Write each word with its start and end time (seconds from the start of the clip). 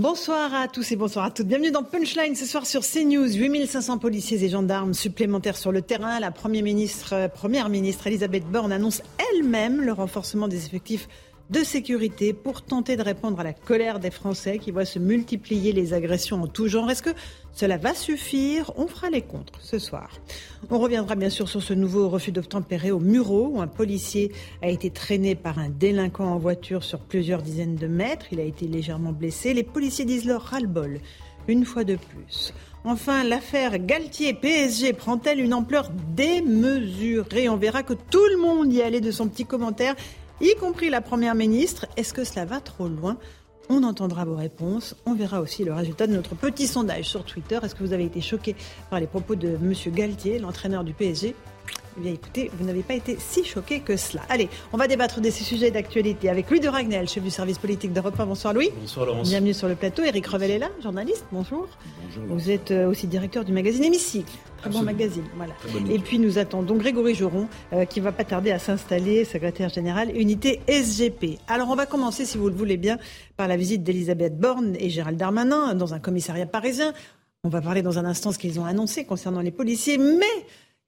Bonsoir 0.00 0.52
à 0.52 0.66
tous 0.66 0.90
et 0.90 0.96
bonsoir 0.96 1.26
à 1.26 1.30
toutes. 1.30 1.46
Bienvenue 1.46 1.70
dans 1.70 1.84
Punchline 1.84 2.34
ce 2.34 2.46
soir 2.46 2.66
sur 2.66 2.80
CNews. 2.80 3.32
8500 3.32 3.98
policiers 3.98 4.42
et 4.42 4.48
gendarmes 4.48 4.92
supplémentaires 4.92 5.56
sur 5.56 5.70
le 5.70 5.82
terrain. 5.82 6.18
La 6.18 6.32
première 6.32 6.64
ministre, 6.64 7.30
première 7.32 7.68
ministre 7.68 8.08
Elisabeth 8.08 8.44
Borne 8.44 8.72
annonce 8.72 9.02
elle-même 9.30 9.80
le 9.80 9.92
renforcement 9.92 10.48
des 10.48 10.66
effectifs 10.66 11.06
de 11.50 11.62
sécurité 11.62 12.32
pour 12.32 12.62
tenter 12.62 12.96
de 12.96 13.02
répondre 13.02 13.38
à 13.38 13.44
la 13.44 13.52
colère 13.52 14.00
des 14.00 14.10
Français 14.10 14.58
qui 14.58 14.72
voient 14.72 14.84
se 14.84 14.98
multiplier 14.98 15.72
les 15.72 15.94
agressions 15.94 16.42
en 16.42 16.48
tout 16.48 16.66
genre. 16.66 16.90
Est-ce 16.90 17.02
que 17.02 17.14
cela 17.54 17.76
va 17.76 17.94
suffire 17.94 18.72
On 18.76 18.88
fera 18.88 19.10
les 19.10 19.22
contres 19.22 19.60
ce 19.60 19.78
soir. 19.78 20.10
On 20.70 20.78
reviendra 20.78 21.14
bien 21.14 21.30
sûr 21.30 21.48
sur 21.48 21.62
ce 21.62 21.72
nouveau 21.72 22.08
refus 22.08 22.32
d'obtempérer 22.32 22.90
au 22.90 22.98
Muro 22.98 23.48
où 23.52 23.60
un 23.60 23.68
policier 23.68 24.32
a 24.60 24.68
été 24.68 24.90
traîné 24.90 25.36
par 25.36 25.58
un 25.58 25.68
délinquant 25.68 26.26
en 26.26 26.38
voiture 26.38 26.82
sur 26.82 26.98
plusieurs 26.98 27.42
dizaines 27.42 27.76
de 27.76 27.86
mètres. 27.86 28.26
Il 28.32 28.40
a 28.40 28.44
été 28.44 28.66
légèrement 28.66 29.12
blessé. 29.12 29.54
Les 29.54 29.62
policiers 29.62 30.04
disent 30.04 30.24
leur 30.26 30.42
ras-le-bol 30.42 30.98
une 31.46 31.64
fois 31.64 31.84
de 31.84 31.96
plus. 31.96 32.52
Enfin, 32.84 33.22
l'affaire 33.22 33.78
Galtier-PSG 33.78 34.92
prend-elle 34.92 35.40
une 35.40 35.54
ampleur 35.54 35.90
démesurée? 36.14 37.48
On 37.48 37.56
verra 37.56 37.82
que 37.82 37.94
tout 37.94 38.26
le 38.30 38.42
monde 38.42 38.72
y 38.72 38.82
allait 38.82 39.00
de 39.00 39.10
son 39.10 39.28
petit 39.28 39.44
commentaire 39.44 39.94
y 40.40 40.54
compris 40.56 40.90
la 40.90 41.00
Première 41.00 41.34
ministre. 41.34 41.86
Est-ce 41.96 42.12
que 42.12 42.24
cela 42.24 42.44
va 42.44 42.60
trop 42.60 42.88
loin? 42.88 43.16
On 43.68 43.82
entendra 43.82 44.24
vos 44.24 44.36
réponses. 44.36 44.94
On 45.06 45.14
verra 45.14 45.40
aussi 45.40 45.64
le 45.64 45.72
résultat 45.72 46.06
de 46.06 46.12
notre 46.12 46.34
petit 46.34 46.66
sondage 46.66 47.04
sur 47.04 47.24
Twitter. 47.24 47.58
Est-ce 47.62 47.74
que 47.74 47.82
vous 47.82 47.92
avez 47.92 48.04
été 48.04 48.20
choqué 48.20 48.56
par 48.90 49.00
les 49.00 49.06
propos 49.06 49.34
de 49.34 49.48
M. 49.48 49.72
Galtier, 49.92 50.38
l'entraîneur 50.38 50.84
du 50.84 50.92
PSG 50.92 51.34
eh 51.96 52.00
bien 52.00 52.12
écoutez, 52.12 52.50
vous 52.58 52.64
n'avez 52.64 52.82
pas 52.82 52.94
été 52.94 53.16
si 53.20 53.44
choqué 53.44 53.78
que 53.80 53.96
cela. 53.96 54.22
Allez, 54.28 54.48
on 54.72 54.76
va 54.76 54.88
débattre 54.88 55.20
de 55.20 55.30
ces 55.30 55.44
sujets 55.44 55.70
d'actualité 55.70 56.28
avec 56.28 56.50
Louis 56.50 56.58
de 56.58 56.68
Ragnel, 56.68 57.08
chef 57.08 57.22
du 57.22 57.30
service 57.30 57.58
politique 57.58 57.92
d'Europe 57.92 58.18
1. 58.18 58.26
Bonsoir 58.26 58.52
Louis. 58.52 58.70
Bonsoir 58.80 59.06
Laurence. 59.06 59.28
Bienvenue 59.28 59.54
sur 59.54 59.68
le 59.68 59.76
plateau. 59.76 60.02
Eric 60.02 60.26
Revel 60.26 60.50
est 60.50 60.58
là, 60.58 60.70
journaliste. 60.82 61.24
Bonjour. 61.30 61.68
Bonjour. 62.04 62.36
Vous 62.36 62.50
êtes 62.50 62.72
euh, 62.72 62.88
aussi 62.88 63.06
directeur 63.06 63.44
du 63.44 63.52
magazine 63.52 63.84
Hémicycle. 63.84 64.32
Très 64.58 64.70
bon 64.70 64.82
magazine, 64.82 65.24
voilà. 65.36 65.52
Et 65.90 65.98
puis 65.98 66.18
nous 66.18 66.38
attendons 66.38 66.74
Grégory 66.76 67.14
Joron, 67.14 67.48
euh, 67.72 67.84
qui 67.84 68.00
va 68.00 68.12
pas 68.12 68.24
tarder 68.24 68.50
à 68.50 68.58
s'installer, 68.58 69.24
secrétaire 69.24 69.68
général, 69.68 70.10
unité 70.16 70.62
SGP. 70.66 71.38
Alors 71.46 71.68
on 71.70 71.76
va 71.76 71.86
commencer, 71.86 72.24
si 72.24 72.38
vous 72.38 72.48
le 72.48 72.54
voulez 72.54 72.78
bien, 72.78 72.98
par 73.36 73.46
la 73.46 73.56
visite 73.56 73.84
d'Elisabeth 73.84 74.38
Borne 74.38 74.74
et 74.80 74.90
Gérald 74.90 75.18
Darmanin 75.18 75.74
dans 75.74 75.94
un 75.94 76.00
commissariat 76.00 76.46
parisien. 76.46 76.92
On 77.44 77.50
va 77.50 77.60
parler 77.60 77.82
dans 77.82 77.98
un 77.98 78.06
instant 78.06 78.32
ce 78.32 78.38
qu'ils 78.38 78.58
ont 78.58 78.64
annoncé 78.64 79.04
concernant 79.04 79.42
les 79.42 79.50
policiers, 79.50 79.98
mais 79.98 80.24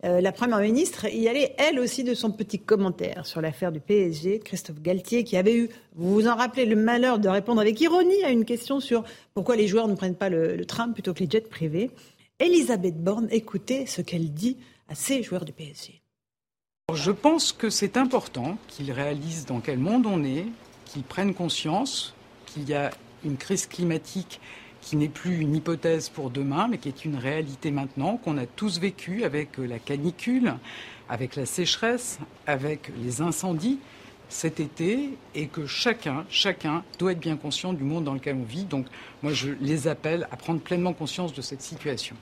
euh, 0.05 0.21
la 0.21 0.31
Première 0.31 0.61
ministre 0.61 1.07
y 1.07 1.27
allait, 1.27 1.55
elle 1.59 1.81
aussi, 1.81 2.05
de 2.05 2.13
son 2.13 2.31
petit 2.31 2.59
commentaire 2.59 3.25
sur 3.25 3.41
l'affaire 3.41 3.73
du 3.73 3.81
PSG, 3.81 4.41
Christophe 4.41 4.83
Galtier, 4.83 5.25
qui 5.25 5.37
avait 5.37 5.57
eu, 5.57 5.71
vous 5.95 6.13
vous 6.13 6.29
en 6.29 6.37
rappelez, 6.37 6.67
le 6.67 6.77
malheur 6.77 7.19
de 7.19 7.29
répondre 7.29 7.61
avec 7.61 7.81
ironie 7.81 8.23
à 8.25 8.31
une 8.31 8.45
question 8.45 8.81
sur 8.81 9.05
pourquoi 9.33 9.57
les 9.57 9.67
joueurs 9.67 9.89
ne 9.89 9.95
prennent 9.95 10.15
pas 10.15 10.29
le, 10.29 10.55
le 10.55 10.65
train 10.67 10.91
plutôt 10.91 11.15
que 11.15 11.21
les 11.21 11.31
jets 11.31 11.41
privés. 11.41 11.91
Elisabeth 12.39 13.03
Borne, 13.03 13.29
écoutez 13.31 13.87
ce 13.87 14.03
qu'elle 14.03 14.33
dit 14.33 14.59
à 14.89 14.95
ces 14.95 15.23
joueurs 15.23 15.47
du 15.47 15.53
PSG. 15.53 16.03
Je 16.93 17.11
pense 17.11 17.53
que 17.53 17.71
c'est 17.71 17.97
important 17.97 18.59
qu'ils 18.69 18.93
réalisent 18.93 19.47
dans 19.47 19.61
quel 19.61 19.79
monde 19.79 20.07
on 20.07 20.23
est, 20.23 20.45
qu'ils 20.85 21.03
prennent 21.03 21.35
conscience 21.35 22.15
qu'il 22.47 22.69
y 22.69 22.75
a 22.75 22.91
une 23.25 23.39
crise 23.39 23.67
climatique 23.67 24.41
qui 24.87 24.97
n'est 24.97 25.09
plus 25.09 25.39
une 25.41 25.57
hypothèse 25.57 26.09
pour 26.09 26.31
demain, 26.31 26.69
mais 26.69 26.79
qui 26.79 26.89
est 26.89 27.05
une 27.05 27.17
réalité 27.17 27.73
maintenant, 27.73 28.19
qu'on 28.19 28.39
a 28.39 28.47
tous 28.47 28.79
vécu 28.79 29.25
avec 29.25 29.59
la 29.59 29.81
canicule, 29.81 30.55
avec 31.09 31.35
la 31.35 31.45
sécheresse, 31.45 32.21
avec 32.47 32.93
les 33.03 33.21
incendies 33.21 33.81
cet 34.29 34.61
été, 34.61 35.11
et 35.35 35.49
que 35.49 35.67
chacun, 35.67 36.25
chacun 36.29 36.85
doit 37.01 37.13
être 37.13 37.21
bien 37.21 37.37
conscient 37.37 37.73
du 37.73 37.83
monde 37.83 38.05
dans 38.05 38.15
lequel 38.15 38.37
on 38.37 38.45
vit. 38.45 38.65
Donc 38.65 38.87
moi, 39.25 39.33
je 39.33 39.51
les 39.61 39.89
appelle 39.89 40.29
à 40.31 40.37
prendre 40.37 40.61
pleinement 40.61 40.93
conscience 40.93 41.33
de 41.33 41.43
cette 41.43 41.63
situation. 41.63 42.15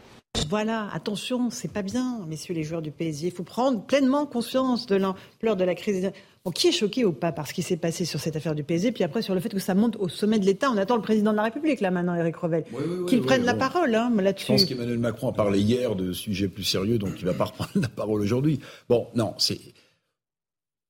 Voilà, 0.50 0.88
attention, 0.92 1.48
c'est 1.50 1.72
pas 1.72 1.82
bien, 1.82 2.20
messieurs 2.28 2.54
les 2.54 2.64
joueurs 2.64 2.82
du 2.82 2.90
PSG. 2.90 3.28
Il 3.28 3.32
faut 3.32 3.44
prendre 3.44 3.82
pleinement 3.84 4.26
conscience 4.26 4.86
de 4.86 4.96
l'ampleur 4.96 5.56
de 5.56 5.64
la 5.64 5.74
crise. 5.74 6.10
Bon, 6.44 6.50
qui 6.50 6.68
est 6.68 6.72
choqué 6.72 7.04
ou 7.04 7.12
pas 7.12 7.32
par 7.32 7.46
ce 7.46 7.54
qui 7.54 7.62
s'est 7.62 7.78
passé 7.78 8.04
sur 8.04 8.20
cette 8.20 8.36
affaire 8.36 8.54
du 8.54 8.62
PSG, 8.62 8.92
puis 8.92 9.02
après 9.02 9.22
sur 9.22 9.32
le 9.34 9.40
fait 9.40 9.48
que 9.48 9.58
ça 9.58 9.74
monte 9.74 9.96
au 9.96 10.08
sommet 10.08 10.38
de 10.38 10.44
l'État 10.44 10.70
On 10.70 10.76
attend 10.76 10.96
le 10.96 11.02
président 11.02 11.30
de 11.30 11.36
la 11.36 11.44
République, 11.44 11.80
là 11.80 11.90
maintenant, 11.90 12.14
Eric 12.14 12.36
Revel, 12.36 12.64
Oui, 12.72 12.82
oui, 12.86 12.94
oui, 13.00 13.06
qu'il 13.06 13.20
oui, 13.20 13.26
prenne 13.26 13.44
la 13.44 13.54
bon. 13.54 13.60
parole 13.60 13.94
hein, 13.94 14.12
Je 14.14 14.20
là-dessus. 14.20 14.46
pense 14.52 14.64
qu'Emmanuel 14.66 14.98
Macron 14.98 15.30
a 15.30 15.32
parlé 15.32 15.60
hier 15.60 15.94
de 15.96 16.12
sujets 16.12 16.48
plus 16.48 16.64
sérieux, 16.64 16.98
donc 16.98 17.12
il 17.18 17.24
va 17.24 17.32
pas 17.32 17.44
reprendre 17.46 17.70
la 17.76 17.88
parole 17.88 18.20
aujourd'hui. 18.20 18.60
Bon, 18.90 19.06
non, 19.14 19.34
c'est 19.38 19.58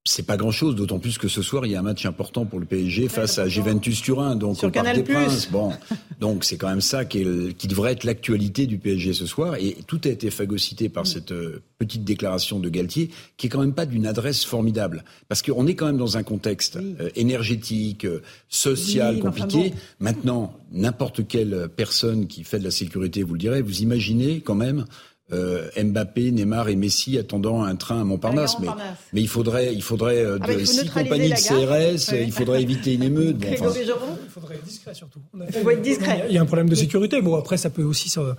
c'est 0.07 0.27
pas 0.27 0.37
grand-chose, 0.37 0.75
d'autant 0.75 0.99
plus 0.99 1.17
que 1.17 1.29
ce 1.29 1.41
soir 1.41 1.65
il 1.65 1.73
y 1.73 1.77
a 1.77 1.79
un 1.79 1.83
match 1.83 2.05
important 2.05 2.45
pour 2.45 2.61
le 2.61 2.67
PSG 2.67 3.09
face 3.09 3.39
à 3.39 3.49
Juventus 3.49 4.03
Turin, 4.03 4.37
donc 4.37 4.59
Sur 4.59 4.69
au 4.69 4.71
Parc 4.71 4.85
Canal+. 4.85 5.03
des 5.03 5.03
Princes. 5.15 5.49
Bon, 5.51 5.73
donc 6.21 6.45
c'est 6.45 6.59
quand 6.59 6.69
même 6.69 6.83
ça 6.83 7.07
qui, 7.07 7.23
est 7.23 7.25
le- 7.25 7.53
qui 7.53 7.69
devrait 7.69 7.93
être 7.93 8.05
l'actualité 8.05 8.67
du 8.67 8.77
PSG 8.77 9.15
ce 9.15 9.25
soir, 9.25 9.55
et 9.57 9.79
tout 9.87 9.99
a 10.05 10.09
été 10.09 10.31
phagocyté 10.31 10.89
Mm. 10.89 10.93
par 10.93 11.07
cette 11.07 11.33
euh, 11.33 11.63
petite 11.79 12.05
déclaration 12.05 12.59
de 12.59 12.69
Galtier, 12.69 13.09
qui 13.39 13.47
est 13.47 13.49
quand 13.51 13.61
même 13.61 13.73
pas 13.73 13.87
d'une 13.87 14.07
adresse 14.07 14.45
formidable, 14.45 15.05
parce 15.29 15.41
qu'on 15.41 15.67
est 15.67 15.75
quand 15.75 15.87
même 15.87 15.97
dans 15.97 16.19
un 16.19 16.23
contexte 16.23 16.77
Oui. 16.79 16.97
euh, 17.01 17.09
énergétique, 17.17 18.05
euh, 18.05 18.21
social 18.51 19.15
Oui, 19.15 19.23
mais 19.23 19.29
enfin 19.31 19.41
compliqué. 19.47 19.71
bon. 19.71 19.77
Maintenant, 20.01 20.53
n'importe 20.71 21.27
quelle 21.27 21.69
personne 21.75 22.27
qui 22.27 22.45
fait 22.45 22.59
de 22.59 22.65
la 22.65 22.71
sécurité 22.71 23.23
vous 23.23 23.33
le 23.35 23.39
dirait. 23.41 23.63
Vous 23.63 23.81
imaginez 23.81 24.41
quand 24.43 24.55
même 24.55 24.85
euh, 25.33 25.69
Mbappé, 25.83 26.31
Neymar 26.33 26.69
et 26.69 26.77
Messi 26.77 27.17
attendant 27.19 27.63
un 27.63 27.77
train 27.77 28.01
à 28.01 28.05
Montparnasse. 28.05 28.59
Mais, 28.61 28.67
Montparnasse. 28.67 28.99
mais 29.13 29.21
il 29.23 29.29
faudrait, 29.29 29.75
il 29.75 29.83
faudrait 29.83 30.19
euh, 30.23 30.39
Ah 30.43 30.47
bah, 30.47 30.53
il 30.53 30.67
six 30.67 30.89
compagnies 30.91 31.31
de. 31.31 31.35
CRS. 31.35 32.13
Ouais. 32.13 32.25
Il 32.25 32.33
faudrait 32.33 32.63
éviter 32.63 32.95
une 32.95 33.03
émeute. 33.05 33.39
Bon, 33.39 33.49
enfin, 33.53 33.71
Il 33.79 34.31
faudrait 34.31 34.55
être 34.57 34.65
discret 34.65 34.93
surtout. 34.95 35.21
On 35.33 35.41
a 35.41 35.47
Il 35.47 35.53
fait- 35.53 35.63
faut 35.63 35.71
être 35.71 35.83
discret. 35.83 36.27
Il 36.29 36.35
y 36.35 36.39
a 36.39 36.43
un 36.43 36.47
problème 36.47 36.69
de 36.69 36.75
sécurité. 36.75 37.23
Bon, 37.23 37.37
après, 37.37 37.57
ça 37.57 37.71
peut 37.71 37.83
aussi 37.85 38.13
euh, 38.19 38.35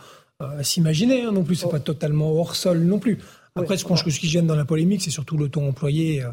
s'imaginer 0.61 1.23
hein, 1.23 1.31
non 1.31 1.43
plus. 1.43 1.55
C'est 1.55 1.69
pas 1.69 1.79
totalement 1.79 2.31
hors 2.33 2.55
sol 2.55 2.79
non 2.79 2.99
plus. 2.99 3.17
Après, 3.55 3.69
Ouais, 3.75 3.77
ce, 3.77 3.85
qu'on- 3.85 3.95
ce 3.95 4.03
qui 4.03 4.27
gêne 4.27 4.45
dans 4.47 4.55
la 4.55 4.65
polémique, 4.65 5.01
c'est 5.01 5.09
surtout 5.11 5.37
le 5.37 5.49
ton 5.49 5.67
employé. 5.67 6.21
euh, 6.23 6.27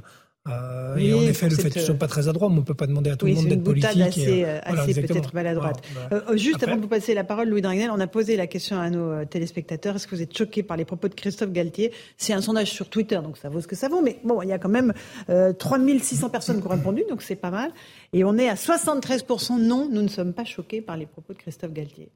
euh, 0.48 0.94
Oui, 0.96 1.06
et 1.08 1.14
en 1.14 1.22
effet, 1.22 1.48
le 1.48 1.54
fait 1.56 1.70
qu'ils 1.70 1.82
ne 1.82 1.86
sont 1.86 1.96
pas 1.96 2.08
très 2.08 2.26
adroits, 2.28 2.48
mais 2.48 2.56
on 2.56 2.58
ne 2.60 2.64
peut 2.64 2.74
pas 2.74 2.86
demander 2.86 3.10
à 3.10 3.16
tout 3.16 3.26
Oui, 3.26 3.32
le 3.32 3.36
monde 3.36 3.44
c'est 3.44 3.50
une 3.50 3.56
d'être 3.60 3.64
politique. 3.64 3.90
boutade 3.92 4.08
assez, 4.08 4.20
et, 4.22 4.44
euh, 4.44 4.58
voilà, 4.66 4.82
assez 4.82 4.90
exactement. 4.90 5.20
peut-être 5.20 5.34
maladroite. 5.34 5.82
Voilà, 6.10 6.24
Euh, 6.30 6.36
juste 6.36 6.56
Après- 6.56 6.66
avant 6.66 6.76
de 6.76 6.82
vous 6.82 6.88
passer 6.88 7.14
la 7.14 7.24
parole, 7.24 7.48
Louis 7.48 7.62
Dragnel, 7.62 7.90
on 7.92 8.00
a 8.00 8.06
posé 8.06 8.36
la 8.36 8.46
question 8.46 8.78
à 8.78 8.90
nos 8.90 9.10
euh, 9.12 9.24
téléspectateurs. 9.24 9.96
Est-ce 9.96 10.06
que 10.06 10.16
vous 10.16 10.22
êtes 10.22 10.36
choqués 10.36 10.62
par 10.62 10.76
les 10.76 10.84
propos 10.84 11.08
de 11.08 11.14
Christophe 11.14 11.52
Galtier? 11.52 11.92
C'est 12.16 12.32
un 12.32 12.40
sondage 12.40 12.70
sur 12.70 12.88
Twitter, 12.90 13.20
donc 13.22 13.36
ça 13.38 13.48
vaut 13.48 13.60
ce 13.60 13.66
que 13.68 13.76
ça 13.76 13.88
vaut. 13.88 14.02
Mais 14.02 14.18
bon, 14.24 14.42
il 14.42 14.48
y 14.48 14.52
a 14.52 14.58
quand 14.58 14.68
même 14.68 14.92
euh, 15.30 15.52
3600 15.52 16.28
personnes 16.30 16.60
qui 16.60 16.66
ont 16.66 16.70
répondu, 16.70 17.04
donc 17.08 17.22
c'est 17.22 17.36
pas 17.36 17.50
mal. 17.50 17.70
Et 18.12 18.24
on 18.24 18.36
est 18.36 18.48
à 18.48 18.54
73% 18.56 19.58
non, 19.58 19.88
nous 19.90 20.02
ne 20.02 20.08
sommes 20.08 20.32
pas 20.32 20.44
choqués 20.44 20.80
par 20.80 20.96
les 20.96 21.06
propos 21.06 21.32
de 21.34 21.38
Christophe 21.38 21.72
Galtier. 21.72 22.08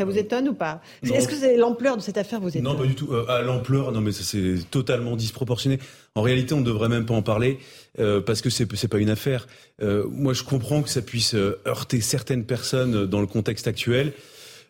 Ça 0.00 0.06
vous 0.06 0.16
étonne 0.16 0.48
ou 0.48 0.54
pas. 0.54 0.80
Est-ce 1.02 1.28
que 1.28 1.36
c'est 1.36 1.58
l'ampleur 1.58 1.98
de 1.98 2.00
cette 2.00 2.16
affaire 2.16 2.40
vous 2.40 2.48
étonne 2.48 2.62
Non, 2.62 2.74
pas 2.74 2.86
du 2.86 2.94
tout. 2.94 3.12
Euh, 3.12 3.26
à 3.28 3.42
l'ampleur, 3.42 3.92
non, 3.92 4.00
mais 4.00 4.12
ça 4.12 4.22
c'est 4.22 4.54
totalement 4.70 5.14
disproportionné. 5.14 5.78
En 6.14 6.22
réalité, 6.22 6.54
on 6.54 6.60
ne 6.60 6.64
devrait 6.64 6.88
même 6.88 7.04
pas 7.04 7.12
en 7.12 7.20
parler 7.20 7.58
euh, 7.98 8.22
parce 8.22 8.40
que 8.40 8.48
c'est 8.48 8.66
c'est 8.76 8.88
pas 8.88 8.96
une 8.96 9.10
affaire. 9.10 9.46
Euh, 9.82 10.06
moi, 10.10 10.32
je 10.32 10.42
comprends 10.42 10.80
que 10.80 10.88
ça 10.88 11.02
puisse 11.02 11.34
euh, 11.34 11.60
heurter 11.66 12.00
certaines 12.00 12.46
personnes 12.46 13.04
dans 13.04 13.20
le 13.20 13.26
contexte 13.26 13.68
actuel. 13.68 14.14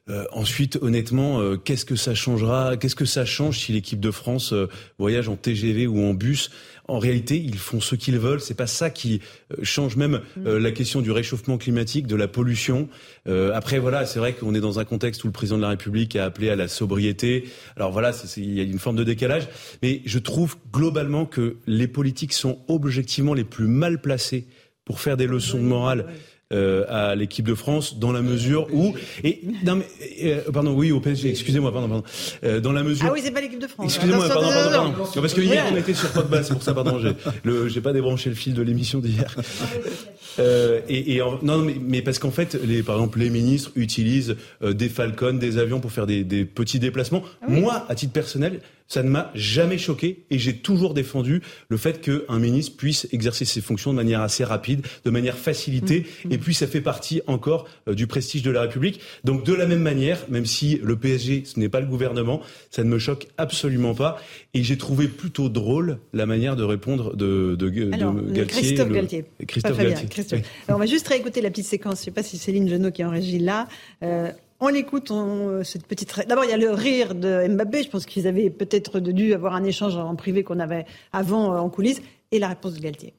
Euh, 0.08 0.25
ensuite, 0.32 0.79
honnêtement, 0.81 1.41
euh, 1.41 1.56
qu'est-ce 1.56 1.85
que 1.85 1.97
ça 1.97 2.14
changera 2.14 2.76
Qu'est-ce 2.76 2.97
que 2.97 3.05
ça 3.05 3.25
change 3.25 3.61
si 3.61 3.73
l'équipe 3.73 4.00
de 4.00 4.11
France 4.11 4.52
euh, 4.52 4.69
voyage 4.99 5.29
en 5.29 5.37
TGV 5.37 5.87
ou 5.87 6.02
en 6.05 6.14
bus? 6.14 6.50
En 6.91 6.99
réalité, 6.99 7.37
ils 7.37 7.58
font 7.58 7.81
ce 7.81 7.94
qu'ils 7.94 8.19
veulent. 8.19 8.41
C'est 8.41 8.55
pas 8.55 8.67
ça 8.67 8.91
qui 8.91 9.20
euh, 9.52 9.58
change 9.62 9.94
même 9.94 10.23
euh, 10.44 10.58
la 10.58 10.73
question 10.73 11.00
du 11.00 11.12
réchauffement 11.12 11.56
climatique, 11.56 12.08
de 12.08 12.17
la 12.17 12.26
pollution. 12.26 12.88
Euh, 13.29 13.52
après, 13.55 13.79
voilà, 13.79 14.06
c'est 14.06 14.19
vrai 14.19 14.32
qu'on 14.32 14.56
est 14.56 14.61
dans 14.61 14.81
un 14.81 14.85
contexte 14.85 15.23
où 15.23 15.29
le 15.29 15.32
président 15.32 15.56
de 15.56 15.62
la 15.62 15.69
République 15.69 16.17
a 16.17 16.25
appelé 16.25 16.50
à 16.50 16.56
la 16.56 16.67
sobriété. 16.67 17.44
Alors 17.76 17.93
voilà, 17.93 18.11
il 18.37 18.55
y 18.55 18.61
a 18.61 18.64
une 18.64 18.81
forme 18.81 18.96
de 18.96 19.05
décalage, 19.05 19.46
mais 19.82 20.03
je 20.05 20.19
trouve 20.19 20.56
globalement 20.73 21.26
que 21.26 21.58
les 21.69 21.87
politiques 21.87 22.32
sont 22.32 22.58
objectivement 22.67 23.35
les 23.35 23.44
plus 23.44 23.69
mal 23.69 24.00
placés 24.00 24.49
pour 24.85 24.99
faire 24.99 25.17
des 25.17 25.29
leçons 25.29 25.58
de 25.58 25.62
morale 25.62 26.06
euh, 26.52 26.85
à 26.88 27.14
l'équipe 27.14 27.47
de 27.47 27.55
France 27.55 27.99
dans 27.99 28.11
la 28.11 28.23
mesure 28.23 28.67
où 28.73 28.93
et 29.23 29.41
non 29.64 29.76
mais 29.76 29.87
euh, 30.25 30.50
pardon 30.52 30.73
oui 30.73 30.91
au 30.91 30.99
PSG 30.99 31.31
excusez-moi 31.31 31.70
pardon 31.73 31.88
pardon. 31.88 32.05
Euh, 32.43 32.58
dans 32.61 32.73
la 32.73 32.82
mesure 32.82 33.06
ah 33.08 33.12
oui 33.12 33.20
c'est 33.23 33.31
pas 33.31 33.41
l'équipe 33.41 33.61
de 33.61 33.69
France. 33.69 33.94
Excusez-moi 33.94 34.26
pardon, 34.29 34.49
pardon, 34.49 34.70
pardon, 34.70 35.05
Non, 35.14 35.23
parce 35.23 35.32
que 35.35 35.43
hier 35.43 35.64
on 35.73 35.76
était 35.76 35.94
sur 35.94 36.11
Podbas 36.11 36.43
c'est 36.43 36.55
pour 36.55 36.62
ça 36.64 36.75
pardon 36.75 36.99
j'ai 36.99 37.12
le 37.44 37.69
j'ai 37.69 37.81
pas 37.81 37.93
débranché 37.93 38.31
le 38.31 38.37
fil 38.37 38.55
de 38.55 38.62
l'émission 38.62 38.99
d'hier 38.99 39.37
euh, 40.40 40.81
et, 40.88 41.14
et 41.14 41.22
en, 41.22 41.38
non 41.42 41.58
mais, 41.58 41.76
mais 41.81 42.02
parce 42.02 42.19
qu'en 42.19 42.31
fait 42.31 42.54
les 42.64 42.82
par 42.82 42.96
exemple 42.96 43.19
les 43.20 43.31
ministres 43.31 43.70
utilisent 43.76 44.37
euh, 44.62 44.72
des 44.72 44.88
Falcons 44.88 45.34
des 45.34 45.58
avions 45.58 45.81
pour 45.81 45.92
faire 45.92 46.06
des, 46.06 46.25
des 46.25 46.44
petits 46.44 46.78
déplacements 46.78 47.22
Ah 47.42 47.46
oui. 47.48 47.60
moi 47.60 47.87
à 47.88 47.94
titre 47.94 48.12
personnel 48.12 48.60
ça 48.88 49.04
ne 49.04 49.08
m'a 49.08 49.31
jamais 49.37 49.78
choqué 49.78 50.25
et 50.32 50.38
j'ai 50.40 50.56
toujours 50.56 50.94
défendu 50.94 51.42
le 51.69 51.76
fait 51.76 52.00
qu'un 52.00 52.40
ministre 52.40 52.76
puisse 52.76 53.06
exercer 53.12 53.44
ses 53.44 53.60
fonctions 53.60 53.92
de 53.92 53.96
manière 53.96 54.20
assez 54.20 54.42
rapide, 54.42 54.84
de 55.04 55.10
manière 55.10 55.38
facilitée. 55.38 56.06
Mmh, 56.25 56.32
Et 56.32 56.38
puis 56.38 56.54
ça 56.54 56.66
fait 56.66 56.81
partie 56.81 57.22
encore 57.28 57.69
euh, 57.86 57.94
du 57.94 58.08
prestige 58.08 58.43
de 58.43 58.50
la 58.50 58.62
République. 58.62 58.98
Donc 59.22 59.44
de 59.46 59.54
la 59.54 59.66
même 59.66 59.82
manière, 59.82 60.19
même 60.28 60.44
si 60.44 60.81
le 60.82 60.96
PSG 60.96 61.44
ce 61.44 61.60
n'est 61.60 61.69
pas 61.69 61.78
le 61.78 61.86
gouvernement, 61.86 62.40
ça 62.72 62.82
ne 62.82 62.88
me 62.88 62.98
choque 62.98 63.28
absolument 63.38 63.94
pas. 63.94 64.20
Et 64.54 64.64
j'ai 64.64 64.76
trouvé 64.76 65.06
plutôt 65.06 65.48
drôle 65.48 65.98
la 66.12 66.26
manière 66.26 66.56
de 66.56 66.64
répondre 66.64 67.14
de, 67.14 67.54
de, 67.56 67.69
de 67.70 67.93
Alors, 67.94 68.16
Galtier. 68.20 68.44
Christophe 68.46 68.88
le- 68.88 68.94
Galtier. 68.96 69.25
Christophe 69.46 69.78
Galtier. 69.78 70.08
Christophe. 70.37 70.41
Oui. 70.59 70.65
Alors, 70.69 70.79
on 70.79 70.81
va 70.81 70.87
juste 70.87 71.06
réécouter 71.09 71.41
la 71.41 71.50
petite 71.50 71.67
séquence. 71.67 71.97
Je 71.97 72.00
ne 72.00 72.05
sais 72.06 72.11
pas 72.11 72.23
si 72.23 72.38
Céline 72.38 72.69
Genot 72.69 72.91
qui 72.91 73.03
est 73.03 73.05
en 73.05 73.11
régie 73.11 73.38
là. 73.38 73.67
Euh, 74.03 74.31
on 74.61 74.69
l'écoute, 74.69 75.11
on- 75.11 75.65
cette 75.65 75.87
petite. 75.87 76.15
D'abord, 76.29 76.44
il 76.44 76.50
y 76.50 76.55
a 76.55 76.56
le 76.59 76.71
rire 76.71 77.15
de 77.15 77.47
Mbappé. 77.49 77.82
Je 77.85 77.88
pense 77.88 78.05
qu'ils 78.06 78.27
avaient 78.27 78.50
peut-être 78.50 79.00
dû 79.00 79.32
avoir 79.35 79.55
un 79.55 79.65
échange 79.65 79.97
en 79.97 80.15
privé 80.17 80.43
qu'on 80.44 80.61
avait 80.61 80.85
avant 81.12 81.55
euh, 81.55 81.59
en 81.59 81.71
coulisses. 81.71 82.03
Et 82.32 82.38
la 82.38 82.49
réponse 82.49 82.75
de 82.75 82.81
Galtier. 82.81 83.15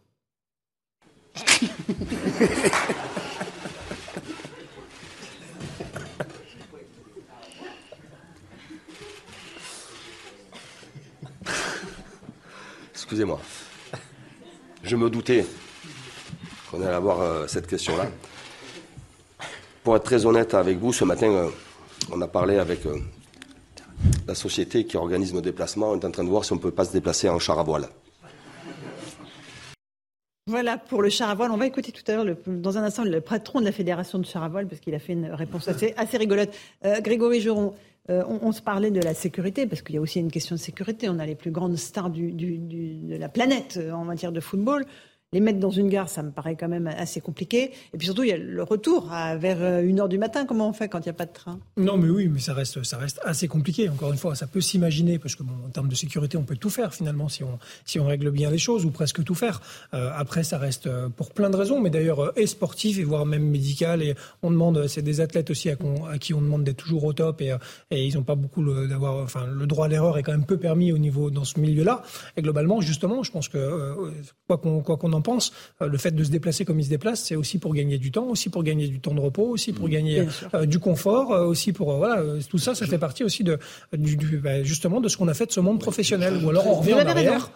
Excusez-moi. 12.93 13.39
Je 14.83 14.95
me 14.95 15.09
doutais 15.09 15.45
qu'on 16.71 16.81
allait 16.81 16.93
avoir 16.95 17.21
euh, 17.21 17.47
cette 17.47 17.67
question-là. 17.67 18.07
Pour 19.83 19.95
être 19.95 20.03
très 20.03 20.25
honnête 20.25 20.53
avec 20.53 20.77
vous, 20.77 20.93
ce 20.93 21.03
matin, 21.03 21.27
euh, 21.27 21.49
on 22.11 22.21
a 22.21 22.27
parlé 22.27 22.57
avec 22.57 22.85
euh, 22.85 22.97
la 24.27 24.35
société 24.35 24.85
qui 24.85 24.95
organise 24.97 25.33
nos 25.33 25.41
déplacements. 25.41 25.91
On 25.91 25.99
est 25.99 26.05
en 26.05 26.11
train 26.11 26.23
de 26.23 26.29
voir 26.29 26.45
si 26.45 26.53
on 26.53 26.55
ne 26.55 26.61
peut 26.61 26.71
pas 26.71 26.85
se 26.85 26.93
déplacer 26.93 27.29
en 27.29 27.39
char 27.39 27.59
à 27.59 27.63
voile. 27.63 27.87
Voilà 30.47 30.77
pour 30.77 31.01
le 31.01 31.09
char 31.09 31.29
à 31.29 31.35
voile. 31.35 31.51
On 31.51 31.57
va 31.57 31.67
écouter 31.67 31.91
tout 31.91 32.09
à 32.11 32.15
l'heure, 32.15 32.35
dans 32.47 32.77
un 32.77 32.83
instant, 32.83 33.03
le 33.03 33.21
patron 33.21 33.59
de 33.59 33.65
la 33.65 33.71
fédération 33.71 34.17
de 34.19 34.25
char 34.25 34.43
à 34.43 34.49
voile, 34.49 34.67
parce 34.67 34.81
qu'il 34.81 34.93
a 34.95 34.99
fait 34.99 35.13
une 35.13 35.27
réponse 35.31 35.67
assez, 35.67 35.93
assez 35.97 36.17
rigolote. 36.17 36.49
Euh, 36.85 36.99
Grégory 36.99 37.41
Geron, 37.41 37.73
euh, 38.09 38.23
on, 38.27 38.39
on 38.47 38.51
se 38.51 38.61
parlait 38.61 38.91
de 38.91 38.99
la 39.01 39.13
sécurité, 39.13 39.67
parce 39.67 39.81
qu'il 39.81 39.95
y 39.95 39.97
a 39.97 40.01
aussi 40.01 40.19
une 40.19 40.31
question 40.31 40.55
de 40.55 40.59
sécurité. 40.59 41.09
On 41.09 41.19
a 41.19 41.25
les 41.25 41.35
plus 41.35 41.51
grandes 41.51 41.77
stars 41.77 42.09
du- 42.09 42.31
du- 42.31 42.57
du- 42.57 42.95
de 42.97 43.15
la 43.15 43.29
planète 43.29 43.79
en 43.93 44.03
matière 44.03 44.31
de 44.31 44.39
football. 44.39 44.85
Les 45.33 45.39
mettre 45.39 45.59
dans 45.59 45.71
une 45.71 45.87
gare, 45.87 46.09
ça 46.09 46.23
me 46.23 46.31
paraît 46.31 46.57
quand 46.57 46.67
même 46.67 46.87
assez 46.87 47.21
compliqué. 47.21 47.71
Et 47.93 47.97
puis 47.97 48.07
surtout, 48.07 48.23
il 48.23 48.29
y 48.29 48.33
a 48.33 48.37
le 48.37 48.63
retour 48.63 49.13
à, 49.13 49.37
vers 49.37 49.61
euh, 49.61 49.81
1h 49.81 50.09
du 50.09 50.17
matin. 50.17 50.45
Comment 50.45 50.67
on 50.67 50.73
fait 50.73 50.89
quand 50.89 50.99
il 50.99 51.03
n'y 51.03 51.11
a 51.11 51.13
pas 51.13 51.25
de 51.25 51.31
train? 51.31 51.57
Non, 51.77 51.97
mais 51.97 52.09
oui, 52.09 52.27
mais 52.27 52.41
ça 52.41 52.53
reste, 52.53 52.83
ça 52.83 52.97
reste 52.97 53.21
assez 53.23 53.47
compliqué. 53.47 53.87
Encore 53.87 54.11
une 54.11 54.17
fois, 54.17 54.35
ça 54.35 54.45
peut 54.45 54.59
s'imaginer 54.59 55.19
parce 55.19 55.35
que 55.35 55.43
bon, 55.43 55.53
en 55.65 55.69
termes 55.69 55.87
de 55.87 55.95
sécurité, 55.95 56.35
on 56.37 56.43
peut 56.43 56.57
tout 56.57 56.69
faire 56.69 56.93
finalement 56.93 57.29
si 57.29 57.43
on 57.45 57.59
si 57.85 57.97
on 57.97 58.05
règle 58.05 58.29
bien 58.31 58.49
les 58.49 58.57
choses 58.57 58.85
ou 58.85 58.91
presque 58.91 59.23
tout 59.23 59.35
faire. 59.35 59.61
Euh, 59.93 60.11
après, 60.13 60.43
ça 60.43 60.57
reste 60.57 60.87
euh, 60.87 61.07
pour 61.07 61.31
plein 61.31 61.49
de 61.49 61.55
raisons, 61.55 61.79
mais 61.79 61.89
d'ailleurs 61.89 62.19
euh, 62.19 62.31
et 62.35 62.45
sportif 62.47 62.99
et 62.99 63.03
voire 63.03 63.25
même 63.25 63.43
médical. 63.43 64.03
Et 64.03 64.15
on 64.43 64.51
demande, 64.51 64.87
c'est 64.87 65.01
des 65.01 65.21
athlètes 65.21 65.49
aussi 65.49 65.69
à, 65.69 65.77
qui 66.19 66.33
on 66.33 66.41
demande 66.41 66.63
d'être 66.63 66.77
toujours 66.77 67.03
au 67.03 67.13
top 67.13 67.41
et, 67.41 67.51
euh, 67.51 67.57
ils 67.91 68.15
n'ont 68.15 68.23
pas 68.23 68.35
beaucoup 68.35 68.63
d'avoir, 68.87 69.23
enfin 69.23 69.45
le 69.47 69.65
droit 69.65 69.85
à 69.85 69.89
l'erreur 69.89 70.17
est 70.17 70.23
quand 70.23 70.31
même 70.31 70.45
peu 70.45 70.57
permis 70.57 70.91
au 70.91 70.97
niveau 70.97 71.29
dans 71.29 71.43
ce 71.43 71.59
milieu-là. 71.59 72.03
Et 72.37 72.41
globalement, 72.41 72.81
justement, 72.81 73.23
je 73.23 73.31
pense 73.31 73.47
que 73.47 73.57
euh, 73.57 74.11
quoi 74.47 74.57
qu'on 74.57 74.81
quoi 74.81 74.97
qu'on 74.97 75.13
en 75.21 75.23
pense, 75.23 75.53
euh, 75.81 75.87
le 75.87 75.97
fait 75.97 76.11
de 76.11 76.23
se 76.23 76.29
déplacer 76.31 76.65
comme 76.65 76.79
il 76.79 76.83
se 76.85 76.89
déplace, 76.89 77.21
c'est 77.23 77.35
aussi 77.35 77.57
pour 77.59 77.73
gagner 77.73 77.97
du 77.97 78.11
temps, 78.11 78.25
aussi 78.25 78.49
pour 78.49 78.63
gagner 78.63 78.87
du 78.87 78.99
temps 78.99 79.13
de 79.13 79.19
repos, 79.19 79.47
aussi 79.47 79.71
pour 79.73 79.87
gagner 79.89 80.23
euh, 80.53 80.65
du 80.65 80.79
confort, 80.79 81.31
euh, 81.33 81.45
aussi 81.45 81.71
pour 81.73 81.93
euh, 81.93 81.97
voilà 81.97 82.21
tout 82.49 82.57
ça, 82.57 82.75
ça 82.75 82.85
fait 82.87 82.97
partie 82.97 83.23
aussi 83.23 83.43
de 83.43 83.57
du, 83.97 84.15
du- 84.17 84.37
bah, 84.37 84.63
justement 84.63 84.99
de 85.01 85.07
ce 85.07 85.17
qu'on 85.17 85.27
a 85.27 85.33
fait 85.33 85.45
de 85.45 85.51
ce 85.51 85.59
monde 85.59 85.79
professionnel. 85.79 86.33
Ou 86.43 86.49
alors 86.49 86.67
on 86.67 86.73
revient 86.75 86.93
en 86.95 87.05
arrière. 87.05 87.51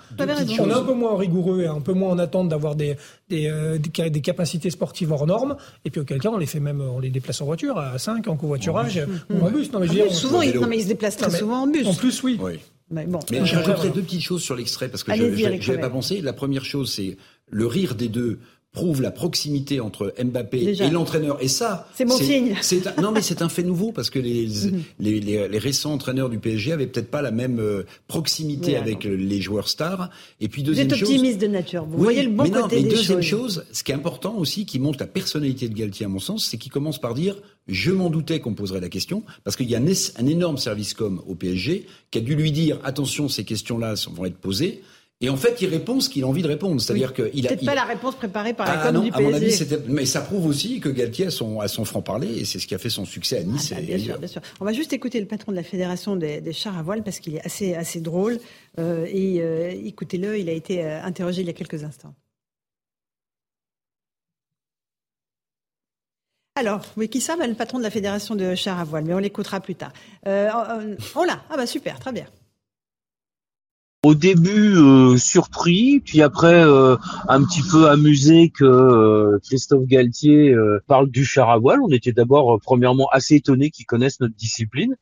On 0.60 0.70
est 0.70 0.74
un 0.74 0.84
peu 0.84 0.94
moins 0.94 1.18
rigoureux 1.18 1.62
et 1.64 1.68
un 1.68 1.82
peu 1.82 1.94
moins 1.94 2.12
en 2.12 2.20
attente 2.20 2.50
d'avoir 2.50 2.76
des 2.76 2.96
des, 3.30 3.48
euh, 3.48 3.78
des 3.78 3.90
ca- 3.96 4.10
des 4.10 4.22
capacités 4.22 4.70
sportives 4.70 5.12
hors 5.12 5.26
normes. 5.28 5.56
Et 5.86 5.90
puis 5.90 6.02
auquel 6.02 6.20
cas 6.20 6.30
on 6.30 6.38
les 6.38 6.46
fait 6.46 6.60
même, 6.60 6.82
on 6.82 7.00
les 7.00 7.10
déplace 7.10 7.42
en 7.42 7.46
voiture 7.46 7.78
à 7.78 7.98
5 7.98 8.28
en 8.28 8.36
covoiturage 8.38 9.02
ou 9.30 9.44
en 9.46 9.50
bus. 9.52 9.72
Non 9.72 9.80
mais 9.80 9.88
je 9.88 9.92
veux 9.94 9.98
dire, 9.98 10.06
on- 10.10 10.14
Souvent, 10.14 10.42
ils, 10.42 10.50
vélo. 10.52 10.62
non, 10.62 10.68
mais 10.68 10.78
ils 10.78 10.84
se 10.84 10.88
déplacent 10.88 11.18
très 11.18 11.32
souvent 11.32 11.64
en 11.64 11.68
bus. 11.68 11.86
En 11.88 11.94
plus, 11.94 12.22
oui. 12.24 12.38
Oui. 12.42 12.60
Mais 12.92 13.06
bon, 13.08 13.20
Mais 13.32 13.40
euh, 13.40 13.90
deux 13.94 14.02
petites 14.04 14.22
choses 14.22 14.44
sur 14.44 14.56
l'extrait 14.56 14.90
parce 14.90 15.04
que 15.04 15.12
je 15.16 15.24
n'avais 15.24 15.80
pas 15.82 15.90
pensé. 15.90 16.22
La 16.22 16.34
première 16.34 16.64
chose, 16.64 16.92
c'est 16.94 17.18
le 17.50 17.68
rire 17.68 17.96
des 17.96 18.08
deux 18.10 18.40
prouve 18.72 19.02
la 19.02 19.12
proximité 19.12 19.80
entre 19.80 20.14
Mbappé 20.22 20.60
Déjà. 20.66 20.86
et 20.86 20.90
l'entraîneur. 20.90 21.38
Et 21.42 21.48
ça, 21.48 21.88
C'est 21.96 22.04
bon 22.04 22.18
signe. 22.18 22.58
c'est 22.62 22.86
un- 22.88 23.02
non, 23.02 23.14
mais 23.14 23.22
c'est 23.22 23.42
un 23.42 23.48
fait 23.48 23.64
nouveau 23.64 23.94
parce 23.94 24.10
que 24.10 24.20
les, 24.20 24.48
les, 25.00 25.22
les- 25.22 25.48
les 25.48 25.58
récents 25.58 25.94
entraîneurs 25.94 26.28
du 26.30 26.40
PSG 26.40 26.74
avaient 26.74 26.88
peut-être 26.88 27.10
pas 27.10 27.22
la 27.22 27.32
même 27.32 27.60
euh, 27.62 27.84
proximité 28.10 28.72
Oui, 28.72 28.76
avec 28.76 29.06
les 29.06 29.40
joueurs 29.40 29.70
stars. 29.70 30.10
Et 30.42 30.50
puis 30.50 30.62
vous 30.62 30.68
deuxième 30.68 30.88
êtes 30.88 30.96
chose, 30.96 31.08
optimiste 31.10 31.40
de 31.40 31.48
nature. 31.48 31.86
Vous 31.86 31.96
oui, 32.00 32.04
voyez 32.04 32.24
le 32.24 32.32
bon 32.32 32.44
mais 32.44 32.50
non, 32.50 32.64
côté 32.64 32.76
mais 32.76 32.84
des 32.84 32.90
deuxième 32.90 33.22
choses. 33.22 33.54
chose, 33.56 33.66
ce 33.72 33.82
qui 33.82 33.94
est 33.94 33.96
important 33.96 34.36
aussi, 34.36 34.66
qui 34.66 34.80
montre 34.80 34.98
la 35.00 35.08
personnalité 35.08 35.70
de 35.70 35.74
Galtier 35.74 36.06
à 36.06 36.10
mon 36.10 36.20
sens, 36.20 36.46
c'est 36.46 36.58
qu'il 36.58 36.72
commence 36.74 37.00
par 37.00 37.14
dire 37.14 37.38
je 37.70 37.92
m'en 37.92 38.10
doutais 38.10 38.42
qu'on 38.42 38.56
poserait 38.56 38.82
la 38.82 38.90
question, 38.90 39.24
parce 39.46 39.56
qu'il 39.56 39.70
y 39.70 39.76
a 39.76 39.80
un, 39.80 39.86
un 39.86 40.28
énorme 40.28 40.58
service 40.58 40.94
com 40.94 41.22
au 41.28 41.34
PSG 41.36 41.86
qui 42.12 42.18
a 42.18 42.22
dû 42.22 42.36
lui 42.36 42.52
dire 42.52 42.80
attention, 42.84 43.30
ces 43.30 43.46
questions-là 43.46 43.94
vont 44.14 44.26
être 44.26 44.36
posées. 44.38 44.82
Et 45.22 45.30
en 45.30 45.38
fait, 45.38 45.62
il 45.62 45.68
répond 45.70 46.02
ce 46.02 46.10
qu'il 46.10 46.24
a 46.26 46.28
envie 46.28 46.42
de 46.42 46.48
répondre. 46.48 46.80
C'est-à-dire 46.82 47.14
qu'il 47.14 47.46
a. 47.46 47.50
Peut-être 47.50 47.62
il- 47.62 47.66
pas 47.66 47.76
la 47.76 47.86
réponse 47.86 48.16
préparée 48.16 48.54
par 48.54 48.68
la 48.68 48.82
Ah 48.82 48.88
com 48.88 48.96
non, 48.96 49.02
du 49.04 49.12
à 49.14 49.20
mon 49.22 49.34
avis, 49.34 49.52
c'était. 49.52 49.80
Mais 49.88 50.06
ça 50.06 50.20
prouve 50.20 50.46
aussi 50.46 50.82
que 50.82 50.90
Galtier 50.90 51.28
a 51.28 51.32
son, 51.32 51.62
a 51.62 51.70
son 51.70 51.86
franc-parler, 51.86 52.28
et 52.40 52.46
c'est 52.46 52.60
ce 52.60 52.68
qui 52.68 52.76
a 52.76 52.78
fait 52.78 52.90
son 52.90 53.06
succès 53.06 53.38
à 53.38 53.44
Nice. 53.44 53.72
Ah, 53.74 53.80
et 53.80 53.84
bien 53.84 53.98
sûr, 53.98 54.20
bien 54.20 54.28
sûr. 54.28 54.42
On 54.60 54.66
va 54.66 54.74
juste 54.74 54.92
écouter 54.92 55.22
le 55.22 55.26
patron 55.26 55.54
de 55.54 55.58
la 55.58 55.64
fédération 55.64 56.18
des, 56.18 56.42
des 56.42 56.52
chars 56.54 56.78
à 56.78 56.84
voile 56.84 57.02
parce 57.02 57.20
qu'il 57.20 57.36
est 57.36 57.46
assez, 57.46 57.76
assez 57.76 58.02
drôle. 58.02 58.40
Euh, 58.78 59.06
et 59.10 59.42
euh, 59.42 59.72
écoutez-le, 59.86 60.38
il 60.38 60.50
a 60.50 60.54
été 60.54 60.84
euh, 60.84 61.02
interrogé 61.02 61.42
il 61.42 61.48
y 61.48 61.50
a 61.50 61.54
quelques 61.54 61.86
instants. 61.86 62.14
Alors, 66.58 66.82
oui, 66.98 67.10
qui 67.10 67.20
ça 67.22 67.36
bah, 67.36 67.48
Le 67.48 67.54
patron 67.54 67.78
de 67.80 67.84
la 67.84 67.90
fédération 67.90 68.36
de 68.36 68.56
chars 68.56 68.80
à 68.80 68.84
voile, 68.84 69.04
mais 69.06 69.14
on 69.14 69.18
l'écoutera 69.20 69.60
plus 69.60 69.76
tard. 69.76 69.92
Euh, 70.28 70.50
on 71.16 71.24
l'a 71.24 71.42
Ah 71.50 71.58
bah 71.58 71.68
super, 71.68 72.00
très 72.00 72.12
bien. 72.14 72.26
Au 74.06 74.14
début 74.14 74.76
euh, 74.78 75.18
surpris, 75.18 76.00
puis 76.00 76.22
après 76.22 76.64
euh, 76.64 76.96
un 77.28 77.44
petit 77.44 77.64
peu 77.72 77.90
amusé 77.90 78.52
que 78.52 78.64
euh, 78.64 79.40
Christophe 79.44 79.88
Galtier 79.88 80.56
parle 80.86 81.10
du 81.10 81.26
char 81.26 81.50
à 81.50 81.58
voile. 81.58 81.80
On 81.82 81.90
était 81.90 82.12
d'abord 82.12 82.60
premièrement 82.62 83.08
assez 83.12 83.36
étonnés 83.36 83.72
qu'ils 83.72 83.88
connaissent 83.88 84.20
notre 84.20 84.36
discipline. 84.36 84.96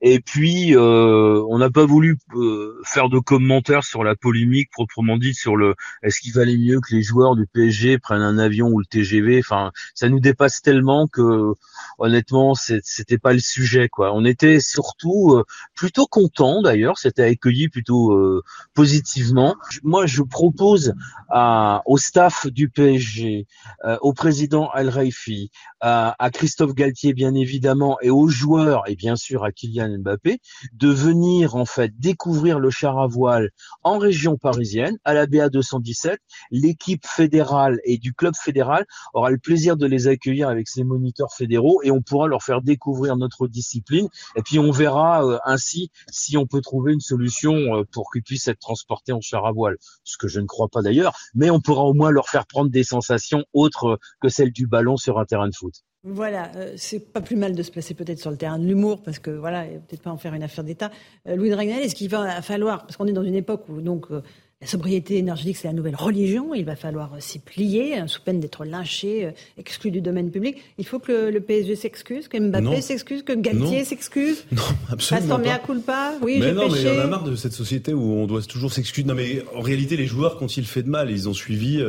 Et 0.00 0.20
puis 0.20 0.74
euh, 0.76 1.42
on 1.48 1.58
n'a 1.58 1.70
pas 1.70 1.86
voulu 1.86 2.18
euh, 2.34 2.80
faire 2.84 3.08
de 3.08 3.18
commentaires 3.18 3.84
sur 3.84 4.04
la 4.04 4.16
polémique 4.16 4.70
proprement 4.70 5.16
dite 5.16 5.36
sur 5.36 5.56
le 5.56 5.74
est-ce 6.02 6.20
qu'il 6.20 6.32
valait 6.32 6.56
mieux 6.56 6.80
que 6.80 6.94
les 6.94 7.02
joueurs 7.02 7.36
du 7.36 7.46
PSG 7.46 7.98
prennent 7.98 8.22
un 8.22 8.38
avion 8.38 8.68
ou 8.68 8.78
le 8.78 8.86
TGV. 8.86 9.40
Enfin, 9.40 9.72
ça 9.94 10.08
nous 10.08 10.20
dépasse 10.20 10.62
tellement 10.62 11.06
que 11.06 11.52
honnêtement 11.98 12.54
c'était 12.54 13.18
pas 13.18 13.32
le 13.32 13.40
sujet 13.40 13.88
quoi. 13.88 14.12
On 14.14 14.24
était 14.24 14.60
surtout 14.60 15.34
euh, 15.34 15.44
plutôt 15.74 16.06
content 16.06 16.62
d'ailleurs, 16.62 16.98
c'était 16.98 17.24
accueilli 17.24 17.68
plutôt 17.68 18.12
euh, 18.12 18.42
positivement. 18.74 19.56
Moi, 19.82 20.06
je 20.06 20.22
propose 20.22 20.94
à, 21.28 21.82
au 21.86 21.98
staff 21.98 22.46
du 22.46 22.68
PSG, 22.68 23.46
euh, 23.84 23.96
au 24.00 24.12
président 24.12 24.68
Al 24.70 24.88
Raifi, 24.88 25.50
à, 25.82 26.14
à 26.18 26.30
Christophe 26.30 26.74
Galtier 26.74 27.12
bien 27.12 27.34
évidemment, 27.34 27.98
et 28.00 28.10
aux 28.10 28.28
joueurs 28.28 28.84
et 28.88 28.94
bien 28.94 29.16
sûr 29.16 29.44
à 29.44 29.52
Kylian 29.52 29.98
Mbappé, 29.98 30.38
de 30.72 30.88
venir 30.88 31.56
en 31.56 31.66
fait 31.66 31.92
découvrir 31.98 32.60
le 32.60 32.70
char 32.70 32.98
à 32.98 33.06
voile 33.06 33.50
en 33.82 33.98
région 33.98 34.36
parisienne, 34.36 34.96
à 35.04 35.12
la 35.12 35.26
BA 35.26 35.48
217. 35.48 36.18
L'équipe 36.50 37.04
fédérale 37.06 37.80
et 37.84 37.98
du 37.98 38.14
club 38.14 38.34
fédéral 38.40 38.86
aura 39.12 39.30
le 39.30 39.38
plaisir 39.38 39.76
de 39.76 39.86
les 39.86 40.06
accueillir 40.06 40.48
avec 40.48 40.68
ses 40.68 40.84
moniteurs 40.84 41.32
fédéraux 41.34 41.80
et 41.82 41.90
on 41.90 42.00
pourra 42.00 42.28
leur 42.28 42.42
faire 42.42 42.62
découvrir 42.62 43.16
notre 43.16 43.48
discipline. 43.48 44.08
Et 44.36 44.42
puis 44.42 44.58
on 44.58 44.70
verra 44.70 45.24
euh, 45.24 45.38
ainsi 45.44 45.90
si 46.10 46.36
on 46.36 46.46
peut 46.46 46.60
trouver 46.60 46.92
une 46.92 47.00
solution 47.00 47.54
euh, 47.54 47.84
pour 47.92 48.10
qu'ils 48.12 48.22
puissent 48.22 48.48
être 48.48 48.60
transportés 48.60 49.12
en 49.12 49.20
char 49.20 49.46
à 49.46 49.52
voile, 49.52 49.76
ce 50.04 50.16
que 50.16 50.28
je 50.28 50.40
ne 50.40 50.46
crois 50.46 50.68
pas 50.68 50.82
d'ailleurs, 50.82 51.16
mais 51.34 51.50
on 51.50 51.60
pourra 51.60 51.82
au 51.82 51.94
moins 51.94 52.10
leur 52.10 52.28
faire 52.28 52.46
prendre 52.46 52.70
des 52.70 52.84
sensations 52.84 53.44
autres 53.52 53.98
que 54.20 54.28
celles 54.28 54.52
du 54.52 54.66
ballon 54.66 54.96
sur 54.96 55.18
un 55.18 55.24
terrain 55.24 55.48
de 55.48 55.54
foot. 55.54 55.71
Voilà, 56.04 56.50
euh, 56.56 56.72
c'est 56.76 57.12
pas 57.12 57.20
plus 57.20 57.36
mal 57.36 57.54
de 57.54 57.62
se 57.62 57.70
placer 57.70 57.94
peut-être 57.94 58.18
sur 58.18 58.32
le 58.32 58.36
terrain 58.36 58.58
de 58.58 58.66
l'humour, 58.66 59.02
parce 59.02 59.20
que 59.20 59.30
voilà, 59.30 59.62
peut-être 59.62 60.02
pas 60.02 60.10
en 60.10 60.16
faire 60.16 60.34
une 60.34 60.42
affaire 60.42 60.64
d'État. 60.64 60.90
Euh, 61.28 61.36
Louis 61.36 61.50
Dragnel, 61.50 61.80
est-ce 61.80 61.94
qu'il 61.94 62.08
va 62.08 62.42
falloir, 62.42 62.86
parce 62.86 62.96
qu'on 62.96 63.06
est 63.06 63.12
dans 63.12 63.22
une 63.22 63.36
époque 63.36 63.68
où 63.68 63.80
donc 63.80 64.06
euh, 64.10 64.20
la 64.60 64.66
sobriété 64.66 65.18
énergétique, 65.18 65.58
c'est 65.58 65.68
la 65.68 65.74
nouvelle 65.74 65.94
religion. 65.94 66.54
Il 66.54 66.64
va 66.64 66.74
falloir 66.74 67.10
s'y 67.20 67.38
plier, 67.38 68.02
sous 68.08 68.20
peine 68.20 68.40
d'être 68.40 68.64
lynché, 68.64 69.32
exclu 69.58 69.92
du 69.92 70.00
domaine 70.00 70.30
public. 70.30 70.56
Il 70.78 70.86
faut 70.86 70.98
que 70.98 71.30
le, 71.30 71.40
PSG 71.40 71.76
s'excuse, 71.76 72.26
que 72.26 72.38
Mbappé 72.38 72.80
s'excuse, 72.80 73.22
que 73.22 73.32
Galtier 73.32 73.84
s'excuse. 73.84 74.44
Non, 74.52 74.62
absolument 74.88 75.40
pas. 75.40 75.58
culpa. 75.58 76.12
Oui, 76.22 76.38
mais 76.38 76.52
non, 76.52 76.68
mais 76.68 76.80
il 76.80 76.86
y 76.86 76.90
en 76.90 77.00
a 77.00 77.06
marre 77.08 77.24
de 77.24 77.34
cette 77.34 77.54
société 77.54 77.92
où 77.92 78.12
on 78.12 78.26
doit 78.28 78.42
toujours 78.42 78.72
s'excuser. 78.72 79.06
Non, 79.06 79.14
mais 79.14 79.42
en 79.52 79.62
réalité, 79.62 79.96
les 79.96 80.06
joueurs, 80.06 80.36
quand 80.36 80.56
ils 80.56 80.66
fait 80.66 80.84
de 80.84 80.90
mal, 80.90 81.10
ils 81.10 81.28
ont 81.28 81.34
suivi. 81.34 81.82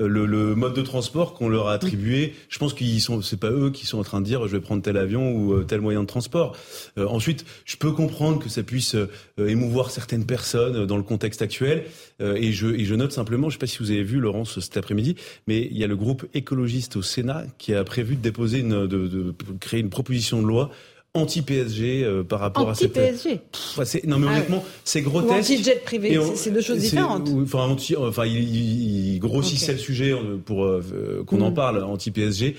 Euh, 0.00 0.08
le, 0.08 0.26
le, 0.26 0.54
mode 0.54 0.74
de 0.74 0.82
transport 0.82 1.34
qu'on 1.34 1.48
leur 1.48 1.68
a 1.68 1.72
attribué. 1.72 2.34
Je 2.48 2.58
pense 2.58 2.74
qu'ils 2.74 3.00
sont, 3.00 3.22
c'est 3.22 3.38
pas 3.38 3.50
eux 3.50 3.70
qui 3.70 3.86
sont 3.86 3.98
en 3.98 4.04
train 4.04 4.20
de 4.20 4.26
dire 4.26 4.46
je 4.46 4.52
vais 4.52 4.60
prendre 4.60 4.82
tel 4.82 4.96
avion 4.96 5.32
ou 5.32 5.54
euh, 5.54 5.64
tel 5.64 5.80
moyen 5.80 6.02
de 6.02 6.06
transport. 6.06 6.56
Euh, 6.98 7.06
ensuite, 7.06 7.44
je 7.64 7.76
peux 7.76 7.92
comprendre 7.92 8.38
que 8.38 8.48
ça 8.48 8.62
puisse 8.62 8.94
euh, 8.94 9.08
émouvoir 9.38 9.90
certaines 9.90 10.26
personnes 10.26 10.86
dans 10.86 10.96
le 10.96 11.02
contexte 11.02 11.42
actuel. 11.42 11.84
et, 12.20 12.52
je, 12.52 12.66
et 12.66 12.84
je 12.84 12.94
note 12.94 13.12
simplement, 13.12 13.48
je 13.48 13.54
sais 13.54 13.58
pas 13.58 13.66
si 13.66 13.78
vous 13.78 13.90
avez 13.90 14.02
vu 14.02 14.18
Laurence 14.18 14.58
cet 14.60 14.76
après-midi, 14.76 15.16
mais 15.46 15.68
il 15.70 15.78
y 15.78 15.84
a 15.84 15.86
le 15.86 15.96
groupe 15.96 16.26
écologiste 16.34 16.96
au 16.96 17.02
Sénat 17.02 17.44
qui 17.58 17.74
a 17.74 17.84
prévu 17.84 18.16
de 18.16 18.20
déposer 18.20 18.58
une, 18.60 18.86
de, 18.86 19.06
de 19.06 19.34
créer 19.60 19.80
une 19.80 19.90
proposition 19.90 20.42
de 20.42 20.46
loi 20.46 20.70
anti-PSG 21.14 22.04
euh, 22.04 22.22
par 22.22 22.40
rapport 22.40 22.68
anti 22.68 22.86
-PSG. 22.86 23.40
à 23.78 23.84
cette. 23.84 24.06
non 24.06 24.18
mais 24.18 24.26
ah 24.28 24.32
honnêtement, 24.32 24.64
c'est 24.84 25.02
grotesque. 25.02 25.38
Anti-jet 25.38 25.82
privé, 25.84 26.18
c'est 26.34 26.50
deux 26.50 26.60
choses 26.60 26.78
différentes. 26.78 27.28
Enfin, 27.42 27.60
anti, 27.60 27.96
enfin, 27.96 28.26
il, 28.26 29.14
il 29.14 29.18
grossissait 29.18 29.72
le 29.72 29.78
sujet 29.78 30.12
euh, 30.12 30.36
pour 30.44 30.64
euh, 30.64 31.24
qu'on 31.26 31.40
en 31.40 31.50
mm. 31.50 31.54
parle 31.54 31.84
anti-PSG. 31.84 32.56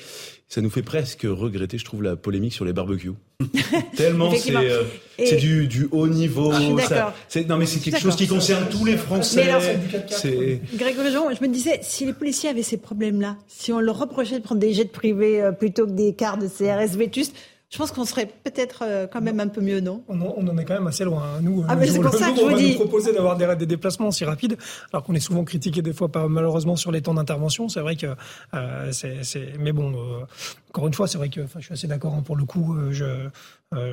Ça 0.51 0.61
nous 0.61 0.71
fait 0.71 0.81
presque 0.81 1.27
regretter, 1.29 1.77
je 1.77 1.85
trouve, 1.85 2.01
la 2.01 2.15
polémique 2.15 2.53
sur 2.53 2.65
les 2.65 2.73
barbecues. 2.73 3.11
Tellement 3.95 4.31
c'est 4.31 4.51
c'est 5.23 5.35
du, 5.35 5.67
du 5.67 5.87
haut 5.91 6.07
niveau. 6.07 6.51
Ça, 6.79 7.13
non 7.47 7.57
mais 7.57 7.67
c'est 7.67 7.79
quelque 7.79 7.99
chose 7.99 8.15
qui 8.15 8.27
concerne 8.27 8.67
tous 8.67 8.83
les 8.83 8.97
Français. 8.97 9.45
Mais 10.23 10.61
Grégory 10.73 11.11
Jean, 11.11 11.29
je 11.35 11.43
me 11.43 11.53
disais, 11.53 11.79
si 11.83 12.03
les 12.05 12.13
policiers 12.13 12.49
avaient 12.49 12.63
ces 12.63 12.77
problèmes-là, 12.77 13.37
si 13.47 13.71
on 13.71 13.79
leur 13.79 13.99
reprochait 13.99 14.39
de 14.39 14.43
prendre 14.43 14.59
des 14.59 14.73
jets 14.73 14.85
privés 14.85 15.51
plutôt 15.59 15.85
que 15.85 15.91
des 15.91 16.13
cars 16.13 16.39
de 16.39 16.47
CRS 16.47 16.97
vétustes, 16.97 17.35
je 17.69 17.77
pense 17.77 17.91
qu'on 17.91 18.05
serait 18.05 18.25
peut-être 18.25 18.83
euh, 18.83 19.05
quand 19.05 19.21
même 19.21 19.39
un 19.39 19.47
peu 19.47 19.61
mieux, 19.61 19.79
non? 19.79 20.03
On, 20.07 20.19
en 20.19 20.57
est 20.57 20.65
quand 20.65 20.73
même 20.73 20.87
assez 20.87 21.03
loin. 21.03 21.21
Hein. 21.23 21.41
Nous, 21.43 21.63
ah, 21.67 21.75
mais 21.75 21.85
c'est 21.85 21.99
pour 21.99 22.13
ça 22.13 22.31
que 22.31 22.37
je 22.37 22.41
vous 22.41 22.55
dis. 22.55 22.71
nous 22.71 22.75
proposer 22.75 23.13
d'avoir 23.13 23.37
des, 23.37 23.55
des, 23.57 23.67
déplacements 23.67 24.07
aussi 24.07 24.25
rapides, 24.25 24.57
alors 24.91 25.03
qu'on 25.03 25.13
est 25.13 25.19
souvent 25.19 25.43
critiqué 25.43 25.83
des 25.83 25.93
fois, 25.93 26.09
malheureusement, 26.27 26.75
sur 26.75 26.91
les 26.91 27.03
temps 27.03 27.13
d'intervention. 27.13 27.69
C'est 27.69 27.81
vrai 27.81 27.95
que 27.95 28.07
euh, 28.55 28.91
c'est, 28.91 29.53
mais 29.59 29.71
bon, 29.71 29.93
euh, 29.93 30.25
encore 30.69 30.87
une 30.87 30.95
fois, 30.95 31.07
c'est 31.07 31.19
vrai 31.19 31.29
que, 31.29 31.41
je 31.57 31.61
suis 31.61 31.73
assez 31.73 31.87
d'accord 31.87 32.15
hein, 32.15 32.23
pour 32.25 32.35
le 32.35 32.45
coup. 32.45 32.75
Euh, 32.75 32.91
je, 32.91 33.05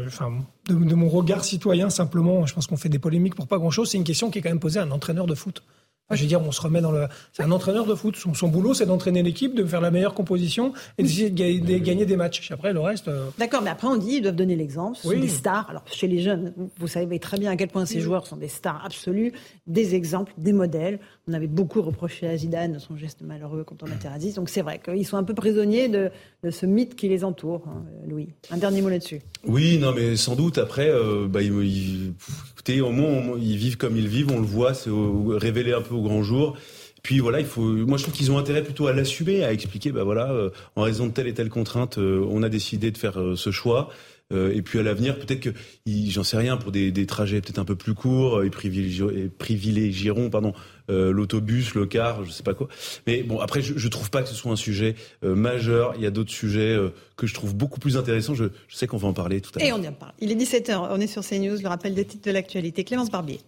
enfin, 0.07 0.33
de, 0.69 0.75
de, 0.75 0.95
mon 0.95 1.11
regard 1.11 1.45
citoyen, 1.45 1.91
simplement, 1.91 2.47
je 2.47 2.55
pense 2.55 2.67
qu'on 2.67 2.79
fait 2.79 2.89
des 2.89 2.99
polémiques 2.99 3.35
pour 3.35 3.47
pas 3.47 3.59
grand-chose. 3.59 3.91
C'est 3.91 3.99
une 3.99 4.05
question 4.05 4.31
qui 4.31 4.39
est 4.39 4.43
quand 4.43 4.49
même 4.49 4.59
posée 4.59 4.81
à 4.81 4.85
un 4.85 4.91
entraîneur 4.91 5.27
de 5.27 5.35
foot. 5.35 5.63
Je 6.11 6.23
veux 6.23 6.29
dire, 6.29 6.41
on 6.41 6.53
se 6.53 6.61
remet 6.61 6.81
dans 6.81 6.93
le. 6.93 7.09
C'est 7.33 7.43
un 7.43 7.51
entraîneur 7.51 7.85
de 7.85 7.95
foot. 7.97 8.17
Son, 8.17 8.49
boulot, 8.49 8.75
c'est 8.75 8.87
d'entraîner 8.87 9.25
l'équipe, 9.25 9.57
de 9.57 9.65
faire 9.65 9.81
la 9.81 9.91
meilleure 9.91 10.15
composition 10.15 10.73
et 10.99 11.03
d'essayer 11.03 11.31
de, 11.31 11.79
gagner 11.79 12.07
des 12.07 12.17
matchs. 12.17 12.53
Après, 12.53 12.73
le 12.73 12.79
reste. 12.79 13.09
Euh, 13.09 13.29
D'accord, 13.39 13.61
mais 13.63 13.71
après, 13.71 13.89
on 13.89 13.97
dit 13.97 14.17
ils 14.17 14.23
doivent 14.23 14.37
donner 14.37 14.55
l'exemple. 14.55 14.97
Ce 14.97 15.03
sont 15.03 15.19
des 15.19 15.29
stars. 15.29 15.69
Alors, 15.69 15.83
chez 15.91 16.07
les 16.07 16.21
jeunes, 16.23 16.53
vous 16.79 16.87
savez 16.87 17.19
très 17.19 17.39
bien 17.39 17.51
à 17.51 17.57
quel 17.57 17.69
point 17.69 17.87
ces 17.87 18.01
joueurs 18.01 18.27
sont 18.27 18.37
des 18.37 18.49
stars 18.49 18.85
absolues, 18.85 19.33
des 19.67 19.97
exemples, 19.97 20.33
des 20.39 20.53
modèles. 20.53 21.01
On 21.29 21.33
avait 21.33 21.49
beaucoup 21.49 21.83
reproché 21.83 22.29
à 22.29 22.37
Zidane 22.37 22.79
son 22.79 22.97
geste 22.97 23.23
malheureux 23.23 23.65
contre 23.65 23.89
Materazzi. 23.89 24.33
Donc, 24.35 24.49
c'est 24.49 24.63
vrai 24.63 24.79
qu'ils 24.79 25.05
sont 25.05 25.17
un 25.17 25.25
peu 25.25 25.35
prisonniers 25.35 25.89
de, 25.89 26.13
ce 26.49 26.67
mythe 26.67 26.95
qui 26.95 27.09
les 27.09 27.25
entoure, 27.25 27.65
hein, 27.67 27.83
Louis. 28.07 28.29
Un 28.53 28.59
dernier 28.59 28.81
mot 28.81 28.89
là-dessus. 28.89 29.23
Oui, 29.45 29.79
non, 29.79 29.93
mais 29.93 30.15
sans 30.15 30.37
doute. 30.37 30.57
Après, 30.59 30.89
euh, 30.89 31.27
bah, 31.27 31.41
écoutez, 31.43 32.81
au 32.81 32.93
moins, 32.93 33.37
ils 33.41 33.57
vivent 33.57 33.77
comme 33.77 33.97
ils 33.97 34.07
vivent. 34.07 34.31
On 34.31 34.39
le 34.39 34.47
voit, 34.47 34.73
c'est 34.73 34.91
révéler 34.93 35.73
un 35.73 35.83
peu 35.83 35.97
au 35.97 36.03
grand 36.03 36.23
jour. 36.23 36.57
Puis 37.03 37.19
voilà, 37.19 37.41
il 37.41 37.47
faut. 37.47 37.63
Moi, 37.63 37.99
je 37.99 38.05
trouve 38.05 38.15
qu'ils 38.15 38.31
ont 38.31 38.39
intérêt 38.39 38.63
plutôt 38.63 38.87
à 38.87 38.93
l'assumer, 38.93 39.43
à 39.43 39.53
expliquer. 39.53 39.91
Bah 39.91 40.05
voilà, 40.05 40.31
euh, 40.31 40.51
en 40.77 40.83
raison 40.83 41.09
de 41.09 41.13
telle 41.13 41.27
et 41.27 41.35
telle 41.35 41.51
contrainte, 41.51 41.99
euh, 41.99 42.25
on 42.31 42.45
a 42.45 42.49
décidé 42.49 42.93
de 42.93 42.99
faire 42.99 43.19
ce 43.35 43.51
choix. 43.51 43.89
Et 44.33 44.61
puis 44.63 44.81
à 44.81 44.83
l'avenir, 44.83 45.21
peut-être 45.21 45.39
que, 45.39 45.51
j'en 45.87 46.25
sais 46.25 46.37
rien, 46.37 46.57
pour 46.57 46.73
des, 46.73 47.07
trajets 47.07 47.41
peut-être 47.41 47.61
un 47.61 47.65
peu 47.65 47.77
plus 47.77 47.95
courts, 47.95 48.43
ils 48.43 48.51
privilégieront, 48.51 50.31
pardon, 50.31 50.53
euh, 50.91 51.13
l'autobus, 51.13 51.75
le 51.75 51.87
car, 51.87 52.25
je 52.25 52.31
sais 52.31 52.43
pas 52.43 52.55
quoi. 52.55 52.69
Mais 53.07 53.23
bon, 53.23 53.41
après, 53.41 53.63
je, 53.63 53.77
je 53.77 53.89
trouve 53.89 54.11
pas 54.11 54.23
que 54.23 54.29
ce 54.29 54.35
soit 54.35 54.53
un 54.53 54.57
sujet 54.57 54.95
euh, 55.25 55.35
majeur. 55.35 55.95
Il 55.97 56.03
y 56.03 56.07
a 56.07 56.11
d'autres 56.11 56.31
sujets 56.31 56.77
que 57.17 57.27
je 57.27 57.35
trouve 57.35 57.55
beaucoup 57.55 57.81
plus 57.81 57.97
intéressants. 57.97 58.35
Je, 58.35 58.47
je 58.69 58.77
sais 58.77 58.87
qu'on 58.87 58.97
va 58.97 59.09
en 59.09 59.13
parler 59.13 59.41
tout 59.41 59.51
à 59.57 59.59
l'heure. 59.59 59.69
Et 59.69 59.73
on 59.73 59.83
y 59.83 59.89
en 59.89 59.93
parle. 59.93 60.13
Il 60.21 60.31
est 60.31 60.37
17h, 60.37 60.89
on 60.91 61.01
est 61.01 61.07
sur 61.07 61.23
CNews, 61.23 61.61
le 61.61 61.69
rappel 61.69 61.95
des 61.95 62.05
titres 62.05 62.27
de 62.27 62.33
l'actualité. 62.33 62.85
Clémence 62.85 63.11
Barbier. 63.11 63.41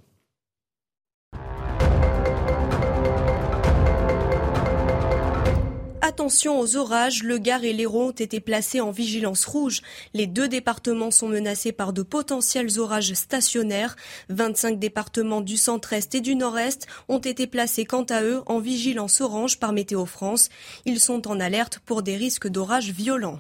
Attention 6.18 6.58
aux 6.58 6.74
orages, 6.74 7.22
le 7.22 7.38
Gard 7.38 7.62
et 7.62 7.72
l'Hérault 7.72 8.08
ont 8.08 8.10
été 8.10 8.40
placés 8.40 8.80
en 8.80 8.90
vigilance 8.90 9.44
rouge. 9.44 9.82
Les 10.14 10.26
deux 10.26 10.48
départements 10.48 11.12
sont 11.12 11.28
menacés 11.28 11.70
par 11.70 11.92
de 11.92 12.02
potentiels 12.02 12.80
orages 12.80 13.14
stationnaires. 13.14 13.94
25 14.28 14.80
départements 14.80 15.42
du 15.42 15.56
centre-est 15.56 16.16
et 16.16 16.20
du 16.20 16.34
nord-est 16.34 16.88
ont 17.08 17.20
été 17.20 17.46
placés 17.46 17.84
quant 17.84 18.02
à 18.02 18.24
eux 18.24 18.42
en 18.46 18.58
vigilance 18.58 19.20
orange 19.20 19.60
par 19.60 19.72
Météo 19.72 20.06
France. 20.06 20.48
Ils 20.86 20.98
sont 20.98 21.28
en 21.28 21.38
alerte 21.38 21.78
pour 21.86 22.02
des 22.02 22.16
risques 22.16 22.48
d'orages 22.48 22.90
violents. 22.90 23.38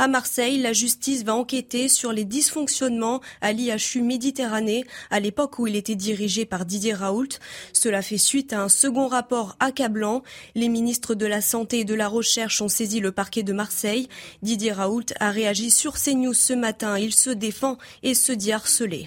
À 0.00 0.08
Marseille, 0.08 0.56
la 0.56 0.72
justice 0.72 1.24
va 1.24 1.34
enquêter 1.34 1.90
sur 1.90 2.10
les 2.10 2.24
dysfonctionnements 2.24 3.20
à 3.42 3.52
l'IHU 3.52 4.00
Méditerranée 4.00 4.86
à 5.10 5.20
l'époque 5.20 5.58
où 5.58 5.66
il 5.66 5.76
était 5.76 5.94
dirigé 5.94 6.46
par 6.46 6.64
Didier 6.64 6.94
Raoult. 6.94 7.28
Cela 7.74 8.00
fait 8.00 8.16
suite 8.16 8.54
à 8.54 8.62
un 8.62 8.70
second 8.70 9.08
rapport 9.08 9.56
accablant. 9.60 10.22
Les 10.54 10.70
ministres 10.70 11.14
de 11.14 11.26
la 11.26 11.42
Santé 11.42 11.80
et 11.80 11.84
de 11.84 11.92
la 11.92 12.08
Recherche 12.08 12.62
ont 12.62 12.68
saisi 12.70 13.00
le 13.00 13.12
parquet 13.12 13.42
de 13.42 13.52
Marseille. 13.52 14.08
Didier 14.40 14.72
Raoult 14.72 15.04
a 15.20 15.30
réagi 15.30 15.70
sur 15.70 15.98
CNews 15.98 16.32
ce 16.32 16.54
matin. 16.54 16.96
Il 16.98 17.12
se 17.12 17.28
défend 17.28 17.76
et 18.02 18.14
se 18.14 18.32
dit 18.32 18.52
harcelé. 18.52 19.06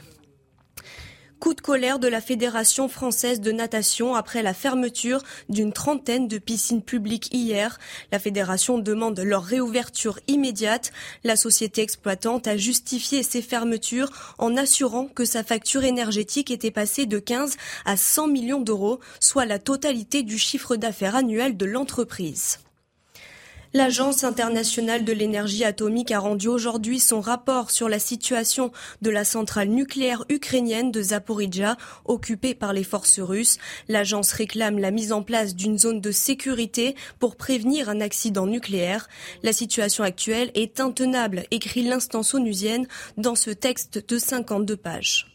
Coup 1.44 1.54
de 1.54 1.60
colère 1.60 2.00
de 2.00 2.08
la 2.08 2.22
Fédération 2.22 2.88
française 2.88 3.42
de 3.42 3.52
natation 3.52 4.16
après 4.16 4.44
la 4.44 4.54
fermeture 4.54 5.22
d'une 5.50 5.74
trentaine 5.74 6.30
de 6.30 6.38
piscines 6.38 6.82
publiques 6.82 7.28
hier. 7.34 7.80
La 8.14 8.20
fédération 8.20 8.78
demande 8.78 9.20
leur 9.20 9.44
réouverture 9.44 10.22
immédiate. 10.30 10.94
La 11.26 11.36
société 11.36 11.82
exploitante 11.82 12.48
a 12.48 12.56
justifié 12.56 13.24
ces 13.24 13.42
fermetures 13.42 14.10
en 14.38 14.56
assurant 14.56 15.08
que 15.08 15.26
sa 15.26 15.44
facture 15.44 15.84
énergétique 15.84 16.50
était 16.50 16.72
passée 16.72 17.08
de 17.08 17.20
15 17.20 17.58
à 17.84 17.98
100 17.98 18.30
millions 18.30 18.62
d'euros, 18.62 19.02
soit 19.20 19.46
la 19.46 19.60
totalité 19.60 20.24
du 20.24 20.38
chiffre 20.38 20.78
d'affaires 20.78 21.18
annuel 21.18 21.58
de 21.58 21.66
l'entreprise. 21.66 22.60
L'Agence 23.76 24.24
internationale 24.24 25.04
de 25.04 25.14
l'énergie 25.14 25.64
atomique 25.64 26.12
a 26.12 26.20
rendu 26.20 26.48
aujourd'hui 26.48 27.00
son 27.00 27.22
rapport 27.22 27.72
sur 27.72 27.90
la 27.90 27.98
situation 27.98 28.72
de 29.02 29.10
la 29.10 29.26
centrale 29.26 29.70
nucléaire 29.70 30.26
ukrainienne 30.30 30.92
de 30.92 31.02
Zaporizhia, 31.02 31.76
occupée 32.06 32.54
par 32.54 32.72
les 32.72 32.84
forces 32.84 33.20
russes. 33.20 33.58
L'agence 33.88 34.32
réclame 34.32 34.78
la 34.78 34.92
mise 34.92 35.12
en 35.12 35.24
place 35.24 35.56
d'une 35.56 35.80
zone 35.80 36.02
de 36.02 36.12
sécurité 36.12 36.96
pour 37.18 37.36
prévenir 37.36 37.90
un 37.90 38.00
accident 38.00 38.46
nucléaire. 38.46 39.10
La 39.42 39.54
situation 39.54 40.04
actuelle 40.04 40.52
est 40.54 40.80
intenable, 40.80 41.46
écrit 41.50 41.82
l'instance 41.82 42.36
onusienne 42.36 42.86
dans 43.18 43.36
ce 43.36 43.50
texte 43.50 44.08
de 44.08 44.20
52 44.20 44.78
pages. 44.78 45.33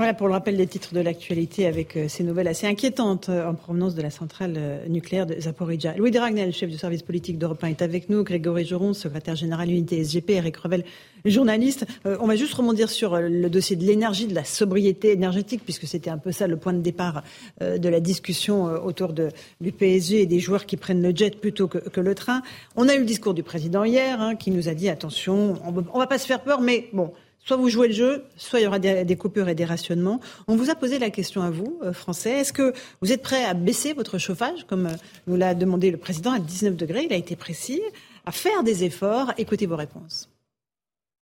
Voilà 0.00 0.14
pour 0.14 0.28
le 0.28 0.34
rappel 0.34 0.56
des 0.56 0.68
titres 0.68 0.94
de 0.94 1.00
l'actualité 1.00 1.66
avec 1.66 1.96
euh, 1.96 2.06
ces 2.06 2.22
nouvelles 2.22 2.46
assez 2.46 2.68
inquiétantes 2.68 3.30
euh, 3.30 3.44
en 3.44 3.54
provenance 3.54 3.96
de 3.96 4.02
la 4.02 4.10
centrale 4.10 4.54
euh, 4.56 4.86
nucléaire 4.86 5.26
de 5.26 5.34
Zaporizhia. 5.34 5.96
Louis 5.96 6.12
Dragnel, 6.12 6.52
chef 6.52 6.70
du 6.70 6.78
service 6.78 7.02
politique 7.02 7.36
d'Europe 7.36 7.64
1, 7.64 7.66
est 7.66 7.82
avec 7.82 8.08
nous. 8.08 8.22
Grégory 8.22 8.64
Joron, 8.64 8.94
secrétaire 8.94 9.34
général 9.34 9.68
unité 9.68 10.04
SGP. 10.04 10.30
Eric 10.30 10.56
Revel, 10.58 10.84
journaliste. 11.24 11.84
on 12.04 12.28
va 12.28 12.36
juste 12.36 12.54
remonter 12.54 12.86
sur 12.86 13.18
le 13.18 13.50
dossier 13.50 13.74
de 13.74 13.84
l'énergie, 13.84 14.28
de 14.28 14.36
la 14.36 14.44
sobriété 14.44 15.10
énergétique, 15.10 15.62
puisque 15.64 15.88
c'était 15.88 16.10
un 16.10 16.18
peu 16.18 16.30
ça 16.30 16.46
le 16.46 16.56
point 16.56 16.72
de 16.72 16.80
départ 16.80 17.24
de 17.60 17.88
la 17.88 17.98
discussion 17.98 18.66
autour 18.66 19.12
de, 19.12 19.30
du 19.60 19.72
PSG 19.72 20.22
et 20.22 20.26
des 20.26 20.38
joueurs 20.38 20.64
qui 20.64 20.76
prennent 20.76 21.02
le 21.02 21.10
jet 21.10 21.40
plutôt 21.40 21.66
que, 21.66 22.00
le 22.00 22.14
train. 22.14 22.42
On 22.76 22.88
a 22.88 22.94
eu 22.94 23.00
le 23.00 23.04
discours 23.04 23.34
du 23.34 23.42
président 23.42 23.82
hier, 23.82 24.20
hein, 24.20 24.36
qui 24.36 24.52
nous 24.52 24.68
a 24.68 24.74
dit 24.74 24.88
attention, 24.88 25.54
on 25.66 25.72
ne 25.72 25.98
va 25.98 26.06
pas 26.06 26.18
se 26.18 26.26
faire 26.26 26.40
peur, 26.40 26.60
mais 26.60 26.88
bon. 26.92 27.12
Soit 27.44 27.56
vous 27.56 27.68
jouez 27.68 27.88
le 27.88 27.94
jeu, 27.94 28.24
soit 28.36 28.60
il 28.60 28.64
y 28.64 28.66
aura 28.66 28.78
des, 28.78 29.16
coupures 29.16 29.48
et 29.48 29.54
des 29.54 29.64
rationnements. 29.64 30.20
On 30.48 30.56
vous 30.56 30.70
a 30.70 30.74
posé 30.74 30.98
la 30.98 31.10
question 31.10 31.42
à 31.42 31.50
vous, 31.50 31.78
euh, 31.82 31.92
Français. 31.92 32.40
Est-ce 32.40 32.52
que 32.52 32.74
vous 33.00 33.12
êtes 33.12 33.22
prêt 33.22 33.44
à 33.44 33.54
baisser 33.54 33.94
votre 33.94 34.18
chauffage, 34.18 34.66
comme 34.66 34.86
euh, 34.86 34.94
nous 35.26 35.36
l'a 35.36 35.54
demandé 35.54 35.90
le 35.90 35.96
président, 35.96 36.32
à 36.32 36.38
19 36.38 36.76
degrés 36.76 37.04
Il 37.04 37.12
a 37.12 37.16
été 37.16 37.36
précis. 37.36 37.80
À 38.26 38.32
faire 38.32 38.62
des 38.62 38.84
efforts. 38.84 39.32
Écoutez 39.38 39.64
vos 39.64 39.76
réponses. 39.76 40.28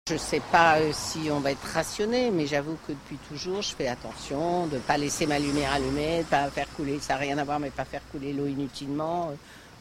Je 0.09 0.15
ne 0.15 0.19
sais 0.19 0.41
pas 0.50 0.79
euh, 0.79 0.91
si 0.93 1.31
on 1.31 1.38
va 1.38 1.53
être 1.53 1.62
rationné, 1.62 2.31
mais 2.31 2.47
j'avoue 2.47 2.79
que 2.87 2.93
depuis 2.93 3.19
toujours, 3.29 3.62
je 3.62 3.75
fais 3.75 3.88
attention 3.88 4.67
de 4.67 4.77
ne 4.77 4.81
pas 4.81 4.97
laisser 4.97 5.27
ma 5.27 5.38
lumière 5.38 5.73
allumée, 5.75 6.17
de 6.17 6.23
ne 6.23 6.31
pas 6.31 6.50
faire 6.50 6.69
couler, 6.75 6.99
ça 6.99 7.12
n'a 7.12 7.21
rien 7.21 7.38
à 7.38 7.45
voir, 7.45 7.61
mais 7.61 7.71
pas 7.71 7.85
faire 7.85 8.03
couler 8.11 8.33
l'eau 8.33 8.47
inutilement. 8.47 9.33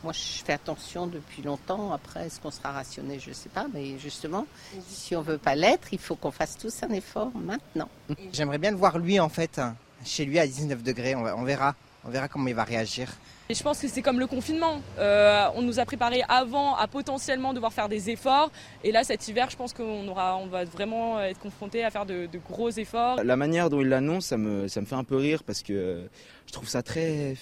Moi, 0.04 0.14
je 0.14 0.44
fais 0.44 0.54
attention 0.54 1.08
depuis 1.08 1.42
longtemps. 1.42 1.92
Après, 1.92 2.28
est-ce 2.28 2.40
qu'on 2.40 2.52
sera 2.52 2.72
rationné 2.72 3.20
Je 3.20 3.30
ne 3.30 3.34
sais 3.34 3.50
pas. 3.50 3.66
Mais 3.74 3.98
justement, 3.98 4.46
si 4.88 5.16
on 5.16 5.22
ne 5.22 5.26
veut 5.26 5.38
pas 5.38 5.56
l'être, 5.56 5.88
il 5.92 6.00
faut 6.00 6.16
qu'on 6.16 6.32
fasse 6.32 6.58
tous 6.58 6.84
un 6.84 6.90
effort 6.90 7.32
maintenant. 7.36 7.90
J'aimerais 8.32 8.60
bien 8.60 8.72
le 8.72 8.78
voir 8.78 9.00
lui, 9.00 9.20
en 9.20 9.30
fait, 9.30 9.60
chez 10.06 10.26
lui 10.26 10.40
à 10.40 10.46
19 10.46 10.84
degrés. 10.84 11.16
On, 11.16 11.44
verra. 11.44 11.76
On 12.06 12.10
verra 12.10 12.28
comment 12.28 12.48
il 12.48 12.56
va 12.56 12.64
réagir. 12.64 13.12
Et 13.50 13.54
je 13.54 13.64
pense 13.64 13.80
que 13.80 13.88
c'est 13.88 14.02
comme 14.02 14.20
le 14.20 14.28
confinement. 14.28 14.82
Euh, 15.00 15.48
on 15.56 15.62
nous 15.62 15.80
a 15.80 15.86
préparé 15.86 16.22
avant 16.28 16.76
à 16.76 16.88
potentiellement 16.88 17.54
devoir 17.54 17.74
faire 17.74 17.90
des 17.90 18.10
efforts. 18.10 18.52
Et 18.84 18.92
là, 18.92 19.04
cet 19.04 19.28
hiver, 19.28 19.50
je 19.50 19.56
pense 19.56 19.74
qu'on 19.74 20.08
aura, 20.08 20.38
on 20.38 20.48
va 20.48 20.66
vraiment 20.66 21.20
être 21.22 21.40
confronté 21.40 21.84
à 21.84 21.90
faire 21.90 22.06
de, 22.06 22.30
gros 22.50 22.70
efforts. 22.70 23.24
La 23.24 23.36
manière 23.38 23.70
dont 23.70 23.82
il 23.82 23.88
l'annonce, 23.88 24.28
ça 24.28 24.38
me, 24.38 24.68
ça 24.68 24.82
me 24.82 24.86
fait 24.86 24.96
un 24.96 25.06
peu 25.06 25.16
rire 25.16 25.44
parce 25.44 25.64
que 25.64 26.08
je 26.46 26.52
trouve 26.52 26.68
ça 26.68 26.84
très. 26.84 27.36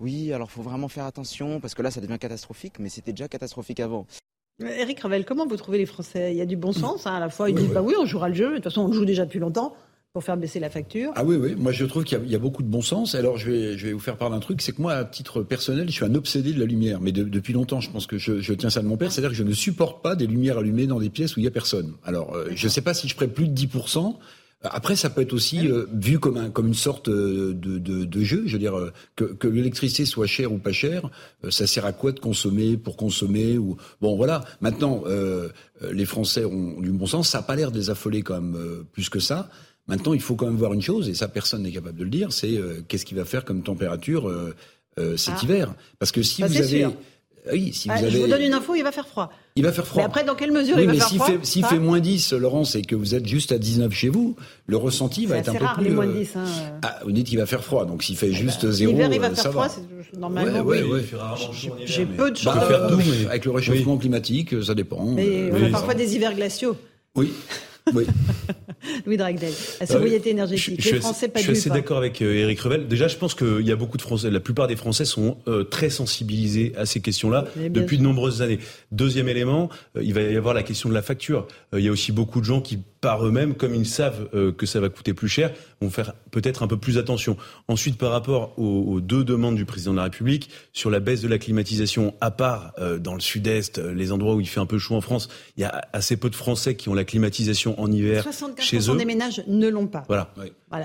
Oui, 0.00 0.32
alors 0.32 0.48
il 0.50 0.54
faut 0.54 0.62
vraiment 0.62 0.88
faire 0.88 1.04
attention 1.04 1.60
parce 1.60 1.74
que 1.74 1.82
là, 1.82 1.90
ça 1.90 2.00
devient 2.00 2.18
catastrophique, 2.18 2.74
mais 2.78 2.88
c'était 2.88 3.12
déjà 3.12 3.28
catastrophique 3.28 3.80
avant. 3.80 4.06
Eric 4.60 5.00
Ravel, 5.00 5.24
comment 5.24 5.46
vous 5.46 5.56
trouvez 5.56 5.78
les 5.78 5.86
Français? 5.86 6.32
Il 6.32 6.36
y 6.36 6.40
a 6.40 6.46
du 6.46 6.56
bon 6.56 6.72
sens. 6.72 7.06
Hein, 7.06 7.14
à 7.14 7.20
la 7.20 7.28
fois, 7.28 7.50
ils 7.50 7.56
disent 7.56 7.70
bah 7.70 7.82
oui, 7.82 7.94
on 7.98 8.06
jouera 8.06 8.28
le 8.28 8.34
jeu. 8.34 8.50
De 8.50 8.54
toute 8.56 8.64
façon, 8.64 8.82
on 8.82 8.88
le 8.88 8.92
joue 8.92 9.04
déjà 9.04 9.24
depuis 9.24 9.40
longtemps 9.40 9.74
pour 10.12 10.22
faire 10.22 10.36
baisser 10.36 10.60
la 10.60 10.68
facture. 10.68 11.10
Ah 11.14 11.24
oui, 11.24 11.36
oui. 11.36 11.54
Moi, 11.56 11.72
je 11.72 11.86
trouve 11.86 12.04
qu'il 12.04 12.22
y, 12.26 12.34
a 12.34 12.38
beaucoup 12.38 12.62
de 12.62 12.68
bon 12.68 12.82
sens. 12.82 13.14
Alors, 13.14 13.38
je 13.38 13.50
vais, 13.50 13.78
je 13.78 13.86
vais 13.86 13.92
vous 13.94 13.98
faire 13.98 14.18
part 14.18 14.28
d'un 14.28 14.40
truc. 14.40 14.60
C'est 14.60 14.72
que 14.72 14.82
moi, 14.82 14.92
à 14.92 15.04
titre 15.04 15.42
personnel, 15.42 15.86
je 15.86 15.92
suis 15.92 16.04
un 16.04 16.14
obsédé 16.14 16.52
de 16.52 16.60
la 16.60 16.66
lumière. 16.66 17.00
Mais 17.00 17.12
depuis 17.12 17.54
longtemps, 17.54 17.80
je 17.80 17.90
pense 17.90 18.06
que 18.06 18.18
je, 18.18 18.52
tiens 18.52 18.68
ça 18.68 18.82
de 18.82 18.86
mon 18.86 18.98
père. 18.98 19.10
C'est-à-dire 19.10 19.30
que 19.30 19.36
je 19.36 19.42
ne 19.42 19.54
supporte 19.54 20.02
pas 20.02 20.14
des 20.14 20.26
lumières 20.26 20.58
allumées 20.58 20.86
dans 20.86 21.00
des 21.00 21.08
pièces 21.08 21.36
où 21.36 21.40
il 21.40 21.44
y 21.44 21.48
a 21.48 21.50
personne. 21.50 21.94
Alors, 22.04 22.34
euh, 22.34 22.48
je 22.54 22.66
ne 22.66 22.70
sais 22.70 22.82
pas 22.82 22.92
si 22.92 23.08
je 23.08 23.14
ferai 23.14 23.28
plus 23.28 23.48
de 23.48 23.58
10%. 23.58 24.16
Après, 24.62 24.96
ça 24.96 25.10
peut 25.10 25.22
être 25.22 25.32
aussi 25.32 25.68
euh, 25.68 25.86
vu 25.92 26.18
comme, 26.18 26.36
un, 26.36 26.50
comme 26.50 26.68
une 26.68 26.74
sorte 26.74 27.08
euh, 27.08 27.52
de, 27.54 27.78
de, 27.78 28.04
de 28.04 28.22
jeu. 28.22 28.44
Je 28.46 28.52
veux 28.52 28.58
dire, 28.58 28.92
que, 29.16 29.24
que 29.24 29.48
l'électricité 29.48 30.04
soit 30.04 30.26
chère 30.26 30.52
ou 30.52 30.58
pas 30.58 30.72
chère, 30.72 31.10
ça 31.50 31.66
sert 31.66 31.84
à 31.84 31.92
quoi 31.92 32.12
de 32.12 32.20
consommer 32.20 32.76
pour 32.76 32.96
consommer 32.96 33.58
ou 33.58 33.76
Bon, 34.00 34.16
voilà. 34.16 34.44
Maintenant, 34.60 35.04
les 35.90 36.04
Français 36.04 36.44
ont 36.44 36.80
du 36.80 36.90
bon 36.92 37.06
sens. 37.06 37.28
Ça 37.28 37.38
n'a 37.38 37.42
pas 37.42 37.56
l'air 37.56 37.72
désaffolé 37.72 38.22
quand 38.22 38.40
même 38.40 38.84
plus 38.92 39.08
que 39.08 39.18
ça. 39.18 39.48
Maintenant, 39.88 40.14
il 40.14 40.20
faut 40.20 40.36
quand 40.36 40.46
même 40.46 40.56
voir 40.56 40.72
une 40.72 40.82
chose, 40.82 41.08
et 41.08 41.14
ça 41.14 41.28
personne 41.28 41.62
n'est 41.62 41.72
capable 41.72 41.98
de 41.98 42.04
le 42.04 42.10
dire, 42.10 42.32
c'est 42.32 42.56
euh, 42.56 42.82
qu'est-ce 42.86 43.04
qu'il 43.04 43.16
va 43.16 43.24
faire 43.24 43.44
comme 43.44 43.62
température 43.62 44.28
euh, 44.28 44.54
euh, 44.98 45.16
cet 45.16 45.34
ah. 45.38 45.40
hiver? 45.42 45.74
Parce 45.98 46.12
que 46.12 46.22
si 46.22 46.42
vous 46.42 46.56
avez... 46.56 46.86
Oui, 47.50 47.72
si 47.72 47.88
vous 47.88 47.94
avez... 47.94 48.10
Je 48.10 48.18
vous 48.18 48.28
donne 48.28 48.42
une 48.42 48.54
info, 48.54 48.74
il 48.74 48.82
va 48.82 48.92
faire 48.92 49.06
froid. 49.06 49.30
Il 49.56 49.64
va 49.64 49.72
faire 49.72 49.86
froid. 49.86 50.02
Mais 50.02 50.06
après, 50.06 50.24
dans 50.24 50.34
quelle 50.34 50.52
mesure 50.52 50.78
il 50.78 50.86
va 50.86 50.94
faire 50.94 51.08
froid 51.08 51.28
S'il 51.42 51.64
fait, 51.64 51.78
moins 51.78 51.98
10, 52.00 52.34
Laurence, 52.34 52.76
et 52.76 52.82
que 52.82 52.94
vous 52.94 53.14
êtes 53.14 53.26
juste 53.26 53.52
à 53.52 53.58
19 53.58 53.92
chez 53.92 54.08
vous, 54.08 54.36
le 54.66 54.76
ressenti 54.76 55.26
va 55.26 55.38
être 55.38 55.48
un 55.48 55.54
peu 55.54 55.64
rare, 55.64 55.74
plus... 55.74 55.84
les 55.84 55.90
moins 55.90 56.06
10. 56.06 56.36
Hein. 56.36 56.44
Ah, 56.82 57.00
vous 57.04 57.12
dites 57.12 57.26
qu'il 57.26 57.38
va 57.38 57.46
faire 57.46 57.64
froid, 57.64 57.84
donc 57.84 58.04
s'il 58.04 58.16
fait 58.16 58.32
juste 58.32 58.70
0, 58.70 58.92
L'hiver, 58.92 59.10
il 59.12 59.20
va 59.20 59.30
faire 59.30 59.50
froid, 59.50 59.68
normalement. 60.16 60.60
Ouais, 60.60 60.82
ouais, 60.82 61.02
J'ai 61.84 62.06
peu 62.06 62.30
de 62.30 62.36
chance. 62.36 62.54
Bah, 62.54 62.88
avec 63.28 63.44
le 63.44 63.50
réchauffement 63.50 63.96
climatique, 63.96 64.62
ça 64.62 64.74
dépend. 64.74 65.04
Mais 65.04 65.50
on 65.52 65.66
a 65.66 65.70
parfois 65.70 65.94
des 65.94 66.14
hivers 66.14 66.34
glaciaux. 66.34 66.76
Oui. 67.16 67.32
Oui. 67.94 68.06
Louis 69.06 69.16
Dragdel, 69.16 69.52
la 69.80 69.86
sobriété 69.86 70.30
énergétique. 70.30 70.80
Je, 70.80 70.94
les 70.94 71.00
Français 71.00 71.28
pas 71.28 71.40
Je 71.40 71.44
suis 71.44 71.52
assez 71.52 71.70
d'accord 71.70 71.98
avec 71.98 72.20
euh, 72.20 72.34
Éric 72.34 72.60
Revel. 72.60 72.88
Déjà, 72.88 73.08
je 73.08 73.16
pense 73.16 73.34
qu'il 73.34 73.60
y 73.60 73.72
a 73.72 73.76
beaucoup 73.76 73.96
de 73.96 74.02
Français, 74.02 74.30
la 74.30 74.40
plupart 74.40 74.66
des 74.66 74.76
Français 74.76 75.04
sont 75.04 75.38
euh, 75.46 75.64
très 75.64 75.90
sensibilisés 75.90 76.72
à 76.76 76.86
ces 76.86 77.00
questions-là 77.00 77.46
depuis 77.70 77.98
de 77.98 78.02
nombreuses 78.02 78.42
années. 78.42 78.58
Deuxième 78.90 79.28
élément, 79.28 79.68
euh, 79.96 80.02
il 80.02 80.14
va 80.14 80.22
y 80.22 80.36
avoir 80.36 80.54
la 80.54 80.62
question 80.62 80.88
de 80.88 80.94
la 80.94 81.02
facture. 81.02 81.46
il 81.72 81.80
y 81.80 81.88
a 81.88 81.92
aussi 81.92 82.12
beaucoup 82.12 82.40
de 82.40 82.44
gens 82.44 82.60
qui 82.60 82.80
par 83.02 83.26
eux-mêmes, 83.26 83.54
comme 83.54 83.74
ils 83.74 83.86
savent 83.86 84.28
que 84.56 84.64
ça 84.64 84.80
va 84.80 84.88
coûter 84.88 85.12
plus 85.12 85.28
cher, 85.28 85.52
vont 85.82 85.90
faire 85.90 86.14
peut-être 86.30 86.62
un 86.62 86.66
peu 86.66 86.78
plus 86.78 86.96
attention. 86.96 87.36
Ensuite, 87.68 87.98
par 87.98 88.12
rapport 88.12 88.58
aux, 88.58 89.00
deux 89.00 89.24
demandes 89.24 89.56
du 89.56 89.66
président 89.66 89.90
de 89.90 89.96
la 89.98 90.04
République 90.04 90.48
sur 90.72 90.88
la 90.88 91.00
baisse 91.00 91.20
de 91.20 91.28
la 91.28 91.38
climatisation, 91.38 92.14
à 92.20 92.30
part 92.30 92.72
dans 93.00 93.14
le 93.14 93.20
sud-est, 93.20 93.78
les 93.78 94.12
endroits 94.12 94.34
où 94.34 94.40
il 94.40 94.48
fait 94.48 94.60
un 94.60 94.66
peu 94.66 94.78
chaud 94.78 94.94
en 94.94 95.00
France, 95.00 95.28
il 95.56 95.62
y 95.62 95.64
a 95.64 95.82
assez 95.92 96.16
peu 96.16 96.30
de 96.30 96.36
Français 96.36 96.76
qui 96.76 96.88
ont 96.88 96.94
la 96.94 97.04
climatisation 97.04 97.78
en 97.80 97.90
hiver 97.90 98.24
chez 98.58 98.90
eux. 98.90 98.96
des 98.96 99.04
ménages 99.04 99.42
ne 99.46 99.68
l'ont 99.68 99.88
pas. 99.88 100.04
Voilà. 100.06 100.32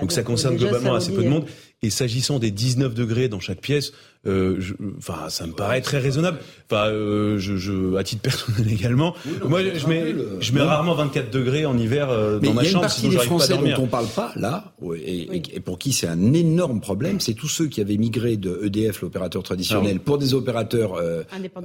Donc, 0.00 0.12
ça 0.12 0.22
concerne 0.22 0.56
globalement 0.56 0.94
assez 0.94 1.12
peu 1.12 1.22
de 1.22 1.28
monde. 1.28 1.46
Et 1.80 1.90
s'agissant 1.90 2.40
des 2.40 2.50
19 2.50 2.92
degrés 2.92 3.28
dans 3.28 3.38
chaque 3.38 3.60
pièce, 3.60 3.92
euh, 4.26 4.58
enfin, 4.98 5.28
ça 5.28 5.46
me 5.46 5.52
paraît 5.52 5.80
très 5.80 5.98
raisonnable. 5.98 6.38
Enfin, 6.68 6.88
euh, 6.88 7.38
je, 7.38 7.56
je, 7.56 7.94
à 7.94 8.02
titre 8.02 8.22
personnel 8.28 8.72
également. 8.72 9.14
Moi, 9.44 9.60
je 9.62 9.86
mets, 9.86 10.14
je 10.40 10.52
mets 10.52 10.60
rarement 10.60 10.94
24 10.94 11.30
degrés 11.30 11.66
en 11.66 11.78
hiver 11.78 12.10
euh, 12.10 12.40
dans 12.40 12.52
ma 12.52 12.64
chambre. 12.64 12.64
Il 12.64 12.64
y 12.64 12.68
a 12.68 12.72
une 12.72 12.80
partie 12.80 13.08
des 13.08 13.18
Français 13.18 13.56
dont 13.56 13.82
on 13.84 13.86
parle 13.86 14.08
pas 14.08 14.32
là, 14.34 14.72
et, 14.96 15.42
et 15.54 15.60
pour 15.60 15.78
qui 15.78 15.92
c'est 15.92 16.08
un 16.08 16.32
énorme 16.32 16.80
problème, 16.80 17.20
c'est 17.20 17.34
tous 17.34 17.48
ceux 17.48 17.68
qui 17.68 17.80
avaient 17.80 17.96
migré 17.96 18.36
de 18.36 18.60
EDF, 18.64 19.02
l'opérateur 19.02 19.44
traditionnel, 19.44 19.96
ah 19.98 20.02
pour 20.04 20.18
des 20.18 20.34
opérateurs 20.34 20.94
euh, 20.94 21.22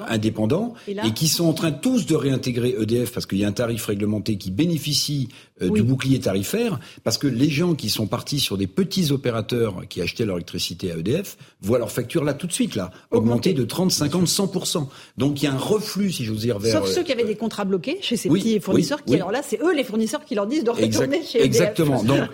indépendants, 0.08 0.75
et, 0.88 1.12
qui 1.15 1.27
sont 1.27 1.46
en 1.46 1.53
train 1.53 1.72
tous 1.72 2.06
de 2.06 2.15
réintégrer 2.15 2.75
EDF 2.80 3.12
parce 3.12 3.25
qu'il 3.25 3.39
y 3.39 3.46
a 3.46 3.48
un 3.48 3.51
tarif 3.51 3.86
réglementé 3.88 4.38
qui 4.38 4.52
bénéficie 4.52 5.30
euh, 5.62 5.70
du 5.70 5.84
bouclier 5.84 6.20
tarifaire, 6.20 6.80
parce 7.04 7.18
que 7.18 7.28
les 7.28 7.50
gens 7.50 7.76
qui 7.76 7.89
sont 7.89 8.08
partis 8.08 8.39
sur 8.39 8.58
des 8.58 8.68
petits 8.68 9.12
opérateurs 9.12 9.84
qui 9.88 10.02
achetaient 10.02 10.26
leur 10.26 10.38
électricité 10.38 10.92
à 10.92 10.98
EDF 10.98 11.38
voient 11.62 11.80
leur 11.80 11.92
facture 11.92 12.24
là 12.24 12.34
tout 12.34 12.48
de 12.48 12.54
suite 12.54 12.76
là 12.76 12.92
augmenter 13.12 13.54
de 13.54 13.63
30, 13.63 13.92
50, 13.92 14.28
100 14.28 14.89
Donc 15.18 15.42
il 15.42 15.46
y 15.46 15.48
a 15.48 15.54
un 15.54 15.58
reflux, 15.58 16.12
si 16.12 16.26
j'ose 16.26 16.39
dire, 16.39 16.60
vers 16.60 16.80
sauf 16.80 16.89
ceux 16.89 17.04
qui 17.04 17.12
avaient 17.12 17.24
des 17.24 17.36
contrats 17.36 17.66
bloqués 17.66 18.00
chez 18.02 18.18
ces 18.18 18.30
petits 18.30 18.60
fournisseurs, 18.60 19.04
qui 19.04 19.16
alors 19.16 19.32
là 19.32 19.42
c'est 19.44 19.62
eux 19.62 19.74
les 19.76 19.84
fournisseurs 19.84 20.26
qui 20.26 20.36
leur 20.36 20.48
disent 20.48 20.63
de 20.63 20.72
retourner 20.72 21.24
chez 21.24 21.39
EDF. 21.39 21.46
Exactement. 21.46 22.04
Donc 22.13 22.30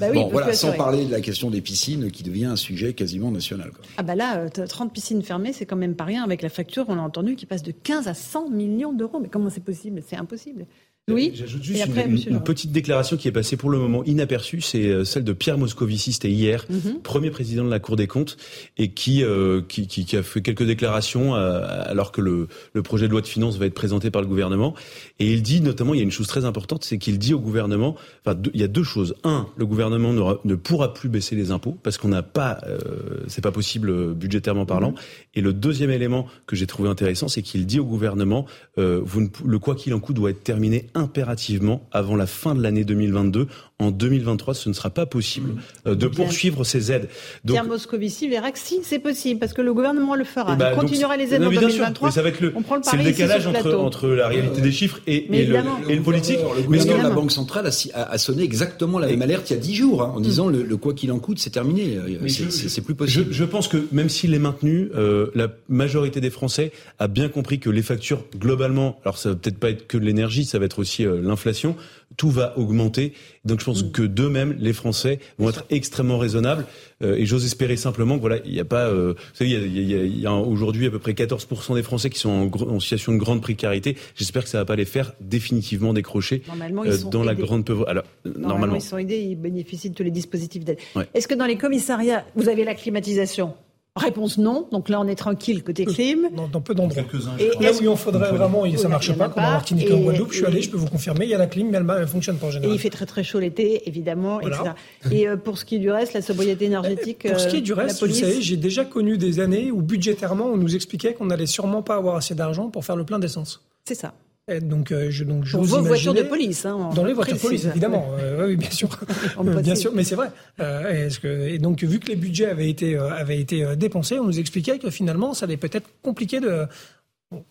bah 0.00 0.12
bon, 0.12 0.28
voilà, 0.28 0.52
sans 0.52 0.72
parler 0.72 1.04
de 1.04 1.12
la 1.12 1.20
question 1.20 1.50
des 1.50 1.60
piscines 1.60 2.10
qui 2.10 2.22
devient 2.22 2.46
un 2.46 2.56
sujet 2.56 2.94
quasiment 2.94 3.30
national. 3.30 3.70
Quoi. 3.70 3.84
Ah 3.96 4.02
bah 4.02 4.14
là, 4.14 4.48
30 4.48 4.88
euh, 4.88 4.90
piscines 4.92 5.22
fermées, 5.22 5.52
c'est 5.52 5.66
quand 5.66 5.76
même 5.76 5.94
pas 5.94 6.04
rien 6.04 6.24
avec 6.24 6.42
la 6.42 6.48
facture. 6.48 6.86
On 6.88 6.98
a 6.98 7.02
entendu 7.02 7.36
qui 7.36 7.46
passe 7.46 7.62
de 7.62 7.72
15 7.72 8.08
à 8.08 8.14
100 8.14 8.50
millions 8.50 8.92
d'euros. 8.92 9.20
Mais 9.20 9.28
comment 9.28 9.50
c'est 9.50 9.64
possible? 9.64 10.02
C'est 10.06 10.16
impossible. 10.16 10.66
Oui. 11.08 11.30
J'ajoute 11.34 11.62
juste 11.62 11.86
une, 12.26 12.42
petite 12.42 12.72
déclaration 12.72 13.16
qui 13.16 13.28
est 13.28 13.32
passée 13.32 13.56
pour 13.56 13.70
le 13.70 13.78
moment 13.78 14.02
inaperçue, 14.02 14.60
c'est 14.60 14.88
euh, 14.88 15.04
celle 15.04 15.22
de 15.22 15.32
Pierre 15.32 15.56
Moscovici, 15.56 16.12
c'était 16.12 16.30
hier, 16.30 16.66
mhm. 16.68 17.00
premier 17.00 17.30
président 17.30 17.64
de 17.64 17.70
la 17.70 17.78
Cour 17.78 17.94
des 17.94 18.08
comptes, 18.08 18.36
et 18.76 18.90
qui, 18.90 19.22
euh, 19.22 19.62
qui, 19.68 19.86
qui, 19.86 20.04
qui, 20.04 20.16
a 20.16 20.24
fait 20.24 20.42
quelques 20.42 20.64
déclarations 20.64 21.36
euh, 21.36 21.60
alors 21.84 22.10
que 22.10 22.20
le, 22.20 22.48
le, 22.72 22.82
projet 22.82 23.06
de 23.06 23.12
loi 23.12 23.20
de 23.20 23.28
finances 23.28 23.56
va 23.56 23.66
être 23.66 23.74
présenté 23.74 24.10
par 24.10 24.20
le 24.20 24.26
gouvernement. 24.26 24.74
Et 25.20 25.32
il 25.32 25.42
dit 25.42 25.60
notamment, 25.60 25.94
il 25.94 25.98
y 25.98 26.00
a 26.00 26.02
une 26.02 26.10
chose 26.10 26.26
très 26.26 26.44
importante, 26.44 26.82
c'est 26.82 26.98
qu'il 26.98 27.20
dit 27.20 27.34
au 27.34 27.40
gouvernement, 27.40 27.94
enfin, 28.24 28.36
il 28.52 28.60
y 28.60 28.64
a 28.64 28.68
deux 28.68 28.82
choses. 28.82 29.14
Un, 29.22 29.46
le 29.56 29.64
gouvernement 29.64 30.12
ne 30.12 30.54
pourra 30.56 30.92
plus 30.92 31.08
baisser 31.08 31.36
les 31.36 31.52
impôts 31.52 31.78
parce 31.84 31.98
qu'on 31.98 32.08
n'a 32.08 32.24
pas, 32.24 32.58
euh, 32.66 32.80
c'est 33.28 33.42
pas 33.42 33.52
possible 33.52 34.12
budgétairement 34.12 34.66
parlant. 34.66 34.90
Mhm. 34.90 34.96
Et 35.36 35.40
le 35.40 35.52
deuxième 35.52 35.90
élément 35.90 36.26
que 36.46 36.56
j'ai 36.56 36.66
trouvé 36.66 36.88
intéressant, 36.88 37.28
c'est 37.28 37.42
qu'il 37.42 37.66
dit 37.66 37.78
au 37.78 37.84
gouvernement, 37.84 38.46
ne, 38.76 39.00
le 39.44 39.58
quoi 39.58 39.76
qu'il 39.76 39.94
en 39.94 40.00
coûte 40.00 40.16
doit 40.16 40.30
être 40.30 40.42
terminé 40.42 40.86
impérativement 40.94 41.86
avant 41.92 42.16
la 42.16 42.26
fin 42.26 42.54
de 42.54 42.62
l'année 42.62 42.84
2022. 42.84 43.46
En 43.78 43.90
2023, 43.90 44.54
ce 44.54 44.70
ne 44.70 44.74
sera 44.74 44.88
pas 44.88 45.04
possible 45.04 45.60
euh, 45.86 45.94
de 45.94 46.06
poursuivre 46.06 46.64
ces 46.64 46.92
aides. 46.92 47.10
Donc, 47.44 47.56
Pierre 47.56 47.66
Moscovici 47.66 48.26
verra 48.26 48.50
que 48.50 48.58
si, 48.58 48.80
c'est 48.82 48.98
possible, 48.98 49.38
parce 49.38 49.52
que 49.52 49.60
le 49.60 49.74
gouvernement 49.74 50.14
le 50.14 50.24
fera. 50.24 50.54
Eh 50.54 50.56
ben, 50.56 50.70
il 50.72 50.78
continuera 50.78 51.18
les 51.18 51.34
aides 51.34 51.44
en 51.44 51.50
2023. 51.50 52.10
ça 52.10 52.22
va 52.22 52.30
être 52.30 52.40
le, 52.40 52.54
on 52.56 52.62
prend 52.62 52.76
le 52.76 52.82
c'est 52.82 52.96
le 52.96 53.04
décalage 53.04 53.46
entre, 53.46 53.74
entre, 53.74 54.08
la 54.08 54.28
réalité 54.28 54.62
des 54.62 54.72
chiffres 54.72 55.00
et, 55.06 55.26
et, 55.30 55.44
le, 55.44 55.56
et 55.90 55.96
le, 55.96 56.02
politique. 56.02 56.38
le 56.56 56.62
gouvernement 56.62 56.96
de 56.96 57.02
la 57.02 57.10
Banque 57.10 57.32
centrale 57.32 57.66
a, 57.66 58.00
a, 58.00 58.16
sonné 58.16 58.44
exactement 58.44 58.98
la 58.98 59.08
même 59.08 59.20
alerte 59.20 59.50
il 59.50 59.52
y 59.52 59.56
a 59.56 59.60
dix 59.60 59.74
jours, 59.74 60.02
hein, 60.02 60.12
en 60.16 60.20
disant 60.20 60.46
mmh. 60.46 60.62
le, 60.62 60.76
quoi 60.78 60.94
qu'il 60.94 61.12
en 61.12 61.18
coûte, 61.18 61.38
c'est 61.38 61.50
terminé. 61.50 61.98
C'est 62.30 62.80
plus 62.80 62.94
possible. 62.94 63.26
Je, 63.30 63.32
je, 63.32 63.44
pense 63.44 63.68
que 63.68 63.86
même 63.92 64.08
s'il 64.08 64.32
est 64.32 64.38
maintenu, 64.38 64.88
euh, 64.94 65.26
la 65.34 65.48
majorité 65.68 66.22
des 66.22 66.30
Français 66.30 66.72
a 66.98 67.08
bien 67.08 67.28
compris 67.28 67.58
que 67.58 67.68
les 67.68 67.82
factures, 67.82 68.24
globalement, 68.38 68.98
alors 69.04 69.18
ça 69.18 69.28
va 69.28 69.34
peut-être 69.34 69.58
pas 69.58 69.68
être 69.68 69.86
que 69.86 69.98
de 69.98 70.04
l'énergie, 70.04 70.46
ça 70.46 70.58
va 70.58 70.64
être 70.64 70.78
aussi 70.78 71.04
euh, 71.04 71.20
l'inflation, 71.20 71.76
tout 72.16 72.30
va 72.30 72.58
augmenter. 72.58 73.12
Donc 73.44 73.60
je 73.60 73.64
pense 73.64 73.84
mm. 73.84 73.90
que 73.92 74.02
d'eux-mêmes, 74.02 74.56
les 74.58 74.72
Français 74.72 75.18
vont 75.38 75.48
être 75.48 75.64
extrêmement 75.70 76.18
raisonnables. 76.18 76.66
Euh, 77.02 77.16
et 77.16 77.26
j'ose 77.26 77.44
espérer 77.44 77.76
simplement 77.76 78.16
que 78.16 78.20
voilà, 78.20 78.38
il 78.44 78.52
n'y 78.52 78.60
a 78.60 78.64
pas. 78.64 78.86
Euh, 78.86 79.14
vous 79.16 79.34
savez, 79.34 79.50
il 79.50 80.20
y 80.20 80.26
a, 80.26 80.32
aujourd'hui 80.32 80.86
à 80.86 80.90
peu 80.90 80.98
près 80.98 81.12
14% 81.12 81.74
des 81.74 81.82
Français 81.82 82.10
qui 82.10 82.18
sont 82.18 82.50
en, 82.52 82.80
situation 82.80 83.12
de 83.12 83.18
grande 83.18 83.42
précarité. 83.42 83.96
J'espère 84.14 84.44
que 84.44 84.48
ça 84.48 84.58
va 84.58 84.64
pas 84.64 84.76
les 84.76 84.84
faire 84.84 85.12
définitivement 85.20 85.92
décrocher 85.92 86.42
euh, 86.50 86.96
dans 87.10 87.22
la 87.22 87.34
grande 87.34 87.64
pauvreté. 87.64 87.90
Alors 87.90 88.04
normalement, 88.24 88.76
ils 88.76 88.80
sont 88.80 88.98
aidés, 88.98 89.18
ils 89.18 89.36
bénéficient 89.36 89.90
de 89.90 89.94
tous 89.94 90.02
les 90.02 90.10
dispositifs 90.10 90.64
d'aide. 90.64 90.78
Est-ce 91.14 91.28
que 91.28 91.34
dans 91.34 91.46
les 91.46 91.58
commissariats, 91.58 92.24
vous 92.34 92.48
avez 92.48 92.64
la 92.64 92.74
climatisation? 92.74 93.54
Réponse 93.96 94.36
non. 94.38 94.68
Donc 94.70 94.88
là, 94.88 95.00
on 95.00 95.06
est 95.06 95.14
tranquille 95.14 95.62
côté 95.62 95.86
clim. 95.86 96.28
Dans, 96.52 96.60
peu 96.60 96.74
d'endroits. 96.74 97.02
Et 97.38 97.50
là 97.62 97.72
où 97.72 97.78
il 97.80 97.88
en 97.88 97.96
faudrait 97.96 98.30
vraiment, 98.30 98.64
ça 98.76 98.88
marche 98.88 99.12
pas, 99.16 99.28
comme 99.28 99.42
en 99.42 99.50
Martinique 99.50 99.88
et 99.88 99.94
en 99.94 100.00
Guadeloupe, 100.00 100.32
je 100.32 100.38
suis 100.38 100.46
allé, 100.46 100.62
je 100.62 100.70
peux 100.70 100.76
vous 100.76 100.88
confirmer, 100.88 101.24
il 101.24 101.30
y 101.30 101.34
a 101.34 101.38
la 101.38 101.46
clim, 101.46 101.70
mais 101.70 101.78
elle 101.78 102.00
ne 102.00 102.06
fonctionne 102.06 102.36
pas 102.36 102.48
en 102.48 102.50
général. 102.50 102.72
Et 102.72 102.74
il 102.74 102.80
fait 102.80 102.90
très 102.90 103.06
très 103.06 103.24
chaud 103.24 103.40
l'été, 103.40 103.88
évidemment, 103.88 104.40
etc. 104.40 104.72
Et 105.10 105.28
euh, 105.28 105.36
pour 105.36 105.58
ce 105.58 105.64
qui 105.64 105.76
est 105.76 105.80
du 105.80 105.90
reste, 105.90 106.12
la 106.12 106.22
sobriété 106.22 106.66
énergétique. 106.66 107.26
Pour 107.28 107.40
ce 107.40 107.48
qui 107.48 107.56
est 107.56 107.60
du 107.62 107.72
euh, 107.72 107.76
reste, 107.76 108.04
vous 108.04 108.12
savez, 108.12 108.42
j'ai 108.42 108.56
déjà 108.56 108.84
connu 108.84 109.18
des 109.18 109.40
années 109.40 109.70
où 109.70 109.82
budgétairement, 109.82 110.46
on 110.46 110.56
nous 110.56 110.74
expliquait 110.74 111.14
qu'on 111.14 111.26
n'allait 111.26 111.46
sûrement 111.46 111.82
pas 111.82 111.96
avoir 111.96 112.16
assez 112.16 112.34
d'argent 112.34 112.68
pour 112.68 112.84
faire 112.84 112.96
le 112.96 113.04
plein 113.04 113.18
d'essence. 113.18 113.64
C'est 113.84 113.94
ça. 113.94 114.14
Donc, 114.60 114.92
euh, 114.92 115.08
je, 115.10 115.24
donc, 115.24 115.50
Dans 115.50 115.62
vos 115.62 115.82
voitures 115.82 116.14
de 116.14 116.22
police, 116.22 116.64
hein, 116.66 116.90
Dans 116.94 117.04
les 117.04 117.14
voitures 117.14 117.36
de 117.36 117.40
police, 117.40 117.64
évidemment. 117.64 118.06
Euh, 118.16 118.46
oui, 118.48 118.56
bien 118.56 118.70
sûr. 118.70 118.88
bien 119.62 119.74
sûr, 119.74 119.92
mais 119.94 120.04
c'est 120.04 120.14
vrai. 120.14 120.28
Euh, 120.60 121.06
est-ce 121.06 121.18
que, 121.18 121.48
et 121.48 121.58
donc, 121.58 121.82
vu 121.82 121.98
que 121.98 122.06
les 122.06 122.16
budgets 122.16 122.46
avaient 122.46 122.70
été, 122.70 122.96
avaient 122.96 123.38
été 123.38 123.76
dépensés, 123.76 124.18
on 124.18 124.24
nous 124.24 124.38
expliquait 124.38 124.78
que 124.78 124.90
finalement, 124.90 125.34
ça 125.34 125.44
allait 125.44 125.56
peut-être 125.56 125.88
compliqué 126.02 126.40
de, 126.40 126.66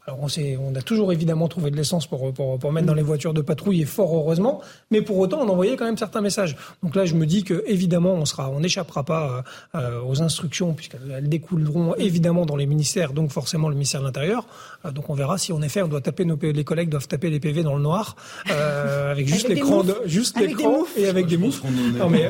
alors 0.07 0.19
on, 0.21 0.27
on, 0.61 0.75
a 0.75 0.81
toujours 0.81 1.11
évidemment 1.11 1.49
trouvé 1.49 1.69
de 1.69 1.75
l'essence 1.75 2.07
pour, 2.07 2.33
pour, 2.33 2.57
pour, 2.57 2.71
mettre 2.71 2.87
dans 2.87 2.93
les 2.93 3.01
voitures 3.01 3.33
de 3.33 3.41
patrouille 3.41 3.81
et 3.81 3.85
fort 3.85 4.15
heureusement, 4.15 4.61
mais 4.89 5.01
pour 5.01 5.17
autant 5.17 5.41
on 5.41 5.49
envoyait 5.49 5.75
quand 5.75 5.83
même 5.83 5.97
certains 5.97 6.21
messages. 6.21 6.55
Donc 6.81 6.95
là 6.95 7.03
je 7.03 7.13
me 7.13 7.25
dis 7.25 7.43
que 7.43 7.61
évidemment 7.67 8.13
on 8.13 8.23
sera, 8.23 8.49
on 8.49 8.61
n'échappera 8.61 9.03
pas 9.03 9.43
euh, 9.75 10.01
aux 10.01 10.21
instructions 10.21 10.73
puisqu'elles 10.73 11.27
découleront 11.27 11.93
évidemment 11.95 12.45
dans 12.45 12.55
les 12.55 12.67
ministères, 12.67 13.11
donc 13.11 13.31
forcément 13.31 13.67
le 13.67 13.75
ministère 13.75 13.99
de 13.99 14.05
l'Intérieur. 14.05 14.47
Euh, 14.85 14.91
donc 14.91 15.09
on 15.09 15.13
verra 15.13 15.37
si 15.37 15.51
en 15.51 15.61
effet 15.61 15.81
on 15.81 15.87
doit 15.87 16.01
taper 16.01 16.25
nos 16.25 16.37
les 16.41 16.63
collègues 16.63 16.89
doivent 16.89 17.07
taper 17.07 17.29
les 17.29 17.39
PV 17.39 17.63
dans 17.63 17.75
le 17.75 17.81
noir 17.81 18.15
euh, 18.51 19.11
avec 19.11 19.27
juste 19.27 19.47
l'écran, 19.47 19.83
juste 20.05 20.39
l'écran 20.39 20.83
et 20.95 21.07
avec 21.07 21.27
des 21.27 21.37
moufles. 21.37 21.65
Non 21.97 22.09
mais, 22.09 22.29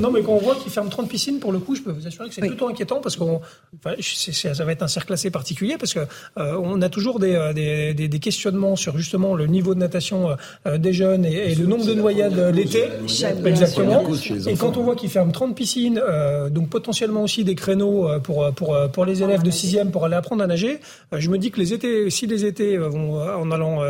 non, 0.00 0.10
mais... 0.10 0.22
quand 0.22 0.32
on 0.32 0.38
voit 0.38 0.54
qu'ils 0.56 0.70
ferment 0.70 0.90
30 0.90 1.08
piscines 1.08 1.40
pour 1.40 1.52
le 1.52 1.58
coup, 1.58 1.74
je 1.74 1.82
peux 1.82 1.92
vous 1.92 2.06
assurer 2.06 2.28
que 2.28 2.34
c'est 2.34 2.46
plutôt 2.46 2.68
inquiétant 2.68 3.00
parce 3.00 3.16
que 3.16 3.24
enfin, 3.24 3.94
ça 4.00 4.64
va 4.64 4.72
être 4.72 4.82
un 4.82 4.88
cercle 4.88 5.12
assez 5.12 5.30
particulier 5.30 5.76
parce 5.78 5.94
que 5.94 6.00
euh, 6.38 6.60
on 6.62 6.80
a 6.82 6.88
toujours 6.88 7.18
euh, 7.22 7.52
des, 7.52 7.94
des, 7.94 8.08
des, 8.08 8.18
questionnements 8.18 8.76
sur 8.76 8.96
justement 8.96 9.34
le 9.34 9.46
niveau 9.46 9.74
de 9.74 9.80
natation 9.80 10.36
euh, 10.66 10.78
des 10.78 10.92
jeunes 10.92 11.24
et, 11.24 11.54
le 11.54 11.66
nombre 11.66 11.86
de 11.86 11.94
noyades 11.94 12.38
l'été. 12.54 12.84
Exactement. 13.44 14.04
Et 14.46 14.54
quand 14.54 14.76
on 14.76 14.82
voit 14.82 14.96
qu'ils 14.96 15.10
ferment 15.10 15.32
30 15.32 15.54
piscines, 15.54 16.00
donc 16.50 16.68
potentiellement 16.68 17.22
aussi 17.22 17.44
des 17.44 17.54
créneaux 17.54 18.08
pour, 18.22 18.50
pour, 18.54 18.76
pour 18.92 19.04
les 19.04 19.22
élèves 19.22 19.42
de 19.42 19.50
6e 19.50 19.90
pour 19.90 20.04
aller 20.04 20.14
apprendre 20.14 20.42
à 20.42 20.46
nager, 20.46 20.80
je 21.12 21.28
me 21.28 21.38
dis 21.38 21.50
que 21.50 21.60
les 21.60 21.71
étés, 21.72 22.10
si 22.10 22.26
les 22.26 22.44
étés 22.44 22.76
vont 22.78 23.20
en 23.20 23.50
allant 23.50 23.82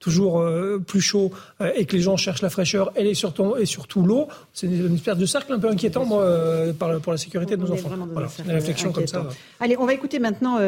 toujours 0.00 0.44
plus 0.86 1.00
chaud 1.00 1.30
et 1.74 1.84
que 1.84 1.96
les 1.96 2.02
gens 2.02 2.16
cherchent 2.16 2.42
la 2.42 2.50
fraîcheur 2.50 2.92
et, 2.96 3.14
surtout, 3.14 3.56
et 3.56 3.66
surtout 3.66 4.02
l'eau, 4.02 4.28
c'est 4.52 4.66
une 4.66 4.94
espèce 4.94 5.18
de 5.18 5.26
cercle 5.26 5.52
un 5.52 5.58
peu 5.58 5.68
inquiétant 5.68 6.04
moi, 6.04 6.24
pour 7.02 7.12
la 7.12 7.18
sécurité 7.18 7.56
de 7.56 7.62
nos 7.62 7.72
enfants. 7.72 7.90
Voilà, 8.12 8.28
une 8.44 8.52
réflexion 8.52 8.92
comme 8.92 9.06
ça. 9.06 9.26
Allez, 9.60 9.76
on 9.78 9.86
va 9.86 9.94
écouter 9.94 10.18
maintenant 10.18 10.58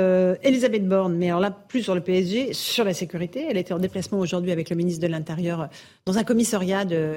Elisabeth 0.43 0.87
Borne, 0.87 1.17
mais 1.17 1.29
alors 1.29 1.41
là, 1.41 1.51
plus 1.51 1.83
sur 1.83 1.95
le 1.95 2.01
PSG, 2.01 2.53
sur 2.53 2.85
la 2.85 2.95
sécurité. 2.95 3.47
Elle 3.49 3.57
était 3.57 3.75
en 3.75 3.79
déplacement 3.79 4.19
aujourd'hui 4.19 4.53
avec 4.53 4.71
le 4.71 4.77
ministre 4.77 5.03
de 5.03 5.11
l'Intérieur 5.11 5.69
dans 6.07 6.19
un 6.19 6.25
commissariat 6.25 6.85
de, 6.85 7.15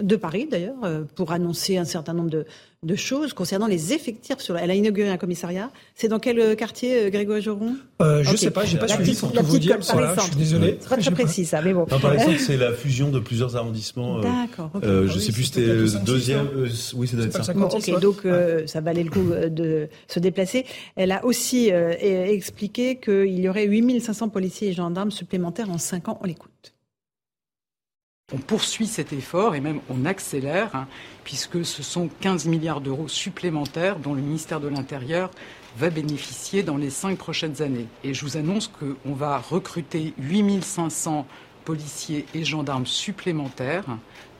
de 0.00 0.16
Paris, 0.16 0.48
d'ailleurs, 0.50 0.76
euh, 0.84 1.02
pour 1.14 1.32
annoncer 1.32 1.76
un 1.76 1.84
certain 1.84 2.12
nombre 2.12 2.30
de, 2.30 2.46
de 2.84 2.94
choses 2.94 3.32
concernant 3.32 3.66
les 3.66 3.92
effectifs. 3.92 4.38
Sur, 4.38 4.56
elle 4.56 4.70
a 4.70 4.74
inauguré 4.74 5.10
un 5.10 5.16
commissariat. 5.16 5.70
C'est 5.96 6.06
dans 6.06 6.20
quel 6.20 6.38
euh, 6.38 6.54
quartier, 6.54 7.06
euh, 7.06 7.10
Grégoire 7.10 7.40
Joron? 7.40 7.74
Euh, 8.00 8.22
Je 8.22 8.30
ne 8.30 8.36
sais 8.36 8.52
pas, 8.52 8.64
j'ai 8.64 8.78
pas 8.78 8.86
suivi 8.86 9.14
pour 9.16 9.32
tout 9.32 9.44
vous 9.44 9.58
dire. 9.58 9.78
je 9.80 10.20
suis 10.22 10.36
désolé. 10.36 10.78
C'est 10.80 10.88
pas 10.88 10.96
très 10.96 11.10
précis 11.10 11.44
ça, 11.44 11.60
mais 11.60 11.72
bon. 11.72 11.86
par 11.86 12.12
exemple, 12.14 12.38
c'est 12.38 12.56
la 12.56 12.72
fusion 12.72 13.10
de 13.10 13.18
plusieurs 13.18 13.56
arrondissements. 13.56 14.20
D'accord. 14.20 14.70
je 14.82 15.12
ne 15.12 15.18
sais 15.18 15.32
plus, 15.32 15.44
c'était 15.44 15.66
le 15.66 16.04
deuxième. 16.04 16.48
oui, 16.94 17.08
c'est 17.08 17.16
doit 17.16 17.26
être 17.26 17.44
ça. 17.44 17.52
ok, 17.52 18.00
donc 18.00 18.26
ça 18.66 18.80
valait 18.80 19.04
le 19.04 19.10
coup 19.10 19.30
de 19.48 19.88
se 20.06 20.20
déplacer. 20.20 20.64
Elle 20.94 21.12
a 21.12 21.24
aussi 21.24 21.70
expliqué 21.70 22.96
qu'il 22.96 23.40
y 23.40 23.48
aurait 23.48 23.66
8500 23.66 24.28
policiers 24.28 24.68
et 24.68 24.72
gendarmes 24.72 25.10
supplémentaires 25.10 25.70
en 25.70 25.78
5 25.78 26.08
ans. 26.08 26.18
On 26.22 26.26
l'écoute. 26.26 26.74
On 28.30 28.36
poursuit 28.36 28.86
cet 28.86 29.14
effort 29.14 29.54
et 29.54 29.60
même 29.60 29.80
on 29.88 30.04
accélère, 30.04 30.74
hein, 30.74 30.86
puisque 31.24 31.64
ce 31.64 31.82
sont 31.82 32.10
15 32.20 32.44
milliards 32.44 32.82
d'euros 32.82 33.08
supplémentaires 33.08 33.98
dont 33.98 34.12
le 34.12 34.20
ministère 34.20 34.60
de 34.60 34.68
l'Intérieur 34.68 35.30
va 35.78 35.88
bénéficier 35.88 36.62
dans 36.62 36.76
les 36.76 36.90
cinq 36.90 37.16
prochaines 37.16 37.62
années. 37.62 37.86
Et 38.04 38.12
je 38.12 38.26
vous 38.26 38.36
annonce 38.36 38.68
qu'on 38.68 39.14
va 39.14 39.38
recruter 39.38 40.12
8500 40.18 41.26
policiers 41.64 42.26
et 42.34 42.44
gendarmes 42.44 42.84
supplémentaires, 42.84 43.86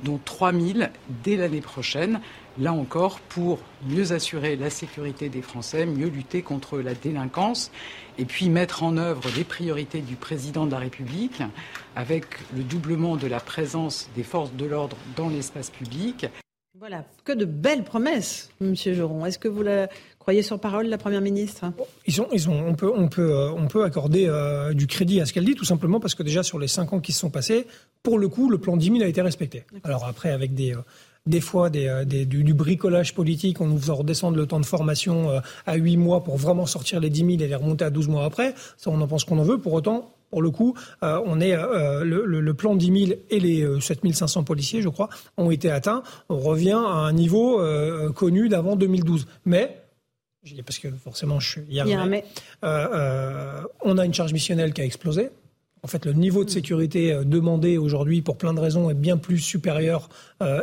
dont 0.04 0.20
3000 0.22 0.90
dès 1.24 1.36
l'année 1.36 1.62
prochaine, 1.62 2.20
là 2.58 2.72
encore 2.72 3.20
pour 3.20 3.58
mieux 3.86 4.12
assurer 4.12 4.56
la 4.56 4.70
sécurité 4.70 5.28
des 5.28 5.42
Français, 5.42 5.86
mieux 5.86 6.08
lutter 6.08 6.42
contre 6.42 6.78
la 6.78 6.94
délinquance 6.94 7.70
et 8.18 8.24
puis 8.24 8.48
mettre 8.50 8.82
en 8.82 8.96
œuvre 8.96 9.22
les 9.36 9.44
priorités 9.44 10.00
du 10.00 10.16
président 10.16 10.66
de 10.66 10.72
la 10.72 10.78
République 10.78 11.42
avec 11.96 12.24
le 12.56 12.62
doublement 12.62 13.16
de 13.16 13.26
la 13.26 13.40
présence 13.40 14.10
des 14.16 14.22
forces 14.22 14.52
de 14.52 14.64
l'ordre 14.64 14.96
dans 15.16 15.28
l'espace 15.28 15.70
public. 15.70 16.26
Voilà, 16.78 17.04
que 17.24 17.32
de 17.32 17.44
belles 17.44 17.82
promesses, 17.82 18.50
Monsieur 18.60 18.94
Joron. 18.94 19.26
Est-ce 19.26 19.40
que 19.40 19.48
vous 19.48 19.64
la 19.64 19.88
croyez 20.20 20.42
sur 20.42 20.60
parole, 20.60 20.86
la 20.86 20.98
Première 20.98 21.20
ministre? 21.20 21.72
Ils 22.06 22.20
ont, 22.20 22.28
ils 22.32 22.48
ont, 22.48 22.68
on, 22.68 22.74
peut, 22.74 22.92
on, 22.94 23.08
peut, 23.08 23.32
euh, 23.32 23.50
on 23.50 23.66
peut 23.66 23.82
accorder 23.82 24.26
euh, 24.28 24.72
du 24.74 24.86
crédit 24.86 25.20
à 25.20 25.26
ce 25.26 25.32
qu'elle 25.32 25.44
dit, 25.44 25.56
tout 25.56 25.64
simplement 25.64 25.98
parce 25.98 26.14
que 26.14 26.22
déjà 26.22 26.44
sur 26.44 26.60
les 26.60 26.68
cinq 26.68 26.92
ans 26.92 27.00
qui 27.00 27.12
se 27.12 27.18
sont 27.18 27.30
passés, 27.30 27.66
pour 28.04 28.16
le 28.16 28.28
coup, 28.28 28.48
le 28.48 28.58
plan 28.58 28.76
10 28.76 28.92
000 28.92 29.02
a 29.02 29.06
été 29.08 29.20
respecté. 29.22 29.64
Alors 29.82 30.04
après, 30.04 30.30
avec 30.30 30.54
des, 30.54 30.72
euh, 30.72 30.82
des 31.28 31.40
fois 31.40 31.70
des, 31.70 32.26
du, 32.26 32.54
bricolage 32.54 33.14
politique, 33.14 33.60
on 33.60 33.66
nous 33.66 33.78
faisant 33.78 33.96
redescendre 33.96 34.36
le 34.36 34.46
temps 34.46 34.60
de 34.60 34.66
formation 34.66 35.40
à 35.66 35.76
8 35.76 35.96
mois 35.96 36.24
pour 36.24 36.36
vraiment 36.36 36.66
sortir 36.66 37.00
les 37.00 37.10
10 37.10 37.18
000 37.18 37.30
et 37.30 37.36
les 37.48 37.54
remonter 37.54 37.84
à 37.84 37.90
12 37.90 38.08
mois 38.08 38.24
après. 38.24 38.54
Ça, 38.76 38.90
on 38.90 39.00
en 39.00 39.06
pense 39.06 39.24
qu'on 39.24 39.38
en 39.38 39.44
veut. 39.44 39.58
Pour 39.58 39.72
autant, 39.74 40.12
pour 40.30 40.42
le 40.42 40.50
coup, 40.50 40.74
euh, 41.02 41.20
on 41.24 41.40
est 41.40 41.54
euh, 41.54 42.04
le, 42.04 42.24
le, 42.24 42.54
plan 42.54 42.76
10 42.76 43.06
000 43.06 43.20
et 43.30 43.40
les 43.40 43.80
7 43.80 44.04
euh, 44.04 44.12
500 44.12 44.44
policiers, 44.44 44.82
je 44.82 44.88
crois, 44.88 45.08
ont 45.36 45.50
été 45.50 45.70
atteints. 45.70 46.02
On 46.28 46.38
revient 46.38 46.72
à 46.72 46.76
un 46.76 47.12
niveau 47.12 47.60
connu 48.14 48.48
d'avant 48.48 48.76
2012. 48.76 49.26
Mais 49.46 49.82
parce 50.64 50.78
que 50.78 50.88
forcément, 50.90 51.40
je 51.40 51.50
suis. 51.50 51.60
Il 51.68 51.74
y 51.74 51.80
a 51.80 52.00
un 52.00 52.06
mais. 52.06 52.24
on 52.62 53.98
a 53.98 54.04
une 54.04 54.14
charge 54.14 54.32
missionnelle 54.32 54.72
qui 54.72 54.80
a 54.80 54.84
explosé. 54.84 55.30
En 55.82 55.86
fait, 55.86 56.06
le 56.06 56.12
niveau 56.12 56.44
de 56.44 56.50
sécurité 56.50 57.18
demandé 57.24 57.78
aujourd'hui, 57.78 58.20
pour 58.22 58.36
plein 58.36 58.52
de 58.52 58.60
raisons, 58.60 58.90
est 58.90 58.94
bien 58.94 59.16
plus 59.16 59.38
supérieur 59.38 60.08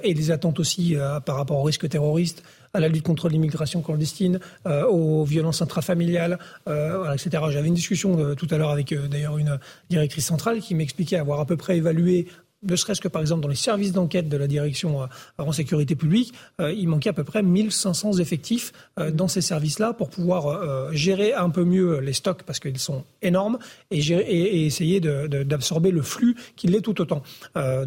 et 0.03 0.13
les 0.13 0.31
attentes 0.31 0.59
aussi 0.59 0.95
par 1.25 1.37
rapport 1.37 1.59
au 1.59 1.63
risque 1.63 1.87
terroriste 1.87 2.43
à 2.75 2.79
la 2.81 2.89
lutte 2.89 3.03
contre 3.03 3.29
l'immigration 3.29 3.81
clandestine, 3.81 4.39
euh, 4.67 4.85
aux 4.85 5.23
violences 5.23 5.61
intrafamiliales, 5.61 6.37
euh, 6.67 7.13
etc. 7.13 7.43
J'avais 7.49 7.69
une 7.69 7.73
discussion 7.73 8.19
euh, 8.19 8.35
tout 8.35 8.47
à 8.51 8.57
l'heure 8.57 8.69
avec 8.69 8.93
d'ailleurs 8.93 9.37
une 9.37 9.59
directrice 9.89 10.25
centrale 10.25 10.59
qui 10.59 10.75
m'expliquait 10.75 11.15
avoir 11.15 11.39
à 11.39 11.45
peu 11.45 11.55
près 11.55 11.77
évalué 11.77 12.27
ne 12.65 12.75
serait-ce 12.75 13.01
que 13.01 13.07
par 13.07 13.21
exemple 13.21 13.41
dans 13.41 13.47
les 13.47 13.55
services 13.55 13.91
d'enquête 13.91 14.29
de 14.29 14.37
la 14.37 14.47
direction 14.47 15.03
euh, 15.03 15.05
en 15.37 15.51
sécurité 15.51 15.95
publique, 15.95 16.33
euh, 16.59 16.73
il 16.73 16.87
manquait 16.87 17.09
à 17.09 17.13
peu 17.13 17.23
près 17.23 17.43
1500 17.43 18.19
effectifs 18.19 18.73
euh, 18.99 19.11
dans 19.11 19.27
ces 19.27 19.41
services-là 19.41 19.93
pour 19.93 20.09
pouvoir 20.09 20.93
gérer 20.93 21.33
un 21.33 21.49
peu 21.49 21.63
mieux 21.63 21.99
les 21.99 22.13
stocks 22.13 22.43
parce 22.43 22.59
qu'ils 22.59 22.79
sont 22.79 23.03
énormes 23.21 23.57
et, 23.91 24.65
essayer 24.65 24.99
d'absorber 24.99 25.91
le 25.91 26.01
flux 26.01 26.35
qui 26.55 26.67
l'est 26.67 26.81
tout 26.81 26.99
autant. 27.01 27.23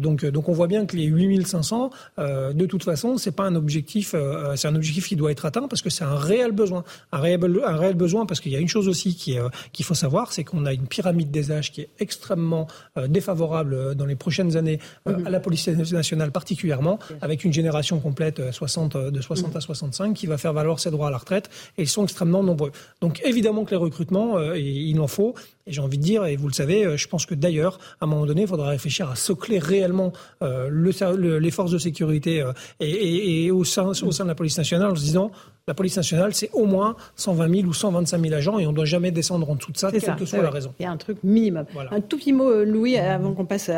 donc, 0.01 0.25
donc 0.25 0.49
on 0.49 0.53
voit 0.53 0.67
bien 0.67 0.85
que 0.85 0.95
les 0.95 1.05
8500, 1.05 1.89
de 2.17 2.65
toute 2.65 2.83
façon, 2.83 3.17
c'est 3.17 3.31
pas 3.31 3.43
un 3.43 3.55
objectif, 3.55 4.15
c'est 4.55 4.67
un 4.67 4.75
objectif 4.75 5.07
qui 5.07 5.15
doit 5.15 5.31
être 5.31 5.45
atteint 5.45 5.67
parce 5.67 5.81
que 5.81 5.89
c'est 5.89 6.03
un 6.03 6.15
réel 6.15 6.51
besoin, 6.51 6.83
un 7.11 7.19
réel, 7.19 7.95
besoin 7.95 8.25
parce 8.25 8.39
qu'il 8.39 8.51
y 8.51 8.55
a 8.55 8.59
une 8.59 8.67
chose 8.67 8.87
aussi 8.87 9.15
qui 9.15 9.37
qu'il 9.71 9.85
faut 9.85 9.93
savoir, 9.95 10.31
c'est 10.31 10.43
qu'on 10.43 10.65
a 10.65 10.73
une 10.73 10.87
pyramide 10.87 11.31
des 11.31 11.51
âges 11.51 11.71
qui 11.71 11.81
est 11.81 11.89
extrêmement 11.99 12.67
défavorable 13.07 13.95
dans 13.95 14.05
les 14.05 14.15
prochaines 14.15 14.57
années 14.57 14.68
euh, 15.07 15.17
mhm. 15.17 15.27
à 15.27 15.29
la 15.29 15.39
police 15.39 15.67
nationale 15.67 16.31
particulièrement, 16.31 16.99
avec 17.21 17.43
une 17.43 17.53
génération 17.53 17.99
complète 17.99 18.51
60, 18.51 18.95
euh, 18.95 18.99
euh, 18.99 19.11
de 19.11 19.21
60 19.21 19.55
à 19.55 19.61
65 19.61 20.13
qui 20.13 20.27
va 20.27 20.37
faire 20.37 20.53
valoir 20.53 20.79
ses 20.79 20.91
droits 20.91 21.07
à 21.07 21.11
la 21.11 21.17
retraite, 21.17 21.49
et 21.77 21.83
ils 21.83 21.89
sont 21.89 22.03
extrêmement 22.03 22.43
nombreux. 22.43 22.71
Donc 23.01 23.21
évidemment 23.25 23.65
que 23.65 23.71
les 23.71 23.77
recrutements, 23.77 24.39
il 24.53 24.99
en 24.99 25.07
faut, 25.07 25.35
et 25.69 25.71
j'ai 25.71 25.81
envie 25.81 25.97
de 25.97 26.03
dire, 26.03 26.25
et 26.25 26.35
vous 26.35 26.47
le 26.47 26.53
savez, 26.53 26.97
je 26.97 27.07
pense 27.07 27.25
que 27.25 27.35
d'ailleurs, 27.35 27.79
à 28.01 28.05
un 28.05 28.07
moment 28.07 28.25
donné, 28.25 28.41
il 28.41 28.47
faudra 28.47 28.69
réfléchir 28.69 29.09
à 29.09 29.15
socler 29.15 29.59
réellement 29.59 30.11
le, 30.41 31.37
les 31.37 31.51
forces 31.51 31.71
de 31.71 31.77
sécurité 31.77 32.43
et, 32.79 33.51
au, 33.51 33.63
sein, 33.63 33.87
au 33.87 34.11
sein 34.11 34.23
de 34.23 34.29
la 34.29 34.35
police 34.35 34.57
nationale 34.57 34.91
en 34.91 34.95
se 34.95 35.03
disant 35.03 35.31
la 35.69 35.75
police 35.75 35.97
nationale, 35.97 36.33
c'est 36.33 36.49
au 36.53 36.65
moins 36.65 36.95
120 37.15 37.55
000 37.57 37.67
ou 37.67 37.73
125 37.73 38.19
000 38.19 38.33
agents 38.33 38.57
et 38.57 38.65
on 38.65 38.71
ne 38.71 38.75
doit 38.75 38.85
jamais 38.85 39.11
descendre 39.11 39.47
en 39.49 39.55
dessous 39.55 39.71
de 39.71 39.77
ça, 39.77 39.91
quelle 39.91 40.15
que 40.15 40.25
soit 40.25 40.41
la 40.41 40.49
raison. 40.49 40.73
Il 40.79 40.83
y 40.83 40.85
a 40.85 40.91
un 40.91 40.97
truc 40.97 41.19
minimum. 41.23 41.65
Un 41.91 42.01
tout 42.01 42.17
petit 42.17 42.33
mot, 42.33 42.63
Louis, 42.63 42.97
avant 42.97 43.33
qu'on 43.33 43.45
passe 43.45 43.69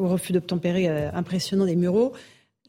au 0.00 0.06
refus 0.06 0.32
d'obtempérer 0.32 0.88
euh, 0.88 1.10
impressionnant 1.12 1.66
des 1.66 1.74
Mureaux. 1.74 2.12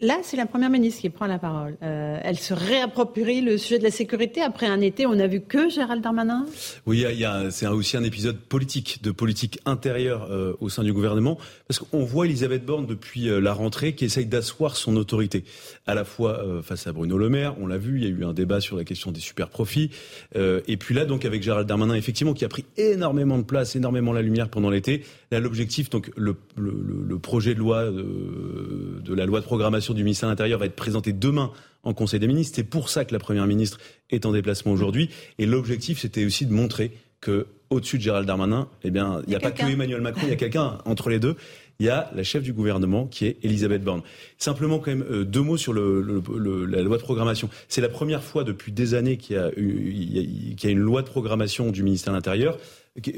Là, 0.01 0.17
c'est 0.23 0.37
la 0.37 0.47
Première 0.47 0.71
ministre 0.71 1.01
qui 1.01 1.09
prend 1.11 1.27
la 1.27 1.37
parole. 1.37 1.77
Euh, 1.83 2.19
elle 2.23 2.37
se 2.37 2.55
réapproprie 2.55 3.41
le 3.41 3.59
sujet 3.59 3.77
de 3.77 3.83
la 3.83 3.91
sécurité. 3.91 4.41
Après 4.41 4.65
un 4.65 4.81
été, 4.81 5.05
on 5.05 5.19
a 5.19 5.27
vu 5.27 5.39
que 5.41 5.69
Gérald 5.69 6.01
Darmanin? 6.01 6.47
Oui, 6.87 7.05
c'est 7.51 7.67
aussi 7.67 7.95
un 7.95 8.03
épisode 8.03 8.37
politique, 8.37 9.01
de 9.03 9.11
politique 9.11 9.59
intérieure 9.65 10.27
euh, 10.31 10.55
au 10.59 10.69
sein 10.69 10.83
du 10.83 10.91
gouvernement. 10.93 11.37
Parce 11.67 11.79
qu'on 11.79 12.03
voit 12.03 12.25
Elisabeth 12.25 12.65
Borne 12.65 12.87
depuis 12.87 13.29
euh, 13.29 13.39
la 13.39 13.53
rentrée 13.53 13.93
qui 13.93 14.05
essaye 14.05 14.25
d'asseoir 14.25 14.77
son 14.77 14.97
autorité. 14.97 15.45
À 15.85 15.93
la 15.93 16.05
fois 16.05 16.43
face 16.63 16.87
à 16.87 16.91
Bruno 16.91 17.17
Le 17.17 17.29
Maire, 17.29 17.55
on 17.61 17.67
l'a 17.67 17.77
vu, 17.77 17.99
il 17.99 18.03
y 18.03 18.07
a 18.07 18.09
eu 18.09 18.25
un 18.25 18.33
débat 18.33 18.61
sur 18.61 18.75
la 18.75 18.83
question 18.83 19.11
des 19.11 19.19
super 19.19 19.49
profits. 19.49 19.91
et 20.35 20.77
puis 20.77 20.95
là, 20.95 21.05
donc 21.05 21.25
avec 21.25 21.43
Gérald 21.43 21.67
Darmanin, 21.67 21.93
effectivement, 21.95 22.33
qui 22.33 22.45
a 22.45 22.49
pris 22.49 22.65
énormément 22.77 23.37
de 23.37 23.43
place, 23.43 23.75
énormément 23.75 24.13
la 24.13 24.21
lumière 24.21 24.49
pendant 24.49 24.69
l'été. 24.69 25.03
Là, 25.31 25.39
l'objectif, 25.39 25.89
donc 25.89 26.11
le, 26.15 26.35
le, 26.55 27.19
projet 27.19 27.53
de 27.53 27.59
loi 27.59 27.85
de 27.91 29.13
la 29.13 29.25
loi 29.25 29.39
de 29.39 29.45
programmation 29.45 29.82
du 29.91 30.03
ministère 30.03 30.29
de 30.29 30.31
l'Intérieur 30.31 30.59
va 30.59 30.65
être 30.65 30.75
présenté 30.75 31.11
demain 31.11 31.51
en 31.83 31.93
Conseil 31.93 32.19
des 32.19 32.27
ministres. 32.27 32.55
C'est 32.55 32.63
pour 32.63 32.89
ça 32.89 33.03
que 33.03 33.13
la 33.13 33.19
Première 33.19 33.47
ministre 33.47 33.79
est 34.09 34.25
en 34.25 34.31
déplacement 34.31 34.71
aujourd'hui. 34.71 35.09
Et 35.37 35.45
l'objectif, 35.45 35.99
c'était 35.99 36.23
aussi 36.23 36.45
de 36.45 36.53
montrer 36.53 36.91
que 37.19 37.47
au-dessus 37.69 37.97
de 37.97 38.03
Gérald 38.03 38.27
Darmanin, 38.27 38.67
eh 38.83 38.91
bien, 38.91 39.21
il 39.25 39.29
n'y 39.29 39.35
a, 39.35 39.39
pas 39.39 39.51
que 39.51 39.63
Emmanuel 39.63 40.01
Macron, 40.01 40.21
il 40.23 40.29
y 40.29 40.33
a 40.33 40.37
quelqu'un 40.37 40.77
entre 40.85 41.09
les 41.09 41.19
deux. 41.19 41.35
Il 41.79 41.87
y 41.87 41.89
a 41.89 42.11
la 42.15 42.23
chef 42.23 42.43
du 42.43 42.53
gouvernement 42.53 43.07
qui 43.07 43.25
est 43.25 43.37
Elisabeth 43.43 43.83
Borne. 43.83 44.03
Simplement 44.37 44.77
quand 44.77 44.91
même 44.91 45.05
euh, 45.09 45.25
deux 45.25 45.41
mots 45.41 45.57
sur 45.57 45.73
le, 45.73 46.21
la 46.69 46.81
loi 46.81 46.97
de 46.97 47.01
programmation. 47.01 47.49
C'est 47.67 47.81
la 47.81 47.89
première 47.89 48.23
fois 48.23 48.43
depuis 48.43 48.71
des 48.71 48.93
années 48.93 49.17
qu'il 49.17 49.35
y, 49.35 49.39
a, 49.39 50.69
une 50.69 50.79
loi 50.79 51.01
de 51.01 51.07
programmation 51.07 51.71
du 51.71 51.81
ministère 51.81 52.13
de 52.13 52.17
l'Intérieur. 52.17 52.59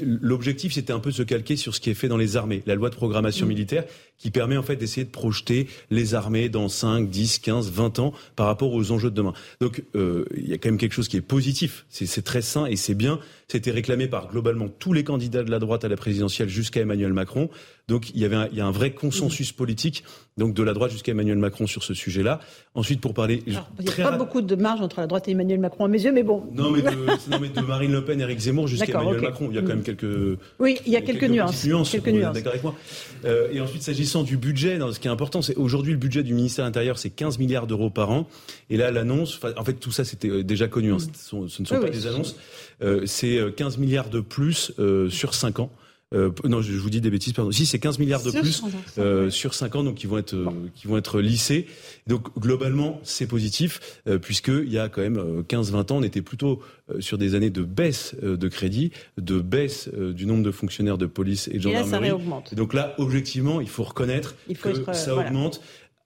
L'objectif, 0.00 0.72
c'était 0.72 0.94
un 0.94 1.00
peu 1.00 1.10
de 1.10 1.14
se 1.14 1.22
calquer 1.22 1.54
sur 1.56 1.74
ce 1.74 1.80
qui 1.80 1.90
est 1.90 1.94
fait 1.94 2.08
dans 2.08 2.16
les 2.16 2.38
armées, 2.38 2.62
la 2.64 2.74
loi 2.74 2.88
de 2.88 2.94
programmation 2.94 3.44
mm. 3.44 3.48
militaire, 3.50 3.84
qui 4.16 4.30
permet 4.30 4.56
en 4.56 4.62
fait 4.62 4.76
d'essayer 4.76 5.04
de 5.04 5.10
projeter 5.10 5.66
les 5.90 6.14
armées 6.14 6.48
dans 6.48 6.70
5, 6.70 7.10
10, 7.10 7.40
15, 7.40 7.70
20 7.70 7.98
ans 7.98 8.14
par 8.36 8.46
rapport 8.46 8.72
aux 8.72 8.90
enjeux 8.90 9.10
de 9.10 9.16
demain. 9.16 9.34
Donc, 9.60 9.84
euh, 9.94 10.24
il 10.34 10.48
y 10.48 10.54
a 10.54 10.58
quand 10.58 10.70
même 10.70 10.78
quelque 10.78 10.94
chose 10.94 11.08
qui 11.08 11.18
est 11.18 11.20
positif. 11.20 11.84
C'est 11.90 12.24
très 12.24 12.40
sain 12.40 12.64
et 12.64 12.76
c'est 12.76 12.94
bien. 12.94 13.20
C'était 13.48 13.70
réclamé 13.70 14.08
par 14.08 14.30
globalement 14.30 14.68
tous 14.68 14.94
les 14.94 15.04
candidats 15.04 15.44
de 15.44 15.50
la 15.50 15.58
droite 15.58 15.84
à 15.84 15.88
la 15.88 15.96
présidentielle 15.96 16.48
jusqu'à 16.48 16.80
Emmanuel 16.80 17.12
Macron. 17.12 17.50
Donc 17.88 18.10
il 18.10 18.20
y 18.20 18.24
avait 18.24 18.34
un, 18.34 18.48
il 18.50 18.58
y 18.58 18.60
a 18.60 18.66
un 18.66 18.72
vrai 18.72 18.90
consensus 18.92 19.52
politique, 19.52 20.02
donc 20.36 20.54
de 20.54 20.62
la 20.64 20.72
droite 20.72 20.90
jusqu'à 20.90 21.12
Emmanuel 21.12 21.38
Macron 21.38 21.68
sur 21.68 21.84
ce 21.84 21.94
sujet-là. 21.94 22.40
Ensuite, 22.74 23.00
pour 23.00 23.14
parler, 23.14 23.44
il 23.46 23.52
n'y 23.52 23.58
a 24.02 24.10
pas 24.10 24.18
beaucoup 24.18 24.42
de 24.42 24.56
marge 24.56 24.80
entre 24.80 24.98
la 25.00 25.06
droite 25.06 25.28
et 25.28 25.30
Emmanuel 25.30 25.60
Macron 25.60 25.84
à 25.84 25.88
mes 25.88 26.02
yeux, 26.02 26.10
mais 26.10 26.24
bon. 26.24 26.42
Non, 26.52 26.72
mais 26.72 26.82
de, 26.82 26.90
non, 27.30 27.38
mais 27.40 27.48
de 27.48 27.60
Marine 27.60 27.92
Le 27.92 28.04
Pen, 28.04 28.20
Eric 28.20 28.40
Zemmour 28.40 28.66
jusqu'à 28.66 29.00
Emmanuel 29.00 29.20
Macron, 29.20 29.46
il 29.50 29.54
y 29.54 29.58
a 29.58 29.62
quand 29.62 29.68
même 29.68 29.84
quelques. 29.84 30.36
Oui, 30.58 30.78
il 30.84 30.92
y 30.92 30.96
a 30.96 31.00
quelques, 31.00 31.30
nuances. 31.30 31.62
Quelques 31.88 32.08
nuances. 32.08 32.34
D'accord 32.34 32.52
avec 32.52 32.64
moi. 32.64 32.74
Euh, 33.24 33.52
et 33.52 33.60
ensuite, 33.60 33.82
s'agissant 33.82 34.24
du 34.24 34.36
budget, 34.36 34.80
ce 34.90 34.98
qui 34.98 35.06
est 35.06 35.12
important, 35.12 35.40
c'est 35.40 35.54
aujourd'hui 35.54 35.92
le 35.92 35.98
budget 35.98 36.24
du 36.24 36.34
ministère 36.34 36.64
de 36.64 36.68
l'Intérieur, 36.70 36.98
c'est 36.98 37.10
15 37.10 37.38
milliards 37.38 37.68
d'euros 37.68 37.90
par 37.90 38.10
an. 38.10 38.26
Et 38.68 38.76
là, 38.76 38.90
l'annonce, 38.90 39.38
en 39.56 39.64
fait, 39.64 39.74
tout 39.74 39.92
ça, 39.92 40.04
c'était 40.04 40.28
euh, 40.28 40.42
déjà 40.42 40.66
connu. 40.66 40.92
Hein, 40.92 40.98
ce, 40.98 41.36
ne 41.36 41.46
sont 41.46 41.62
pas 41.80 41.88
des 41.88 42.08
annonces. 42.08 42.34
Euh, 42.82 43.06
c'est 43.06 43.40
15 43.56 43.78
milliards 43.78 44.10
de 44.10 44.18
plus 44.18 44.72
euh, 44.80 45.08
sur 45.08 45.34
5 45.34 45.60
ans. 45.60 45.70
Euh, 46.14 46.30
non, 46.44 46.62
je, 46.62 46.72
vous 46.72 46.90
dis 46.90 47.00
des 47.00 47.10
bêtises, 47.10 47.32
pardon. 47.32 47.50
Si 47.50 47.66
c'est 47.66 47.80
15 47.80 47.98
milliards 47.98 48.22
de 48.22 48.30
plus 48.30 48.62
euh, 48.98 49.28
sur 49.28 49.54
5 49.54 49.74
ans, 49.74 49.82
donc 49.82 49.96
qui 49.96 50.06
vont 50.06 50.18
être 50.18 50.34
euh, 50.34 50.70
qui 50.74 50.86
vont 50.86 50.96
être 50.96 51.20
lissés. 51.20 51.66
Donc 52.06 52.28
globalement, 52.38 53.00
c'est 53.02 53.26
positif 53.26 54.00
euh, 54.06 54.18
puisqu'il 54.18 54.72
y 54.72 54.78
a 54.78 54.88
quand 54.88 55.02
même 55.02 55.42
15-20 55.48 55.92
ans, 55.92 55.96
on 55.96 56.02
était 56.04 56.22
plutôt 56.22 56.60
sur 57.00 57.18
des 57.18 57.34
années 57.34 57.50
de 57.50 57.62
baisse 57.62 58.14
de 58.22 58.48
crédit, 58.48 58.92
de 59.18 59.40
baisse 59.40 59.88
du 59.88 60.26
nombre 60.26 60.44
de 60.44 60.52
fonctionnaires 60.52 60.98
de 60.98 61.06
police 61.06 61.48
et 61.48 61.54
de 61.54 61.62
gendarmerie. 61.62 62.12
Et 62.52 62.54
donc 62.54 62.72
là, 62.72 62.94
objectivement, 62.98 63.60
il 63.60 63.68
faut 63.68 63.82
reconnaître 63.82 64.36
que 64.62 64.92
ça 64.94 65.16
augmente 65.16 65.60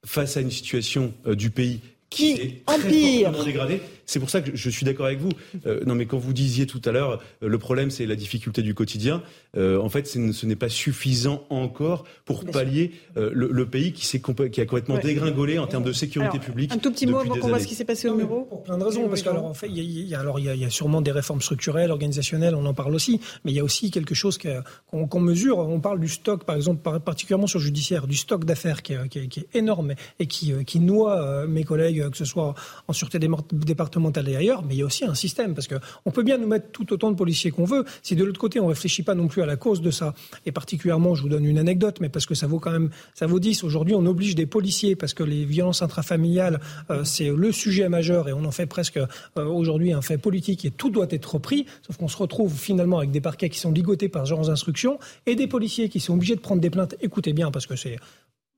face 0.07 0.39
à 0.39 0.41
une 0.41 0.51
situation 0.51 1.13
du 1.27 1.51
pays 1.51 1.81
qui, 2.09 2.35
qui 2.35 2.41
est 2.41 2.63
empire. 2.67 3.45
dégradée. 3.45 3.83
C'est 4.11 4.19
pour 4.19 4.29
ça 4.29 4.41
que 4.41 4.57
je 4.57 4.71
suis 4.71 4.85
d'accord 4.85 5.07
avec 5.07 5.21
vous. 5.21 5.31
Euh, 5.67 5.85
non, 5.87 5.95
mais 5.95 6.07
quand 6.07 6.19
vous 6.19 6.33
disiez 6.33 6.67
tout 6.67 6.83
à 6.85 6.91
l'heure, 6.91 7.23
euh, 7.45 7.49
le 7.49 7.59
problème 7.59 7.93
c'est 7.93 8.07
la 8.07 8.17
difficulté 8.17 8.61
du 8.61 8.75
quotidien. 8.75 9.23
Euh, 9.57 9.79
en 9.79 9.89
fait, 9.89 10.09
ce 10.09 10.47
n'est 10.47 10.57
pas 10.57 10.69
suffisant 10.69 11.45
encore 11.49 12.05
pour 12.25 12.45
pallier 12.45 12.91
euh, 13.17 13.31
le, 13.33 13.49
le, 13.53 13.67
pays 13.67 13.93
qui, 13.93 14.03
qui 14.03 14.61
a 14.61 14.67
complètement 14.67 14.99
dégringolé 14.99 15.59
en 15.61 15.69
termes 15.69 15.85
de 15.85 15.93
sécurité 15.93 16.41
publique. 16.41 16.73
Un 16.73 16.79
tout 16.79 16.91
petit 16.91 17.07
mot 17.07 17.19
avant 17.19 17.37
qu'on 17.37 17.49
voit 17.49 17.61
ce 17.61 17.69
qui 17.69 17.77
s'est 17.77 17.85
passé 17.85 18.09
au 18.09 18.17
Muro. 18.17 18.47
Pour 18.51 18.65
plein 18.65 18.79
de 18.79 18.83
raisons, 18.83 19.09
parce 19.09 19.23
qu'alors 19.23 19.45
en 19.45 19.55
fait, 19.55 19.69
il 19.69 19.79
y, 19.79 20.15
a, 20.15 20.19
alors 20.19 20.41
il 20.41 20.47
y, 20.47 20.65
a, 20.65 20.71
sûrement 20.71 21.03
des 21.03 21.13
réformes 21.13 21.41
structurelles, 21.41 21.93
organisationnelles, 21.93 22.57
on 22.57 22.67
en 22.67 22.75
parle 22.75 22.97
aussi, 22.97 23.21
mais 23.45 23.53
il 23.53 23.55
y 23.55 23.61
a 23.61 23.65
aussi 23.65 23.93
quelque 23.93 24.17
chose 24.17 24.39
qu'on 24.39 25.21
mesure. 25.21 25.59
On 25.59 25.81
parle 25.81 26.01
du 26.01 26.09
stock, 26.09 26.43
par 26.43 26.57
exemple, 26.57 26.83
particulièrement 26.99 27.47
sur 27.47 27.61
le 27.61 27.65
judiciaire, 27.65 28.09
du 28.09 28.17
stock 28.17 28.45
d'affaires 28.45 28.83
qui, 28.83 28.95
qui, 29.09 29.29
qui, 29.29 29.41
est 29.41 29.55
énorme 29.55 29.95
et 30.19 30.27
qui, 30.27 30.53
qui 30.65 30.81
noie 30.81 31.47
mes 31.47 31.63
collègues, 31.63 32.11
que 32.11 32.17
ce 32.17 32.25
soit 32.25 32.55
en 32.89 32.93
sûreté 32.93 33.21
départementale 33.21 34.00
et 34.27 34.37
ailleurs, 34.37 34.63
mais 34.65 34.75
il 34.75 34.79
y 34.79 34.83
a 34.83 34.87
aussi 34.87 35.05
un 35.05 35.15
système, 35.15 35.55
parce 35.55 35.69
qu'on 35.69 36.11
peut 36.11 36.23
bien 36.23 36.39
nous 36.39 36.47
mettre 36.47 36.71
tout 36.71 36.93
autant 36.93 37.11
de 37.11 37.17
policiers 37.17 37.51
qu'on 37.51 37.65
veut, 37.65 37.85
si 38.03 38.17
de 38.17 38.25
l'autre 38.25 38.41
côté 38.41 38.61
on 38.61 38.67
réfléchit 38.67 39.03
pas 39.03 39.15
non 39.15 39.29
plus 39.29 39.43
à 39.43 39.47
la 39.47 39.57
cause 39.57 39.81
de 39.81 39.91
ça, 39.91 40.15
et 40.47 40.53
particulièrement, 40.53 41.15
je 41.15 41.23
vous 41.23 41.29
donne 41.29 41.45
une 41.45 41.59
anecdote, 41.59 41.99
mais 42.01 42.09
parce 42.09 42.27
que 42.27 42.35
ça 42.35 42.47
vaut 42.47 42.59
quand 42.59 42.71
même, 42.71 42.91
ça 43.15 43.27
vaut 43.27 43.41
10, 43.41 43.65
aujourd'hui 43.65 43.95
on 43.95 44.07
oblige 44.07 44.35
des 44.35 44.47
policiers, 44.47 44.97
parce 44.97 45.15
que 45.15 45.23
les 45.23 45.45
violences 45.45 45.83
intrafamiliales, 45.83 46.61
euh, 46.91 47.05
c'est 47.05 47.31
le 47.31 47.53
sujet 47.53 47.89
majeur, 47.89 48.29
et 48.29 48.33
on 48.33 48.45
en 48.45 48.51
fait 48.51 48.67
presque 48.67 48.97
euh, 48.97 49.07
aujourd'hui 49.37 49.93
un 49.93 50.03
fait 50.03 50.19
politique, 50.19 50.65
et 50.65 50.71
tout 50.71 50.91
doit 50.91 51.09
être 51.11 51.35
repris, 51.35 51.67
sauf 51.87 51.97
qu'on 51.97 52.09
se 52.09 52.17
retrouve 52.17 52.57
finalement 52.57 52.99
avec 52.99 53.11
des 53.11 53.21
parquets 53.21 53.51
qui 53.51 53.59
sont 53.59 53.73
ligotés 53.73 54.09
par 54.09 54.27
genre 54.27 54.47
d'instructions, 54.47 54.99
et 55.27 55.35
des 55.35 55.47
policiers 55.47 55.89
qui 55.89 56.01
sont 56.01 56.15
obligés 56.15 56.37
de 56.37 56.41
prendre 56.41 56.61
des 56.61 56.71
plaintes, 56.71 56.95
écoutez 57.01 57.33
bien, 57.33 57.51
parce 57.51 57.67
que 57.67 57.77
c'est... 57.77 57.97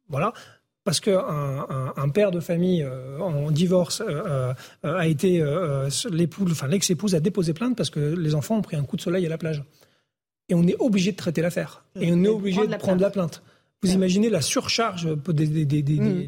Voilà, 0.09 0.35
parce 0.85 1.01
qu'un 1.01 1.67
un, 1.97 2.09
père 2.09 2.31
de 2.31 2.41
famille 2.41 2.83
euh, 2.83 3.19
en 3.21 3.51
divorce 3.51 4.01
euh, 4.01 4.53
euh, 4.85 4.97
a 4.97 5.07
été 5.07 5.45
l'épouse, 6.11 6.51
enfin 6.53 6.67
l'ex-épouse 6.67 7.15
a 7.15 7.21
déposé 7.21 7.55
plainte 7.55 7.77
parce 7.77 7.91
que 7.91 8.01
les 8.01 8.35
enfants 8.35 8.57
ont 8.57 8.63
pris 8.63 8.77
un 8.77 8.83
coup 8.83 8.97
de 8.97 9.03
soleil 9.03 9.25
à 9.27 9.29
la 9.29 9.39
plage. 9.39 9.63
Et 10.49 10.55
on 10.55 10.67
est 10.67 10.77
obligé 10.81 11.13
de 11.13 11.17
traiter 11.17 11.41
l'affaire. 11.41 11.85
Et 12.01 12.13
on 12.13 12.23
est 12.25 12.29
obligé 12.29 12.67
de 12.67 12.77
prendre 12.77 13.01
la 13.01 13.11
plainte. 13.11 13.43
Vous 13.83 13.93
imaginez 13.93 14.31
la 14.31 14.41
surcharge 14.41 15.09
des, 15.29 15.65
des, 15.65 15.83
des, 15.83 15.83
mm. 15.83 16.27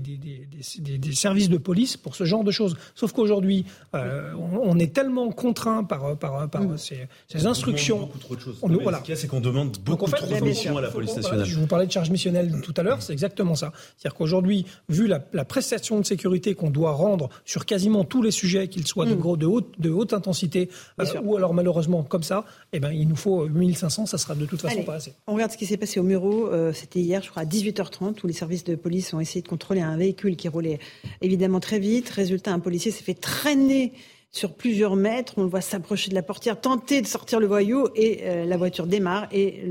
des, 0.81 1.12
services 1.12 1.49
de 1.49 1.57
police 1.57 1.97
pour 1.97 2.17
ce 2.17 2.25
genre 2.25 2.43
de 2.43 2.51
choses. 2.51 2.77
Sauf 2.97 3.12
qu'aujourd'hui, 3.12 3.64
euh, 3.95 4.33
on, 4.35 4.77
est 4.81 4.93
tellement 4.93 5.31
contraint 5.31 5.85
par, 5.85 6.17
par, 6.17 6.49
par 6.51 6.62
mm. 6.62 6.79
ces, 6.79 7.07
ces, 7.29 7.47
instructions. 7.47 8.01
beaucoup 8.01 8.19
trop 8.19 8.35
de 8.35 8.40
choses. 8.40 8.59
On, 8.62 8.69
voilà. 8.69 8.99
Ce 8.99 9.03
qu'il 9.05 9.14
y 9.14 9.17
a, 9.17 9.21
c'est 9.21 9.29
qu'on 9.29 9.40
demande 9.40 9.79
beaucoup 9.85 10.11
trop 10.11 10.27
de 10.27 10.40
missions 10.40 10.77
à 10.79 10.81
la 10.81 10.90
police 10.90 11.14
nationale. 11.14 11.47
je 11.47 11.57
vous 11.57 11.69
parlais 11.69 11.87
de 11.87 11.93
charge 11.93 12.11
missionnelle 12.11 12.61
tout 12.61 12.75
à 12.77 12.83
l'heure, 12.83 13.03
c'est 13.03 13.12
exactement 13.12 13.55
ça. 13.55 13.73
C'est-à-dire 13.97 14.17
qu'aujourd'hui, 14.17 14.67
vu 14.88 15.07
la, 15.07 15.25
la, 15.33 15.45
prestation 15.45 16.01
de 16.01 16.05
sécurité 16.05 16.55
qu'on 16.55 16.71
doit 16.71 16.93
rendre 16.93 17.29
sur 17.45 17.67
quasiment 17.67 18.03
tous 18.03 18.23
les 18.23 18.33
sujets, 18.33 18.67
qu'ils 18.67 18.88
soient 18.88 19.07
de, 19.07 19.14
mm. 19.14 19.19
gros, 19.19 19.37
de, 19.37 19.47
haute, 19.47 19.79
de 19.79 19.90
haute 19.90 20.12
intensité, 20.12 20.71
euh, 21.01 21.05
ou 21.23 21.37
alors 21.37 21.55
malheureusement 21.55 22.03
comme 22.03 22.25
ça, 22.25 22.45
eh 22.73 22.81
ben, 22.81 22.90
il 22.90 23.07
nous 23.07 23.14
faut 23.14 23.49
1500, 23.49 24.07
ça 24.07 24.19
sera 24.19 24.35
de 24.35 24.45
toute 24.45 24.61
façon 24.61 24.83
pas 24.83 24.95
assez. 24.95 25.14
On 25.29 25.35
regarde 25.35 25.53
ce 25.53 25.57
qui 25.57 25.67
s'est 25.67 25.77
passé 25.77 26.01
au 26.01 26.03
Muro, 26.03 26.49
euh, 26.49 26.73
c'était 26.73 26.99
hier, 26.99 27.23
je 27.23 27.31
crois, 27.31 27.43
à 27.44 27.46
18h30 27.46 28.24
où 28.24 28.26
les 28.26 28.33
services 28.33 28.64
de 28.64 28.74
police 28.74 29.12
ont 29.12 29.20
essayé 29.20 29.42
de 29.42 29.48
contrôler 29.48 29.83
un 29.83 29.96
véhicule 29.98 30.35
qui 30.35 30.48
roulait 30.48 30.78
évidemment 31.20 31.61
très 31.61 31.78
vite. 31.78 32.09
Résultat, 32.09 32.52
un 32.52 32.59
policier 32.59 32.90
s'est 32.90 33.04
fait 33.04 33.14
traîner 33.14 33.92
sur 34.30 34.54
plusieurs 34.54 34.96
mètres. 34.96 35.35
On 35.37 35.42
le 35.42 35.48
voit 35.48 35.61
s'approcher 35.61 36.09
de 36.09 36.14
la 36.14 36.22
portière, 36.22 36.59
tenter 36.59 37.02
de 37.02 37.07
sortir 37.07 37.40
le 37.40 37.46
voyou 37.46 37.87
et 37.94 38.22
euh, 38.22 38.46
la 38.46 38.57
voiture 38.57 38.87
démarre 38.87 39.28
et 39.30 39.62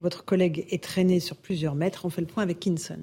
votre 0.00 0.24
collègue 0.24 0.66
est 0.70 0.82
traîné 0.82 1.20
sur 1.20 1.36
plusieurs 1.36 1.74
mètres. 1.74 2.06
On 2.06 2.10
fait 2.10 2.22
le 2.22 2.26
point 2.26 2.42
avec 2.42 2.60
Kinson. 2.60 3.00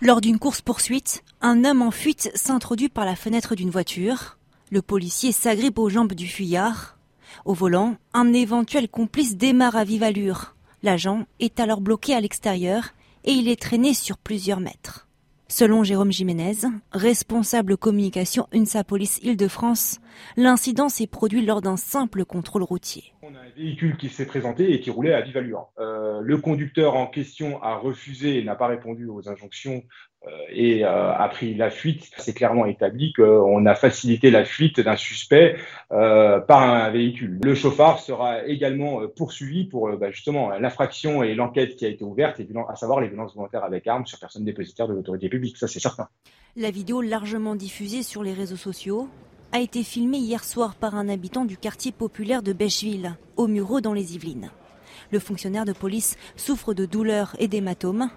Lors 0.00 0.22
d'une 0.22 0.38
course-poursuite, 0.38 1.24
un 1.42 1.64
homme 1.64 1.82
en 1.82 1.90
fuite 1.90 2.30
s'introduit 2.34 2.88
par 2.88 3.04
la 3.04 3.16
fenêtre 3.16 3.54
d'une 3.54 3.70
voiture. 3.70 4.38
Le 4.70 4.80
policier 4.80 5.32
s'agrippe 5.32 5.78
aux 5.78 5.90
jambes 5.90 6.14
du 6.14 6.26
fuyard. 6.26 6.98
Au 7.44 7.52
volant, 7.52 7.96
un 8.14 8.32
éventuel 8.32 8.88
complice 8.88 9.36
démarre 9.36 9.76
à 9.76 9.84
vive 9.84 10.02
allure. 10.02 10.55
L'agent 10.86 11.26
est 11.40 11.58
alors 11.58 11.80
bloqué 11.80 12.14
à 12.14 12.20
l'extérieur 12.20 12.90
et 13.24 13.32
il 13.32 13.48
est 13.48 13.60
traîné 13.60 13.92
sur 13.92 14.18
plusieurs 14.18 14.60
mètres. 14.60 15.08
Selon 15.48 15.82
Jérôme 15.82 16.12
Jiménez, 16.12 16.58
responsable 16.92 17.76
communication 17.76 18.46
UNSA 18.52 18.84
Police 18.84 19.18
Île-de-France, 19.24 19.98
l'incident 20.36 20.88
s'est 20.88 21.08
produit 21.08 21.44
lors 21.44 21.60
d'un 21.60 21.76
simple 21.76 22.24
contrôle 22.24 22.62
routier. 22.62 23.02
On 23.22 23.34
a 23.34 23.40
un 23.40 23.50
véhicule 23.56 23.96
qui 23.96 24.08
s'est 24.08 24.26
présenté 24.26 24.74
et 24.74 24.80
qui 24.80 24.90
roulait 24.90 25.12
à 25.12 25.22
vive 25.22 25.36
allure. 25.36 25.72
Euh, 25.80 26.20
le 26.20 26.38
conducteur 26.38 26.94
en 26.94 27.08
question 27.08 27.60
a 27.64 27.74
refusé 27.74 28.38
et 28.38 28.44
n'a 28.44 28.54
pas 28.54 28.68
répondu 28.68 29.08
aux 29.08 29.28
injonctions 29.28 29.82
et 30.50 30.84
euh, 30.84 31.12
a 31.12 31.28
pris 31.28 31.54
la 31.54 31.70
fuite. 31.70 32.10
C'est 32.18 32.34
clairement 32.34 32.66
établi 32.66 33.12
qu'on 33.12 33.64
a 33.66 33.74
facilité 33.74 34.30
la 34.30 34.44
fuite 34.44 34.80
d'un 34.80 34.96
suspect 34.96 35.56
euh, 35.92 36.40
par 36.40 36.62
un 36.62 36.90
véhicule. 36.90 37.38
Le 37.42 37.54
chauffard 37.54 37.98
sera 37.98 38.44
également 38.46 39.02
poursuivi 39.08 39.64
pour 39.64 39.90
bah, 39.96 40.10
justement 40.10 40.50
l'infraction 40.50 41.22
et 41.22 41.34
l'enquête 41.34 41.76
qui 41.76 41.86
a 41.86 41.88
été 41.88 42.04
ouverte, 42.04 42.40
à 42.68 42.76
savoir 42.76 43.00
les 43.00 43.08
violences 43.08 43.34
volontaires 43.34 43.64
avec 43.64 43.86
armes 43.86 44.06
sur 44.06 44.18
personne 44.18 44.44
dépositaire 44.44 44.88
de 44.88 44.94
l'autorité 44.94 45.28
publique. 45.28 45.56
Ça, 45.56 45.68
c'est 45.68 45.80
certain. 45.80 46.08
La 46.56 46.70
vidéo 46.70 47.02
largement 47.02 47.54
diffusée 47.54 48.02
sur 48.02 48.22
les 48.22 48.32
réseaux 48.32 48.56
sociaux 48.56 49.08
a 49.52 49.60
été 49.60 49.82
filmée 49.82 50.18
hier 50.18 50.44
soir 50.44 50.74
par 50.74 50.94
un 50.94 51.08
habitant 51.08 51.44
du 51.44 51.56
quartier 51.56 51.92
populaire 51.92 52.42
de 52.42 52.52
Bêcheville, 52.52 53.16
au 53.36 53.46
Mureau 53.46 53.80
dans 53.80 53.92
les 53.92 54.14
Yvelines. 54.14 54.50
Le 55.12 55.18
fonctionnaire 55.18 55.64
de 55.64 55.72
police 55.72 56.16
souffre 56.36 56.74
de 56.74 56.84
douleurs 56.84 57.36
et 57.38 57.48
d'hématomes. 57.48 58.10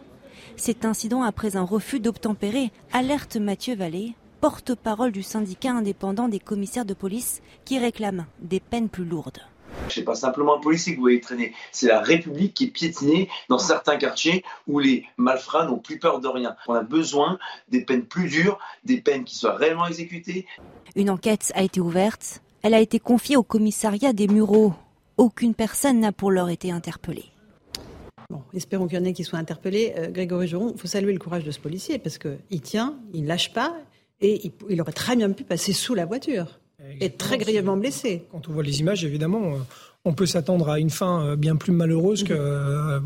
Cet 0.59 0.83
incident 0.83 1.23
après 1.23 1.55
un 1.55 1.63
refus 1.63 2.01
d'obtempérer 2.01 2.73
alerte 2.91 3.37
Mathieu 3.37 3.77
Vallée, 3.77 4.13
porte-parole 4.41 5.13
du 5.13 5.23
syndicat 5.23 5.71
indépendant 5.71 6.27
des 6.27 6.39
commissaires 6.39 6.83
de 6.83 6.93
police 6.93 7.41
qui 7.63 7.79
réclame 7.79 8.25
des 8.41 8.59
peines 8.59 8.89
plus 8.89 9.05
lourdes. 9.05 9.39
C'est 9.87 10.03
pas 10.03 10.15
simplement 10.15 10.57
un 10.57 10.59
policier 10.59 10.91
que 10.91 10.97
vous 10.97 11.03
voyez 11.03 11.21
traîner, 11.21 11.53
c'est 11.71 11.87
la 11.87 12.01
République 12.01 12.55
qui 12.55 12.65
est 12.65 12.71
piétinée 12.71 13.29
dans 13.47 13.57
certains 13.57 13.95
quartiers 13.95 14.43
où 14.67 14.79
les 14.79 15.05
malfrats 15.15 15.65
n'ont 15.65 15.79
plus 15.79 15.97
peur 15.97 16.19
de 16.19 16.27
rien. 16.27 16.57
On 16.67 16.73
a 16.73 16.83
besoin 16.83 17.39
des 17.69 17.85
peines 17.85 18.03
plus 18.03 18.27
dures, 18.27 18.59
des 18.83 18.99
peines 18.99 19.23
qui 19.23 19.35
soient 19.37 19.55
réellement 19.55 19.87
exécutées. 19.87 20.45
Une 20.93 21.09
enquête 21.09 21.53
a 21.55 21.63
été 21.63 21.79
ouverte. 21.79 22.41
Elle 22.63 22.73
a 22.73 22.81
été 22.81 22.99
confiée 22.99 23.37
au 23.37 23.43
commissariat 23.43 24.11
des 24.11 24.27
Mureaux. 24.27 24.73
Aucune 25.15 25.55
personne 25.55 26.01
n'a 26.01 26.11
pour 26.11 26.31
l'heure 26.31 26.49
été 26.49 26.69
interpellée. 26.69 27.31
Bon, 28.29 28.43
espérons 28.53 28.87
qu'il 28.87 28.99
y 28.99 29.01
en 29.01 29.05
ait 29.05 29.13
qui 29.13 29.23
soient 29.23 29.39
interpellés. 29.39 29.93
Euh, 29.97 30.11
Grégory 30.11 30.47
Joron, 30.47 30.71
il 30.75 30.79
faut 30.79 30.87
saluer 30.87 31.13
le 31.13 31.19
courage 31.19 31.43
de 31.43 31.49
ce 31.49 31.59
policier 31.59 31.97
parce 31.97 32.19
qu'il 32.19 32.61
tient, 32.61 32.99
il 33.13 33.25
lâche 33.25 33.53
pas 33.53 33.75
et 34.21 34.51
il, 34.69 34.81
aurait 34.81 34.91
très 34.91 35.15
bien 35.15 35.31
pu 35.31 35.43
passer 35.43 35.73
sous 35.73 35.95
la 35.95 36.05
voiture. 36.05 36.59
Et 37.01 37.09
très 37.09 37.37
grièvement 37.37 37.75
blessé. 37.75 38.23
Quand 38.31 38.47
on 38.47 38.53
voit 38.53 38.63
les 38.63 38.79
images, 38.79 39.03
évidemment, 39.03 39.57
on 40.05 40.13
peut 40.13 40.25
s'attendre 40.25 40.69
à 40.69 40.79
une 40.79 40.89
fin 40.89 41.23
euh, 41.23 41.35
bien 41.35 41.57
plus 41.57 41.73
malheureuse 41.73 42.23
que, 42.23 42.33
euh, 42.33 42.99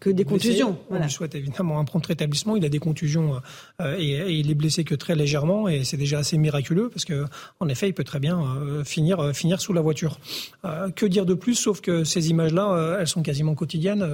que 0.00 0.10
des 0.10 0.24
contusions. 0.24 0.78
On 0.90 1.00
lui 1.00 1.10
souhaite 1.10 1.34
évidemment 1.34 1.78
un 1.80 1.84
prompt 1.84 2.04
rétablissement. 2.04 2.56
Il 2.56 2.64
a 2.64 2.68
des 2.68 2.78
contusions 2.78 3.40
euh, 3.80 3.96
et, 3.98 4.32
il 4.32 4.50
est 4.50 4.54
blessé 4.54 4.84
que 4.84 4.94
très 4.94 5.14
légèrement 5.14 5.66
et 5.66 5.84
c'est 5.84 5.96
déjà 5.96 6.18
assez 6.18 6.36
miraculeux 6.36 6.90
parce 6.90 7.06
que 7.06 7.24
en 7.60 7.68
effet, 7.68 7.88
il 7.88 7.94
peut 7.94 8.04
très 8.04 8.20
bien 8.20 8.42
finir 8.84 9.34
finir 9.34 9.60
sous 9.60 9.72
la 9.72 9.80
voiture. 9.80 10.18
que 10.94 11.06
dire 11.06 11.24
de 11.24 11.34
plus 11.34 11.54
sauf 11.54 11.80
que 11.80 12.04
ces 12.04 12.30
images-là, 12.30 12.98
elles 13.00 13.06
sont 13.06 13.22
quasiment 13.22 13.54
quotidiennes. 13.54 14.06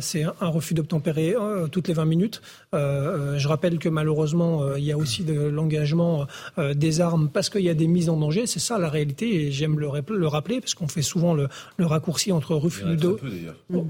C'est 0.00 0.24
un 0.24 0.48
refus 0.48 0.74
d'obtempérer 0.74 1.34
toutes 1.70 1.88
les 1.88 1.94
20 1.94 2.04
minutes. 2.04 2.42
je 2.72 3.48
rappelle 3.48 3.78
que 3.78 3.88
malheureusement, 3.88 4.74
il 4.76 4.84
y 4.84 4.92
a 4.92 4.98
aussi 4.98 5.24
de 5.24 5.34
l'engagement 5.34 6.26
des 6.74 7.00
armes 7.00 7.28
parce 7.32 7.50
qu'il 7.50 7.62
y 7.62 7.70
a 7.70 7.74
des 7.74 7.86
mises 7.86 8.08
en 8.08 8.16
danger. 8.16 8.46
C'est 8.46 8.60
ça 8.60 8.78
la 8.78 8.88
réalité 8.88 9.46
et 9.46 9.52
j'aime 9.52 9.78
le, 9.78 9.88
le 10.08 10.26
rappeler 10.26 10.60
parce 10.60 10.74
qu'on 10.74 10.88
fait 10.88 11.02
souvent 11.02 11.34
le, 11.34 11.48
raccourci 11.78 12.32
entre 12.32 12.54
refus 12.54 12.96
de... 12.96 13.16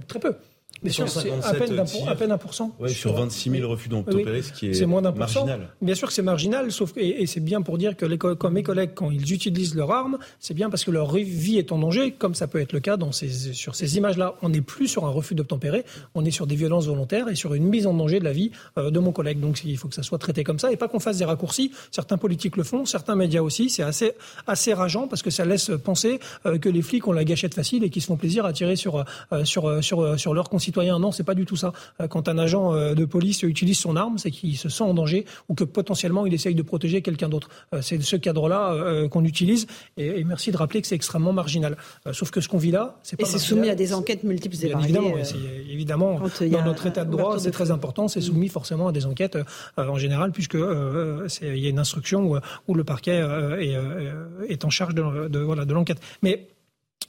Très 0.08 0.20
peu 0.20 0.34
Mais 0.82 0.90
c'est 0.90 1.02
à 1.02 1.54
peine, 1.54 1.78
à 2.06 2.14
peine 2.14 2.32
1%. 2.32 2.70
Ouais, 2.78 2.88
sur 2.88 3.14
26 3.14 3.50
000 3.50 3.70
refus 3.70 3.88
d'obtempérer, 3.88 4.42
ce 4.42 4.52
qui 4.52 4.70
est, 4.70 4.86
moins 4.86 5.00
marginal. 5.00 5.68
Bien 5.80 5.94
sûr 5.94 6.08
que 6.08 6.14
c'est 6.14 6.22
marginal, 6.22 6.70
sauf 6.70 6.92
et, 6.96 7.26
c'est 7.26 7.40
bien 7.40 7.62
pour 7.62 7.78
dire 7.78 7.96
que 7.96 8.04
les, 8.04 8.18
comme 8.18 8.52
mes 8.52 8.62
collègues, 8.62 8.90
quand 8.94 9.10
ils 9.10 9.32
utilisent 9.32 9.74
leur 9.74 9.90
arme, 9.90 10.18
c'est 10.38 10.54
bien 10.54 10.70
parce 10.70 10.84
que 10.84 10.90
leur 10.90 11.14
vie 11.14 11.58
est 11.58 11.72
en 11.72 11.78
danger, 11.78 12.12
comme 12.12 12.34
ça 12.34 12.46
peut 12.46 12.60
être 12.60 12.72
le 12.72 12.80
cas 12.80 12.96
dans 12.96 13.12
ces, 13.12 13.28
sur 13.54 13.74
ces 13.74 13.96
images-là. 13.96 14.34
On 14.42 14.50
n'est 14.50 14.60
plus 14.60 14.88
sur 14.88 15.06
un 15.06 15.10
refus 15.10 15.34
d'obtempérer, 15.34 15.84
on 16.14 16.24
est 16.24 16.30
sur 16.30 16.46
des 16.46 16.56
violences 16.56 16.86
volontaires 16.86 17.28
et 17.28 17.34
sur 17.34 17.54
une 17.54 17.64
mise 17.64 17.86
en 17.86 17.94
danger 17.94 18.18
de 18.18 18.24
la 18.24 18.32
vie 18.32 18.50
euh, 18.78 18.90
de 18.90 18.98
mon 18.98 19.12
collègue. 19.12 19.40
Donc 19.40 19.64
il 19.64 19.76
faut 19.78 19.88
que 19.88 19.94
ça 19.94 20.02
soit 20.02 20.18
traité 20.18 20.44
comme 20.44 20.58
ça 20.58 20.70
et 20.72 20.76
pas 20.76 20.88
qu'on 20.88 21.00
fasse 21.00 21.18
des 21.18 21.24
raccourcis. 21.24 21.72
Certains 21.90 22.18
politiques 22.18 22.56
le 22.56 22.64
font, 22.64 22.84
certains 22.84 23.16
médias 23.16 23.42
aussi. 23.42 23.70
C'est 23.70 23.82
assez, 23.82 24.12
assez 24.46 24.74
rageant 24.74 25.08
parce 25.08 25.22
que 25.22 25.30
ça 25.30 25.44
laisse 25.44 25.70
penser 25.82 26.20
euh, 26.44 26.58
que 26.58 26.68
les 26.68 26.82
flics 26.82 27.06
ont 27.08 27.12
la 27.12 27.24
gâchette 27.24 27.54
facile 27.54 27.84
et 27.84 27.90
qu'ils 27.90 28.02
se 28.02 28.08
font 28.08 28.16
plaisir 28.16 28.44
à 28.44 28.52
tirer 28.52 28.76
sur, 28.76 29.04
euh, 29.32 29.44
sur, 29.44 29.82
sur, 29.82 30.18
sur 30.18 30.34
leurs 30.34 30.48
concitoyens 30.48 30.65
non, 30.98 31.12
c'est 31.12 31.24
pas 31.24 31.34
du 31.34 31.44
tout 31.44 31.56
ça. 31.56 31.72
Euh, 32.00 32.08
quand 32.08 32.28
un 32.28 32.38
agent 32.38 32.74
euh, 32.74 32.94
de 32.94 33.04
police 33.04 33.42
utilise 33.42 33.78
son 33.78 33.96
arme, 33.96 34.18
c'est 34.18 34.30
qu'il 34.30 34.56
se 34.56 34.68
sent 34.68 34.84
en 34.84 34.94
danger 34.94 35.24
ou 35.48 35.54
que 35.54 35.64
potentiellement 35.64 36.26
il 36.26 36.34
essaye 36.34 36.54
de 36.54 36.62
protéger 36.62 37.02
quelqu'un 37.02 37.28
d'autre. 37.28 37.48
Euh, 37.74 37.82
c'est 37.82 38.00
ce 38.02 38.16
cadre-là 38.16 39.06
qu'on 39.10 39.24
utilise. 39.24 39.66
Et, 39.96 40.24
merci 40.24 40.50
de 40.50 40.56
rappeler 40.56 40.80
que 40.80 40.86
c'est 40.86 40.94
extrêmement 40.94 41.32
marginal. 41.32 41.76
Sauf 42.12 42.30
que 42.30 42.40
ce 42.40 42.48
qu'on 42.48 42.58
vit 42.58 42.70
là, 42.70 42.98
c'est 43.02 43.16
pas. 43.16 43.26
Et 43.26 43.26
c'est 43.26 43.38
soumis 43.38 43.68
à 43.68 43.74
des 43.74 43.94
enquêtes 43.94 44.24
multiples 44.24 44.56
et 44.62 44.68
variées. 44.68 44.86
Évidemment, 44.86 45.16
évidemment 45.70 46.20
dans 46.20 46.64
notre 46.64 46.86
état 46.86 47.04
de 47.04 47.10
droit, 47.10 47.38
c'est 47.38 47.50
très 47.50 47.70
important. 47.70 48.08
C'est 48.08 48.20
soumis 48.20 48.48
forcément 48.48 48.88
à 48.88 48.92
des 48.92 49.06
enquêtes 49.06 49.38
en 49.76 49.98
général, 49.98 50.32
puisque 50.32 50.56
il 50.56 51.58
y 51.58 51.66
a 51.66 51.70
une 51.70 51.78
instruction 51.78 52.40
où, 52.68 52.74
le 52.74 52.84
parquet 52.84 53.22
est, 54.48 54.64
en 54.64 54.70
charge 54.70 54.94
de, 54.94 55.28
de 55.28 55.38
voilà 55.38 55.64
de 55.64 55.74
l'enquête. 55.74 56.00
Mais 56.22 56.48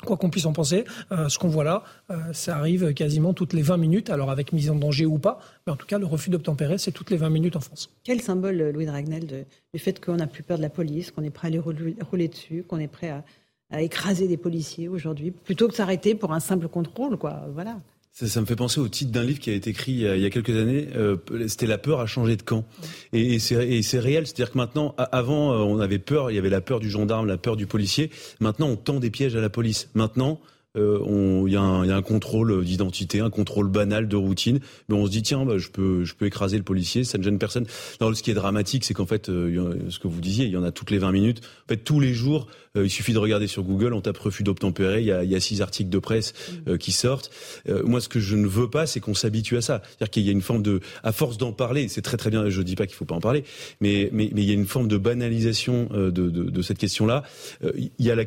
Quoi 0.06 0.16
qu'on 0.16 0.30
puisse 0.30 0.46
en 0.46 0.54
penser, 0.54 0.86
euh, 1.12 1.28
ce 1.28 1.40
qu'on 1.40 1.48
voit 1.48 1.64
là, 1.64 1.84
euh, 2.12 2.16
ça 2.32 2.56
arrive 2.56 2.94
quasiment 2.94 3.34
toutes 3.34 3.54
les 3.54 3.64
20 3.64 3.78
minutes, 3.78 4.10
alors 4.12 4.30
avec 4.30 4.54
mise 4.54 4.70
en 4.70 4.76
danger 4.76 5.08
ou 5.08 5.18
pas, 5.18 5.40
mais 5.66 5.74
en 5.74 5.76
tout 5.76 5.88
cas, 5.88 5.98
le 5.98 6.06
refus 6.06 6.30
d'obtempérer, 6.30 6.78
c'est 6.78 6.92
toutes 6.92 7.10
les 7.10 7.18
20 7.18 7.30
minutes 7.32 7.56
en 7.56 7.62
France. 7.62 7.90
Quel 8.04 8.22
symbole, 8.22 8.70
Louis 8.70 8.86
Dragnel, 8.86 9.46
du 9.74 9.80
fait 9.80 10.04
qu'on 10.04 10.18
n'a 10.18 10.28
plus 10.28 10.44
peur 10.44 10.58
de 10.58 10.62
la 10.62 10.70
police, 10.70 11.10
qu'on 11.10 11.24
est 11.24 11.32
prêt 11.32 11.48
à 11.48 11.52
les 11.52 11.60
rouler, 11.60 12.28
dessus, 12.28 12.64
qu'on 12.68 12.78
est 12.78 12.88
prêt 12.88 13.10
à, 13.10 13.24
à 13.72 13.82
écraser 13.82 14.28
des 14.28 14.38
policiers 14.38 14.88
aujourd'hui, 14.88 15.32
plutôt 15.32 15.68
que 15.68 15.74
s'arrêter 15.74 16.14
pour 16.14 16.32
un 16.32 16.40
simple 16.40 16.68
contrôle, 16.68 17.18
quoi. 17.18 17.48
Voilà. 17.54 17.80
Ça, 18.26 18.42
me 18.42 18.48
fait 18.48 18.56
penser 18.56 18.80
au 18.80 18.88
titre 18.88 19.12
d'un 19.12 19.24
livre 19.24 19.38
qui 19.38 19.52
a 19.52 19.54
été 19.54 19.70
écrit 19.70 19.92
il 19.92 20.20
y 20.20 20.26
a, 20.26 20.30
quelques 20.32 20.56
années. 20.56 20.88
Euh, 20.96 21.18
C'était 21.48 21.68
la 21.68 21.78
peur 21.78 22.00
à 22.00 22.08
changer 22.08 22.36
de 22.36 22.42
camp. 22.42 22.66
Et, 23.14 23.36
et 23.36 23.40
c'est 23.84 24.00
réel, 24.00 24.26
c'est-à-dire 24.26 24.52
que 24.54 24.58
maintenant, 24.58 24.96
avant, 24.98 25.54
euh, 25.54 25.58
on 25.58 25.80
avait 25.80 26.00
peur, 26.00 26.32
il 26.32 26.34
y 26.34 26.40
avait 26.40 26.50
la 26.50 26.62
peur 26.62 26.80
du 26.80 26.90
gendarme, 26.90 27.28
la 27.28 27.38
peur 27.38 27.56
du 27.56 27.68
policier. 27.68 28.10
Maintenant, 28.40 28.70
on 28.70 28.76
tend 28.76 29.00
des 29.00 29.12
pièges 29.12 29.36
à 29.36 29.40
la 29.40 29.52
police. 29.52 29.90
Maintenant, 29.94 30.40
euh, 30.76 31.44
il 31.46 31.50
y, 31.50 31.54
y, 31.54 31.58
a 31.58 31.62
un 31.96 32.02
contrôle 32.02 32.64
d'identité, 32.64 33.20
un 33.20 33.30
contrôle 33.30 33.70
banal 33.70 34.08
de 34.08 34.16
routine, 34.16 34.60
mais 34.90 34.96
on 34.96 35.06
se 35.06 35.12
dit 35.12 35.24
tiens, 35.24 35.46
bah, 35.46 35.58
je 35.58 35.70
peux, 35.70 36.04
je 36.04 36.14
peux 36.14 36.26
écraser 36.26 36.58
le 36.58 36.64
policier, 36.64 37.04
ça 37.04 37.18
ne 37.18 37.24
gêne 37.24 37.40
personne. 37.40 37.66
Non, 38.02 38.14
ce 38.14 38.22
qui 38.22 38.32
est 38.32 38.36
dramatique, 38.36 38.84
c'est 38.84 38.94
qu'en 38.94 39.06
fait, 39.06 39.30
euh, 39.30 39.90
ce 39.90 40.00
que 40.00 40.08
vous 40.08 40.22
disiez, 40.22 40.46
il 40.46 40.52
y 40.52 40.58
en 40.58 40.64
a 40.64 40.72
toutes 40.72 40.92
les 40.92 41.00
20 41.00 41.12
minutes. 41.12 41.42
En 41.66 41.70
fait, 41.70 41.78
tous 41.78 42.00
les 42.00 42.14
jours, 42.14 42.48
euh, 42.76 42.86
il 42.86 42.90
suffit 42.90 43.14
de 43.14 43.18
regarder 43.18 43.48
sur 43.48 43.64
Google, 43.64 43.94
on 43.94 44.02
tape 44.02 44.18
refus 44.18 44.44
d'obtempérer, 44.44 45.02
il 45.02 45.08
y 45.08 45.12
a, 45.12 45.24
y 45.24 45.36
a 45.36 45.40
six 45.40 45.62
articles 45.62 45.90
de 45.90 46.00
presse 46.00 46.34
mmh. 46.68 46.78
qui 46.78 46.92
sortent. 46.92 47.32
moi, 47.86 48.02
ce 48.02 48.10
que 48.10 48.20
je 48.20 48.36
ne 48.36 48.48
veux 48.48 48.70
pas, 48.70 48.86
c'est 48.86 49.00
qu'on 49.00 49.14
s'habitue 49.14 49.58
à 49.58 49.62
ça. 49.62 49.82
C'est-à-dire 49.84 50.10
qu'il 50.10 50.24
y 50.24 50.30
a 50.30 50.32
une 50.32 50.42
forme 50.42 50.62
de, 50.62 50.80
à 51.04 51.12
force 51.12 51.38
d'en 51.38 51.54
parler, 51.54 51.88
c'est 51.88 52.02
très 52.02 52.18
très 52.18 52.30
bien. 52.30 52.50
Je 52.50 52.62
dis 52.62 52.76
pas 52.76 52.86
qu'il 52.86 52.96
faut 52.96 53.06
pas 53.06 53.16
en 53.16 53.22
parler, 53.22 53.44
mais 53.82 54.10
mais, 54.12 54.30
mais 54.34 54.42
il 54.42 54.48
y 54.48 54.52
a 54.52 54.54
une 54.54 54.68
forme 54.68 54.88
de 54.88 54.98
banalisation 54.98 55.90
de, 55.92 56.10
de, 56.10 56.30
de 56.30 56.62
cette 56.62 56.78
question-là. 56.78 57.24
il 57.76 57.92
y 58.00 58.12
a 58.12 58.16
la 58.16 58.26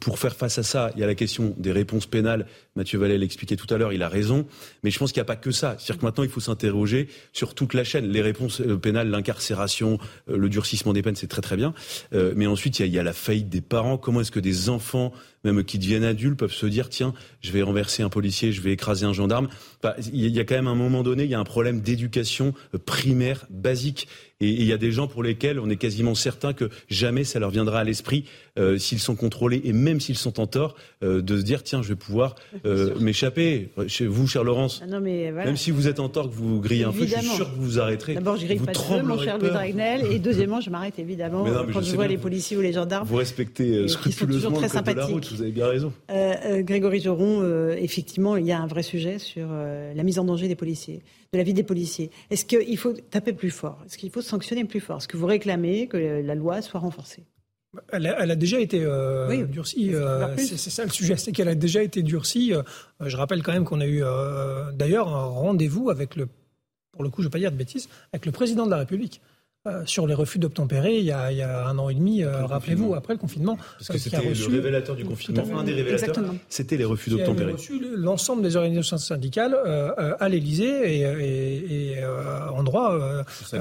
pour 0.00 0.18
faire 0.18 0.34
face 0.34 0.58
à 0.58 0.62
ça, 0.62 0.90
il 0.94 1.00
y 1.00 1.04
a 1.04 1.06
la 1.06 1.14
question 1.14 1.54
des 1.58 1.72
réponses 1.72 1.89
réponse 1.90 2.06
pénale, 2.06 2.46
Mathieu 2.76 3.00
Vallet 3.00 3.18
l'expliquait 3.18 3.56
tout 3.56 3.66
à 3.74 3.76
l'heure, 3.76 3.92
il 3.92 4.02
a 4.04 4.08
raison, 4.08 4.46
mais 4.84 4.92
je 4.92 4.98
pense 4.98 5.10
qu'il 5.10 5.18
n'y 5.18 5.22
a 5.22 5.26
pas 5.26 5.34
que 5.34 5.50
ça. 5.50 5.74
C'est-à-dire 5.76 5.98
que 5.98 6.06
maintenant, 6.06 6.22
il 6.22 6.30
faut 6.30 6.38
s'interroger 6.38 7.08
sur 7.32 7.54
toute 7.54 7.74
la 7.74 7.82
chaîne. 7.82 8.06
Les 8.06 8.22
réponses 8.22 8.60
euh, 8.60 8.76
pénales, 8.76 9.10
l'incarcération, 9.10 9.98
euh, 10.28 10.36
le 10.36 10.48
durcissement 10.48 10.92
des 10.92 11.02
peines, 11.02 11.16
c'est 11.16 11.26
très 11.26 11.42
très 11.42 11.56
bien. 11.56 11.74
Euh, 12.14 12.32
mais 12.36 12.46
ensuite, 12.46 12.78
il 12.78 12.86
y, 12.86 12.98
a, 12.98 13.02
la 13.02 13.12
faillite 13.12 13.48
des 13.48 13.60
parents. 13.60 13.98
Comment 13.98 14.20
est-ce 14.20 14.30
que 14.30 14.38
des 14.38 14.68
enfants, 14.68 15.12
même 15.42 15.64
qui 15.64 15.80
deviennent 15.80 16.04
adultes, 16.04 16.38
peuvent 16.38 16.52
se 16.52 16.66
dire, 16.66 16.88
tiens, 16.88 17.12
je 17.40 17.50
vais 17.50 17.62
renverser 17.62 18.04
un 18.04 18.08
policier, 18.08 18.52
je 18.52 18.60
vais 18.60 18.72
écraser 18.72 19.04
un 19.04 19.12
gendarme? 19.12 19.48
Il 20.12 20.28
y 20.28 20.38
a 20.38 20.44
quand 20.44 20.54
même 20.54 20.68
un 20.68 20.76
moment 20.76 21.02
donné, 21.02 21.24
il 21.24 21.30
y 21.30 21.34
a 21.34 21.40
un 21.40 21.44
problème 21.44 21.80
d'éducation 21.80 22.54
primaire, 22.86 23.46
basique. 23.50 24.06
Et 24.40 24.48
il 24.48 24.64
y 24.64 24.72
a 24.72 24.78
des 24.78 24.92
gens 24.92 25.06
pour 25.06 25.22
lesquels 25.22 25.60
on 25.60 25.68
est 25.68 25.76
quasiment 25.76 26.14
certain 26.14 26.52
que 26.52 26.70
jamais 26.88 27.24
ça 27.24 27.38
leur 27.38 27.50
viendra 27.50 27.80
à 27.80 27.84
l'esprit, 27.84 28.24
s'ils 28.78 28.98
sont 28.98 29.16
contrôlés 29.16 29.60
et 29.64 29.72
même 29.72 30.00
s'ils 30.00 30.18
sont 30.18 30.40
en 30.40 30.46
tort, 30.46 30.74
de 31.02 31.36
se 31.38 31.42
dire 31.42 31.62
tiens, 31.62 31.82
je 31.82 31.88
vais 31.88 31.96
pouvoir 31.96 32.34
euh, 32.66 32.98
m'échapper. 32.98 33.70
Chez 33.86 34.06
vous, 34.06 34.26
cher 34.26 34.44
Laurence, 34.44 34.82
ah 34.82 35.00
même 35.00 35.56
si 35.56 35.70
vous 35.70 35.88
êtes 35.88 36.00
en 36.00 36.08
tort, 36.08 36.30
que 36.30 36.34
vous 36.34 36.60
grillez 36.60 36.84
un 36.84 36.92
feu, 36.92 37.06
je 37.06 37.16
suis 37.16 37.26
sûr 37.28 37.50
que 37.50 37.56
vous 37.56 37.64
vous 37.64 37.80
arrêterez. 37.80 38.14
D'abord, 38.14 38.36
je 38.36 38.46
grille 38.46 38.58
pas 38.58 38.72
de 38.72 39.02
mon 39.02 39.18
cher 39.18 39.38
Louis 39.38 39.50
Dragnel, 39.50 40.06
et 40.10 40.18
deuxièmement, 40.18 40.60
je 40.60 40.70
m'arrête 40.70 40.98
évidemment 40.98 41.44
quand 41.72 41.82
je 41.82 41.94
vois 41.94 42.06
les 42.06 42.18
policiers 42.18 42.56
ou 42.56 42.60
les 42.60 42.72
gendarmes. 42.72 43.06
Vous 43.06 43.16
respectez 43.16 43.76
euh, 43.76 43.88
scrupuleusement 43.88 44.60
le 44.60 44.68
code 44.68 44.84
de 44.84 44.92
la 44.92 45.06
route, 45.06 45.32
vous 45.32 45.42
avez 45.42 45.52
bien 45.52 45.68
raison. 45.68 45.92
Euh, 46.10 46.62
Grégory 46.62 47.00
Joron, 47.00 47.72
effectivement, 47.76 48.36
il 48.36 48.46
y 48.46 48.52
a 48.52 48.60
un 48.60 48.66
vrai 48.66 48.82
sujet 48.82 49.18
sur 49.18 49.48
la 49.48 50.02
mise 50.02 50.18
en 50.18 50.24
danger 50.24 50.48
des 50.48 50.56
policiers, 50.56 51.00
de 51.32 51.38
la 51.38 51.44
vie 51.44 51.54
des 51.54 51.62
policiers. 51.62 52.10
Est-ce 52.30 52.44
qu'il 52.44 52.76
faut 52.76 52.92
taper 52.92 53.32
plus 53.32 53.50
fort? 53.50 53.80
Est-ce 53.86 53.96
qu'il 53.96 54.10
faut 54.10 54.22
sanctionner 54.22 54.64
plus 54.64 54.80
fort? 54.80 54.98
Est-ce 54.98 55.08
que 55.08 55.16
vous 55.16 55.26
réclamez 55.26 55.86
que 55.86 55.96
la 55.96 56.34
loi 56.34 56.60
soit 56.60 56.80
renforcée? 56.80 57.24
Elle 57.92 58.06
a, 58.08 58.34
déjà 58.34 58.58
été 58.58 58.82
euh, 58.82 59.44
durcie. 59.44 59.94
Euh, 59.94 60.36
c'est 60.36 60.58
ça 60.58 60.82
le 60.82 60.90
sujet, 60.90 61.16
c'est 61.16 61.30
qu'elle 61.30 61.46
a 61.46 61.54
déjà 61.54 61.84
été 61.84 62.02
durcie. 62.02 62.52
Euh, 62.52 62.62
je 63.00 63.16
rappelle 63.16 63.44
quand 63.44 63.52
même 63.52 63.64
qu'on 63.64 63.80
a 63.80 63.86
eu 63.86 64.02
d'ailleurs 64.74 65.14
un 65.14 65.26
rendez-vous 65.26 65.88
avec 65.88 66.16
le, 66.16 66.28
pour 66.90 67.04
le 67.04 67.10
coup, 67.10 67.22
je 67.22 67.28
ne 67.28 67.28
vais 67.28 67.32
pas 67.32 67.38
dire 67.38 67.52
de 67.52 67.56
bêtises, 67.56 67.88
avec 68.12 68.26
le 68.26 68.32
président 68.32 68.64
de 68.66 68.70
la 68.70 68.78
République. 68.78 69.20
Euh, 69.66 69.82
sur 69.84 70.06
les 70.06 70.14
refus 70.14 70.38
d'obtempérer 70.38 70.96
il, 70.96 71.04
y 71.04 71.12
a 71.12 71.68
un 71.68 71.76
an 71.76 71.90
et 71.90 71.94
demi, 71.94 72.24
euh, 72.24 72.46
rappelez-vous, 72.46 72.94
après 72.94 73.12
le 73.12 73.18
confinement. 73.18 73.58
Parce 73.76 73.88
que 73.88 73.98
c'était 73.98 74.22
le 74.22 74.50
révélateur 74.50 74.96
du 74.96 75.04
confinement, 75.04 75.44
un 75.54 75.64
des 75.64 75.74
révélateurs, 75.74 76.24
c'était 76.48 76.78
les 76.78 76.86
refus 76.86 77.10
d'obtempérer. 77.10 77.52
reçu 77.52 77.78
l'ensemble 77.94 78.40
des 78.40 78.56
organisations 78.56 78.96
syndicales 78.96 79.54
euh, 79.54 80.14
à 80.18 80.30
l'Élysée 80.30 81.02
et, 81.02 81.92
et 81.92 82.04
en 82.06 82.62
droit. 82.62 82.98
Ça 83.28 83.58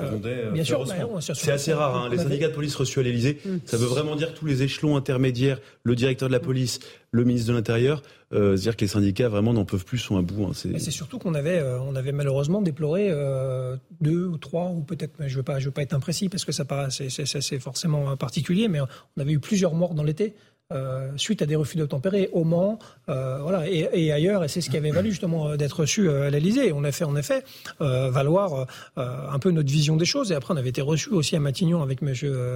bien 0.53 0.63
sûr, 0.63 0.85
bah, 0.85 1.19
c'est 1.19 1.51
assez 1.51 1.73
rare. 1.73 1.97
Hein. 1.97 2.07
Les 2.09 2.19
syndicats 2.19 2.47
de 2.47 2.53
police 2.53 2.77
reçus 2.77 3.01
à 3.01 3.03
l'Élysée, 3.03 3.41
mm. 3.43 3.57
ça 3.65 3.75
veut 3.75 3.87
vraiment 3.87 4.15
dire 4.15 4.33
tous 4.33 4.45
les 4.45 4.63
échelons 4.63 4.95
intermédiaires, 4.95 5.59
le 5.83 5.97
directeur 5.97 6.29
de 6.29 6.33
la 6.33 6.39
police, 6.39 6.79
le 7.11 7.25
ministre 7.25 7.49
de 7.49 7.57
l'Intérieur, 7.57 8.03
euh, 8.31 8.55
dire 8.55 8.75
que 8.75 8.81
les 8.81 8.87
syndicats 8.87 9.27
vraiment 9.27 9.53
n'en 9.53 9.65
peuvent 9.65 9.85
plus, 9.85 9.97
sont 9.97 10.17
à 10.17 10.21
bout. 10.21 10.45
Hein, 10.45 10.51
c'est 10.53 10.91
surtout 10.91 11.17
qu'on 11.17 11.33
avait, 11.33 11.57
euh, 11.57 11.79
on 11.81 11.95
avait 11.95 12.11
malheureusement 12.11 12.61
déploré 12.61 13.07
euh, 13.09 13.75
deux 14.01 14.25
ou 14.25 14.37
trois, 14.37 14.69
ou 14.69 14.81
peut-être, 14.81 15.15
je 15.19 15.23
ne 15.23 15.37
veux, 15.37 15.43
pas, 15.43 15.57
veux 15.57 15.71
pas 15.71 15.81
être 15.81 15.93
imprécis 15.93 16.29
parce 16.29 16.45
que 16.45 16.51
ça 16.51 16.65
c'est 16.89 17.59
forcément 17.59 18.15
particulier, 18.17 18.67
mais 18.67 18.81
on 18.81 19.21
avait 19.21 19.33
eu 19.33 19.39
plusieurs 19.39 19.73
morts 19.73 19.95
dans 19.95 20.03
l'été. 20.03 20.35
Euh, 20.71 21.09
suite 21.15 21.41
à 21.41 21.47
des 21.47 21.55
refus 21.55 21.77
d'obtempérer 21.77 22.29
au 22.31 22.43
Mans, 22.43 22.77
euh, 23.09 23.39
voilà, 23.41 23.67
et, 23.67 23.89
et, 23.91 24.11
ailleurs, 24.11 24.43
et 24.43 24.47
c'est 24.47 24.61
ce 24.61 24.69
qui 24.69 24.77
avait 24.77 24.91
valu 24.91 25.09
justement 25.09 25.49
euh, 25.49 25.57
d'être 25.57 25.79
reçu 25.79 26.11
à 26.11 26.29
l'Elysée. 26.29 26.71
On 26.73 26.83
a 26.83 26.91
fait 26.91 27.05
en 27.05 27.15
effet 27.15 27.43
valoir 27.79 28.67
un 28.95 29.39
peu 29.39 29.49
notre 29.49 29.71
vision 29.71 29.95
des 29.95 30.05
choses, 30.05 30.31
et 30.31 30.35
après 30.35 30.53
on 30.53 30.57
avait 30.57 30.69
été 30.69 30.81
reçu 30.81 31.09
aussi 31.09 31.35
à 31.35 31.39
Matignon 31.39 31.81
avec 31.81 32.03
M. 32.03 32.13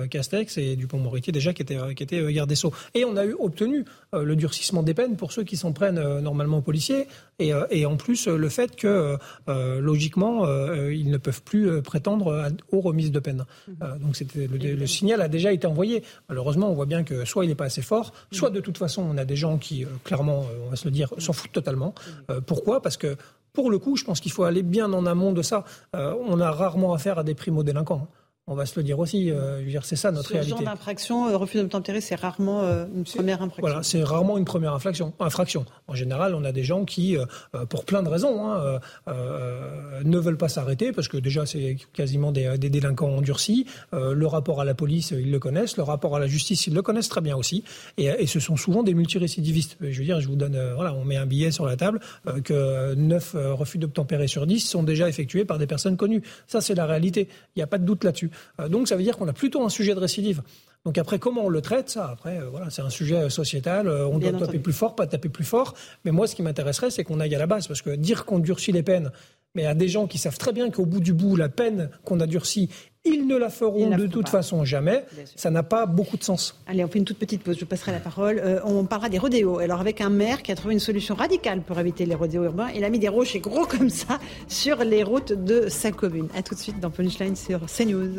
Castex 0.09 0.59
et 0.59 0.75
Dupont-Moretti 0.75 1.31
déjà 1.31 1.53
qui 1.53 1.63
était 1.63 1.77
qui 1.95 2.03
était 2.03 2.31
garde 2.31 2.49
des 2.49 2.55
Sceaux. 2.55 2.73
Et 2.93 3.03
on 3.03 3.17
a 3.17 3.25
eu 3.25 3.33
obtenu 3.39 3.85
le 4.13 4.35
durcissement 4.35 4.83
des 4.83 4.93
peines 4.93 5.15
pour 5.15 5.31
ceux 5.31 5.43
qui 5.43 5.57
s'en 5.57 5.71
prennent 5.71 6.19
normalement 6.19 6.57
aux 6.57 6.61
policiers, 6.61 7.07
et, 7.39 7.51
et 7.71 7.85
en 7.87 7.97
plus 7.97 8.27
le 8.27 8.49
fait 8.49 8.75
que 8.75 9.17
logiquement 9.47 10.45
ils 10.87 11.09
ne 11.09 11.17
peuvent 11.17 11.41
plus 11.41 11.81
prétendre 11.81 12.51
aux 12.71 12.81
remises 12.81 13.11
de 13.11 13.19
peine. 13.19 13.45
donc 14.01 14.15
c'était 14.15 14.47
le, 14.47 14.75
le 14.75 14.87
signal 14.87 15.21
a 15.21 15.27
déjà 15.27 15.51
été 15.51 15.65
envoyé. 15.65 16.03
Malheureusement, 16.29 16.69
on 16.69 16.73
voit 16.73 16.85
bien 16.85 17.03
que 17.03 17.25
soit 17.25 17.45
il 17.45 17.47
n'est 17.47 17.55
pas 17.55 17.65
assez 17.65 17.81
fort 17.81 18.02
soit 18.31 18.49
de 18.49 18.59
toute 18.59 18.77
façon 18.77 19.01
on 19.01 19.17
a 19.17 19.25
des 19.25 19.35
gens 19.35 19.57
qui, 19.57 19.83
euh, 19.83 19.87
clairement, 20.03 20.41
euh, 20.41 20.65
on 20.65 20.69
va 20.69 20.75
se 20.75 20.85
le 20.85 20.91
dire, 20.91 21.13
s'en 21.17 21.33
foutent 21.33 21.51
totalement. 21.51 21.93
Euh, 22.29 22.41
pourquoi? 22.41 22.81
Parce 22.81 22.97
que 22.97 23.15
pour 23.53 23.69
le 23.69 23.77
coup, 23.77 23.95
je 23.97 24.03
pense 24.03 24.19
qu'il 24.19 24.31
faut 24.31 24.43
aller 24.43 24.63
bien 24.63 24.91
en 24.93 25.05
amont 25.05 25.31
de 25.31 25.43
ça. 25.43 25.63
on 25.93 26.39
a 26.39 26.51
rarement 26.51 26.93
affaire 26.93 27.19
à 27.19 27.23
des 27.23 27.35
primo-délinquants. 27.35 28.07
On 28.45 28.55
va 28.55 28.65
se 28.65 28.77
le 28.77 28.83
dire 28.83 28.99
aussi. 28.99 29.31
Euh, 29.31 29.61
c'est 29.83 29.95
ça 29.95 30.11
notre 30.11 30.27
Ce 30.27 30.33
réalité. 30.33 30.51
Ce 30.51 30.57
genre 30.57 30.65
d'infraction, 30.65 31.29
euh, 31.29 31.37
refus 31.37 31.59
d'obtempérer, 31.59 32.01
c'est 32.01 32.15
rarement 32.15 32.61
euh, 32.63 32.85
une 32.93 33.05
première 33.05 33.41
infraction. 33.41 33.61
Voilà, 33.61 33.83
c'est 33.83 34.03
rarement 34.03 34.37
une 34.37 34.43
première 34.43 34.73
infraction. 34.73 35.13
infraction. 35.21 35.65
En 35.87 35.95
général, 35.95 36.35
on 36.35 36.43
a 36.43 36.51
des 36.51 36.65
gens 36.65 36.83
qui, 36.83 37.15
pour 37.69 37.85
plein 37.85 38.03
de 38.03 38.09
raisons, 38.09 38.51
hein, 38.51 38.79
ne 39.07 40.17
veulent 40.17 40.37
pas 40.37 40.49
s'arrêter 40.49 40.91
parce 40.91 41.07
que 41.07 41.17
déjà 41.17 41.45
c'est 41.45 41.77
quasiment 41.93 42.31
des, 42.31 42.57
des, 42.57 42.69
délinquants 42.69 43.09
endurcis. 43.15 43.65
le 43.91 44.25
rapport 44.25 44.59
à 44.59 44.65
la 44.65 44.73
police, 44.73 45.11
ils 45.11 45.31
le 45.31 45.39
connaissent. 45.39 45.77
Le 45.77 45.83
rapport 45.83 46.15
à 46.15 46.19
la 46.19 46.27
justice, 46.27 46.67
ils 46.67 46.73
le 46.73 46.81
connaissent 46.81 47.09
très 47.09 47.21
bien 47.21 47.37
aussi. 47.37 47.63
Et, 47.97 48.05
et 48.05 48.27
ce 48.27 48.39
sont 48.39 48.57
souvent 48.57 48.83
des 48.83 48.93
multirécidivistes. 48.93 49.77
Je 49.81 49.97
veux 49.97 50.05
dire, 50.05 50.19
je 50.19 50.27
vous 50.27 50.35
donne, 50.35 50.57
voilà, 50.75 50.93
on 50.93 51.05
met 51.05 51.17
un 51.17 51.25
billet 51.25 51.51
sur 51.51 51.65
la 51.65 51.77
table 51.77 51.99
que 52.43 52.93
9 52.95 53.35
refus 53.53 53.77
d'obtempérer 53.77 54.27
sur 54.27 54.47
10 54.47 54.59
sont 54.59 54.83
déjà 54.83 55.07
effectués 55.07 55.45
par 55.45 55.59
des 55.59 55.67
personnes 55.67 55.97
connues. 55.97 56.23
Ça, 56.47 56.59
c'est 56.61 56.75
la 56.75 56.85
réalité. 56.85 57.27
Il 57.55 57.59
n'y 57.59 57.63
a 57.63 57.67
pas 57.67 57.77
de 57.77 57.85
doute 57.85 58.03
là-dessus. 58.03 58.31
Euh, 58.59 58.69
donc 58.69 58.87
ça 58.87 58.95
veut 58.95 59.03
dire 59.03 59.17
qu'on 59.17 59.27
a 59.27 59.33
plutôt 59.33 59.63
un 59.63 59.69
sujet 59.69 59.93
de 59.93 59.99
récidive. 59.99 60.41
Donc 60.85 60.97
après, 60.97 61.17
comment 61.17 61.45
on 61.45 61.49
le 61.49 61.61
traite, 61.61 61.89
ça, 61.89 62.09
après, 62.09 62.39
euh, 62.39 62.49
voilà, 62.49 62.69
c'est 62.69 62.81
un 62.81 62.89
sujet 62.89 63.15
euh, 63.15 63.29
sociétal. 63.29 63.87
on 63.87 64.19
doit 64.19 64.33
taper 64.33 64.59
plus 64.59 64.73
fort, 64.73 64.95
pas 64.95 65.07
taper 65.07 65.29
plus 65.29 65.45
fort. 65.45 65.75
Mais 66.03 66.11
moi, 66.11 66.27
ce 66.27 66.35
qui 66.35 66.41
m'intéresserait, 66.41 66.91
c'est 66.91 67.03
qu'on 67.03 67.19
aille 67.19 67.35
à 67.35 67.39
la 67.39 67.47
base. 67.47 67.67
Parce 67.67 67.81
que 67.81 67.91
dire 67.91 68.25
qu'on 68.25 68.39
durcit 68.39 68.71
les 68.71 68.83
peines, 68.83 69.11
mais 69.55 69.65
à 69.65 69.73
des 69.73 69.87
gens 69.87 70.07
qui 70.07 70.17
savent 70.17 70.37
très 70.37 70.51
bien 70.51 70.69
qu'au 70.71 70.85
bout 70.85 70.99
du 70.99 71.13
bout, 71.13 71.35
la 71.35 71.49
peine 71.49 71.89
qu'on 72.03 72.19
a 72.19 72.27
durcie, 72.27 72.69
ils 73.05 73.27
ne 73.27 73.35
la 73.35 73.49
feront 73.49 73.89
de 73.89 74.07
toute 74.07 74.29
façon 74.29 74.63
jamais. 74.63 75.05
Ça 75.35 75.51
n'a 75.51 75.63
pas 75.63 75.85
beaucoup 75.85 76.17
de 76.17 76.23
sens. 76.23 76.59
Allez, 76.67 76.83
on 76.83 76.87
fait 76.87 76.99
une 76.99 77.05
toute 77.05 77.17
petite 77.17 77.43
pause. 77.43 77.57
Je 77.59 77.65
passerai 77.65 77.91
la 77.91 77.99
parole. 77.99 78.41
on 78.65 78.85
parlera 78.85 79.09
des 79.09 79.17
rodéos. 79.17 79.59
Alors, 79.59 79.81
avec 79.81 80.01
un 80.01 80.09
maire 80.09 80.41
qui 80.41 80.51
a 80.51 80.55
trouvé 80.55 80.73
une 80.73 80.79
solution 80.79 81.15
radicale 81.15 81.61
pour 81.61 81.79
éviter 81.79 82.05
les 82.05 82.15
rodéos 82.15 82.43
urbains, 82.43 82.69
il 82.75 82.83
a 82.83 82.89
mis 82.89 82.99
des 82.99 83.09
rochers 83.09 83.39
gros 83.39 83.65
comme 83.65 83.89
ça 83.89 84.19
sur 84.47 84.83
les 84.83 85.03
routes 85.03 85.33
de 85.33 85.67
sa 85.69 85.91
commune. 85.91 86.27
A 86.35 86.43
tout 86.43 86.55
de 86.55 86.59
suite 86.59 86.79
dans 86.79 86.89
Punchline 86.89 87.35
sur 87.35 87.65
CNews. 87.65 88.15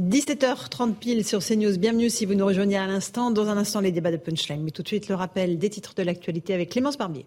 17h30 0.00 0.94
pile 0.94 1.24
sur 1.24 1.40
CNews. 1.40 1.78
Bienvenue 1.78 2.10
si 2.10 2.26
vous 2.26 2.34
nous 2.34 2.46
rejoignez 2.46 2.76
à 2.76 2.86
l'instant. 2.86 3.30
Dans 3.30 3.48
un 3.48 3.56
instant, 3.56 3.80
les 3.80 3.92
débats 3.92 4.10
de 4.10 4.16
Punchline. 4.16 4.62
Mais 4.62 4.70
tout 4.70 4.82
de 4.82 4.88
suite, 4.88 5.08
le 5.08 5.14
rappel 5.14 5.58
des 5.58 5.70
titres 5.70 5.94
de 5.94 6.02
l'actualité 6.02 6.54
avec 6.54 6.70
Clémence 6.70 6.96
Barbier. 6.96 7.26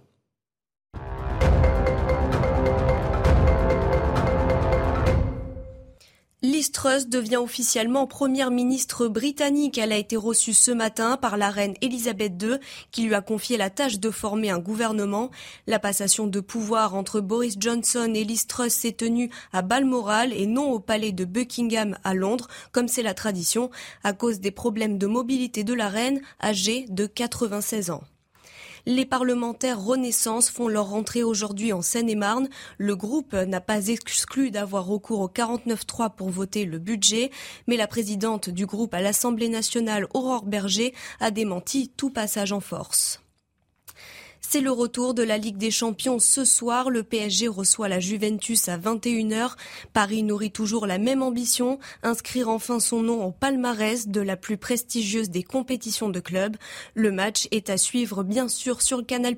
Liz 6.45 6.71
Truss 6.71 7.07
devient 7.07 7.37
officiellement 7.37 8.05
première 8.05 8.51
ministre 8.51 9.07
britannique. 9.07 9.79
Elle 9.79 9.91
a 9.91 9.97
été 9.97 10.15
reçue 10.15 10.53
ce 10.53 10.69
matin 10.69 11.17
par 11.17 11.37
la 11.37 11.49
reine 11.49 11.73
Elisabeth 11.81 12.33
II 12.39 12.59
qui 12.91 13.01
lui 13.01 13.15
a 13.15 13.21
confié 13.21 13.57
la 13.57 13.71
tâche 13.71 13.99
de 13.99 14.11
former 14.11 14.51
un 14.51 14.59
gouvernement. 14.59 15.31
La 15.65 15.79
passation 15.79 16.27
de 16.27 16.39
pouvoir 16.39 16.93
entre 16.93 17.19
Boris 17.19 17.55
Johnson 17.59 18.11
et 18.13 18.23
Liz 18.23 18.45
Truss 18.45 18.73
s'est 18.73 18.91
tenue 18.91 19.31
à 19.53 19.63
Balmoral 19.63 20.33
et 20.33 20.45
non 20.45 20.69
au 20.69 20.79
palais 20.79 21.13
de 21.13 21.25
Buckingham 21.25 21.97
à 22.03 22.13
Londres, 22.13 22.47
comme 22.71 22.89
c'est 22.89 23.01
la 23.01 23.15
tradition, 23.15 23.71
à 24.03 24.13
cause 24.13 24.39
des 24.39 24.51
problèmes 24.51 24.99
de 24.99 25.07
mobilité 25.07 25.63
de 25.63 25.73
la 25.73 25.89
reine 25.89 26.21
âgée 26.39 26.85
de 26.89 27.07
96 27.07 27.89
ans. 27.89 28.03
Les 28.87 29.05
parlementaires 29.07 29.83
Renaissance 29.83 30.51
font 30.51 30.67
leur 30.67 30.89
rentrée 30.89 31.23
aujourd'hui 31.23 31.73
en 31.73 31.81
Seine-et-Marne. 31.81 32.47
Le 32.77 32.95
groupe 32.95 33.33
n'a 33.33 33.59
pas 33.59 33.87
exclu 33.87 34.51
d'avoir 34.51 34.85
recours 34.85 35.21
au 35.21 35.27
49-3 35.27 36.13
pour 36.15 36.29
voter 36.29 36.65
le 36.65 36.77
budget, 36.77 37.31
mais 37.65 37.77
la 37.77 37.87
présidente 37.87 38.51
du 38.51 38.67
groupe 38.67 38.93
à 38.93 39.01
l'Assemblée 39.01 39.49
nationale, 39.49 40.05
Aurore 40.13 40.45
Berger, 40.45 40.93
a 41.19 41.31
démenti 41.31 41.89
tout 41.97 42.11
passage 42.11 42.51
en 42.51 42.59
force. 42.59 43.24
C'est 44.47 44.61
le 44.61 44.71
retour 44.71 45.13
de 45.13 45.23
la 45.23 45.37
Ligue 45.37 45.57
des 45.57 45.71
Champions 45.71 46.19
ce 46.19 46.45
soir. 46.45 46.89
Le 46.89 47.03
PSG 47.03 47.47
reçoit 47.47 47.89
la 47.89 47.99
Juventus 47.99 48.69
à 48.69 48.77
21h. 48.77 49.55
Paris 49.91 50.23
nourrit 50.23 50.51
toujours 50.51 50.85
la 50.87 50.97
même 50.97 51.23
ambition, 51.23 51.79
inscrire 52.03 52.47
enfin 52.47 52.79
son 52.79 53.01
nom 53.01 53.25
au 53.25 53.31
palmarès 53.31 54.07
de 54.07 54.21
la 54.21 54.37
plus 54.37 54.57
prestigieuse 54.57 55.29
des 55.29 55.43
compétitions 55.43 56.09
de 56.09 56.19
club. 56.19 56.57
Le 56.93 57.11
match 57.11 57.47
est 57.51 57.69
à 57.69 57.77
suivre 57.77 58.23
bien 58.23 58.47
sûr 58.47 58.81
sur 58.81 59.05
Canal+. 59.05 59.35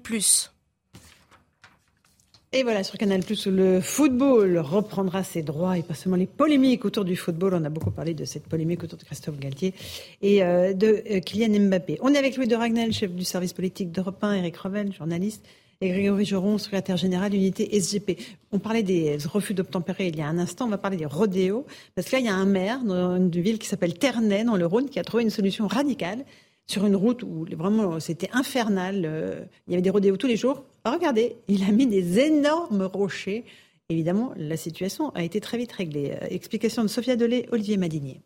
Et 2.58 2.64
voilà, 2.64 2.84
sur 2.84 2.98
Canal+, 2.98 3.22
le 3.46 3.82
football 3.82 4.58
reprendra 4.58 5.24
ses 5.24 5.44
droits 5.44 5.78
et 5.78 5.84
pas 5.84 5.94
seulement 5.94 6.16
les 6.16 6.26
polémiques 6.26 6.86
autour 6.86 7.06
du 7.06 7.16
football. 7.16 7.54
On 7.54 7.64
a 7.64 7.70
beaucoup 7.70 7.92
parlé 7.92 8.16
de 8.16 8.26
cette 8.26 8.48
polémique 8.48 8.84
autour 8.84 8.98
de 8.98 9.04
Christophe 9.04 9.38
Galtier 9.38 9.76
et 10.24 10.44
euh, 10.44 10.74
de 10.74 11.04
euh, 11.08 11.20
Kylian 11.20 11.68
Mbappé. 11.68 12.00
On 12.02 12.16
est 12.16 12.18
avec 12.18 12.36
Louis 12.36 12.48
de 12.48 12.56
Ragnel, 12.56 12.92
chef 12.94 13.12
du 13.12 13.24
service 13.24 13.54
politique 13.54 13.92
d'Europe 13.92 14.24
1, 14.24 14.34
Eric 14.34 14.58
Revel, 14.58 14.92
journaliste, 14.92 15.46
et 15.82 15.90
Grégory 15.90 16.26
Joron, 16.26 16.58
secrétaire 16.58 16.98
général 16.98 17.30
d'unité 17.30 17.80
SGP. 17.80 18.18
On 18.52 18.58
parlait 18.58 18.82
des 18.82 19.18
refus 19.32 19.54
d'obtempérer 19.54 20.08
il 20.08 20.18
y 20.18 20.22
a 20.22 20.28
un 20.28 20.40
instant, 20.40 20.66
on 20.66 20.70
va 20.70 20.80
parler 20.80 20.98
des 20.98 21.06
rodéos, 21.06 21.68
parce 21.94 22.08
que 22.08 22.16
là, 22.16 22.20
il 22.22 22.26
y 22.26 22.30
a 22.30 22.34
un 22.34 22.48
maire 22.48 22.84
dans 22.84 23.18
une 23.18 23.30
ville 23.30 23.60
qui 23.60 23.68
s'appelle 23.68 23.94
Ternay, 23.94 24.46
dans 24.46 24.58
le 24.58 24.66
Rhône, 24.66 24.90
qui 24.90 24.98
a 24.98 25.04
trouvé 25.04 25.22
une 25.22 25.30
solution 25.30 25.68
radicale 25.68 26.26
sur 26.66 26.86
une 26.86 26.96
route 26.96 27.24
où 27.24 27.46
vraiment 27.56 28.00
c'était 28.00 28.30
infernal. 28.34 29.04
Euh, 29.06 29.42
il 29.68 29.72
y 29.72 29.76
avait 29.76 29.82
des 29.82 29.92
rodéos 29.92 30.18
tous 30.18 30.28
les 30.28 30.36
jours. 30.36 30.64
Regardez, 30.92 31.38
il 31.48 31.64
a 31.64 31.72
mis 31.72 31.88
des 31.88 32.20
énormes 32.20 32.84
rochers. 32.84 33.46
Évidemment, 33.90 34.34
la 34.36 34.58
situation 34.58 35.12
a 35.16 35.24
été 35.24 35.40
très 35.40 35.58
vite 35.58 35.72
réglée. 35.72 36.18
Euh, 36.22 36.28
explication 36.30 36.84
de 36.84 36.88
Sophia 36.88 37.16
Delay, 37.16 37.48
Olivier 37.52 37.78
Madinier. 37.78 38.22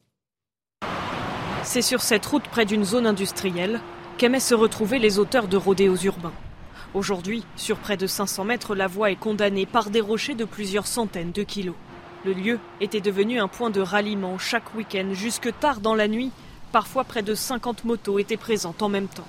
C'est 1.64 1.82
sur 1.82 2.01
cette 2.01 2.26
route 2.26 2.43
près 2.43 2.66
d'une 2.66 2.84
zone 2.84 3.05
industrielle 3.05 3.80
qu'aimaient 4.18 4.39
se 4.39 4.55
retrouver 4.55 4.99
les 4.99 5.20
auteurs 5.20 5.47
de 5.47 5.57
rodéos 5.57 5.97
urbains. 5.97 6.34
Aujourd'hui, 6.93 7.45
sur 7.55 7.78
près 7.78 7.97
de 7.97 8.07
500 8.07 8.43
mètres, 8.43 8.76
la 8.76 8.88
voie 8.88 9.12
est 9.12 9.16
condamnée 9.16 9.66
par 9.66 9.89
des 9.89 10.01
rochers 10.01 10.36
de 10.36 10.45
plusieurs 10.45 10.88
centaines 10.88 11.32
de 11.32 11.43
kilos. 11.43 11.76
Le 12.26 12.34
lieu 12.34 12.59
était 12.82 13.01
devenu 13.01 13.39
un 13.39 13.47
point 13.47 13.70
de 13.70 13.82
ralliement 13.82 14.38
chaque 14.38 14.76
week-end 14.76 15.14
jusque 15.14 15.51
tard 15.59 15.80
dans 15.80 15.95
la 15.95 16.07
nuit 16.07 16.32
Parfois, 16.72 17.03
près 17.03 17.22
de 17.22 17.36
50 17.36 17.84
motos 17.84 18.18
étaient 18.18 18.38
présentes 18.38 18.82
en 18.82 18.88
même 18.88 19.09
temps. 19.09 19.28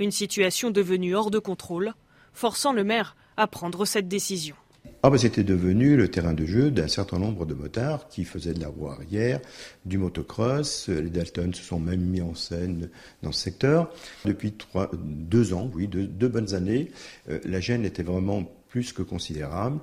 Une 0.00 0.10
situation 0.10 0.70
devenue 0.70 1.14
hors 1.14 1.30
de 1.30 1.38
contrôle, 1.38 1.94
forçant 2.36 2.72
le 2.72 2.84
maire 2.84 3.16
à 3.36 3.46
prendre 3.46 3.84
cette 3.86 4.08
décision. 4.08 4.54
Ah 5.02 5.10
C'était 5.16 5.44
devenu 5.44 5.96
le 5.96 6.08
terrain 6.08 6.34
de 6.34 6.44
jeu 6.44 6.70
d'un 6.70 6.88
certain 6.88 7.18
nombre 7.18 7.46
de 7.46 7.54
motards 7.54 8.08
qui 8.08 8.24
faisaient 8.24 8.54
de 8.54 8.60
la 8.60 8.68
roue 8.68 8.88
arrière, 8.88 9.40
du 9.84 9.98
motocross. 9.98 10.88
Les 10.88 11.10
Dalton 11.10 11.52
se 11.54 11.62
sont 11.62 11.78
même 11.78 12.00
mis 12.00 12.20
en 12.20 12.34
scène 12.34 12.90
dans 13.22 13.32
ce 13.32 13.40
secteur. 13.40 13.90
Depuis 14.24 14.52
deux 14.94 15.54
ans, 15.54 15.70
oui, 15.74 15.86
deux, 15.88 16.28
bonnes 16.28 16.54
années, 16.54 16.90
euh, 17.28 17.38
la 17.44 17.60
gêne 17.60 17.84
était 17.84 18.02
vraiment 18.02 18.44
plus 18.68 18.92
que 18.92 19.02
considérable. 19.02 19.78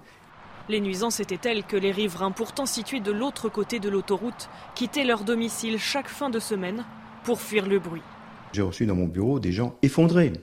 Les 0.69 0.79
nuisances 0.79 1.19
étaient 1.19 1.37
telles 1.37 1.63
que 1.63 1.77
les 1.77 1.91
riverains, 1.91 2.31
pourtant 2.31 2.65
situés 2.65 2.99
de 2.99 3.11
l'autre 3.11 3.49
côté 3.49 3.79
de 3.79 3.89
l'autoroute, 3.89 4.49
quittaient 4.75 5.05
leur 5.05 5.23
domicile 5.23 5.79
chaque 5.79 6.09
fin 6.09 6.29
de 6.29 6.39
semaine 6.39 6.85
pour 7.23 7.41
fuir 7.41 7.67
le 7.67 7.79
bruit. 7.79 8.03
J'ai 8.53 8.61
reçu 8.61 8.85
dans 8.85 8.95
mon 8.95 9.07
bureau 9.07 9.39
des 9.39 9.51
gens 9.51 9.75
effondrés, 9.81 10.33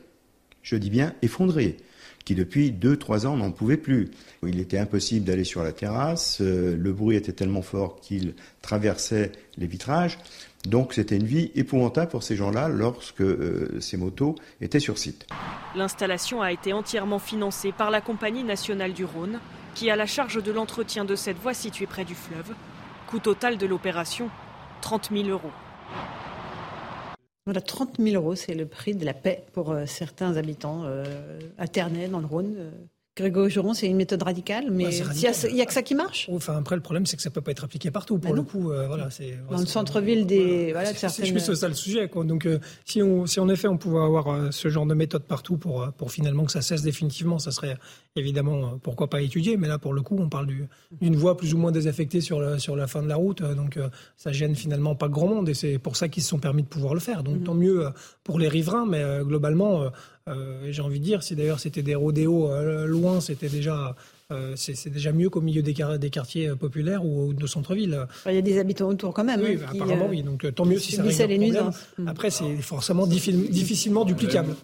je 0.62 0.76
dis 0.76 0.90
bien 0.90 1.14
effondrés, 1.22 1.76
qui 2.24 2.34
depuis 2.34 2.70
2-3 2.70 3.26
ans 3.26 3.36
n'en 3.36 3.50
pouvaient 3.50 3.76
plus. 3.76 4.10
Il 4.46 4.60
était 4.60 4.78
impossible 4.78 5.24
d'aller 5.24 5.44
sur 5.44 5.62
la 5.62 5.72
terrasse, 5.72 6.40
euh, 6.40 6.76
le 6.76 6.92
bruit 6.92 7.16
était 7.16 7.32
tellement 7.32 7.62
fort 7.62 8.00
qu'il 8.00 8.34
traversait 8.62 9.32
les 9.58 9.66
vitrages, 9.66 10.18
donc 10.66 10.92
c'était 10.92 11.16
une 11.16 11.26
vie 11.26 11.50
épouvantable 11.54 12.10
pour 12.10 12.22
ces 12.22 12.36
gens-là 12.36 12.68
lorsque 12.68 13.22
euh, 13.22 13.80
ces 13.80 13.96
motos 13.96 14.34
étaient 14.60 14.80
sur 14.80 14.98
site. 14.98 15.26
L'installation 15.74 16.42
a 16.42 16.52
été 16.52 16.72
entièrement 16.72 17.18
financée 17.18 17.72
par 17.72 17.90
la 17.90 18.00
Compagnie 18.00 18.44
nationale 18.44 18.92
du 18.92 19.04
Rhône, 19.04 19.40
qui 19.74 19.90
a 19.90 19.96
la 19.96 20.06
charge 20.06 20.42
de 20.42 20.52
l'entretien 20.52 21.04
de 21.04 21.14
cette 21.14 21.38
voie 21.38 21.54
située 21.54 21.86
près 21.86 22.04
du 22.04 22.14
fleuve. 22.14 22.54
Coût 23.06 23.20
total 23.20 23.56
de 23.56 23.66
l'opération 23.66 24.28
30 24.82 25.10
000 25.12 25.28
euros. 25.28 25.52
Voilà, 27.50 27.62
30 27.62 27.96
000 27.98 28.14
euros, 28.14 28.36
c'est 28.36 28.54
le 28.54 28.64
prix 28.64 28.94
de 28.94 29.04
la 29.04 29.12
paix 29.12 29.42
pour 29.52 29.72
euh, 29.72 29.84
certains 29.84 30.36
habitants 30.36 30.84
euh, 30.84 31.04
à 31.58 31.66
Ternay, 31.66 32.06
dans 32.06 32.20
le 32.20 32.26
Rhône. 32.26 32.70
Euh. 33.20 33.30
Grégory 33.30 33.50
Joron, 33.50 33.74
c'est 33.74 33.86
une 33.86 33.96
méthode 33.96 34.22
radicale, 34.22 34.70
mais 34.70 34.96
il 34.96 35.54
n'y 35.54 35.62
a, 35.62 35.66
que 35.66 35.72
ça 35.72 35.82
qui 35.82 35.94
marche. 35.94 36.28
Enfin, 36.32 36.56
après, 36.56 36.76
le 36.76 36.82
problème, 36.82 37.06
c'est 37.06 37.16
que 37.16 37.22
ça 37.22 37.30
ne 37.30 37.34
peut 37.34 37.40
pas 37.40 37.52
être 37.52 37.64
appliqué 37.64 37.90
partout. 37.90 38.18
Pour 38.18 38.30
bah 38.30 38.36
le 38.36 38.42
coup, 38.42 38.70
euh, 38.70 38.86
voilà, 38.86 39.10
c'est 39.10 39.38
dans 39.50 39.58
le 39.58 39.66
centre-ville 39.66 40.26
des 40.26 40.72
voilà, 40.72 40.92
C'est 40.94 41.26
juste 41.26 41.54
ça 41.54 41.68
le 41.68 41.74
sujet. 41.74 42.08
Quoi. 42.08 42.24
Donc, 42.24 42.46
euh, 42.46 42.58
si, 42.84 43.02
on, 43.02 43.26
si 43.26 43.40
en 43.40 43.48
effet 43.48 43.68
on 43.68 43.78
pouvait 43.78 44.00
avoir 44.00 44.28
euh, 44.28 44.50
ce 44.50 44.68
genre 44.68 44.86
de 44.86 44.94
méthode 44.94 45.24
partout 45.24 45.56
pour 45.56 45.90
pour 45.96 46.10
finalement 46.10 46.44
que 46.44 46.52
ça 46.52 46.62
cesse 46.62 46.82
définitivement, 46.82 47.38
ça 47.38 47.50
serait 47.50 47.76
évidemment 48.16 48.78
pourquoi 48.82 49.08
pas 49.08 49.20
étudier. 49.20 49.56
Mais 49.56 49.68
là, 49.68 49.78
pour 49.78 49.92
le 49.92 50.02
coup, 50.02 50.16
on 50.18 50.28
parle 50.28 50.48
d'une 51.00 51.16
voie 51.16 51.36
plus 51.36 51.54
ou 51.54 51.58
moins 51.58 51.72
désaffectée 51.72 52.20
sur 52.20 52.40
la, 52.40 52.58
sur 52.58 52.76
la 52.76 52.86
fin 52.86 53.02
de 53.02 53.08
la 53.08 53.16
route, 53.16 53.42
donc 53.42 53.78
ça 54.16 54.32
gêne 54.32 54.54
finalement 54.54 54.94
pas 54.94 55.08
grand 55.08 55.28
monde, 55.28 55.48
et 55.48 55.54
c'est 55.54 55.78
pour 55.78 55.96
ça 55.96 56.08
qu'ils 56.08 56.22
se 56.22 56.28
sont 56.28 56.38
permis 56.38 56.62
de 56.62 56.68
pouvoir 56.68 56.94
le 56.94 57.00
faire. 57.00 57.22
Donc, 57.22 57.36
mm-hmm. 57.36 57.44
tant 57.44 57.54
mieux 57.54 57.88
pour 58.24 58.38
les 58.38 58.48
riverains, 58.48 58.86
mais 58.86 59.02
globalement 59.22 59.90
euh, 60.30 60.68
j'ai 60.70 60.82
envie 60.82 61.00
de 61.00 61.04
dire, 61.04 61.22
si 61.22 61.36
d'ailleurs 61.36 61.60
c'était 61.60 61.82
des 61.82 61.94
rodéos 61.94 62.50
euh, 62.50 62.86
loin, 62.86 63.20
c'était 63.20 63.48
déjà 63.48 63.96
euh, 64.30 64.52
c'est 64.54 64.88
déjà 64.88 65.12
mieux 65.12 65.28
qu'au 65.28 65.40
milieu 65.40 65.62
des, 65.62 65.74
des, 65.98 66.10
quartiers 66.10 66.50
populaires 66.54 67.04
ou 67.04 67.34
de 67.34 67.46
centre-ville. 67.46 68.06
Il 68.26 68.34
y 68.34 68.38
a 68.38 68.42
des 68.42 68.58
habitants 68.58 68.88
autour 68.88 69.12
quand 69.12 69.24
même. 69.24 69.40
Oui, 69.40 69.58
hein, 69.60 69.70
apparemment 69.74 70.06
oui. 70.08 70.22
Donc 70.22 70.46
tant 70.54 70.64
mieux 70.64 70.78
si 70.78 70.92
ça 70.92 71.02
règle 71.02 71.44
le 71.44 71.52
problème. 71.52 71.72
Après, 72.06 72.30
c'est 72.30 72.56
forcément 72.56 73.06
difficilement 73.06 74.04
duplicable. 74.04 74.54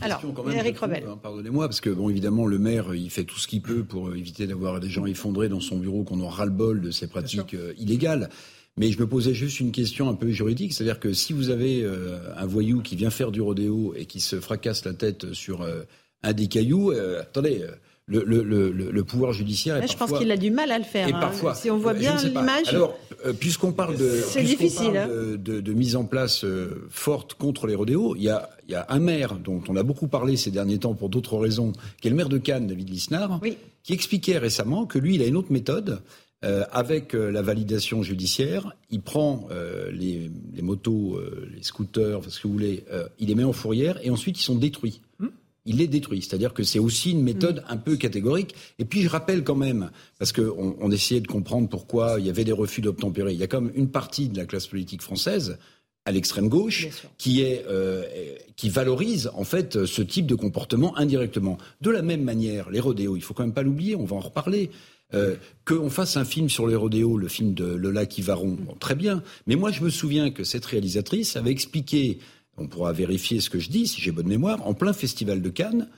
Alors, 0.00 0.18
question 0.18 0.32
quand 0.32 0.44
même. 0.44 0.58
Eric 0.58 0.78
Revel. 0.78 1.04
hein, 1.06 1.18
Pardonnez-moi, 1.22 1.66
parce 1.68 1.80
que 1.80 1.90
bon, 1.90 2.08
évidemment, 2.08 2.46
le 2.46 2.58
maire, 2.58 2.94
il 2.94 3.10
fait 3.10 3.24
tout 3.24 3.38
ce 3.38 3.46
qu'il 3.46 3.62
peut 3.62 3.84
pour 3.84 4.14
éviter 4.14 4.46
d'avoir 4.46 4.80
des 4.80 4.88
gens 4.88 5.06
effondrés 5.06 5.48
dans 5.48 5.60
son 5.60 5.78
bureau, 5.78 6.04
qu'on 6.04 6.20
en 6.20 6.28
ras-le-bol 6.28 6.80
de 6.80 6.90
ces 6.90 7.06
pratiques 7.06 7.54
euh, 7.54 7.74
illégales. 7.78 8.30
Mais 8.76 8.90
je 8.90 8.98
me 8.98 9.06
posais 9.06 9.34
juste 9.34 9.60
une 9.60 9.70
question 9.70 10.08
un 10.08 10.14
peu 10.14 10.30
juridique, 10.30 10.72
c'est-à-dire 10.72 10.98
que 10.98 11.12
si 11.12 11.32
vous 11.32 11.50
avez 11.50 11.82
euh, 11.84 12.18
un 12.36 12.46
voyou 12.46 12.82
qui 12.82 12.96
vient 12.96 13.10
faire 13.10 13.30
du 13.30 13.40
rodéo 13.40 13.94
et 13.96 14.04
qui 14.06 14.18
se 14.20 14.40
fracasse 14.40 14.84
la 14.84 14.94
tête 14.94 15.32
sur 15.32 15.62
euh, 15.62 15.82
un 16.24 16.32
des 16.32 16.48
cailloux, 16.48 16.90
euh, 16.90 17.20
attendez, 17.22 17.62
le, 18.06 18.22
le, 18.24 18.42
le, 18.42 18.70
le- 18.72 18.90
le 18.90 19.04
pouvoir 19.04 19.32
judiciaire 19.32 19.76
est 19.76 19.80
Là, 19.80 19.86
je 19.86 19.96
pense 19.96 20.12
qu'il 20.18 20.30
a 20.30 20.36
du 20.36 20.50
mal 20.50 20.70
à 20.72 20.78
le 20.78 20.84
faire. 20.84 21.08
Et 21.08 21.12
hein. 21.12 21.20
parfois, 21.20 21.54
Si 21.54 21.70
on 21.70 21.78
voit 21.78 21.94
bien 21.94 22.16
l'image. 22.16 22.68
Alors, 22.68 22.98
puisqu'on 23.38 23.72
parle 23.72 23.96
de, 23.96 24.10
C'est 24.26 24.40
puisqu'on 24.40 24.64
difficile, 24.64 24.84
parle 24.92 24.96
hein. 24.98 25.08
de, 25.08 25.36
de- 25.36 25.60
de 25.60 25.72
mise 25.72 25.94
en 25.96 26.04
place 26.04 26.44
euh, 26.44 26.84
forte 26.90 27.34
contre 27.34 27.66
les 27.68 27.74
rodéos, 27.76 28.16
il 28.16 28.24
y 28.24 28.28
a, 28.28 28.50
il 28.68 28.72
y 28.72 28.74
a 28.74 28.84
un 28.88 28.98
maire 28.98 29.36
dont 29.36 29.62
on 29.68 29.76
a 29.76 29.82
beaucoup 29.84 30.08
parlé 30.08 30.36
ces 30.36 30.50
derniers 30.50 30.78
temps 30.78 30.94
pour 30.94 31.08
d'autres 31.10 31.38
raisons, 31.38 31.72
qui 32.02 32.08
est 32.08 32.10
le 32.10 32.16
maire 32.16 32.28
de 32.28 32.38
Cannes, 32.38 32.66
David 32.66 32.90
Lisnard, 32.90 33.40
qui 33.84 33.92
expliquait 33.92 34.36
récemment 34.38 34.84
que 34.84 34.98
lui, 34.98 35.14
il 35.14 35.22
a 35.22 35.26
une 35.26 35.36
autre 35.36 35.52
méthode. 35.52 36.00
Euh, 36.44 36.64
avec 36.72 37.14
euh, 37.14 37.30
la 37.30 37.42
validation 37.42 38.02
judiciaire, 38.02 38.76
il 38.90 39.00
prend 39.00 39.48
euh, 39.50 39.90
les, 39.90 40.30
les 40.54 40.62
motos, 40.62 41.18
les 41.50 41.62
scooters, 41.62 42.20
ce 42.28 42.40
que 42.40 42.46
vous 42.46 42.52
voulez, 42.52 42.84
il 43.18 43.28
les 43.28 43.34
met 43.34 43.44
en 43.44 43.52
fourrière 43.52 43.98
et 44.02 44.10
ensuite 44.10 44.38
ils 44.38 44.44
sont 44.44 44.56
détruits 44.56 45.00
il 45.66 45.78
les 45.78 45.86
détruit. 45.86 46.22
C'est-à-dire 46.22 46.52
que 46.52 46.62
c'est 46.62 46.78
aussi 46.78 47.12
une 47.12 47.22
méthode 47.22 47.64
un 47.68 47.76
peu 47.76 47.96
catégorique. 47.96 48.54
Et 48.78 48.84
puis 48.84 49.02
je 49.02 49.08
rappelle 49.08 49.44
quand 49.44 49.54
même, 49.54 49.90
parce 50.18 50.32
qu'on 50.32 50.76
on 50.78 50.90
essayait 50.90 51.20
de 51.20 51.26
comprendre 51.26 51.68
pourquoi 51.68 52.16
il 52.18 52.26
y 52.26 52.30
avait 52.30 52.44
des 52.44 52.52
refus 52.52 52.82
d'obtempérer, 52.82 53.32
il 53.32 53.38
y 53.38 53.42
a 53.42 53.46
quand 53.46 53.62
même 53.62 53.72
une 53.74 53.88
partie 53.88 54.28
de 54.28 54.36
la 54.36 54.44
classe 54.44 54.66
politique 54.66 55.02
française 55.02 55.58
à 56.06 56.12
l'extrême 56.12 56.48
gauche 56.48 56.88
qui 57.16 57.40
est 57.40 57.64
euh, 57.66 58.04
qui 58.56 58.68
valorise 58.68 59.30
en 59.34 59.44
fait 59.44 59.86
ce 59.86 60.02
type 60.02 60.26
de 60.26 60.34
comportement 60.34 60.96
indirectement. 60.98 61.56
De 61.80 61.90
la 61.90 62.02
même 62.02 62.22
manière, 62.22 62.68
les 62.68 62.80
rodéos, 62.80 63.16
il 63.16 63.22
faut 63.22 63.32
quand 63.32 63.44
même 63.44 63.54
pas 63.54 63.62
l'oublier, 63.62 63.96
on 63.96 64.04
va 64.04 64.16
en 64.16 64.20
reparler. 64.20 64.70
Euh, 65.14 65.36
qu'on 65.64 65.90
fasse 65.90 66.16
un 66.16 66.24
film 66.24 66.48
sur 66.48 66.66
les 66.66 66.74
rodéos, 66.74 67.16
le 67.16 67.28
film 67.28 67.54
de 67.54 67.64
Lola 67.64 68.04
Kivaron, 68.04 68.56
bon, 68.60 68.74
très 68.74 68.94
bien. 68.94 69.22
Mais 69.46 69.54
moi, 69.54 69.70
je 69.70 69.82
me 69.82 69.88
souviens 69.88 70.30
que 70.30 70.44
cette 70.44 70.64
réalisatrice 70.66 71.36
avait 71.36 71.52
expliqué, 71.52 72.18
on 72.58 72.66
pourra 72.66 72.92
vérifier 72.92 73.40
ce 73.40 73.48
que 73.48 73.58
je 73.58 73.70
dis 73.70 73.86
si 73.86 74.00
j'ai 74.00 74.10
bonne 74.10 74.26
mémoire, 74.26 74.66
en 74.66 74.74
plein 74.74 74.92
festival 74.92 75.40
de 75.40 75.48
Cannes, 75.48 75.88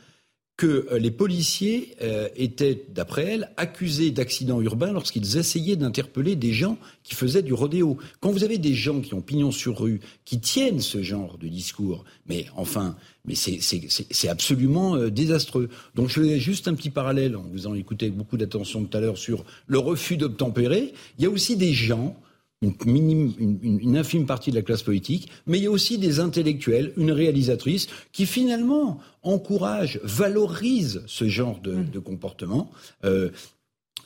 que 0.57 0.88
euh, 0.90 0.98
les 0.98 1.11
policiers 1.11 1.94
euh, 2.00 2.28
étaient, 2.34 2.84
d'après 2.94 3.24
elle, 3.24 3.50
accusés 3.59 4.11
d'accidents 4.11 4.62
urbains 4.62 4.92
lorsqu'ils 4.92 5.36
essayaient 5.36 5.76
d'interpeller 5.76 6.34
des 6.34 6.52
gens 6.52 6.78
qui 7.02 7.14
faisaient 7.14 7.42
du 7.42 7.52
rodéo. 7.52 7.98
Quand 8.20 8.30
vous 8.30 8.42
avez 8.42 8.57
des 8.57 8.72
gens 8.74 9.00
qui 9.00 9.12
ont 9.12 9.20
pignon 9.20 9.50
sur 9.50 9.78
rue, 9.78 10.00
qui 10.24 10.40
tiennent 10.40 10.80
ce 10.80 11.02
genre 11.02 11.36
de 11.36 11.48
discours, 11.48 12.04
mais 12.26 12.46
enfin, 12.57 12.96
mais 13.26 13.34
c'est- 13.34 14.28
absolument 14.28 14.96
euh, 14.96 15.11
désastreux. 15.11 15.68
Donc 15.94 16.09
je 16.09 16.20
fais 16.22 16.40
juste 16.40 16.68
un 16.68 16.74
petit 16.74 16.90
parallèle, 16.90 17.36
en 17.36 17.42
vous 17.52 17.66
en 17.66 17.74
écouté 17.74 18.07
avec 18.07 18.16
beaucoup 18.16 18.38
d'attention 18.38 18.82
tout 18.84 18.96
à 18.96 19.00
l'heure, 19.00 19.18
sur 19.18 19.44
le 19.66 19.78
refus 19.78 20.16
d'obtempérer. 20.16 20.94
Il 21.18 21.24
y 21.24 21.26
a 21.26 21.30
aussi 21.30 21.57
des 21.57 21.74
gens 21.74 22.16
une, 22.62 22.74
minime, 22.86 23.32
une, 23.38 23.59
une- 23.62 23.80
une 23.80 23.96
infime 23.96 24.24
partie 24.26 24.50
de 24.50 24.57
la 24.57 24.62
classe 24.62 24.82
politique, 24.82 25.28
mais 25.46 25.59
il 25.59 25.64
y 25.64 25.66
a 25.66 25.70
aussi 25.70 25.98
des 25.98 26.20
intellectuels, 26.20 26.92
une 26.96 27.12
réalisatrice, 27.12 27.86
qui 28.12 28.24
finalement 28.26 28.98
encouragent, 29.22 30.00
valorisent 30.02 31.02
ce 31.07 31.28
genre 31.28 31.61
de, 31.61 31.74
de 31.82 31.98
comportement. 31.98 32.70
Euh, 33.04 33.30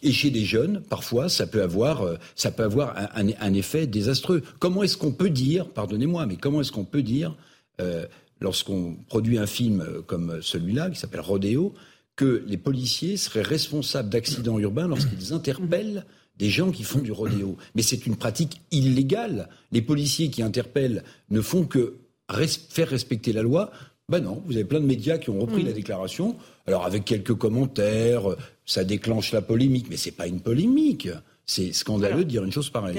et 0.02 0.12
chez 0.12 0.30
des 0.30 0.44
jeunes, 0.44 0.82
parfois, 0.88 1.28
ça 1.28 1.46
peut 1.46 1.62
avoir, 1.62 2.02
euh, 2.02 2.16
ça 2.34 2.50
peut 2.50 2.62
avoir 2.64 2.96
un, 2.96 3.28
un- 3.28 3.34
un 3.40 3.54
effet 3.54 3.86
désastreux. 3.86 4.42
Comment 4.58 4.82
est-ce 4.82 4.96
qu'on 4.96 5.12
peut 5.12 5.30
dire, 5.30 5.68
pardonnez-moi, 5.68 6.26
mais 6.26 6.36
comment 6.36 6.60
est-ce 6.62 6.72
qu'on 6.72 6.84
peut 6.86 7.02
dire, 7.02 7.36
euh, 7.80 8.06
lorsqu'on 8.40 8.96
produit 9.06 9.38
un 9.38 9.46
film 9.46 9.84
comme 10.06 10.40
celui-là, 10.42 10.90
qui 10.90 10.98
s'appelle 10.98 11.20
Rodéo, 11.20 11.74
que 12.16 12.42
les 12.46 12.56
policiers 12.56 13.16
seraient 13.16 13.42
responsables 13.42 14.08
d'accidents 14.08 14.58
urbains 14.58 14.88
lorsqu'ils 14.88 15.32
interpellent 15.32 16.04
des 16.40 16.50
gens 16.50 16.72
qui 16.72 16.82
font 16.82 16.98
du 16.98 17.12
rodéo. 17.12 17.56
Mais 17.76 17.82
c'est 17.82 18.06
une 18.06 18.16
pratique 18.16 18.60
illégale. 18.72 19.48
Les 19.70 19.82
policiers 19.82 20.30
qui 20.30 20.42
interpellent 20.42 21.04
ne 21.30 21.40
font 21.40 21.64
que 21.66 21.94
res- 22.28 22.60
faire 22.68 22.88
respecter 22.88 23.32
la 23.32 23.42
loi. 23.42 23.70
Ben 24.08 24.18
non, 24.20 24.42
vous 24.46 24.54
avez 24.54 24.64
plein 24.64 24.80
de 24.80 24.86
médias 24.86 25.18
qui 25.18 25.30
ont 25.30 25.38
repris 25.38 25.62
Mm. 25.62 25.66
la 25.66 25.72
déclaration. 25.72 26.36
Alors 26.66 26.84
avec 26.84 27.04
quelques 27.04 27.34
commentaires, 27.34 28.22
ça 28.66 28.82
déclenche 28.84 29.30
la 29.32 29.42
polémique, 29.42 29.86
mais 29.90 29.96
c'est 29.96 30.10
pas 30.10 30.26
une 30.26 30.40
polémique. 30.40 31.08
C'est 31.46 31.72
scandaleux 31.72 32.24
de 32.24 32.30
dire 32.30 32.44
une 32.44 32.52
chose 32.52 32.70
pareille. 32.70 32.96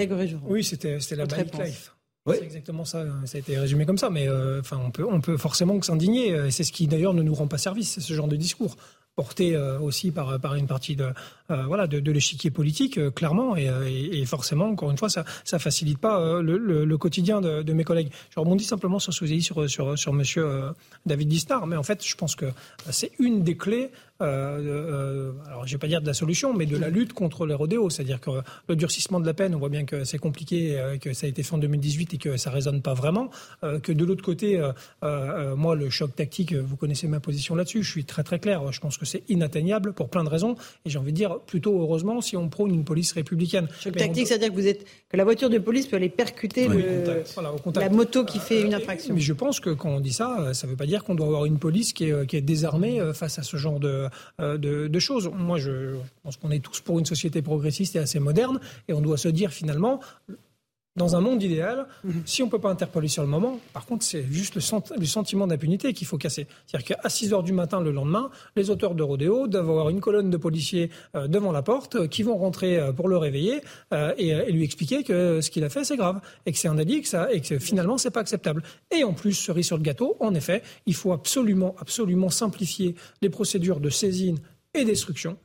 Oui, 0.47 0.63
c'était 0.63 0.97
la 1.15 1.25
bike 1.25 1.53
life. 1.65 1.91
C'est 2.27 2.43
exactement 2.43 2.85
ça. 2.85 3.05
Ça 3.25 3.37
a 3.37 3.39
été 3.39 3.57
résumé 3.57 3.85
comme 3.87 3.97
ça. 3.97 4.09
Mais 4.11 4.27
euh, 4.27 4.59
enfin, 4.59 4.79
on 4.85 4.91
peut, 4.91 5.05
on 5.09 5.21
peut 5.21 5.37
forcément 5.37 5.81
s'indigner. 5.81 6.27
Et 6.29 6.51
c'est 6.51 6.63
ce 6.63 6.71
qui 6.71 6.85
d'ailleurs 6.87 7.13
ne 7.15 7.23
nous 7.23 7.33
rend 7.33 7.47
pas 7.47 7.57
service, 7.57 7.99
ce 7.99 8.13
genre 8.13 8.27
de 8.27 8.35
discours 8.35 8.77
porté 9.15 9.55
euh, 9.55 9.79
aussi 9.79 10.11
par, 10.11 10.55
une 10.55 10.67
partie 10.67 10.95
de, 10.95 11.13
euh, 11.51 11.63
voilà, 11.65 11.87
de, 11.87 12.11
l'échiquier 12.11 12.49
politique, 12.49 12.97
euh, 12.97 13.11
clairement. 13.11 13.55
Et, 13.55 14.25
forcément, 14.25 14.65
encore 14.65 14.91
une 14.91 14.97
fois, 14.97 15.09
ça 15.09 15.25
ça 15.43 15.59
facilite 15.59 15.97
pas 15.97 16.41
le, 16.41 16.97
quotidien 16.97 17.41
de, 17.41 17.73
mes 17.73 17.83
collègues. 17.83 18.11
Je 18.29 18.39
rebondis 18.39 18.63
simplement 18.63 18.99
sur 18.99 19.13
ce 19.13 19.19
que 19.19 19.25
vous 19.25 19.31
avez 19.31 19.39
dit 19.39 19.43
sur, 19.43 19.69
sur, 19.69 19.97
sur 19.97 20.13
euh, 20.37 20.71
David 21.05 21.27
Disnard. 21.27 21.67
Mais 21.67 21.75
en 21.75 21.83
fait, 21.83 22.05
je 22.05 22.15
pense 22.15 22.35
que 22.35 22.45
c'est 22.89 23.11
une 23.19 23.43
des 23.43 23.57
clés 23.57 23.91
euh, 24.21 24.59
euh, 24.59 25.31
alors 25.47 25.65
je 25.65 25.71
vais 25.73 25.77
pas 25.77 25.87
dire 25.87 26.01
de 26.01 26.07
la 26.07 26.13
solution, 26.13 26.53
mais 26.53 26.65
de 26.65 26.77
la 26.77 26.89
lutte 26.89 27.13
contre 27.13 27.45
les 27.45 27.53
rodéos. 27.53 27.89
C'est-à-dire 27.89 28.19
que 28.19 28.29
le 28.67 28.75
durcissement 28.75 29.19
de 29.19 29.25
la 29.25 29.33
peine, 29.33 29.55
on 29.55 29.59
voit 29.59 29.69
bien 29.69 29.85
que 29.85 30.03
c'est 30.03 30.17
compliqué, 30.17 30.79
euh, 30.79 30.97
que 30.97 31.13
ça 31.13 31.25
a 31.25 31.29
été 31.29 31.43
fait 31.43 31.53
en 31.53 31.57
2018 31.57 32.13
et 32.13 32.17
que 32.17 32.37
ça 32.37 32.49
résonne 32.49 32.81
pas 32.81 32.93
vraiment. 32.93 33.29
Que 33.83 33.91
de 33.91 34.05
l'autre 34.05 34.23
côté, 34.23 34.61
moi, 35.01 35.75
le 35.75 35.89
choc 35.89 36.15
tactique, 36.15 36.53
vous 36.53 36.75
connaissez 36.75 37.07
ma 37.07 37.19
position 37.19 37.55
là-dessus, 37.55 37.83
je 37.83 37.91
suis 37.91 38.05
très 38.05 38.23
très 38.23 38.39
clair. 38.39 38.71
Je 38.71 38.79
pense 38.79 38.97
que 38.97 39.05
c'est 39.05 39.23
inatteignable 39.29 39.93
pour 39.93 40.09
plein 40.09 40.23
de 40.23 40.29
raisons. 40.29 40.55
Et 40.85 40.89
j'ai 40.89 40.99
envie 40.99 41.11
de 41.11 41.17
dire, 41.17 41.39
plutôt 41.39 41.79
heureusement, 41.81 42.21
si 42.21 42.37
on 42.37 42.49
prône 42.49 42.73
une 42.73 42.83
police 42.83 43.11
républicaine. 43.13 43.67
Choc 43.79 43.95
tactique, 43.95 44.27
c'est-à-dire 44.27 44.49
que 44.49 44.55
vous 44.55 44.67
êtes 44.67 44.85
que 45.09 45.17
la 45.17 45.23
voiture 45.23 45.49
de 45.49 45.57
police 45.57 45.87
peut 45.87 45.97
aller 45.97 46.09
percuter 46.09 46.67
Oui, 46.67 46.77
le- 46.77 46.99
contact. 46.99 47.31
Voilà, 47.35 47.49
contact. 47.63 47.85
la 47.89 47.95
moto 47.95 48.25
qui 48.25 48.39
fait 48.39 48.61
une 48.61 48.73
infraction. 48.73 49.13
Mais 49.13 49.21
je 49.21 49.33
pense 49.33 49.59
que 49.59 49.69
quand 49.69 49.89
on 49.89 49.99
dit 49.99 50.13
ça, 50.13 50.53
ça 50.53 50.67
ne 50.67 50.71
veut 50.71 50.77
pas 50.77 50.85
dire 50.85 51.03
qu'on 51.03 51.15
doit 51.15 51.27
avoir 51.27 51.45
une 51.45 51.59
police 51.59 51.93
qui 51.93 52.05
est, 52.05 52.25
qui 52.27 52.37
est 52.37 52.41
désarmée 52.41 53.01
face 53.13 53.39
à 53.39 53.43
ce 53.43 53.57
genre 53.57 53.79
de, 53.79 54.07
de, 54.39 54.87
de 54.87 54.99
choses. 54.99 55.29
Moi, 55.33 55.57
je 55.57 55.95
pense 56.23 56.37
qu'on 56.37 56.51
est 56.51 56.63
tous 56.63 56.81
pour 56.81 56.99
une 56.99 57.05
société 57.05 57.41
progressiste 57.41 57.95
et 57.95 57.99
assez 57.99 58.19
moderne, 58.19 58.59
et 58.87 58.93
on 58.93 59.01
doit 59.01 59.17
se 59.17 59.27
dire 59.27 59.51
finalement, 59.51 59.99
dans 60.97 61.15
un 61.15 61.21
monde 61.21 61.41
idéal, 61.41 61.87
si 62.25 62.43
on 62.43 62.47
ne 62.47 62.51
peut 62.51 62.59
pas 62.59 62.69
interpeller 62.69 63.07
sur 63.07 63.23
le 63.23 63.29
moment, 63.29 63.59
par 63.71 63.85
contre, 63.85 64.03
c'est 64.03 64.25
juste 64.29 64.55
le, 64.55 64.61
sent- 64.61 64.93
le 64.97 65.05
sentiment 65.05 65.47
d'impunité 65.47 65.93
qu'il 65.93 66.05
faut 66.05 66.17
casser. 66.17 66.47
C'est-à-dire 66.67 66.97
qu'à 67.01 67.09
6 67.09 67.31
heures 67.33 67.43
du 67.43 67.53
matin 67.53 67.79
le 67.79 67.91
lendemain, 67.91 68.29
les 68.57 68.69
auteurs 68.69 68.93
de 68.93 69.01
rodéo 69.01 69.47
doivent 69.47 69.69
avoir 69.69 69.89
une 69.89 70.01
colonne 70.01 70.29
de 70.29 70.35
policiers 70.35 70.89
euh, 71.15 71.27
devant 71.27 71.53
la 71.53 71.61
porte 71.61 71.95
euh, 71.95 72.07
qui 72.07 72.23
vont 72.23 72.35
rentrer 72.37 72.77
euh, 72.77 72.91
pour 72.91 73.07
le 73.07 73.15
réveiller 73.17 73.61
et, 74.17 74.27
et 74.29 74.51
lui 74.51 74.63
expliquer 74.65 75.03
que 75.03 75.39
ce 75.39 75.49
qu'il 75.49 75.63
a 75.63 75.69
fait, 75.69 75.85
c'est 75.85 75.95
grave 75.97 76.19
et 76.45 76.51
que 76.51 76.57
c'est 76.57 76.67
un 76.67 76.75
délit 76.75 76.95
et 76.97 77.01
que, 77.01 77.07
ça, 77.07 77.31
et 77.31 77.39
que 77.39 77.57
finalement, 77.57 77.97
c'est 77.97 78.11
pas 78.11 78.19
acceptable. 78.19 78.61
Et 78.93 79.05
en 79.05 79.13
plus, 79.13 79.33
cerise 79.33 79.67
sur 79.67 79.77
le 79.77 79.83
gâteau, 79.83 80.17
en 80.19 80.33
effet, 80.35 80.61
il 80.85 80.93
faut 80.95 81.13
absolument, 81.13 81.73
absolument 81.79 82.29
simplifier 82.29 82.95
les 83.21 83.29
procédures 83.29 83.79
de 83.79 83.89
saisine 83.89 84.39
et 84.73 84.83
destruction. 84.83 85.37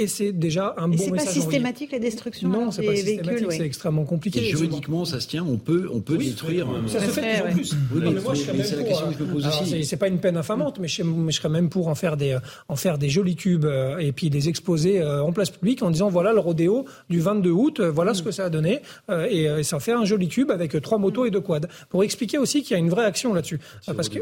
Et 0.00 0.06
c'est 0.06 0.30
déjà 0.30 0.74
un 0.76 0.92
Et 0.92 0.96
bon 0.96 1.02
c'est 1.02 1.06
pas 1.10 1.12
message 1.16 1.28
envoyé. 1.30 1.40
systématique 1.40 1.90
la 1.90 1.98
destruction 1.98 2.48
Non, 2.48 2.70
c'est 2.70 2.82
des 2.82 2.86
pas 2.86 2.92
véhicules, 2.92 3.16
systématique, 3.26 3.52
c'est 3.58 3.66
extrêmement 3.66 4.04
compliqué. 4.04 4.38
Et 4.38 4.44
juridiquement, 4.50 5.04
ça 5.04 5.18
se 5.18 5.26
tient, 5.26 5.44
on 5.44 5.56
peut, 5.56 5.88
on 5.92 5.98
peut 6.00 6.14
Oui, 6.16 6.28
détruire. 6.28 6.68
Ça 6.86 7.00
se 7.00 7.06
fait 7.06 7.20
de 7.20 7.26
plus 7.42 7.50
en 7.50 7.54
plus. 7.56 7.72
Oui, 7.72 8.00
Non, 8.02 8.10
mais, 8.10 8.12
mais 8.12 8.20
moi, 8.20 8.34
je 8.34 8.40
serais 8.42 8.52
mais 8.52 8.58
même 8.58 8.66
c'est 8.68 8.76
la 8.76 8.82
pour, 8.82 8.88
question 8.90 9.08
que 9.10 9.18
je 9.18 9.24
me 9.24 9.32
pose 9.32 9.44
alors, 9.44 9.62
aussi. 9.62 9.84
c'est- 9.84 9.96
pas 9.96 10.06
une 10.06 10.20
peine 10.20 10.36
infamante, 10.36 10.78
mais 10.78 10.86
je, 10.86 11.02
mais 11.02 11.32
je 11.32 11.38
serais 11.38 11.48
même 11.48 11.68
pour 11.68 11.88
en 11.88 11.96
faire 11.96 12.16
des, 12.16 12.30
euh, 12.34 12.38
en 12.68 12.76
faire 12.76 12.96
des 12.96 13.08
jolis 13.08 13.34
cubes 13.34 13.64
euh, 13.64 13.98
et 13.98 14.12
puis 14.12 14.30
les 14.30 14.48
exposer 14.48 15.00
euh, 15.02 15.20
en 15.24 15.32
place 15.32 15.50
publique 15.50 15.82
en 15.82 15.90
disant 15.90 16.08
voilà 16.08 16.32
le 16.32 16.38
rodéo 16.38 16.84
du 17.10 17.18
22 17.18 17.50
août, 17.50 17.80
euh, 17.80 17.90
voilà 17.90 18.14
ce 18.14 18.22
que 18.22 18.30
ça 18.30 18.44
a 18.44 18.50
donné, 18.50 18.82
euh, 19.10 19.26
et, 19.28 19.48
euh, 19.48 19.58
et 19.58 19.62
ça 19.64 19.80
fait 19.80 19.90
un 19.90 20.04
joli 20.04 20.28
cube 20.28 20.52
avec 20.52 20.76
euh, 20.76 20.80
trois 20.80 20.98
motos 20.98 21.24
et 21.26 21.32
deux 21.32 21.40
quads. 21.40 21.66
Pour 21.90 22.04
expliquer 22.04 22.38
aussi 22.38 22.62
qu'il 22.62 22.70
y 22.70 22.74
a 22.76 22.78
une 22.78 22.88
vraie 22.90 23.04
action 23.04 23.34
là-dessus. 23.34 23.58
Euh, 23.88 23.94
Parce 23.94 24.08
que 24.08 24.20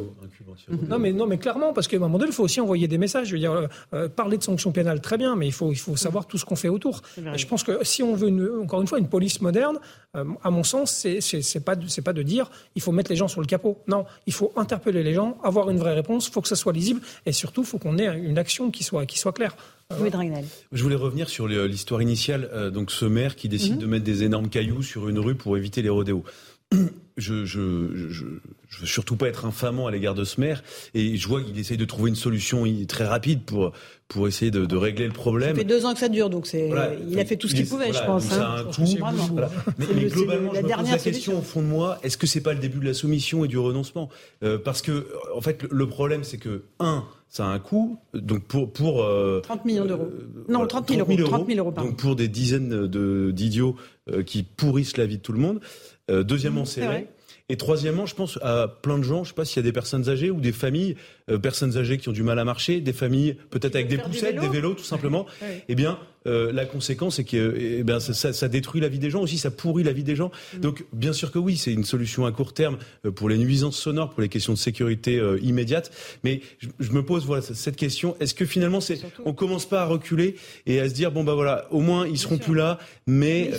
non 0.89 0.99
mais 0.99 1.13
non 1.13 1.27
mais 1.27 1.37
clairement 1.37 1.75
parce 1.75 1.87
qu'à 1.87 1.99
un 1.99 2.01
moment 2.01 2.17
donné 2.17 2.31
il 2.31 2.35
faut 2.35 2.45
aussi 2.45 2.63
envoyer 2.63 2.89
des 2.89 2.97
messages. 2.97 3.27
Je 3.29 3.33
veux 3.35 3.39
dire 3.39 3.53
euh, 3.53 3.67
euh, 3.93 4.09
parler 4.09 4.39
de 4.39 4.43
sanctions 4.43 4.73
pénales 4.73 5.03
très 5.03 5.19
bien, 5.19 5.37
mais 5.37 5.47
il 5.47 5.53
faut 5.53 5.66
il 5.73 5.77
faut 5.79 5.97
savoir 5.97 6.27
tout 6.27 6.39
ce 6.39 6.45
qu'on 6.45 6.57
fait 6.57 6.69
autour. 6.69 7.03
Et 7.35 7.39
je 7.39 7.47
pense 7.47 7.63
que 7.63 7.85
si 7.85 8.03
on 8.03 8.15
veut 8.15 8.29
une- 8.29 8.51
encore 8.63 8.81
une 8.81 8.87
fois 8.87 8.99
une 8.99 9.09
police 9.09 9.41
moderne, 9.41 9.79
euh, 10.17 10.25
à 10.43 10.51
mon 10.51 10.63
sens 10.63 10.91
c'est 10.93 11.21
c'est 11.21 11.43
c'est 11.43 11.61
pas 11.61 11.77
de- 11.77 11.87
c'est 11.89 12.03
pas 12.03 12.13
de 12.13 12.23
dire 12.23 12.51
il 12.75 12.83
faut 12.83 12.93
mettre 12.93 13.11
les 13.11 13.17
gens 13.17 13.29
sur 13.29 13.41
le 13.41 13.47
capot. 13.47 13.79
Non, 13.89 14.05
il 14.27 14.33
faut 14.33 14.53
interpeller 14.57 15.03
les 15.03 15.15
gens, 15.15 15.39
avoir 15.43 15.71
une 15.71 15.79
vraie 15.79 15.95
réponse, 15.95 16.29
il 16.29 16.33
faut 16.33 16.41
que 16.43 16.49
ça 16.49 16.57
soit 16.57 16.73
lisible 16.73 17.01
et 17.27 17.33
surtout 17.33 17.63
il 17.63 17.67
faut 17.67 17.79
qu'on 17.79 17.99
ait 17.99 18.07
une 18.19 18.39
action 18.39 18.71
qui 18.71 18.85
soit 18.85 19.07
qui 19.07 19.19
soit 19.19 19.33
claire. 19.33 19.57
Euh, 19.93 20.11
Dragnel. 20.11 20.45
Je 20.73 20.83
voulais 20.83 20.97
revenir 20.97 21.29
sur 21.29 21.47
l'histoire 21.47 22.03
initiale. 22.03 22.51
euh, 22.53 22.71
donc, 22.71 22.91
ce 22.91 23.05
maire 23.05 23.37
qui 23.37 23.49
décide 23.49 23.75
Mhm. 23.75 23.79
de 23.79 23.87
mettre 23.87 24.05
des 24.05 24.25
énormes 24.25 24.49
cailloux 24.49 24.83
sur 24.83 25.09
une 25.09 25.21
rue 25.21 25.37
pour 25.37 25.57
éviter 25.57 25.81
les 25.83 25.89
rodéos. 25.91 26.25
Je, 27.17 27.47
je, 27.47 28.09
je, 28.11 28.25
je 28.69 28.81
veux 28.81 28.87
surtout 28.87 29.17
pas 29.17 29.29
être 29.29 29.47
infamant 29.47 29.87
à 29.87 29.91
l'égard 29.91 30.15
de 30.15 30.25
ce 30.25 30.41
maire, 30.41 30.63
et 30.95 31.17
je 31.17 31.29
vois 31.29 31.43
qu'il 31.43 31.59
essaye 31.59 31.79
de 31.79 31.85
trouver 31.85 32.11
une 32.11 32.17
solution 32.17 32.65
très 32.87 33.07
rapide 33.07 33.43
pour 33.45 33.73
pour 34.09 34.29
essayer 34.29 34.53
de, 34.53 34.67
de, 34.67 34.77
régler 34.77 35.07
le 35.07 35.13
problème. 35.13 35.51
Ça 35.51 35.57
fait 35.57 35.65
deux 35.65 35.85
ans 35.85 35.93
que 35.93 35.99
ça 35.99 36.09
dure, 36.09 36.31
donc 36.31 36.47
c'est 36.47 36.71
il 37.09 37.19
a 37.19 37.25
fait 37.25 37.37
tout 37.37 37.49
ce 37.49 37.55
qu'il 37.55 37.67
pouvait, 37.67 37.93
je 37.93 38.05
pense. 38.05 38.33
Hein. 38.33 38.67
Mais, 39.79 39.87
mais 39.95 40.05
globalement, 40.05 40.53
la 40.53 40.61
je 40.61 40.67
me 40.67 40.77
pose 40.77 40.91
la 40.91 40.99
question 40.99 41.39
au 41.39 41.43
fond 41.43 41.63
de 41.63 41.67
moi 41.67 41.99
est-ce 42.03 42.17
que 42.17 42.27
c'est 42.27 42.41
pas 42.41 42.53
le 42.53 42.61
début 42.61 42.79
de 42.79 42.85
la 42.85 42.95
soumission 42.95 43.45
et 43.45 43.49
du 43.49 43.59
renoncement? 43.59 44.09
Euh, 44.43 44.59
Parce 44.59 44.83
que 44.83 45.09
en 45.35 45.41
fait, 45.41 45.65
le 45.71 45.89
problème, 45.89 46.23
c'est 46.23 46.39
que 46.39 46.63
un, 46.79 47.05
ça 47.29 47.47
a 47.47 47.49
un 47.49 47.59
coût. 47.59 47.99
Donc 48.15 48.45
pour 48.45 48.73
pour 48.73 48.97
30 48.97 49.05
euh, 49.05 49.41
millions 49.65 49.85
d'euros. 49.85 50.09
non, 50.49 50.67
30 50.67 50.89
000, 50.89 51.07
000 51.07 51.21
euros. 51.21 51.31
30 51.31 51.47
000 51.49 51.59
euros 51.59 51.73
donc 51.73 51.97
pour 51.97 52.17
des 52.17 52.29
dizaines 52.29 52.87
de 52.87 53.31
d'idiots 53.33 53.77
euh, 54.11 54.23
qui 54.23 54.43
pourrissent 54.43 54.97
la 54.97 55.07
vie 55.07 55.19
de 55.19 55.23
tout 55.23 55.33
le 55.33 55.41
monde. 55.41 55.61
Deuxièmement, 56.09 56.65
c'est 56.65 56.85
vrai. 56.85 57.09
Et 57.49 57.57
troisièmement, 57.57 58.07
je 58.07 58.15
pense 58.15 58.39
à 58.43 58.67
plein 58.67 58.99
de 58.99 59.05
gens, 59.05 59.23
je 59.23 59.29
sais 59.29 59.35
pas 59.35 59.45
s'il 59.45 59.59
y 59.59 59.61
a 59.61 59.69
des 59.69 59.73
personnes 59.73 60.09
âgées 60.09 60.31
ou 60.31 60.41
des 60.41 60.51
familles, 60.51 60.97
euh, 61.31 61.39
personnes 61.39 61.77
âgées 61.77 61.97
qui 61.97 62.09
ont 62.09 62.13
du 62.13 62.25
mal 62.25 62.41
à 62.41 62.45
marcher, 62.45 62.81
des 62.81 62.93
familles 62.93 63.37
peut-être 63.51 63.77
avec 63.77 63.87
des 63.87 63.99
poussettes, 63.99 64.41
des 64.41 64.49
vélos 64.49 64.75
tout 64.75 64.85
simplement. 64.85 65.27
Eh 65.69 65.75
bien, 65.75 65.99
euh, 66.27 66.53
la 66.53 66.67
conséquence, 66.67 67.17
c'est 67.17 67.25
que 67.25 67.57
eh 67.59 67.83
bien, 67.83 68.01
ça, 68.01 68.33
ça, 68.33 68.49
détruit 68.49 68.81
la 68.81 68.89
vie 68.89 68.99
des 68.99 69.11
gens 69.11 69.23
aussi, 69.23 69.39
ça 69.39 69.51
pourrit 69.51 69.85
la 69.85 69.93
vie 69.93 70.05
des 70.05 70.17
gens. 70.17 70.31
Mm. 70.55 70.61
Donc, 70.61 70.85
bien 70.93 71.13
sûr 71.13 71.31
que 71.31 71.39
oui, 71.39 71.57
c'est 71.57 71.73
une 71.73 71.85
solution 71.85 72.27
à 72.27 72.33
court 72.33 72.53
terme 72.53 72.79
euh, 73.05 73.11
pour 73.11 73.29
les 73.29 73.39
nuisances 73.39 73.79
sonores, 73.79 74.11
pour 74.11 74.23
les 74.23 74.29
questions 74.29 74.53
de 74.53 74.59
sécurité 74.59 75.19
euh, 75.19 75.39
immédiate. 75.43 75.91
Mais 76.25 76.41
je, 76.59 76.69
je, 76.81 76.93
me 76.93 77.03
pose 77.05 77.27
voilà 77.27 77.43
cette 77.43 77.77
question 77.77 78.17
est-ce 78.21 78.35
que 78.35 78.45
finalement, 78.45 78.81
c'est, 78.81 79.01
on 79.25 79.33
commence 79.33 79.67
pas 79.67 79.83
à 79.83 79.87
reculer 79.87 80.37
et 80.67 80.81
à 80.81 80.89
se 80.89 80.95
dire 80.95 81.13
bon 81.13 81.25
bah 81.25 81.35
voilà, 81.35 81.67
au 81.71 81.81
moins 81.81 82.07
ils 82.07 82.19
seront 82.19 82.39
plus 82.39 82.55
là, 82.55 82.79
mais 83.07 83.51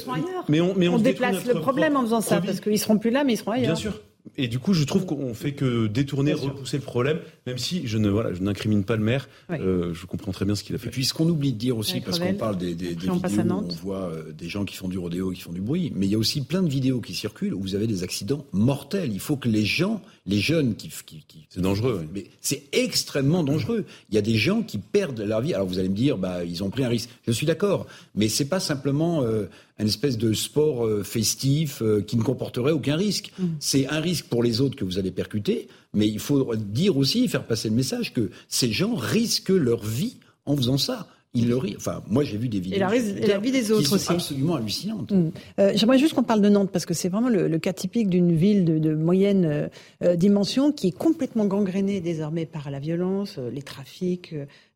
mais, 0.49 0.61
on, 0.61 0.75
mais 0.75 0.87
on, 0.87 0.95
on 0.95 0.99
déplace 0.99 1.45
le 1.45 1.55
problème 1.55 1.95
en 1.95 2.01
faisant 2.01 2.21
ça 2.21 2.41
parce 2.41 2.59
qu'ils 2.59 2.79
seront 2.79 2.97
plus 2.97 3.11
là, 3.11 3.23
mais 3.23 3.33
ils 3.33 3.37
seront 3.37 3.51
ailleurs. 3.51 3.73
Bien 3.73 3.75
sûr. 3.75 4.01
Et 4.35 4.47
du 4.47 4.59
coup, 4.59 4.73
je 4.73 4.83
trouve 4.83 5.05
qu'on 5.05 5.33
fait 5.33 5.53
que 5.53 5.87
détourner, 5.87 6.33
repousser 6.33 6.77
le 6.77 6.83
problème, 6.83 7.19
même 7.45 7.57
si 7.57 7.87
je 7.87 7.97
ne 7.97 8.09
voilà, 8.09 8.33
je 8.33 8.41
n'incrimine 8.41 8.83
pas 8.83 8.95
le 8.95 9.03
maire. 9.03 9.29
Euh, 9.51 9.93
je 9.93 10.05
comprends 10.05 10.31
très 10.31 10.45
bien 10.45 10.55
ce 10.55 10.63
qu'il 10.63 10.75
a 10.75 10.77
fait. 10.77 10.87
Et 10.87 10.91
puis, 10.91 11.05
ce 11.05 11.13
qu'on 11.13 11.29
oublie 11.29 11.53
de 11.53 11.57
dire 11.57 11.77
aussi, 11.77 12.01
parce 12.01 12.19
qu'on 12.19 12.33
parle 12.33 12.57
des, 12.57 12.75
des, 12.75 12.95
des 12.95 13.09
vidéos 13.09 13.13
où 13.13 13.51
on 13.51 13.67
voit 13.81 14.09
euh, 14.11 14.31
des 14.31 14.49
gens 14.49 14.65
qui 14.65 14.75
font 14.75 14.87
du 14.87 14.97
rodéo, 14.97 15.31
qui 15.31 15.41
font 15.41 15.53
du 15.53 15.61
bruit, 15.61 15.91
mais 15.95 16.07
il 16.07 16.11
y 16.11 16.15
a 16.15 16.17
aussi 16.17 16.41
plein 16.41 16.63
de 16.63 16.69
vidéos 16.69 17.01
qui 17.01 17.13
circulent 17.13 17.53
où 17.53 17.61
vous 17.61 17.75
avez 17.75 17.87
des 17.87 18.03
accidents 18.03 18.45
mortels. 18.51 19.11
Il 19.13 19.19
faut 19.19 19.37
que 19.37 19.49
les 19.49 19.65
gens, 19.65 20.01
les 20.25 20.39
jeunes 20.39 20.75
qui, 20.75 20.89
qui, 21.05 21.23
qui 21.27 21.45
c'est 21.49 21.61
dangereux. 21.61 22.05
Mais 22.13 22.25
c'est 22.41 22.63
extrêmement 22.71 23.43
dangereux. 23.43 23.85
Il 24.09 24.15
y 24.15 24.17
a 24.17 24.21
des 24.21 24.35
gens 24.35 24.61
qui 24.61 24.77
perdent 24.77 25.21
leur 25.21 25.41
vie. 25.41 25.53
Alors 25.53 25.67
vous 25.67 25.79
allez 25.79 25.89
me 25.89 25.95
dire, 25.95 26.17
bah 26.17 26.43
ils 26.43 26.63
ont 26.63 26.69
pris 26.69 26.83
un 26.83 26.89
risque. 26.89 27.09
Je 27.25 27.31
suis 27.31 27.45
d'accord, 27.45 27.87
mais 28.15 28.27
c'est 28.27 28.45
pas 28.45 28.59
simplement 28.59 29.23
euh, 29.23 29.45
un 29.79 29.85
espèce 29.85 30.17
de 30.17 30.33
sport 30.33 30.85
euh, 30.85 31.03
festif 31.03 31.81
euh, 31.81 32.01
qui 32.01 32.17
ne 32.17 32.23
comporterait 32.23 32.71
aucun 32.71 32.95
risque. 32.95 33.31
Mm. 33.37 33.45
C'est 33.59 33.87
un 33.87 33.99
risque 33.99 34.25
pour 34.25 34.43
les 34.43 34.61
autres 34.61 34.75
que 34.75 34.85
vous 34.85 34.97
allez 34.97 35.11
percuter, 35.11 35.67
mais 35.93 36.07
il 36.07 36.19
faut 36.19 36.55
dire 36.55 36.97
aussi, 36.97 37.27
faire 37.27 37.45
passer 37.45 37.69
le 37.69 37.75
message 37.75 38.13
que 38.13 38.31
ces 38.47 38.71
gens 38.71 38.95
risquent 38.95 39.49
leur 39.49 39.83
vie 39.83 40.17
en 40.45 40.55
faisant 40.55 40.77
ça. 40.77 41.07
Ils 41.37 41.49
le 41.49 41.57
Enfin, 41.75 42.01
moi, 42.07 42.23
j'ai 42.23 42.37
vu 42.37 42.49
des 42.49 42.59
vidéos. 42.59 42.77
Et 42.77 42.79
la, 43.27 43.37
vie 43.39 43.51
des 43.51 43.71
autres 43.71 43.89
qui 43.89 43.99
sont 43.99 44.13
absolument 44.13 44.55
hallucinantes. 44.55 45.11
Mm. 45.11 45.31
Euh, 45.59 45.71
j'aimerais 45.75 45.97
juste 45.97 46.13
qu'on 46.13 46.23
parle 46.23 46.41
de 46.41 46.49
Nantes 46.49 46.69
parce 46.71 46.85
que 46.85 46.93
c'est 46.93 47.09
vraiment 47.09 47.29
le, 47.29 47.57
cas 47.59 47.73
typique 47.73 48.09
d'une 48.09 48.35
ville 48.35 48.65
de, 48.65 48.95
moyenne 48.95 49.69
dimension 50.15 50.71
qui 50.71 50.87
est 50.87 50.97
complètement 50.97 51.45
gangrénée 51.45 52.01
désormais 52.01 52.45
par 52.45 52.69
la 52.69 52.79
violence, 52.79 53.37
les 53.37 53.61
trafics, 53.61 54.33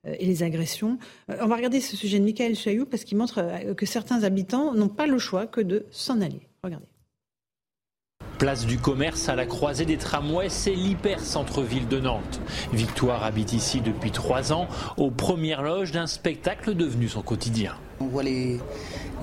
euh, 0.08 0.16
et 0.18 0.26
les 0.26 0.42
agressions. 0.42 0.98
Euh, 1.30 1.38
on 1.42 1.48
va 1.48 1.56
regarder 1.56 1.80
ce 1.80 1.96
sujet 1.96 2.20
de 2.20 2.24
Michael 2.24 2.56
Chailloux 2.56 2.88
parce 2.88 3.04
qu'il 3.04 3.18
montre 3.18 3.38
euh, 3.38 3.76
que 3.76 3.86
certains 3.86 4.24
habitants 4.24 4.74
n'ont 4.74 4.90
pas 4.90 5.06
le 5.06 5.20
choix 5.20 5.46
que 5.46 5.62
de 5.62 5.86
s'en 5.92 6.22
aller. 6.22 6.42
Regardez. 6.64 6.88
Place 8.42 8.66
du 8.66 8.80
commerce 8.80 9.30
à 9.30 9.36
la 9.36 9.46
croisée 9.46 9.86
des 9.86 9.98
tramways, 9.98 10.50
c'est 10.50 10.74
l'hyper 10.74 11.20
centre-ville 11.20 11.88
de 11.88 12.00
Nantes. 12.00 12.42
Victoire 12.74 13.24
habite 13.24 13.54
ici 13.54 13.82
depuis 13.82 14.10
trois 14.10 14.52
ans, 14.52 14.68
aux 14.98 15.12
premières 15.12 15.62
loges 15.62 15.92
d'un 15.92 16.08
spectacle 16.08 16.74
devenu 16.74 17.08
son 17.08 17.22
quotidien. 17.22 17.76
On 18.00 18.08
voit 18.08 18.24
les, 18.24 18.60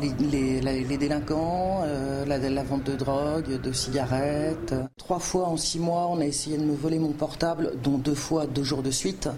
délinquants, 0.00 1.84
la, 2.28 2.38
la, 2.38 2.62
vente 2.62 2.84
de 2.84 2.94
drogue, 2.94 3.60
de 3.60 3.72
cigarettes. 3.72 4.76
Trois 4.96 5.18
fois 5.18 5.48
en 5.48 5.56
six 5.56 5.80
mois, 5.80 6.06
on 6.08 6.20
a 6.20 6.24
essayé 6.24 6.56
de 6.56 6.62
me 6.62 6.76
voler 6.76 7.00
mon 7.00 7.10
portable, 7.10 7.72
dont 7.82 7.98
deux 7.98 8.14
fois 8.14 8.46
deux 8.46 8.62
jours 8.62 8.84
de 8.84 8.92
suite. 8.92 9.28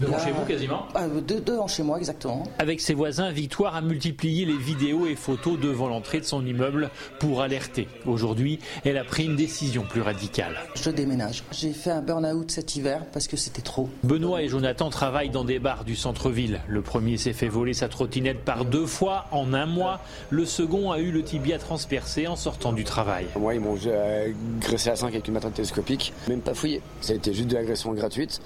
Devant 0.00 0.18
chez 0.18 0.32
vous 0.32 0.44
quasiment 0.46 0.86
ah, 0.94 1.06
Devant 1.08 1.66
chez 1.66 1.82
moi 1.82 1.98
exactement. 1.98 2.44
Avec 2.58 2.80
ses 2.80 2.94
voisins, 2.94 3.30
Victoire 3.30 3.76
a 3.76 3.82
multiplié 3.82 4.46
les 4.46 4.56
vidéos 4.56 5.06
et 5.06 5.14
photos 5.14 5.60
devant 5.60 5.88
l'entrée 5.88 6.20
de 6.20 6.24
son 6.24 6.44
immeuble 6.46 6.90
pour 7.18 7.42
alerter. 7.42 7.86
Aujourd'hui, 8.06 8.60
elle 8.84 8.96
a 8.96 9.04
pris 9.04 9.26
une 9.26 9.36
décision 9.36 9.82
plus 9.82 10.00
radicale. 10.00 10.56
Je 10.74 10.88
déménage. 10.88 11.44
J'ai 11.52 11.72
fait 11.72 11.90
un 11.90 12.00
burn-out 12.00 12.50
cet 12.50 12.76
hiver 12.76 13.02
parce 13.12 13.28
que 13.28 13.36
c'était 13.36 13.60
trop. 13.60 13.90
Benoît 14.02 14.42
et 14.42 14.48
Jonathan 14.48 14.88
travaillent 14.88 15.28
dans 15.28 15.44
des 15.44 15.58
bars 15.58 15.84
du 15.84 15.96
centre-ville. 15.96 16.60
Le 16.66 16.80
premier 16.80 17.18
s'est 17.18 17.34
fait 17.34 17.48
voler 17.48 17.74
sa 17.74 17.88
trottinette 17.88 18.40
par 18.40 18.64
deux 18.64 18.86
fois 18.86 19.26
en 19.32 19.52
un 19.52 19.66
mois. 19.66 20.00
Le 20.30 20.46
second 20.46 20.92
a 20.92 20.98
eu 20.98 21.10
le 21.10 21.22
tibia 21.22 21.58
transpercé 21.58 22.26
en 22.26 22.36
sortant 22.36 22.72
du 22.72 22.84
travail. 22.84 23.26
Moi, 23.38 23.54
ils 23.54 23.60
m'ont 23.60 23.76
agressé 23.76 24.88
à 24.88 24.96
5 24.96 25.08
avec 25.08 25.28
une 25.28 25.34
matraque 25.34 25.54
télescopique, 25.54 26.14
même 26.26 26.40
pas 26.40 26.54
fouillé. 26.54 26.80
Ça 27.02 27.12
a 27.12 27.16
été 27.16 27.34
juste 27.34 27.48
de 27.48 27.54
l'agression 27.54 27.92
gratuite, 27.92 28.40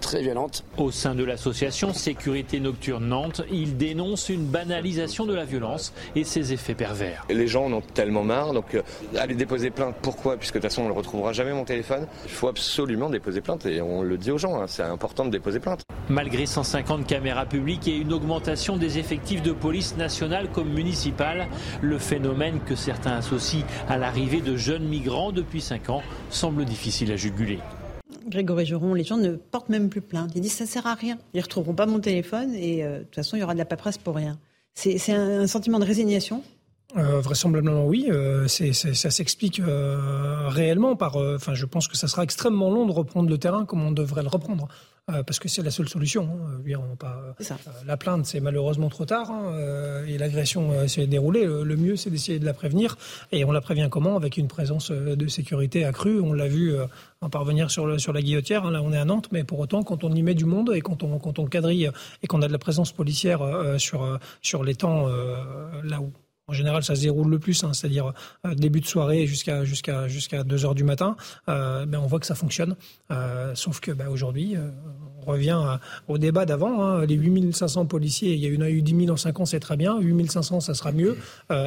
très 0.00 0.22
violente. 0.22 0.64
Au 0.76 0.90
sein 0.96 1.14
de 1.14 1.22
l'association 1.22 1.92
Sécurité 1.92 2.58
Nocturne 2.58 3.06
Nantes, 3.06 3.42
il 3.52 3.76
dénonce 3.76 4.30
une 4.30 4.46
banalisation 4.46 5.26
de 5.26 5.34
la 5.34 5.44
violence 5.44 5.92
et 6.16 6.24
ses 6.24 6.52
effets 6.52 6.74
pervers. 6.74 7.24
Les 7.28 7.46
gens 7.46 7.66
en 7.66 7.72
ont 7.74 7.82
tellement 7.82 8.24
marre, 8.24 8.54
donc 8.54 8.74
euh, 8.74 8.82
aller 9.16 9.34
déposer 9.34 9.70
plainte, 9.70 9.94
pourquoi? 10.02 10.36
Puisque 10.36 10.54
de 10.54 10.60
toute 10.60 10.70
façon 10.70 10.82
on 10.82 10.88
ne 10.88 10.94
retrouvera 10.94 11.32
jamais 11.32 11.52
mon 11.52 11.64
téléphone. 11.64 12.06
Il 12.24 12.30
faut 12.30 12.48
absolument 12.48 13.10
déposer 13.10 13.42
plainte 13.42 13.66
et 13.66 13.80
on 13.80 14.02
le 14.02 14.16
dit 14.16 14.30
aux 14.30 14.38
gens, 14.38 14.60
hein, 14.60 14.66
c'est 14.66 14.82
important 14.82 15.26
de 15.26 15.30
déposer 15.30 15.60
plainte. 15.60 15.82
Malgré 16.08 16.46
150 16.46 17.06
caméras 17.06 17.46
publiques 17.46 17.86
et 17.88 17.96
une 17.96 18.12
augmentation 18.12 18.76
des 18.76 18.98
effectifs 18.98 19.42
de 19.42 19.52
police 19.52 19.96
nationale 19.96 20.48
comme 20.50 20.70
municipale, 20.70 21.48
le 21.82 21.98
phénomène 21.98 22.60
que 22.64 22.74
certains 22.74 23.16
associent 23.18 23.66
à 23.88 23.98
l'arrivée 23.98 24.40
de 24.40 24.56
jeunes 24.56 24.88
migrants 24.88 25.30
depuis 25.30 25.60
5 25.60 25.90
ans 25.90 26.02
semble 26.30 26.64
difficile 26.64 27.12
à 27.12 27.16
juguler. 27.16 27.58
Grégory 28.26 28.66
Geron, 28.66 28.94
les 28.94 29.04
gens 29.04 29.16
ne 29.16 29.32
portent 29.32 29.68
même 29.68 29.88
plus 29.88 30.00
plainte. 30.00 30.32
Ils 30.34 30.40
disent 30.40 30.54
ça 30.54 30.66
sert 30.66 30.86
à 30.86 30.94
rien. 30.94 31.18
Ils 31.34 31.38
ne 31.38 31.42
retrouveront 31.42 31.74
pas 31.74 31.86
mon 31.86 32.00
téléphone 32.00 32.54
et 32.54 32.84
euh, 32.84 32.98
de 32.98 33.04
toute 33.04 33.14
façon, 33.14 33.36
il 33.36 33.40
y 33.40 33.42
aura 33.42 33.54
de 33.54 33.58
la 33.58 33.64
paperasse 33.64 33.98
pour 33.98 34.16
rien. 34.16 34.38
C'est 34.74 35.12
un, 35.12 35.46
sentiment 35.46 35.78
de 35.78 35.86
résignation 35.86 36.42
euh, 36.96 37.20
vraisemblablement 37.20 37.84
oui, 37.84 38.06
euh, 38.10 38.46
ça 38.48 39.10
s'explique 39.10 39.60
réellement 39.64 40.96
par. 40.96 41.16
Enfin, 41.16 41.54
je 41.54 41.66
pense 41.66 41.88
que 41.88 41.96
ça 41.96 42.08
sera 42.08 42.22
extrêmement 42.22 42.70
long 42.70 42.86
de 42.86 42.92
reprendre 42.92 43.28
le 43.28 43.38
terrain 43.38 43.64
comme 43.64 43.82
on 43.82 43.92
devrait 43.92 44.22
le 44.22 44.28
reprendre. 44.28 44.68
Euh, 45.08 45.22
parce 45.22 45.38
que 45.38 45.48
c'est 45.48 45.62
la 45.62 45.70
seule 45.70 45.88
solution. 45.88 46.28
Hein. 46.28 46.96
pas, 46.98 47.22
euh, 47.40 47.54
la 47.86 47.96
plainte, 47.96 48.26
c'est 48.26 48.40
malheureusement 48.40 48.88
trop 48.88 49.04
tard, 49.04 49.30
hein, 49.30 49.52
euh, 49.54 50.04
et 50.04 50.18
l'agression 50.18 50.88
s'est 50.88 51.06
déroulée. 51.06 51.44
Le, 51.44 51.76
mieux, 51.76 51.94
c'est 51.94 52.10
d'essayer 52.10 52.40
de 52.40 52.44
la 52.44 52.52
prévenir, 52.52 52.98
et 53.30 53.44
on 53.44 53.52
la 53.52 53.60
prévient 53.60 53.86
comment? 53.88 54.16
Avec 54.16 54.36
une 54.36 54.48
présence 54.48 54.90
de 54.90 55.28
sécurité 55.28 55.84
accrue. 55.84 56.20
On 56.20 56.32
l'a 56.32 56.48
vu 56.48 56.74
en 57.20 57.30
parvenir 57.30 57.70
sur, 57.70 57.86
le, 57.86 58.00
sur 58.00 58.12
la 58.12 58.20
guillotière. 58.20 58.66
Hein. 58.66 58.72
là, 58.72 58.82
on 58.82 58.92
est 58.92 58.98
à 58.98 59.04
Nantes, 59.04 59.28
mais 59.30 59.44
pour 59.44 59.60
autant, 59.60 59.84
quand 59.84 60.02
on 60.02 60.12
y 60.12 60.22
met 60.22 60.34
du 60.34 60.44
monde 60.44 60.72
et 60.74 60.80
quand 60.80 61.04
on, 61.04 61.20
quand 61.20 61.38
on 61.38 61.46
quadrille 61.46 61.88
et 62.24 62.26
qu'on 62.26 62.42
a 62.42 62.48
de 62.48 62.52
la 62.52 62.58
présence 62.58 62.90
policière 62.90 63.40
sur, 63.78 64.18
sur 64.42 64.64
les 64.64 64.74
temps 64.74 65.06
là 65.84 66.00
où 66.00 66.10
en 66.48 66.52
général, 66.52 66.84
ça 66.84 66.94
se 66.94 67.02
déroule 67.02 67.28
le 67.28 67.38
plus, 67.38 67.64
hein, 67.64 67.72
c'est-à-dire 67.72 68.12
euh, 68.46 68.54
début 68.54 68.80
de 68.80 68.86
soirée 68.86 69.26
jusqu'à 69.26 69.64
jusqu'à 69.64 70.06
jusqu'à 70.06 70.44
2 70.44 70.64
heures 70.64 70.74
du 70.76 70.84
matin. 70.84 71.16
Euh, 71.48 71.86
ben 71.86 71.98
on 71.98 72.06
voit 72.06 72.20
que 72.20 72.26
ça 72.26 72.36
fonctionne. 72.36 72.76
Euh, 73.10 73.54
sauf 73.54 73.80
que 73.80 73.90
ben, 73.90 74.08
aujourd'hui, 74.08 74.56
euh, 75.26 75.32
revient 75.32 75.78
au 76.08 76.18
débat 76.18 76.46
d'avant. 76.46 76.82
Hein, 76.82 77.06
les 77.06 77.14
8500 77.14 77.86
policiers, 77.86 78.34
il 78.34 78.40
y 78.40 78.56
en 78.56 78.60
a 78.60 78.70
eu 78.70 78.82
10 78.82 78.96
000 79.06 79.10
en 79.10 79.16
5 79.16 79.40
ans, 79.40 79.46
c'est 79.46 79.60
très 79.60 79.76
bien. 79.76 79.98
8500, 79.98 80.60
ça 80.60 80.74
sera 80.74 80.92
mieux. 80.92 81.16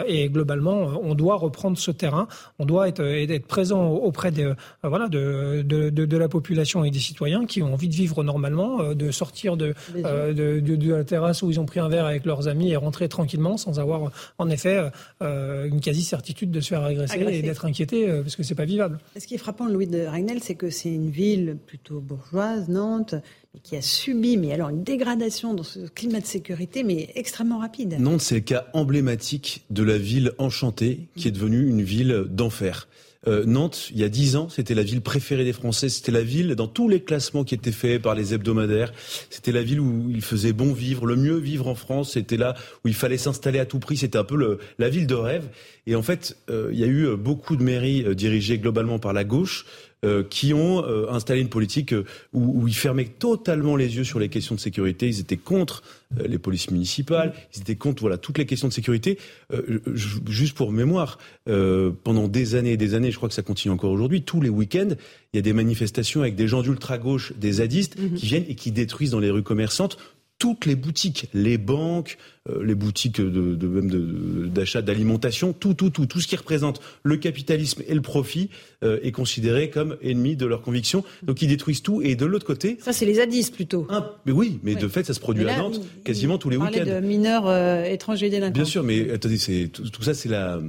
et 0.08 0.30
globalement, 0.30 1.00
on 1.04 1.16
doit 1.16 1.36
reprendre 1.36 1.78
ce 1.78 1.92
terrain. 1.92 2.28
On 2.58 2.66
doit 2.66 2.88
être, 2.88 3.02
être 3.04 3.46
présent 3.46 3.88
auprès 3.90 4.32
de 4.32 4.56
voilà 4.84 5.08
de, 5.08 5.64
de, 5.66 5.90
de, 5.90 6.06
de, 6.06 6.18
la 6.18 6.28
population 6.28 6.84
et 6.84 6.92
des 6.92 7.00
citoyens 7.00 7.46
qui 7.46 7.62
ont 7.62 7.74
envie 7.74 7.90
de 7.90 7.96
vivre 7.96 8.24
normalement, 8.24 8.94
de 8.94 9.12
sortir 9.12 9.58
de, 9.58 9.74
de 9.96 10.92
la 10.92 11.04
terrasse 11.04 11.42
où 11.42 11.52
ils 11.52 11.60
ont 11.60 11.66
pris 11.66 11.80
un 11.80 11.90
verre 11.90 12.06
avec 12.06 12.26
leurs 12.26 12.48
amis 12.48 12.72
et 12.72 12.76
rentrer 12.76 13.10
tranquillement 13.10 13.58
sans 13.58 13.80
avoir 13.80 14.12
en 14.38 14.50
effet 14.50 14.90
euh, 15.22 15.68
une 15.68 15.82
quasi-certitude 15.82 16.52
de 16.52 16.60
se 16.60 16.70
faire 16.70 16.84
agresser, 16.84 17.20
et 17.20 17.42
d'être 17.42 17.66
inquiété 17.66 18.10
euh, 18.10 18.22
parce 18.22 18.36
que 18.36 18.44
c'est 18.44 18.56
pas 18.56 18.66
vivable. 18.66 19.00
Ce 19.18 19.28
qui 19.28 19.36
est 19.36 19.40
frappant, 19.40 19.68
Louis 19.68 19.88
de 19.88 20.06
Ragnel, 20.06 20.42
c'est 20.42 20.56
que 20.56 20.70
c'est 20.70 20.94
une 20.94 21.10
ville 21.10 21.58
plutôt 21.66 22.00
bourgeoise, 22.00 22.70
Nantes, 22.70 23.16
qui 23.64 23.76
a 23.76 23.82
subi, 23.82 24.38
mais 24.38 24.54
alors 24.54 24.70
une 24.70 24.84
dégradation 24.84 25.54
dans 25.54 25.64
ce 25.64 25.80
climat 25.80 26.20
de 26.20 26.26
sécurité, 26.26 26.84
mais 26.84 27.10
extrêmement 27.16 27.60
rapide. 27.60 27.98
Nantes, 28.00 28.22
c'est 28.22 28.36
le 28.36 28.42
cas 28.42 28.68
emblématique 28.74 29.66
de 29.70 29.84
la 29.84 29.98
ville 29.98 30.34
enchantée 30.38 31.10
qui 31.16 31.28
est 31.28 31.32
devenue 31.32 31.68
une 31.68 31.82
ville 31.82 32.26
d'enfer. 32.30 32.88
Euh, 33.28 33.44
Nantes, 33.46 33.90
il 33.92 34.00
y 34.00 34.06
a 34.06 34.10
dix 34.10 34.38
ans, 34.38 34.48
c'était 34.48 34.74
la 34.74 34.84
ville 34.84 35.02
préférée 35.02 35.44
des 35.44 35.52
Français. 35.52 35.90
C'était 35.90 36.12
la 36.12 36.22
ville, 36.22 36.56
dans 36.56 36.68
tous 36.68 36.88
les 36.88 37.02
classements 37.02 37.44
qui 37.44 37.54
étaient 37.54 37.74
faits 37.74 38.02
par 38.02 38.16
les 38.16 38.34
hebdomadaires, 38.34 38.94
c'était 39.30 39.52
la 39.52 39.62
ville 39.62 39.82
où 39.82 40.10
il 40.10 40.22
faisait 40.22 40.54
bon 40.54 40.72
vivre, 40.72 41.06
le 41.06 41.18
mieux 41.18 41.36
vivre 41.36 41.68
en 41.68 41.76
France. 41.76 42.14
C'était 42.14 42.38
là 42.38 42.56
où 42.86 42.88
il 42.88 42.94
fallait 42.94 43.18
s'installer 43.18 43.60
à 43.60 43.66
tout 43.66 43.80
prix. 43.80 43.98
C'était 43.98 44.18
un 44.18 44.24
peu 44.24 44.60
la 44.78 44.90
ville 44.90 45.06
de 45.06 45.16
rêve. 45.16 45.50
Et 45.86 45.96
en 45.96 46.02
fait, 46.02 46.38
euh, 46.50 46.70
il 46.72 46.80
y 46.80 46.84
a 46.84 46.88
eu 46.88 47.18
beaucoup 47.18 47.58
de 47.58 47.64
mairies 47.64 48.06
euh, 48.06 48.16
dirigées 48.16 48.58
globalement 48.58 49.00
par 49.00 49.12
la 49.12 49.26
gauche 49.26 49.66
euh, 50.06 50.24
qui 50.24 50.54
ont 50.54 50.82
euh, 50.86 51.12
installé 51.12 51.42
une 51.42 51.50
politique 51.50 51.92
euh, 51.92 52.06
où, 52.32 52.62
où, 52.62 52.68
ils 52.70 52.76
fermaient 52.76 53.04
totalement 53.04 53.76
les 53.76 53.98
yeux 53.98 54.06
sur 54.06 54.18
les 54.18 54.30
questions 54.30 54.56
de 54.56 54.60
sécurité. 54.62 55.10
Ils 55.10 55.20
étaient 55.20 55.36
contre 55.36 55.84
les 56.26 56.40
polices 56.40 56.72
municipales, 56.72 57.34
ils 57.54 57.60
étaient 57.60 57.76
contre 57.76 58.02
voilà 58.02 58.18
toutes 58.18 58.38
les 58.38 58.46
questions 58.46 58.70
de 58.70 58.74
sécurité. 58.74 59.20
juste 60.26 60.56
pour 60.56 60.72
mémoire, 60.72 61.20
pendant 61.46 62.28
des 62.28 62.56
années 62.56 62.72
et 62.72 62.78
des 62.78 62.96
années, 62.96 63.12
je 63.12 63.18
crois 63.18 63.30
que 63.30 63.36
ça 63.36 63.44
continue 63.44 63.72
encore 63.72 63.92
aujourd'hui, 63.92 64.24
tous 64.24 64.42
les 64.42 64.50
week-ends, 64.50 64.96
il 65.34 65.38
y 65.38 65.40
a 65.40 65.44
des 65.44 65.54
manifestations 65.54 66.22
avec 66.22 66.36
des 66.36 66.48
gens 66.48 66.64
d'ultra 66.64 66.98
gauche, 66.98 67.34
des 67.38 67.52
zadistes, 67.54 68.00
mhm. 68.00 68.14
qui 68.16 68.26
viennent 68.26 68.46
et 68.48 68.56
qui 68.56 68.72
détruisent 68.72 69.12
dans 69.12 69.20
les 69.20 69.30
rues 69.30 69.44
commerçantes 69.44 69.98
toutes 70.40 70.66
les 70.66 70.76
boutiques, 70.76 71.28
les 71.34 71.58
banques, 71.58 72.18
les 72.64 72.76
boutiques 72.76 73.22
de, 73.22 73.56
de 73.56 73.68
même 73.68 74.50
d'achat 74.50 74.82
d'alimentation, 74.82 75.54
tout, 75.54 75.74
tout, 75.74 75.90
tout, 75.90 76.06
tout 76.06 76.20
ce 76.20 76.28
qui 76.28 76.36
représente 76.36 76.82
le 77.04 77.18
capitalisme 77.18 77.84
et 77.88 77.94
le 77.94 78.02
profit 78.02 78.50
euh, 78.84 79.00
est 79.04 79.12
considéré 79.12 79.70
comme 79.70 79.98
ennemi 80.02 80.36
de 80.36 80.46
leurs 80.46 80.62
convictions. 80.62 81.04
Donc 81.24 81.42
ils 81.42 81.48
détruisent 81.48 81.82
tout. 81.82 82.02
Et 82.02 82.16
de 82.16 82.26
l'autre 82.26 82.46
côté, 82.46 82.78
ça 82.82 82.94
c'est 82.94 83.06
les 83.06 83.16
zadistes 83.16 83.54
plutôt. 83.54 83.88
mais 84.26 84.32
oui, 84.32 84.60
mais 84.64 84.76
de 84.76 84.88
fait 84.88 85.06
ça 85.06 85.14
se 85.14 85.20
produit 85.20 85.48
à 85.48 85.58
Nantes 85.58 85.82
quasiment 86.04 86.38
tous 86.38 86.50
les 86.50 86.58
week-ends. 86.58 86.86
de 86.86 87.00
mineurs 87.00 87.48
euh, 87.48 87.84
étrangers 87.84 88.30
délinquants. 88.30 88.54
Bien 88.54 88.66
sûr, 88.66 88.84
mais 88.84 89.12
attendez, 89.12 89.70
tout, 89.70 89.90
tout 89.90 90.04
ça 90.04 90.14
c'est 90.14 90.30
la 90.30 90.60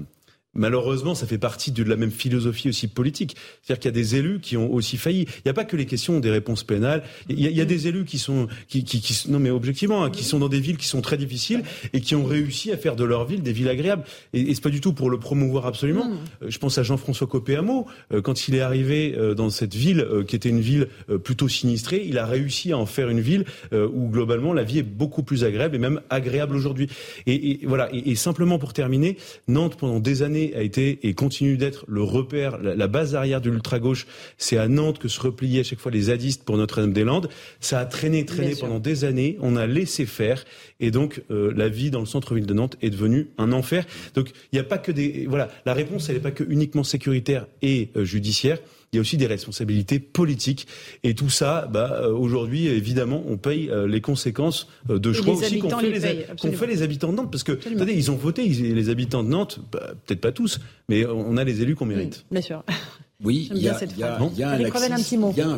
Malheureusement, 0.55 1.14
ça 1.14 1.26
fait 1.26 1.38
partie 1.38 1.70
de 1.70 1.84
la 1.84 1.94
même 1.94 2.11
philosophie 2.11 2.68
aussi 2.68 2.88
politique. 2.88 3.36
C'est-à-dire 3.62 3.80
qu'il 3.80 3.88
y 3.88 3.94
a 3.94 4.03
des 4.03 4.16
élus 4.16 4.40
qui 4.40 4.57
ont 4.57 4.72
aussi 4.72 4.96
failli. 4.96 5.26
Il 5.38 5.42
n'y 5.46 5.51
a 5.51 5.55
pas 5.55 5.64
que 5.64 5.76
les 5.76 5.86
questions 5.86 6.18
des 6.18 6.30
réponses 6.30 6.64
pénales. 6.64 7.05
Il 7.28 7.38
y 7.38 7.61
a, 7.61 7.64
des 7.64 7.86
élus 7.86 8.05
qui 8.05 8.18
sont, 8.18 8.48
qui, 8.66 8.82
qui, 8.82 9.01
qui 9.01 9.30
non 9.30 9.38
mais 9.38 9.51
objectivement, 9.51 10.03
hein, 10.03 10.11
qui 10.11 10.24
sont 10.24 10.40
dans 10.40 10.48
des 10.48 10.59
villes 10.59 10.76
qui 10.76 10.88
sont 10.88 11.03
très 11.03 11.16
difficiles 11.16 11.62
et 11.92 12.01
qui 12.01 12.16
ont 12.16 12.24
réussi 12.24 12.72
à 12.72 12.76
faire 12.76 12.96
de 12.96 13.05
leur 13.05 13.26
ville 13.26 13.42
des 13.42 13.53
villes 13.53 13.68
agréables. 13.68 14.03
Et, 14.32 14.40
et 14.40 14.55
c'est 14.55 14.62
pas 14.62 14.70
du 14.70 14.80
tout 14.80 14.92
pour 14.92 15.09
le 15.09 15.20
promouvoir 15.20 15.66
absolument. 15.66 16.11
Euh, 16.42 16.46
je 16.48 16.59
pense 16.59 16.78
à 16.78 16.82
Jean-François 16.82 17.28
Copéamo 17.28 17.86
euh, 18.12 18.20
quand 18.20 18.48
il 18.48 18.57
est 18.57 18.61
arrivé 18.61 19.14
euh, 19.16 19.34
dans 19.34 19.51
cette 19.51 19.74
ville 19.74 20.05
qui 20.26 20.34
était 20.34 20.48
une 20.48 20.61
ville 20.61 20.88
plutôt 21.22 21.48
sinistrée, 21.48 22.05
il 22.07 22.18
a 22.18 22.26
réussi 22.26 22.72
à 22.72 22.78
en 22.78 22.86
faire 22.86 23.09
une 23.09 23.20
ville 23.20 23.44
où 23.72 24.09
globalement 24.09 24.53
la 24.53 24.62
vie 24.62 24.78
est 24.78 24.82
beaucoup 24.82 25.22
plus 25.22 25.44
agréable 25.44 25.76
et 25.76 25.78
même 25.78 26.01
agréable 26.11 26.57
aujourd'hui. 26.57 26.88
Et, 27.26 27.62
et, 27.62 27.66
voilà. 27.66 27.88
Et, 27.92 28.14
simplement 28.14 28.59
pour 28.59 28.72
terminer, 28.72 29.16
Nantes 29.48 29.76
pendant 29.76 30.01
des 30.01 30.22
années 30.22 30.39
a 30.55 30.62
été 30.62 30.99
et 31.03 31.14
continue 31.14 31.57
d'être 31.57 31.84
le 31.88 32.03
repère, 32.03 32.59
la, 32.59 32.86
base 32.86 33.14
arrière 33.14 33.41
de 33.41 33.51
l'ultra-gauche. 33.51 34.07
C'est 34.38 34.57
à 34.57 34.68
Nantes 34.68 34.99
que 34.99 35.09
se 35.09 35.20
repliaient 35.20 35.61
à 35.61 35.64
chaque 35.64 35.80
fois 35.80 35.93
les 35.93 36.03
zadistes 36.03 36.45
pour 36.45 36.57
Notre-Dame-des-Landes. 36.57 37.28
Ça 37.61 37.78
a 37.78 37.84
traîné, 37.86 38.24
traîné 38.24 38.55
pendant 38.55 38.78
des 38.78 39.05
années. 39.05 39.36
On 39.41 39.57
a 39.57 39.66
laissé 39.66 40.07
faire. 40.07 40.45
Et 40.80 40.91
donc, 40.91 41.22
euh, 41.30 41.53
la 41.55 41.68
vie 41.68 41.91
dans 41.91 42.01
le 42.01 42.07
centre-ville 42.07 42.47
de 42.47 42.55
Nantes 42.55 42.76
est 42.82 42.91
devenue 42.91 43.28
un 43.38 43.53
enfer. 43.53 43.86
Donc, 44.14 44.30
il 44.53 44.57
n'y 44.57 44.61
a 44.61 44.64
pas 44.64 44.78
que 44.78 44.93
des... 44.93 45.26
Voilà, 45.28 45.49
la 45.66 45.74
réponse, 45.74 46.09
elle 46.09 46.16
n'est 46.16 46.22
pas 46.22 46.30
que 46.30 46.45
uniquement 46.45 46.84
sécuritaire 46.84 47.47
et 47.62 47.91
euh, 47.97 48.05
judiciaire 48.05 48.59
il 48.93 48.97
y 48.97 48.99
a 48.99 49.03
aussi 49.03 49.16
des 49.16 49.26
responsabilités 49.26 50.01
politiques. 50.01 50.66
Et 51.05 51.14
tout 51.14 51.30
ça, 51.30 51.68
bah, 51.72 52.01
euh, 52.03 52.12
aujourd'hui, 52.12 52.66
évidemment, 52.66 53.22
on 53.28 53.36
paye 53.36 53.70
euh, 53.70 53.86
les 53.86 54.01
conséquences 54.01 54.66
euh, 54.88 54.99
de 54.99 55.12
choix 55.12 55.34
aussi 55.34 55.61
qu'ont 55.61 55.70
fait, 55.78 55.91
les, 55.91 56.57
fait 56.57 56.66
les 56.66 56.82
habitants 56.82 57.12
de 57.12 57.16
Nantes. 57.16 57.30
Parce 57.30 57.45
que, 57.45 57.53
attendez, 57.53 57.95
ils 57.95 58.11
ont 58.11 58.16
voté, 58.16 58.47
les 58.49 58.88
habitants 58.88 59.22
de 59.22 59.28
Nantes, 59.28 59.61
bah, 59.70 59.93
peut-être 60.07 60.20
pas 60.20 60.32
tous, 60.32 60.59
mais 60.88 61.07
on 61.07 61.36
a 61.36 61.45
les 61.45 61.62
élus 61.62 61.76
qu'on 61.76 61.86
mérite. 61.86 62.24
bien 62.30 62.43
sûr. 62.43 62.64
Oui, 63.22 63.51
y, 63.53 63.59
y, 63.59 63.66
y, 63.66 63.70
il 63.93 64.38
y 64.38 64.43
a 64.43 64.55
un 64.55 64.57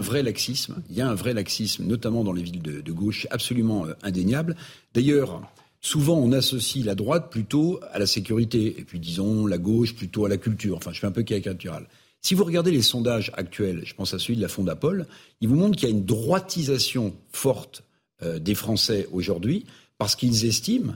vrai 0.00 0.24
laxisme, 0.24 0.82
il 0.90 0.96
y 0.96 1.00
a 1.00 1.08
un 1.08 1.14
vrai 1.14 1.32
laxisme, 1.32 1.84
notamment 1.86 2.24
dans 2.24 2.32
les 2.32 2.42
villes 2.42 2.60
de, 2.60 2.80
de 2.80 2.92
gauche, 2.92 3.28
absolument 3.30 3.86
indéniable. 4.02 4.56
D'ailleurs, 4.94 5.40
souvent 5.80 6.16
on 6.16 6.32
associe 6.32 6.84
la 6.84 6.96
droite 6.96 7.30
plutôt 7.30 7.78
à 7.92 8.00
la 8.00 8.06
sécurité, 8.08 8.74
et 8.78 8.82
puis 8.82 8.98
disons 8.98 9.46
la 9.46 9.58
gauche 9.58 9.94
plutôt 9.94 10.24
à 10.24 10.28
la 10.28 10.38
culture. 10.38 10.76
Enfin, 10.76 10.90
je 10.92 10.98
fais 10.98 11.06
un 11.06 11.12
peu 11.12 11.22
caricatural. 11.22 11.86
Si 12.22 12.34
vous 12.34 12.44
regardez 12.44 12.70
les 12.70 12.82
sondages 12.82 13.32
actuels, 13.34 13.82
je 13.84 13.94
pense 13.94 14.14
à 14.14 14.18
celui 14.20 14.36
de 14.36 14.42
la 14.42 14.48
Fondapol, 14.48 15.06
il 15.40 15.48
vous 15.48 15.56
montre 15.56 15.76
qu'il 15.76 15.88
y 15.88 15.92
a 15.92 15.94
une 15.94 16.04
droitisation 16.04 17.14
forte 17.32 17.82
euh, 18.22 18.38
des 18.38 18.54
Français 18.54 19.08
aujourd'hui 19.10 19.66
parce 19.98 20.14
qu'ils 20.14 20.46
estiment, 20.46 20.94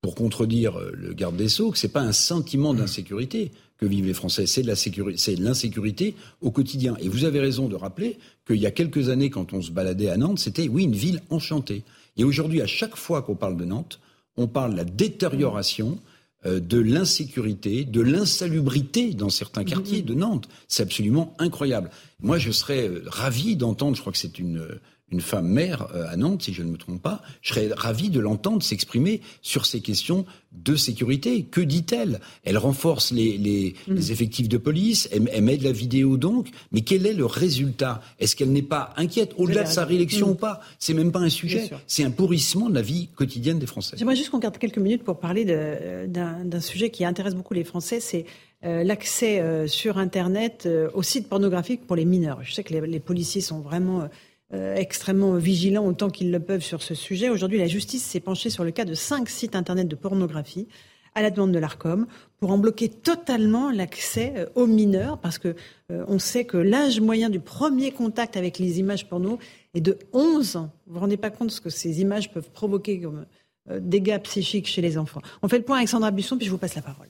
pour 0.00 0.14
contredire 0.14 0.80
euh, 0.80 0.90
le 0.94 1.12
garde 1.12 1.36
des 1.36 1.50
Sceaux, 1.50 1.70
que 1.70 1.78
ce 1.78 1.86
n'est 1.86 1.92
pas 1.92 2.00
un 2.00 2.12
sentiment 2.12 2.72
d'insécurité 2.72 3.52
que 3.76 3.84
vivent 3.84 4.06
les 4.06 4.14
Français, 4.14 4.46
c'est 4.46 4.62
de 4.62 5.44
l'insécurité 5.44 6.14
au 6.40 6.50
quotidien. 6.50 6.96
Et 6.98 7.08
vous 7.10 7.24
avez 7.24 7.40
raison 7.40 7.68
de 7.68 7.76
rappeler 7.76 8.18
qu'il 8.46 8.56
y 8.56 8.66
a 8.66 8.70
quelques 8.70 9.10
années, 9.10 9.28
quand 9.28 9.52
on 9.52 9.60
se 9.60 9.70
baladait 9.70 10.08
à 10.08 10.16
Nantes, 10.16 10.38
c'était 10.38 10.68
oui 10.68 10.84
une 10.84 10.94
ville 10.94 11.20
enchantée. 11.28 11.82
Et 12.16 12.24
aujourd'hui, 12.24 12.62
à 12.62 12.66
chaque 12.66 12.96
fois 12.96 13.20
qu'on 13.20 13.34
parle 13.34 13.56
de 13.58 13.64
Nantes, 13.64 14.00
on 14.38 14.46
parle 14.46 14.72
de 14.72 14.76
la 14.78 14.84
détérioration 14.84 15.98
de 16.46 16.78
l'insécurité, 16.78 17.84
de 17.84 18.00
l'insalubrité 18.00 19.14
dans 19.14 19.30
certains 19.30 19.64
quartiers 19.64 20.02
de 20.02 20.14
Nantes. 20.14 20.48
C'est 20.68 20.82
absolument 20.82 21.34
incroyable. 21.38 21.90
Moi, 22.20 22.38
je 22.38 22.50
serais 22.50 22.88
euh, 22.88 23.02
ravi 23.06 23.56
d'entendre, 23.56 23.96
je 23.96 24.00
crois 24.00 24.12
que 24.12 24.18
c'est 24.18 24.38
une 24.38 24.66
une 25.14 25.20
femme 25.20 25.46
mère 25.46 25.86
euh, 25.94 26.08
à 26.10 26.16
Nantes, 26.16 26.42
si 26.42 26.52
je 26.52 26.62
ne 26.62 26.70
me 26.70 26.76
trompe 26.76 27.00
pas, 27.00 27.22
je 27.40 27.54
serais 27.54 27.70
ravi 27.74 28.10
de 28.10 28.18
l'entendre 28.18 28.62
s'exprimer 28.62 29.20
sur 29.42 29.64
ces 29.64 29.80
questions 29.80 30.26
de 30.52 30.74
sécurité. 30.74 31.44
Que 31.44 31.60
dit-elle? 31.60 32.20
Elle 32.42 32.58
renforce 32.58 33.12
les, 33.12 33.38
les, 33.38 33.74
mm. 33.86 33.94
les, 33.94 34.12
effectifs 34.12 34.48
de 34.48 34.58
police, 34.58 35.08
elle, 35.12 35.30
elle, 35.32 35.42
met 35.42 35.56
de 35.56 35.64
la 35.64 35.72
vidéo 35.72 36.16
donc, 36.16 36.48
mais 36.72 36.80
quel 36.80 37.06
est 37.06 37.14
le 37.14 37.26
résultat? 37.26 38.02
Est-ce 38.18 38.34
qu'elle 38.34 38.50
n'est 38.50 38.62
pas 38.62 38.92
inquiète 38.96 39.34
au-delà 39.36 39.62
de 39.62 39.68
sa 39.68 39.84
réélection 39.84 40.30
ou 40.30 40.34
pas? 40.34 40.60
C'est 40.80 40.94
même 40.94 41.12
pas 41.12 41.20
un 41.20 41.28
sujet, 41.28 41.70
c'est 41.86 42.02
un 42.02 42.10
pourrissement 42.10 42.68
de 42.68 42.74
la 42.74 42.82
vie 42.82 43.08
quotidienne 43.14 43.60
des 43.60 43.66
Français. 43.66 43.96
J'aimerais 43.96 44.16
juste 44.16 44.30
qu'on 44.30 44.40
garde 44.40 44.58
quelques 44.58 44.78
minutes 44.78 45.04
pour 45.04 45.18
parler 45.20 45.44
d'un 45.44 46.60
sujet 46.60 46.90
qui 46.90 47.04
intéresse 47.04 47.34
beaucoup 47.34 47.54
les 47.54 47.64
Français, 47.64 48.00
c'est 48.00 48.24
euh, 48.64 48.82
l'accès 48.82 49.40
euh, 49.40 49.66
sur 49.66 49.98
Internet 49.98 50.68
aux 50.94 51.02
sites 51.02 51.28
pornographiques 51.28 51.86
pour 51.86 51.94
les 51.94 52.04
mineurs. 52.04 52.42
Je 52.42 52.52
sais 52.52 52.64
que 52.64 52.72
les, 52.72 52.80
les 52.86 53.00
policiers 53.00 53.40
sont 53.40 53.60
vraiment 53.60 54.08
euh, 54.54 54.76
extrêmement 54.76 55.34
vigilants 55.34 55.86
autant 55.86 56.10
qu'ils 56.10 56.30
le 56.30 56.38
peuvent 56.38 56.62
sur 56.62 56.82
ce 56.82 56.94
sujet. 56.94 57.28
Aujourd'hui, 57.28 57.58
la 57.58 57.66
justice 57.66 58.04
s'est 58.04 58.20
penchée 58.20 58.50
sur 58.50 58.62
le 58.62 58.70
cas 58.70 58.84
de 58.84 58.94
cinq 58.94 59.28
sites 59.28 59.56
internet 59.56 59.88
de 59.88 59.96
pornographie 59.96 60.68
à 61.16 61.22
la 61.22 61.30
demande 61.30 61.52
de 61.52 61.58
l'ARCOM 61.58 62.06
pour 62.38 62.50
en 62.50 62.58
bloquer 62.58 62.88
totalement 62.88 63.70
l'accès 63.70 64.32
euh, 64.36 64.46
aux 64.54 64.66
mineurs 64.66 65.18
parce 65.18 65.38
que 65.38 65.56
euh, 65.90 66.04
on 66.06 66.18
sait 66.18 66.44
que 66.44 66.56
l'âge 66.56 67.00
moyen 67.00 67.30
du 67.30 67.40
premier 67.40 67.90
contact 67.90 68.36
avec 68.36 68.58
les 68.58 68.78
images 68.78 69.08
porno 69.08 69.38
est 69.74 69.80
de 69.80 69.98
11 70.12 70.56
ans. 70.56 70.70
Vous 70.86 70.94
vous 70.94 71.00
rendez 71.00 71.16
pas 71.16 71.30
compte 71.30 71.50
ce 71.50 71.60
que 71.60 71.70
ces 71.70 72.00
images 72.00 72.32
peuvent 72.32 72.50
provoquer 72.50 73.00
comme 73.00 73.26
dégâts 73.80 74.18
psychiques 74.18 74.68
chez 74.68 74.82
les 74.82 74.98
enfants. 74.98 75.22
On 75.42 75.48
fait 75.48 75.58
le 75.58 75.64
point 75.64 75.78
avec 75.78 75.88
Sandra 75.88 76.10
Busson 76.10 76.36
puis 76.36 76.46
je 76.46 76.50
vous 76.50 76.58
passe 76.58 76.74
la 76.74 76.82
parole. 76.82 77.08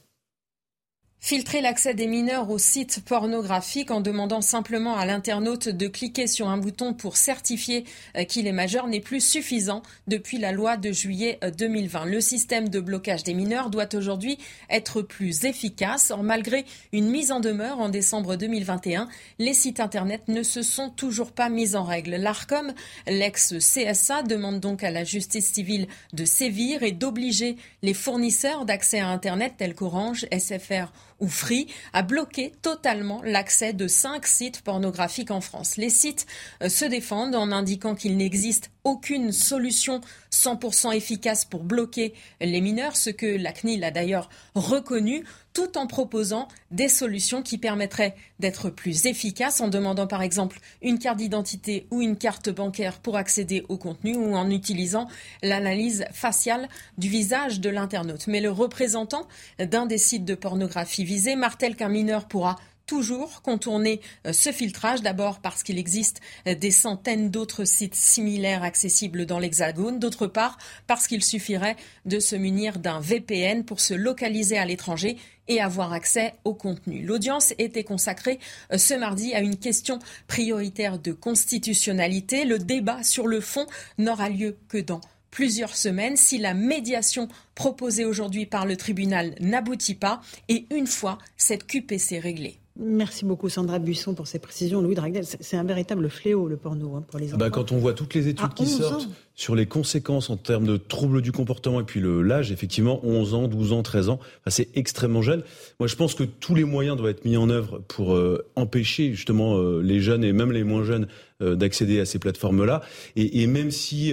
Filtrer 1.24 1.62
l'accès 1.62 1.94
des 1.94 2.06
mineurs 2.06 2.50
aux 2.50 2.58
sites 2.58 3.02
pornographiques 3.02 3.90
en 3.90 4.02
demandant 4.02 4.42
simplement 4.42 4.94
à 4.94 5.06
l'internaute 5.06 5.70
de 5.70 5.86
cliquer 5.88 6.26
sur 6.26 6.50
un 6.50 6.58
bouton 6.58 6.92
pour 6.92 7.16
certifier 7.16 7.86
euh, 8.18 8.24
qu'il 8.24 8.46
est 8.46 8.52
majeur 8.52 8.88
n'est 8.88 9.00
plus 9.00 9.24
suffisant 9.24 9.80
depuis 10.06 10.36
la 10.36 10.52
loi 10.52 10.76
de 10.76 10.92
juillet 10.92 11.38
2020. 11.56 12.02
Euh, 12.02 12.10
Le 12.10 12.20
système 12.20 12.68
de 12.68 12.78
blocage 12.78 13.24
des 13.24 13.32
mineurs 13.32 13.70
doit 13.70 13.94
aujourd'hui 13.94 14.36
être 14.68 15.00
plus 15.00 15.46
efficace. 15.46 16.10
Or, 16.10 16.22
malgré 16.22 16.66
une 16.92 17.08
mise 17.08 17.32
en 17.32 17.40
demeure 17.40 17.80
en 17.80 17.88
décembre 17.88 18.36
2021, 18.36 19.08
les 19.38 19.54
sites 19.54 19.80
Internet 19.80 20.28
ne 20.28 20.42
se 20.42 20.60
sont 20.60 20.90
toujours 20.90 21.32
pas 21.32 21.48
mis 21.48 21.74
en 21.74 21.84
règle. 21.84 22.16
L'ARCOM, 22.16 22.74
l'ex-CSA, 23.06 24.24
demande 24.24 24.60
donc 24.60 24.84
à 24.84 24.90
la 24.90 25.04
justice 25.04 25.50
civile 25.50 25.88
de 26.12 26.26
sévir 26.26 26.82
et 26.82 26.92
d'obliger 26.92 27.56
les 27.80 27.94
fournisseurs 27.94 28.66
d'accès 28.66 29.00
à 29.00 29.08
Internet 29.08 29.54
tels 29.56 29.74
qu'Orange, 29.74 30.26
SFR 30.30 30.92
ou 31.24 31.28
Free 31.28 31.66
a 31.94 32.02
bloqué 32.02 32.52
totalement 32.60 33.22
l'accès 33.24 33.72
de 33.72 33.88
cinq 33.88 34.26
sites 34.26 34.60
pornographiques 34.60 35.30
en 35.30 35.40
France. 35.40 35.78
Les 35.78 35.88
sites 35.88 36.26
euh, 36.62 36.68
se 36.68 36.84
défendent 36.84 37.34
en 37.34 37.50
indiquant 37.50 37.94
qu'il 37.94 38.18
n'existe 38.18 38.70
aucune 38.84 39.32
solution 39.32 40.00
100% 40.30 40.94
efficace 40.94 41.44
pour 41.44 41.64
bloquer 41.64 42.14
les 42.40 42.60
mineurs, 42.60 42.96
ce 42.96 43.10
que 43.10 43.26
la 43.26 43.52
CNIL 43.52 43.82
a 43.82 43.90
d'ailleurs 43.90 44.28
reconnu, 44.54 45.24
tout 45.54 45.78
en 45.78 45.86
proposant 45.86 46.48
des 46.70 46.88
solutions 46.88 47.42
qui 47.42 47.58
permettraient 47.58 48.16
d'être 48.40 48.70
plus 48.70 49.06
efficaces 49.06 49.60
en 49.60 49.68
demandant 49.68 50.06
par 50.06 50.22
exemple 50.22 50.58
une 50.82 50.98
carte 50.98 51.18
d'identité 51.18 51.86
ou 51.90 52.02
une 52.02 52.16
carte 52.16 52.50
bancaire 52.50 52.98
pour 52.98 53.16
accéder 53.16 53.64
au 53.68 53.78
contenu 53.78 54.16
ou 54.16 54.34
en 54.34 54.50
utilisant 54.50 55.08
l'analyse 55.42 56.04
faciale 56.12 56.68
du 56.98 57.08
visage 57.08 57.60
de 57.60 57.70
l'internaute. 57.70 58.26
Mais 58.26 58.40
le 58.40 58.50
représentant 58.50 59.26
d'un 59.58 59.86
des 59.86 59.98
sites 59.98 60.24
de 60.24 60.34
pornographie 60.34 61.04
visé 61.04 61.36
martèle 61.36 61.76
qu'un 61.76 61.88
mineur 61.88 62.26
pourra 62.26 62.56
toujours 62.86 63.42
contourner 63.42 64.00
euh, 64.26 64.32
ce 64.32 64.52
filtrage, 64.52 65.02
d'abord 65.02 65.40
parce 65.40 65.62
qu'il 65.62 65.78
existe 65.78 66.20
euh, 66.46 66.54
des 66.54 66.70
centaines 66.70 67.30
d'autres 67.30 67.64
sites 67.64 67.94
similaires 67.94 68.62
accessibles 68.62 69.26
dans 69.26 69.38
l'Hexagone, 69.38 69.98
d'autre 69.98 70.26
part 70.26 70.58
parce 70.86 71.06
qu'il 71.06 71.22
suffirait 71.22 71.76
de 72.04 72.18
se 72.18 72.36
munir 72.36 72.78
d'un 72.78 73.00
VPN 73.00 73.64
pour 73.64 73.80
se 73.80 73.94
localiser 73.94 74.58
à 74.58 74.64
l'étranger 74.64 75.16
et 75.48 75.60
avoir 75.60 75.92
accès 75.92 76.34
au 76.44 76.54
contenu. 76.54 77.02
L'audience 77.02 77.54
était 77.58 77.84
consacrée 77.84 78.38
euh, 78.72 78.78
ce 78.78 78.94
mardi 78.94 79.34
à 79.34 79.40
une 79.40 79.56
question 79.56 79.98
prioritaire 80.26 80.98
de 80.98 81.12
constitutionnalité. 81.12 82.44
Le 82.44 82.58
débat 82.58 83.02
sur 83.02 83.26
le 83.26 83.40
fond 83.40 83.66
n'aura 83.98 84.28
lieu 84.28 84.56
que 84.68 84.78
dans 84.78 85.00
plusieurs 85.30 85.74
semaines 85.74 86.16
si 86.16 86.38
la 86.38 86.54
médiation 86.54 87.28
proposée 87.54 88.04
aujourd'hui 88.04 88.46
par 88.46 88.66
le 88.66 88.76
tribunal 88.76 89.34
n'aboutit 89.40 89.96
pas 89.96 90.20
et 90.48 90.66
une 90.70 90.86
fois 90.86 91.18
cette 91.36 91.66
QPC 91.66 92.20
réglée. 92.20 92.60
Merci 92.76 93.24
beaucoup 93.24 93.48
Sandra 93.48 93.78
Buisson 93.78 94.14
pour 94.14 94.26
ces 94.26 94.40
précisions. 94.40 94.82
Louis 94.82 94.96
Dragnel, 94.96 95.24
c'est 95.24 95.56
un 95.56 95.62
véritable 95.62 96.10
fléau 96.10 96.48
le 96.48 96.56
porno 96.56 96.96
hein, 96.96 97.04
pour 97.06 97.20
les 97.20 97.32
ah 97.32 97.36
bah, 97.36 97.46
enfants. 97.46 97.54
quand 97.54 97.72
on 97.72 97.78
voit 97.78 97.94
toutes 97.94 98.14
les 98.14 98.26
études 98.26 98.52
qui 98.54 98.66
sortent 98.66 99.08
sur 99.36 99.54
les 99.54 99.66
conséquences 99.66 100.28
en 100.28 100.36
termes 100.36 100.66
de 100.66 100.76
troubles 100.76 101.22
du 101.22 101.30
comportement 101.30 101.80
et 101.80 101.84
puis 101.84 102.00
l'âge, 102.02 102.50
effectivement, 102.50 102.98
11 103.04 103.34
ans, 103.34 103.48
12 103.48 103.72
ans, 103.72 103.82
13 103.84 104.08
ans, 104.08 104.18
c'est 104.48 104.76
extrêmement 104.76 105.22
jeune. 105.22 105.44
Moi, 105.78 105.86
je 105.86 105.94
pense 105.94 106.14
que 106.14 106.24
tous 106.24 106.56
les 106.56 106.64
moyens 106.64 106.96
doivent 106.96 107.10
être 107.10 107.24
mis 107.24 107.36
en 107.36 107.48
œuvre 107.48 107.80
pour 107.86 108.14
euh, 108.14 108.44
empêcher 108.56 109.12
justement 109.12 109.56
euh, 109.56 109.80
les 109.80 110.00
jeunes 110.00 110.24
et 110.24 110.32
même 110.32 110.50
les 110.50 110.64
moins 110.64 110.82
jeunes 110.82 111.06
d'accéder 111.44 112.00
à 112.00 112.04
ces 112.04 112.18
plateformes-là. 112.18 112.82
Et, 113.16 113.42
et, 113.42 113.46
même 113.46 113.70
si 113.70 114.12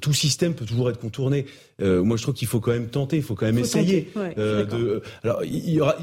tout 0.00 0.12
système 0.12 0.54
peut 0.54 0.64
toujours 0.64 0.90
être 0.90 0.98
contourné, 0.98 1.46
moi 1.80 2.16
je 2.16 2.22
trouve 2.22 2.34
qu'il 2.34 2.48
faut 2.48 2.60
quand 2.60 2.72
même 2.72 2.88
tenter, 2.88 3.16
il 3.16 3.22
faut 3.22 3.34
quand 3.34 3.46
même 3.46 3.58
essayer. 3.58 4.08
de, 4.14 5.02
alors, 5.22 5.44
il 5.44 5.70
y 5.70 5.80
aura, 5.80 5.96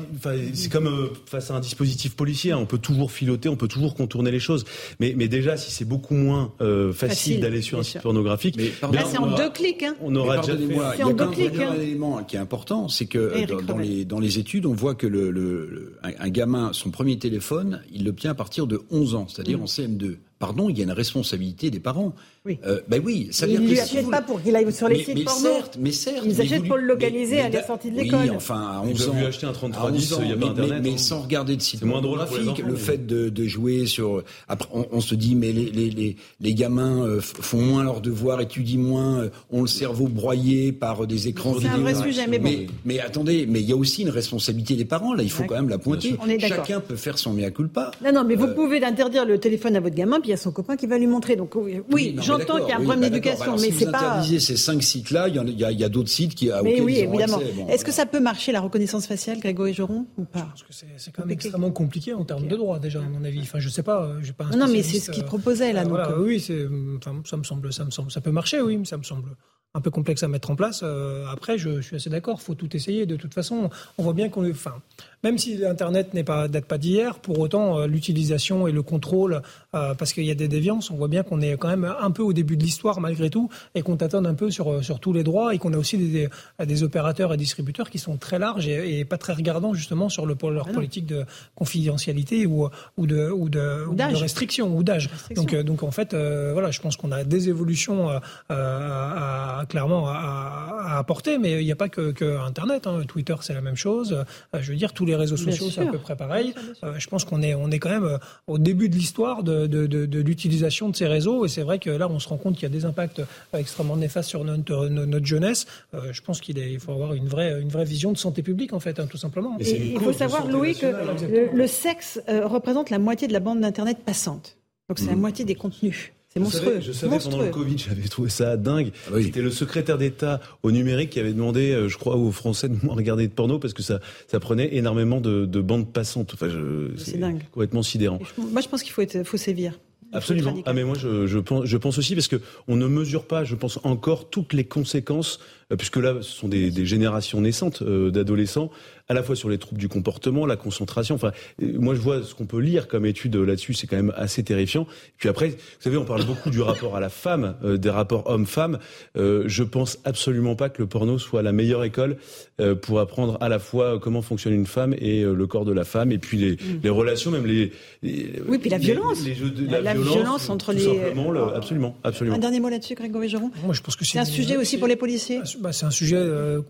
c'est 0.53 0.71
comme 0.71 1.09
face 1.25 1.51
à 1.51 1.55
un 1.55 1.59
dispositif 1.59 2.15
policier, 2.15 2.51
hein, 2.51 2.57
on 2.59 2.65
peut 2.65 2.77
toujours 2.77 3.11
filoter, 3.11 3.49
on 3.49 3.55
peut 3.55 3.67
toujours 3.67 3.95
contourner 3.95 4.31
les 4.31 4.39
choses. 4.39 4.65
Mais, 4.99 5.13
mais 5.15 5.27
déjà, 5.27 5.57
si 5.57 5.71
c'est 5.71 5.85
beaucoup 5.85 6.15
moins 6.15 6.53
facile, 6.59 6.93
facile 6.93 7.39
d'aller 7.39 7.61
sur 7.61 7.79
un 7.79 7.83
site 7.83 8.01
pornographique 8.01 8.55
mais 8.57 8.71
Là, 8.91 9.03
c'est 9.05 9.17
en 9.17 9.35
deux 9.35 9.49
clics. 9.49 9.83
Hein. 9.83 9.95
On 10.01 10.15
aura 10.15 10.37
déjà 10.37 10.57
fait. 10.57 10.63
Il 10.63 10.75
y 10.75 11.63
a 11.63 11.69
un 11.69 11.71
hein. 11.71 11.75
élément 11.75 12.23
qui 12.23 12.35
est 12.35 12.39
important, 12.39 12.87
c'est 12.87 13.05
que 13.05 13.17
euh, 13.17 13.61
dans, 13.61 13.77
les, 13.77 14.05
dans 14.05 14.19
les 14.19 14.39
études, 14.39 14.65
on 14.65 14.73
voit 14.73 14.95
que 14.95 15.07
le, 15.07 15.31
le, 15.31 15.97
un, 16.03 16.29
gamin, 16.29 16.71
son 16.73 16.91
premier 16.91 17.17
téléphone, 17.17 17.81
il 17.91 18.05
l'obtient 18.05 18.31
à 18.31 18.35
partir 18.35 18.67
de 18.67 18.81
11 18.91 19.15
ans, 19.15 19.27
c'est-à-dire 19.27 19.59
mm. 19.59 19.63
en 19.63 19.65
CM2 19.65 20.17
pardon, 20.43 20.67
il 20.67 20.77
y 20.77 20.81
a 20.81 20.83
une 20.83 20.91
responsabilité 20.91 21.71
des 21.71 21.79
parents. 21.79 22.13
Oui. 22.45 22.59
Euh, 22.67 22.81
ben 22.89 23.01
oui, 23.01 23.29
ça 23.31 23.45
veut 23.45 23.53
dire 23.53 23.61
Ils 23.61 23.95
ne 23.95 24.01
lui 24.03 24.11
pas 24.11 24.21
pour 24.21 24.43
qu'il 24.43 24.53
aille 24.53 24.69
sur 24.73 24.89
les 24.89 25.01
sites 25.01 25.15
mais 25.15 25.23
porno. 25.23 25.49
Certes, 25.53 25.77
mais 25.79 25.93
certes. 25.93 26.25
Ils 26.25 26.41
achètent 26.41 26.67
pour 26.67 26.75
le 26.75 26.83
localiser 26.83 27.39
à 27.39 27.47
la 27.47 27.65
sortie 27.65 27.89
de 27.89 27.95
l'école. 27.95 28.19
Oui, 28.23 28.29
enfin, 28.35 28.59
à 28.59 28.83
11 28.85 29.07
ans. 29.07 29.13
lui 29.13 29.25
acheter 29.25 29.45
un 29.45 29.53
3310, 29.53 30.15
il 30.19 30.25
n'y 30.25 30.33
a 30.33 30.35
pas 30.35 30.47
Internet. 30.47 30.83
Mais, 30.83 30.97
sans 30.97 31.21
regarder 31.21 31.55
de 31.55 31.61
site 31.61 31.79
pornographique, 31.79 32.57
le 32.57 32.75
fait 32.75 33.07
de, 33.07 33.29
de, 33.29 33.45
jouer 33.45 33.85
sur... 33.85 34.21
Après, 34.49 34.67
on, 34.73 34.99
se 34.99 35.15
dit, 35.15 35.35
mais 35.35 35.53
les, 35.53 35.71
les, 35.71 35.89
les, 35.89 36.17
les 36.41 36.53
gamins 36.53 37.05
euh, 37.05 37.21
font 37.21 37.61
moins 37.61 37.85
leurs 37.85 38.01
devoirs, 38.01 38.41
étudient 38.41 38.81
moins, 38.81 39.21
euh, 39.21 39.29
ont 39.49 39.61
le 39.61 39.67
cerveau 39.67 40.07
broyé 40.07 40.73
par 40.73 41.07
des 41.07 41.29
écrans 41.29 41.55
C'est 41.61 41.69
un 41.69 41.77
vrai 41.77 41.95
sujet, 41.95 42.27
mais 42.27 42.39
bon. 42.39 42.51
Mais, 42.83 42.99
attendez, 42.99 43.45
mais 43.47 43.61
il 43.61 43.69
y 43.69 43.71
a 43.71 43.77
aussi 43.77 44.01
une 44.01 44.09
responsabilité 44.09 44.75
des 44.75 44.83
parents, 44.83 45.13
là, 45.13 45.23
il 45.23 45.31
faut 45.31 45.45
quand 45.45 45.55
même 45.55 45.69
la 45.69 45.77
pointer. 45.77 46.17
Chacun 46.39 46.81
peut 46.81 46.97
faire 46.97 47.17
son 47.17 47.31
mea 47.31 47.51
culpa. 47.51 47.91
Non, 48.03 48.11
non, 48.11 48.25
mais 48.25 48.35
vous 48.35 48.53
pouvez 48.53 48.83
interdire 48.83 49.25
le 49.25 49.37
téléphone 49.37 49.77
à 49.77 49.79
votre 49.79 49.95
gamin, 49.95 50.19
puis 50.19 50.32
y 50.33 50.39
a 50.39 50.41
son 50.41 50.51
copain 50.51 50.75
qui 50.75 50.87
va 50.87 50.97
lui 50.97 51.07
montrer. 51.07 51.35
Donc 51.35 51.55
oui, 51.55 52.15
j'entends 52.19 52.59
qu'il 52.59 52.69
y 52.69 52.71
a 52.71 52.75
un 52.75 52.83
problème 52.83 53.01
bah, 53.01 53.09
d'éducation, 53.09 53.55
mais 53.57 53.71
c'est 53.71 53.91
pas. 53.91 53.99
Si 53.99 54.05
vous 54.05 54.05
interdisez 54.05 54.39
ces 54.39 54.57
cinq 54.57 54.83
sites-là, 54.83 55.27
il 55.27 55.35
y 55.35 55.65
a, 55.65 55.71
y 55.71 55.83
a 55.83 55.89
d'autres 55.89 56.09
sites 56.09 56.35
qui. 56.35 56.49
Mais 56.63 56.81
oui, 56.81 56.97
évidemment. 56.97 57.39
Est-ce 57.69 57.85
que 57.85 57.91
ça 57.91 58.05
peut 58.05 58.19
marcher 58.19 58.51
la 58.51 58.61
reconnaissance 58.61 59.07
faciale, 59.07 59.39
Grégory 59.39 59.73
Joron, 59.73 60.05
ou 60.17 60.25
pas 60.25 60.49
Je 60.55 60.63
pense 60.63 60.81
que 60.81 60.87
c'est 60.97 61.11
quand 61.11 61.23
même 61.23 61.31
extrêmement 61.31 61.71
compliqué 61.71 62.13
en 62.13 62.25
termes 62.25 62.47
de 62.47 62.55
droit 62.55 62.79
déjà, 62.79 62.99
à 62.99 63.09
mon 63.09 63.23
avis. 63.23 63.41
Enfin, 63.41 63.59
je 63.59 63.69
sais 63.69 63.83
pas, 63.83 64.11
j'ai 64.21 64.33
pas. 64.33 64.45
Un 64.45 64.57
non, 64.57 64.67
mais 64.67 64.83
c'est 64.83 64.99
ce 64.99 65.11
qu'il 65.11 65.23
proposait 65.23 65.73
là. 65.73 65.81
Euh, 65.81 65.87
voilà, 65.87 66.19
oui, 66.19 66.39
c'est, 66.39 66.65
enfin, 66.97 67.21
ça 67.25 67.37
me 67.37 67.43
semble, 67.43 67.71
ça 67.73 67.85
me 67.85 67.91
semble, 67.91 68.11
ça 68.11 68.21
peut 68.21 68.31
marcher, 68.31 68.61
oui, 68.61 68.77
mais 68.77 68.85
ça 68.85 68.97
me 68.97 69.03
semble 69.03 69.29
un 69.75 69.81
peu 69.81 69.89
complexe 69.89 70.23
à 70.23 70.27
mettre 70.27 70.51
en 70.51 70.55
place. 70.55 70.81
Euh, 70.83 71.25
après, 71.27 71.57
je, 71.57 71.77
je, 71.77 71.81
suis 71.81 71.95
assez 71.95 72.09
d'accord, 72.09 72.41
faut 72.41 72.53
tout 72.53 72.75
essayer. 72.75 73.05
De 73.05 73.15
toute 73.15 73.33
façon, 73.33 73.69
on 73.97 74.03
voit 74.03 74.13
bien 74.13 74.29
qu'on, 74.29 74.49
enfin, 74.49 74.75
même 75.23 75.37
si 75.37 75.65
Internet 75.65 76.13
n'est 76.13 76.23
pas 76.23 76.47
date 76.47 76.65
pas 76.65 76.77
d'hier, 76.77 77.19
pour 77.19 77.39
autant 77.39 77.79
euh, 77.79 77.87
l'utilisation 77.87 78.67
et 78.67 78.71
le 78.71 78.81
contrôle, 78.81 79.41
euh, 79.73 79.93
parce 79.93 80.11
qu'il 80.11 80.25
y 80.25 80.31
a 80.31 80.35
des 80.35 80.49
déviances, 80.49 80.91
on 80.91 80.95
voit 80.95 81.07
bien 81.07 81.23
qu'on 81.23 81.41
est 81.41 81.55
quand 81.57 81.69
même 81.69 81.85
un 81.99 82.11
peu 82.11 82.21
au 82.21 82.33
début 82.33 82.57
de 82.57 82.63
l'histoire 82.63 82.99
malgré 82.99 83.29
tout, 83.29 83.49
et 83.73 83.81
qu'on 83.81 83.95
tâtonne 83.95 84.25
un 84.25 84.33
peu 84.33 84.51
sur 84.51 84.71
euh, 84.71 84.81
sur 84.81 84.99
tous 84.99 85.13
les 85.13 85.23
droits, 85.23 85.55
et 85.55 85.59
qu'on 85.59 85.73
a 85.73 85.77
aussi 85.77 85.97
des, 85.97 86.29
des, 86.63 86.83
opérateurs 86.83 87.33
et 87.33 87.37
distributeurs 87.37 87.89
qui 87.89 87.99
sont 87.99 88.17
très 88.17 88.37
larges 88.37 88.67
et, 88.67 89.05
pas 89.05 89.17
très 89.17 89.33
regardants 89.33 89.73
justement 89.73 90.09
sur 90.09 90.25
le, 90.25 90.35
leur 90.49 90.67
ah 90.69 90.73
politique 90.73 91.05
de 91.05 91.25
confidentialité 91.55 92.45
ou 92.45 92.67
ou 92.97 93.07
de 93.07 93.29
ou 93.29 93.47
de, 93.47 93.85
ou 93.87 93.95
de 93.95 94.15
restriction 94.15 94.75
ou 94.75 94.83
d'âge. 94.83 95.09
Donc 95.35 95.55
donc 95.55 95.83
en 95.83 95.91
fait, 95.91 96.13
voilà, 96.13 96.71
je 96.71 96.81
pense 96.81 96.97
qu'on 96.97 97.11
a 97.11 97.23
des 97.23 97.49
évolutions 97.49 98.09
à, 98.49 99.63
clairement 99.69 100.07
à, 100.07 100.97
apporter, 100.97 101.37
mais 101.37 101.61
il 101.61 101.65
n'y 101.65 101.71
a 101.71 101.75
pas 101.75 101.89
que, 101.89 102.11
que 102.11 102.37
Internet. 102.39 102.87
Hein. 102.87 103.03
Twitter, 103.07 103.35
c'est 103.41 103.53
la 103.53 103.61
même 103.61 103.75
chose. 103.75 104.25
je 104.53 104.71
veux 104.71 104.77
dire 104.77 104.93
tous 104.93 105.05
les 105.05 105.12
les 105.13 105.19
réseaux 105.19 105.37
sociaux, 105.37 105.69
c'est 105.69 105.81
à 105.81 105.85
peu 105.85 105.97
près 105.97 106.15
pareil. 106.15 106.53
Euh, 106.83 106.93
je 106.97 107.07
pense 107.07 107.23
qu'on 107.23 107.41
est, 107.41 107.53
on 107.53 107.69
est 107.71 107.79
quand 107.79 107.89
même 107.89 108.03
euh, 108.03 108.17
au 108.47 108.57
début 108.57 108.89
de 108.89 108.95
l'histoire 108.95 109.43
de, 109.43 109.67
de, 109.67 109.85
de, 109.85 110.19
l'utilisation 110.19 110.89
de 110.89 110.95
ces 110.95 111.07
réseaux. 111.07 111.45
Et 111.45 111.49
c'est 111.49 111.61
vrai 111.61 111.79
que 111.79 111.89
là, 111.89 112.07
on 112.09 112.19
se 112.19 112.27
rend 112.27 112.37
compte 112.37 112.55
qu'il 112.55 112.63
y 112.63 112.65
a 112.65 112.69
des 112.69 112.85
impacts 112.85 113.19
euh, 113.19 113.57
extrêmement 113.57 113.95
néfastes 113.95 114.29
sur 114.29 114.43
notre, 114.43 114.87
notre 114.87 115.25
jeunesse. 115.25 115.65
je 115.93 116.21
pense 116.21 116.41
qu'il 116.41 116.57
il 116.57 116.79
faut 116.79 116.91
avoir 116.91 117.13
une 117.13 117.27
vraie, 117.27 117.61
une 117.61 117.69
vraie 117.69 117.85
vision 117.85 118.11
de 118.11 118.17
santé 118.17 118.41
publique, 118.41 118.73
en 118.73 118.79
fait, 118.79 118.99
hein, 118.99 119.07
tout 119.07 119.17
simplement. 119.17 119.57
il 119.59 119.99
faut 119.99 120.13
savoir, 120.13 120.47
Louis, 120.47 120.75
que 120.75 121.55
le, 121.55 121.67
sexe 121.67 122.21
représente 122.27 122.89
la 122.89 122.99
moitié 122.99 123.27
de 123.27 123.33
la 123.33 123.39
bande 123.39 123.61
d'Internet 123.61 123.99
passante. 124.05 124.57
Donc 124.89 124.99
c'est 124.99 125.05
la 125.07 125.15
mmh. 125.15 125.19
moitié 125.19 125.45
des 125.45 125.55
contenus. 125.55 126.11
C'est 126.33 126.39
monstrueux. 126.39 126.79
je 126.81 126.91
savais 126.91 127.19
pendant 127.19 127.41
le 127.41 127.49
Covid, 127.49 127.77
j'avais 127.77 128.07
trouvé 128.07 128.29
ça 128.29 128.57
dingue. 128.57 128.91
Ah 129.07 129.17
C'était 129.21 129.43
le 129.43 129.51
secrétaire 129.51 129.99
d'État 129.99 130.41
au 130.63 130.71
numérique 130.71 131.11
qui 131.11 131.19
avait 131.19 131.31
demandé, 131.33 131.71
euh, 131.71 131.89
je 131.89 131.97
crois, 131.99 132.15
aux 132.15 132.31
Français 132.31 132.69
de 132.69 132.75
moins 132.83 132.95
regarder 132.95 133.27
de 133.27 133.31
porno 133.31 133.59
parce 133.59 133.73
que 133.73 133.83
ça, 133.83 133.99
ça 134.27 134.39
prenait 134.39 134.75
énormément 134.75 135.21
de, 135.21 135.45
de 135.45 135.61
bandes 135.61 135.91
passantes. 135.91 136.31
Enfin, 136.33 136.49
c'est 136.97 137.19
dingue. 137.19 137.43
Complètement 137.51 137.83
sidérant. 137.83 138.19
moi, 138.37 138.61
je 138.61 138.67
pense 138.67 138.81
qu'il 138.81 138.93
faut, 138.93 139.03
faut 139.23 139.37
sévir. 139.37 139.77
Absolument. 140.13 140.55
Ah 140.65 140.73
mais 140.73 140.83
moi 140.83 140.95
je, 140.97 141.25
je, 141.25 141.39
pense, 141.39 141.65
je 141.65 141.77
pense 141.77 141.97
aussi 141.97 142.13
parce 142.13 142.27
que 142.27 142.39
on 142.67 142.75
ne 142.75 142.87
mesure 142.87 143.25
pas, 143.25 143.43
je 143.43 143.55
pense 143.55 143.79
encore 143.83 144.29
toutes 144.29 144.53
les 144.53 144.63
conséquences, 144.63 145.39
euh, 145.71 145.75
puisque 145.75 145.97
là 145.97 146.17
ce 146.21 146.31
sont 146.31 146.47
des, 146.47 146.69
des 146.71 146.85
générations 146.85 147.41
naissantes 147.41 147.81
euh, 147.81 148.11
d'adolescents 148.11 148.69
à 149.13 149.15
la 149.15 149.23
fois 149.23 149.35
sur 149.35 149.49
les 149.49 149.59
troubles 149.59 149.79
du 149.79 149.87
comportement, 149.87 150.45
la 150.45 150.55
concentration. 150.55 151.15
Enfin, 151.15 151.31
euh, 151.61 151.77
moi, 151.79 151.93
je 151.93 152.01
vois 152.01 152.23
ce 152.23 152.33
qu'on 152.33 152.47
peut 152.47 152.59
lire 152.59 152.87
comme 152.87 153.05
étude 153.05 153.35
là-dessus, 153.35 153.73
c'est 153.73 153.87
quand 153.87 153.95
même 153.95 154.13
assez 154.17 154.43
terrifiant. 154.43 154.87
puis 155.17 155.29
après, 155.29 155.49
vous 155.49 155.55
savez, 155.79 155.97
on 155.97 156.05
parle 156.05 156.25
beaucoup 156.25 156.49
du 156.49 156.61
rapport 156.61 156.95
à 156.95 156.99
la 156.99 157.09
femme, 157.09 157.55
euh, 157.63 157.77
des 157.77 157.89
rapports 157.89 158.23
homme-femme. 158.29 158.79
Euh, 159.17 159.43
je 159.45 159.63
pense 159.63 159.99
absolument 160.03 160.55
pas 160.55 160.69
que 160.69 160.81
le 160.81 160.87
porno 160.87 161.19
soit 161.19 161.43
la 161.43 161.51
meilleure 161.51 161.83
école 161.83 162.17
euh, 162.59 162.73
pour 162.75 162.99
apprendre 162.99 163.37
à 163.39 163.49
la 163.49 163.59
fois 163.59 163.99
comment 163.99 164.21
fonctionne 164.21 164.53
une 164.53 164.65
femme 164.65 164.95
et 164.97 165.23
le 165.23 165.47
corps 165.47 165.65
de 165.65 165.71
la 165.71 165.83
femme, 165.83 166.11
et 166.11 166.17
puis 166.17 166.37
les, 166.37 166.51
mm. 166.53 166.79
les 166.83 166.89
relations, 166.89 167.31
même 167.31 167.45
les, 167.45 167.71
oui, 168.01 168.57
puis 168.57 168.69
la 168.69 168.77
violence, 168.77 169.23
les, 169.23 169.35
jeux 169.35 169.49
de, 169.49 169.69
la, 169.69 169.93
violence, 169.93 170.49
entre 170.49 170.73
les. 170.73 170.81
Simplement, 170.81 171.53
absolument, 171.53 171.95
absolument. 172.03 172.35
Un 172.35 172.39
dernier 172.39 172.59
mot 172.59 172.69
là-dessus, 172.69 172.95
Grégory 172.95 173.29
Geron. 173.29 173.51
Moi, 173.63 173.73
je 173.73 173.81
pense 173.81 173.95
que 173.95 174.05
c'est 174.05 174.19
un 174.19 174.25
sujet 174.25 174.57
aussi 174.57 174.77
pour 174.77 174.87
les 174.87 174.95
policiers. 174.95 175.41
Bah, 175.59 175.71
c'est 175.71 175.85
un 175.85 175.91
sujet 175.91 176.23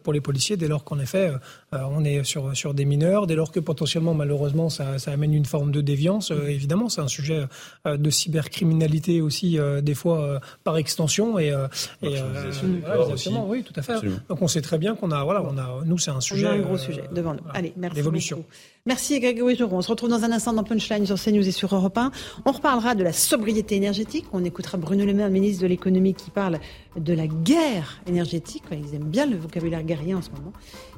pour 0.04 0.14
les 0.14 0.22
policiers 0.22 0.58
dès 0.58 0.68
lors 0.68 0.84
qu'en 0.84 1.00
effet, 1.00 1.32
on 1.72 2.04
est 2.04 2.24
sur, 2.34 2.58
sur 2.58 2.74
des 2.74 2.86
mineurs, 2.86 3.28
dès 3.28 3.36
lors 3.36 3.52
que 3.52 3.60
potentiellement, 3.60 4.16
malheureusement, 4.16 4.70
ça, 4.70 4.98
ça 4.98 5.12
amène 5.12 5.34
une 5.34 5.46
forme 5.46 5.72
de 5.72 5.82
déviance. 5.82 6.32
Euh, 6.32 6.48
évidemment, 6.48 6.90
c'est 6.90 7.02
un 7.02 7.08
sujet 7.08 7.46
euh, 7.86 7.98
de 7.98 8.10
cybercriminalité 8.10 9.22
aussi, 9.22 9.60
euh, 9.60 9.82
des 9.82 9.94
fois 9.94 10.42
par 10.64 10.78
extension. 10.78 11.38
Et, 11.38 11.54
et 12.02 12.16
exactement, 13.00 13.48
oui, 13.48 13.64
tout 13.64 13.74
à 13.76 13.82
fait. 13.84 13.94
Donc 14.30 14.42
on 14.42 14.48
sait 14.48 14.62
très 14.62 14.80
bien 14.80 14.96
qu'on 14.96 15.12
a, 15.12 15.24
voilà, 15.24 15.44
on 15.44 15.58
a, 15.58 15.84
nous, 15.86 15.98
c'est 15.98 16.12
un 16.12 16.22
sujet. 16.22 16.48
On 16.48 16.50
a 16.50 16.54
un 16.54 16.60
gros 16.60 16.78
sujet 16.78 17.04
devant 17.12 17.34
nous. 17.34 17.44
Allez, 17.54 17.74
merci. 17.78 17.98
L'évolution. 17.98 18.44
Merci 18.86 19.22
Grégory 19.22 19.56
Joron. 19.56 19.78
On 19.78 19.82
se 19.82 19.88
retrouve 19.88 20.10
dans 20.10 20.26
un 20.26 20.34
instant 20.34 20.52
dans 20.52 20.66
Punchline 20.66 21.06
sur 21.06 21.18
CNews 21.18 21.48
et 21.48 21.54
sur 21.54 21.74
Europe 21.74 21.98
1. 21.98 22.12
On 22.44 22.52
reparlera 22.52 22.96
de 22.96 23.04
la 23.04 23.14
sobriété 23.14 23.78
énergétique. 23.78 24.26
On 24.34 24.44
écoutera 24.44 24.78
Bruno 24.78 25.06
Le 25.06 25.14
Maire, 25.14 25.30
ministre 25.30 25.64
de 25.64 25.68
l'économie, 25.68 26.14
qui 26.14 26.30
parle 26.30 26.60
de 26.98 27.14
la 27.14 27.26
guerre 27.26 28.02
énergétique. 28.08 28.64
Ils 28.74 28.94
aiment 28.94 29.04
bien 29.04 29.26
le 29.26 29.38
vocabulaire 29.38 29.84
guerrier 29.84 30.14
en 30.14 30.22
ce 30.22 30.32
moment. 30.32 30.52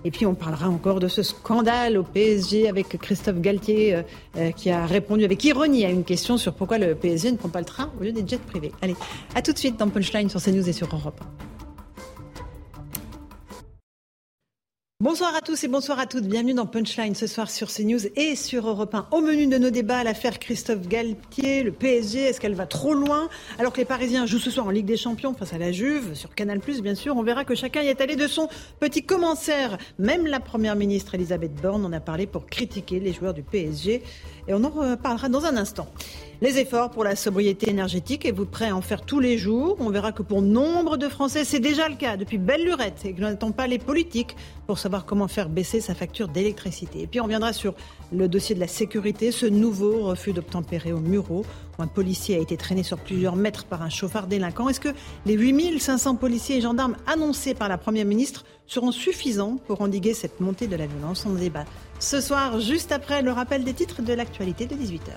Et 0.03 0.09
puis 0.09 0.25
on 0.25 0.33
parlera 0.33 0.67
encore 0.67 0.99
de 0.99 1.07
ce 1.07 1.21
scandale 1.21 1.99
au 1.99 2.01
PSG 2.03 2.67
avec 2.67 2.87
Christophe 2.97 3.39
Galtier 3.39 3.93
euh, 3.93 4.01
euh, 4.37 4.49
qui 4.49 4.71
a 4.71 4.87
répondu 4.87 5.23
avec 5.23 5.43
ironie 5.43 5.85
à 5.85 5.91
une 5.91 6.05
question 6.05 6.39
sur 6.39 6.55
pourquoi 6.55 6.79
le 6.79 6.95
PSG 6.95 7.33
ne 7.33 7.37
prend 7.37 7.49
pas 7.49 7.59
le 7.59 7.65
train 7.65 7.91
au 7.99 8.03
lieu 8.03 8.11
des 8.11 8.27
jets 8.27 8.39
privés. 8.39 8.71
Allez, 8.81 8.95
à 9.35 9.43
tout 9.43 9.53
de 9.53 9.59
suite 9.59 9.77
dans 9.77 9.89
Punchline 9.89 10.27
sur 10.27 10.41
CNews 10.41 10.67
et 10.67 10.73
sur 10.73 10.87
Europe 10.91 11.21
1. 11.21 11.54
Bonsoir 15.05 15.35
à 15.35 15.41
tous 15.41 15.63
et 15.63 15.67
bonsoir 15.67 15.99
à 15.99 16.07
toutes. 16.07 16.23
Bienvenue 16.23 16.55
dans 16.55 16.65
Punchline 16.65 17.13
ce 17.13 17.27
soir 17.27 17.51
sur 17.51 17.71
CNews 17.71 18.07
et 18.15 18.35
sur 18.35 18.67
Europe 18.67 18.95
1. 18.95 19.09
Au 19.11 19.21
menu 19.21 19.45
de 19.45 19.59
nos 19.59 19.69
débats, 19.69 20.03
l'affaire 20.03 20.39
Christophe 20.39 20.87
Galtier, 20.87 21.61
le 21.61 21.71
PSG, 21.71 22.21
est-ce 22.21 22.41
qu'elle 22.41 22.55
va 22.55 22.65
trop 22.65 22.95
loin? 22.95 23.29
Alors 23.59 23.71
que 23.71 23.77
les 23.77 23.85
Parisiens 23.85 24.25
jouent 24.25 24.39
ce 24.39 24.49
soir 24.49 24.65
en 24.65 24.71
Ligue 24.71 24.87
des 24.87 24.97
Champions 24.97 25.35
face 25.35 25.53
à 25.53 25.59
la 25.59 25.71
Juve, 25.71 26.15
sur 26.15 26.33
Canal+, 26.33 26.59
bien 26.81 26.95
sûr, 26.95 27.15
on 27.17 27.21
verra 27.21 27.45
que 27.45 27.53
chacun 27.53 27.83
y 27.83 27.89
est 27.89 28.01
allé 28.01 28.15
de 28.15 28.25
son 28.25 28.49
petit 28.79 29.03
commensaire. 29.03 29.77
Même 29.99 30.25
la 30.25 30.39
Première 30.39 30.75
ministre 30.75 31.13
Elisabeth 31.13 31.53
Borne 31.53 31.85
en 31.85 31.93
a 31.93 31.99
parlé 31.99 32.25
pour 32.25 32.47
critiquer 32.47 32.99
les 32.99 33.13
joueurs 33.13 33.35
du 33.35 33.43
PSG 33.43 34.01
et 34.47 34.53
on 34.53 34.63
en 34.63 34.69
reparlera 34.69 35.29
dans 35.29 35.45
un 35.45 35.57
instant. 35.57 35.87
Les 36.41 36.59
efforts 36.59 36.91
pour 36.91 37.05
la 37.05 37.15
sobriété 37.15 37.69
énergétique, 37.69 38.25
et 38.25 38.31
vous 38.31 38.45
prêt 38.45 38.69
à 38.69 38.75
en 38.75 38.81
faire 38.81 39.01
tous 39.01 39.21
les 39.21 39.37
jours? 39.37 39.77
On 39.79 39.89
verra 39.89 40.11
que 40.11 40.21
pour 40.21 40.41
nombre 40.41 40.97
de 40.97 41.07
Français, 41.07 41.45
c'est 41.45 41.61
déjà 41.61 41.87
le 41.87 41.95
cas 41.95 42.17
depuis 42.17 42.37
belle 42.37 42.65
lurette 42.65 43.05
et 43.05 43.13
que 43.13 43.21
nous 43.21 43.27
n'attendons 43.27 43.53
pas 43.53 43.67
les 43.67 43.79
politiques 43.79 44.35
pour 44.67 44.77
savoir 44.77 45.05
comment 45.05 45.29
faire 45.29 45.47
baisser 45.47 45.79
sa 45.79 45.95
facture 45.95 46.27
d'électricité. 46.27 47.03
Et 47.03 47.07
puis 47.07 47.21
on 47.21 47.23
reviendra 47.23 47.53
sur 47.53 47.73
le 48.11 48.27
dossier 48.27 48.53
de 48.53 48.59
la 48.59 48.67
sécurité, 48.67 49.31
ce 49.31 49.45
nouveau 49.45 50.03
refus 50.03 50.33
d'obtempérer 50.33 50.91
au 50.91 50.99
Murau, 50.99 51.45
où 51.64 51.64
un 51.79 51.87
policier 51.87 52.35
a 52.35 52.39
été 52.39 52.57
traîné 52.57 52.83
sur 52.83 52.97
plusieurs 52.97 53.35
mètres 53.35 53.65
par 53.65 53.81
un 53.81 53.89
chauffard 53.89 54.27
délinquant. 54.27 54.69
Est-ce 54.69 54.79
que 54.79 54.93
les 55.25 55.33
8500 55.33 56.15
policiers 56.15 56.57
et 56.57 56.61
gendarmes 56.61 56.95
annoncés 57.07 57.53
par 57.53 57.69
la 57.69 57.77
Première 57.77 58.05
ministre 58.05 58.45
seront 58.67 58.91
suffisants 58.91 59.57
pour 59.67 59.81
endiguer 59.81 60.13
cette 60.13 60.39
montée 60.39 60.67
de 60.67 60.75
la 60.75 60.87
violence 60.87 61.25
On 61.25 61.33
débat 61.33 61.65
ce 61.99 62.19
soir, 62.19 62.59
juste 62.59 62.91
après 62.91 63.21
le 63.21 63.31
rappel 63.31 63.63
des 63.63 63.73
titres 63.73 64.01
de 64.01 64.13
l'actualité 64.13 64.65
de 64.65 64.75
18h. 64.75 65.13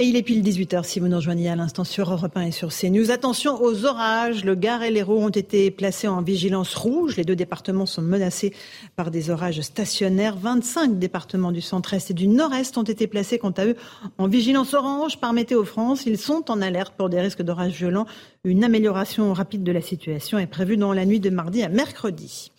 Et 0.00 0.04
il 0.04 0.14
est 0.14 0.22
pile 0.22 0.44
18h 0.44 0.84
si 0.84 1.00
vous 1.00 1.08
nous 1.08 1.16
rejoignez 1.16 1.48
à 1.48 1.56
l'instant 1.56 1.82
sur 1.82 2.12
Europe 2.12 2.36
1 2.36 2.42
et 2.42 2.50
sur 2.52 2.68
CNews. 2.68 3.10
Attention 3.10 3.60
aux 3.60 3.84
orages. 3.84 4.44
Le 4.44 4.54
Gard 4.54 4.84
et 4.84 4.92
l'Hérault 4.92 5.18
ont 5.18 5.28
été 5.28 5.72
placés 5.72 6.06
en 6.06 6.22
vigilance 6.22 6.76
rouge. 6.76 7.16
Les 7.16 7.24
deux 7.24 7.34
départements 7.34 7.84
sont 7.84 8.00
menacés 8.00 8.54
par 8.94 9.10
des 9.10 9.28
orages 9.28 9.60
stationnaires. 9.60 10.36
25 10.36 11.00
départements 11.00 11.50
du 11.50 11.60
centre-est 11.60 12.12
et 12.12 12.14
du 12.14 12.28
nord-est 12.28 12.78
ont 12.78 12.84
été 12.84 13.08
placés 13.08 13.40
quant 13.40 13.50
à 13.50 13.66
eux 13.66 13.74
en 14.18 14.28
vigilance 14.28 14.72
orange 14.72 15.18
par 15.18 15.32
Météo 15.32 15.64
France. 15.64 16.06
Ils 16.06 16.16
sont 16.16 16.48
en 16.48 16.62
alerte 16.62 16.94
pour 16.96 17.08
des 17.08 17.20
risques 17.20 17.42
d'orages 17.42 17.72
violents. 17.72 18.06
Une 18.44 18.62
amélioration 18.62 19.32
rapide 19.32 19.64
de 19.64 19.72
la 19.72 19.80
situation 19.82 20.38
est 20.38 20.46
prévue 20.46 20.76
dans 20.76 20.92
la 20.92 21.06
nuit 21.06 21.18
de 21.18 21.30
mardi 21.30 21.64
à 21.64 21.68
mercredi. 21.68 22.52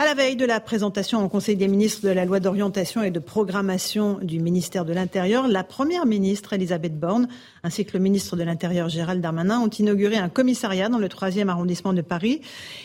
À 0.00 0.04
la 0.04 0.14
veille 0.14 0.36
de 0.36 0.44
la 0.44 0.60
présentation 0.60 1.24
au 1.24 1.28
Conseil 1.28 1.56
des 1.56 1.66
ministres 1.66 2.06
de 2.06 2.12
la 2.12 2.24
loi 2.24 2.38
d'orientation 2.38 3.02
et 3.02 3.10
de 3.10 3.18
programmation 3.18 4.20
du 4.22 4.38
ministère 4.38 4.84
de 4.84 4.92
l'Intérieur, 4.92 5.48
la 5.48 5.64
première 5.64 6.06
ministre 6.06 6.52
Elisabeth 6.52 6.96
Borne 6.96 7.26
ainsi 7.64 7.84
que 7.84 7.94
le 7.94 7.98
ministre 7.98 8.36
de 8.36 8.44
l'Intérieur 8.44 8.88
Gérald 8.88 9.20
Darmanin 9.20 9.58
ont 9.58 9.68
inauguré 9.68 10.16
un 10.16 10.28
commissariat 10.28 10.88
dans 10.88 10.98
le 10.98 11.08
troisième 11.08 11.48
arrondissement 11.48 11.92
de 11.92 12.02
Paris. 12.02 12.42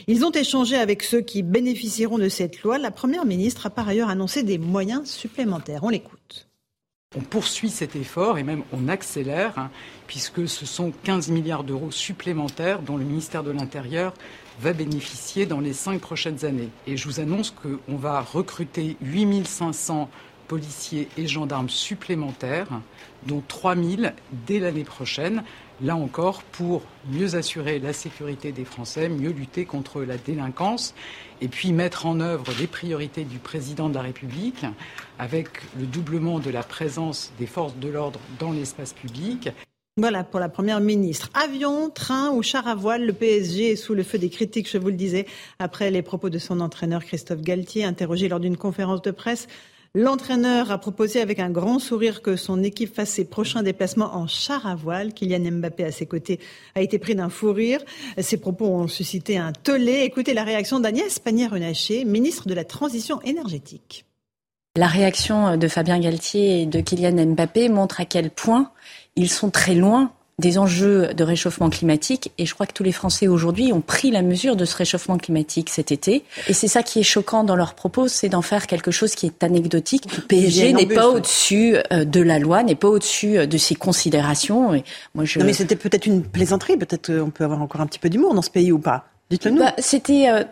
Ils 0.08 0.26
ont 0.26 0.32
échangé 0.32 0.76
avec 0.76 1.04
ceux 1.04 1.22
qui 1.22 1.44
bénéficieront 1.44 2.18
de 2.18 2.30
cette 2.30 2.64
loi. 2.64 2.80
La 2.80 2.90
première 2.90 3.26
ministre 3.26 3.68
a 3.68 3.70
par 3.70 3.88
ailleurs 3.88 4.10
annoncé 4.10 4.42
des 4.42 4.58
moyens 4.58 5.08
supplémentaires. 5.08 5.84
On 5.84 5.90
l'écoute. 5.90 6.48
On 7.16 7.22
poursuit 7.22 7.70
cet 7.70 7.96
effort 7.96 8.40
et 8.40 8.44
même 8.44 8.64
on 8.72 8.88
accélère, 8.88 9.54
hein, 9.60 9.70
puisque 10.08 10.48
ce 10.48 10.66
sont 10.66 10.92
15 11.04 11.30
milliards 11.30 11.64
d'euros 11.64 11.92
supplémentaires 11.92 12.82
dont 12.82 12.98
le 12.98 13.04
ministère 13.04 13.44
de 13.44 13.52
l'Intérieur 13.52 14.16
va 14.60 14.74
bénéficier 14.74 15.46
dans 15.46 15.60
les 15.60 15.74
cinq 15.74 16.02
prochaines 16.02 16.46
années. 16.46 16.70
Et 16.88 16.98
je 16.98 17.08
vous 17.08 17.20
annonce 17.20 17.52
qu'on 17.52 17.96
va 17.96 18.22
recruter 18.22 18.98
8500 19.02 20.10
policiers 20.48 21.08
et 21.18 21.28
gendarmes 21.28 21.70
supplémentaires, 21.70 22.68
dont 23.26 23.42
3000 23.48 24.14
dès 24.46 24.60
l'année 24.60 24.84
prochaine, 24.84 25.44
là 25.82 25.96
encore 25.96 26.44
pour 26.44 26.84
mieux 27.10 27.36
assurer 27.36 27.80
la 27.80 27.94
sécurité 27.94 28.52
des 28.52 28.66
Français, 28.66 29.10
mieux 29.10 29.32
lutter 29.32 29.66
contre 29.66 30.02
la 30.04 30.18
délinquance 30.18 30.94
et 31.42 31.48
puis 31.48 31.74
mettre 31.74 32.06
en 32.06 32.20
œuvre 32.20 32.46
les 32.60 32.68
priorités 32.68 33.24
du 33.24 33.40
président 33.40 33.90
de 33.90 33.96
la 33.96 34.02
République 34.02 34.66
avec 35.18 35.50
le 35.80 35.86
doublement 35.86 36.40
de 36.40 36.50
la 36.50 36.64
présence 36.64 37.32
des 37.40 37.48
forces 37.48 37.76
de 37.78 37.90
l'ordre 37.90 38.20
dans 38.40 38.52
l'espace 38.52 38.94
public. 38.94 39.50
Voilà 39.96 40.24
pour 40.24 40.40
la 40.40 40.50
première 40.50 40.80
ministre. 40.80 41.30
Avion, 41.36 41.92
train 41.92 42.32
ou 42.32 42.42
char 42.42 42.68
à 42.68 42.74
voile, 42.74 43.06
le 43.06 43.14
PSG 43.14 43.74
est 43.74 43.76
sous 43.76 43.94
le 43.94 44.02
feu 44.02 44.18
des 44.18 44.32
critiques, 44.32 44.68
je 44.68 44.80
vous 44.80 44.88
le 44.88 44.96
disais, 44.96 45.28
après 45.60 45.92
les 45.92 46.02
propos 46.02 46.32
de 46.32 46.40
son 46.40 46.62
entraîneur 46.62 47.06
Christophe 47.06 47.42
Galtier, 47.42 47.86
interrogé 47.86 48.28
lors 48.28 48.40
d'une 48.40 48.58
conférence 48.58 49.04
de 49.04 49.12
presse. 49.12 49.48
L'entraîneur 49.94 50.72
a 50.72 50.80
proposé 50.80 51.22
avec 51.22 51.38
un 51.38 51.52
grand 51.52 51.78
sourire 51.78 52.24
que 52.24 52.38
son 52.38 52.64
équipe 52.64 52.96
fasse 52.96 53.12
ses 53.12 53.26
prochains 53.26 53.62
déplacements 53.62 54.16
en 54.16 54.26
char 54.26 54.66
à 54.66 54.74
voile. 54.74 55.14
Kylian 55.14 55.52
Mbappé 55.52 55.84
à 55.84 55.92
ses 55.92 56.08
côtés 56.08 56.40
a 56.74 56.82
été 56.82 56.98
pris 56.98 57.14
d'un 57.14 57.30
fou 57.30 57.54
rire. 57.54 57.80
Ses 58.18 58.38
propos 58.38 58.66
ont 58.66 58.88
suscité 58.88 59.38
un 59.38 59.52
tollé. 59.52 60.00
Écoutez 60.06 60.34
la 60.34 60.44
réaction 60.44 60.80
d'Agnès 60.80 61.20
Pannier-Runacher, 61.20 62.04
ministre 62.04 62.48
de 62.48 62.56
la 62.56 62.66
Transition 62.66 63.22
énergétique. 63.22 64.08
La 64.76 64.88
réaction 64.88 65.56
de 65.56 65.68
Fabien 65.68 66.00
Galtier 66.00 66.64
et 66.64 66.66
de 66.66 66.80
Kylian 66.80 67.28
Mbappé 67.28 67.70
montre 67.70 68.02
à 68.02 68.06
quel 68.06 68.32
point 68.32 68.72
ils 69.16 69.30
sont 69.30 69.52
très 69.52 69.76
loin 69.76 70.12
des 70.40 70.58
enjeux 70.58 71.14
de 71.14 71.24
réchauffement 71.24 71.70
climatique 71.70 72.32
et 72.40 72.48
je 72.48 72.56
crois 72.56 72.66
que 72.66 72.74
tous 72.74 72.82
les 72.82 72.92
Français 72.92 73.28
aujourd'hui 73.28 73.72
ont 73.72 73.82
pris 73.82 74.10
la 74.10 74.24
mesure 74.24 74.56
de 74.56 74.66
ce 74.66 74.76
réchauffement 74.76 75.20
climatique 75.20 75.70
cet 75.70 75.92
été 75.92 76.24
et 76.48 76.54
c'est 76.54 76.68
ça 76.68 76.82
qui 76.82 77.00
est 77.00 77.04
choquant 77.04 77.44
dans 77.44 77.56
leurs 77.56 77.76
propos, 77.76 78.08
c'est 78.08 78.30
d'en 78.30 78.42
faire 78.42 78.66
quelque 78.66 78.90
chose 78.90 79.14
qui 79.14 79.28
est 79.28 79.44
anecdotique. 79.44 80.06
Le 80.18 80.24
PSG 80.24 80.74
n'est 80.74 80.88
pas 80.88 81.08
au-dessus 81.08 81.76
euh, 81.92 82.04
de 82.04 82.22
la 82.22 82.40
loi, 82.40 82.64
n'est 82.64 82.74
pas 82.74 82.88
au-dessus 82.88 83.38
euh, 83.38 83.46
de 83.46 83.60
ses 83.60 83.76
considérations. 83.76 84.74
Et 84.74 84.84
moi 85.14 85.24
je... 85.24 85.38
Non 85.38 85.46
mais 85.46 85.54
c'était 85.54 85.76
peut-être 85.76 86.08
une 86.08 86.24
plaisanterie, 86.24 86.78
peut-être 86.78 87.16
qu'on 87.16 87.30
peut 87.30 87.44
avoir 87.44 87.62
encore 87.62 87.82
un 87.82 87.86
petit 87.86 88.00
peu 88.00 88.10
d'humour 88.10 88.34
dans 88.34 88.42
ce 88.42 88.50
pays 88.50 88.72
ou 88.72 88.80
pas. 88.80 89.06
Dites-le 89.30 89.52
nous. 89.52 89.60
Bah, 89.60 89.76
c'était 89.78 90.30
euh, 90.30 90.44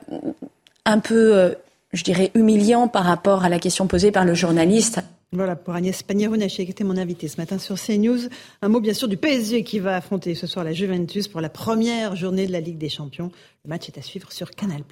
un 0.86 0.99
peu, 0.99 1.55
je 1.94 2.04
dirais, 2.04 2.32
humiliant 2.36 2.88
par 2.88 3.04
rapport 3.04 3.44
à 3.44 3.50
la 3.50 3.60
question 3.60 3.88
posée 3.88 4.12
par 4.12 4.26
le 4.26 4.34
journaliste. 4.34 5.00
Voilà 5.34 5.56
pour 5.56 5.74
Agnès 5.74 6.04
Pannier-Runacher 6.04 6.66
qui 6.66 6.72
était 6.72 6.84
mon 6.84 6.98
invité 6.98 7.30
ce 7.30 7.38
matin 7.38 7.58
sur 7.58 7.80
CNews. 7.80 8.28
Un 8.62 8.68
mot 8.68 8.82
bien 8.82 8.94
sûr 8.94 9.08
du 9.08 9.16
PSG 9.16 9.64
qui 9.64 9.80
va 9.80 9.96
affronter 9.96 10.36
ce 10.36 10.46
soir 10.46 10.66
la 10.66 10.74
Juventus 10.74 11.30
pour 11.30 11.39
la 11.39 11.50
première 11.50 12.16
journée 12.18 12.48
de 12.48 12.52
la 12.52 12.60
Ligue 12.60 12.78
des 12.78 12.89
Champions. 12.89 13.32
Le 13.64 13.70
match 13.70 13.88
est 13.88 13.98
à 13.98 14.02
suivre 14.02 14.32
sur 14.32 14.52
Canal+. 14.52 14.84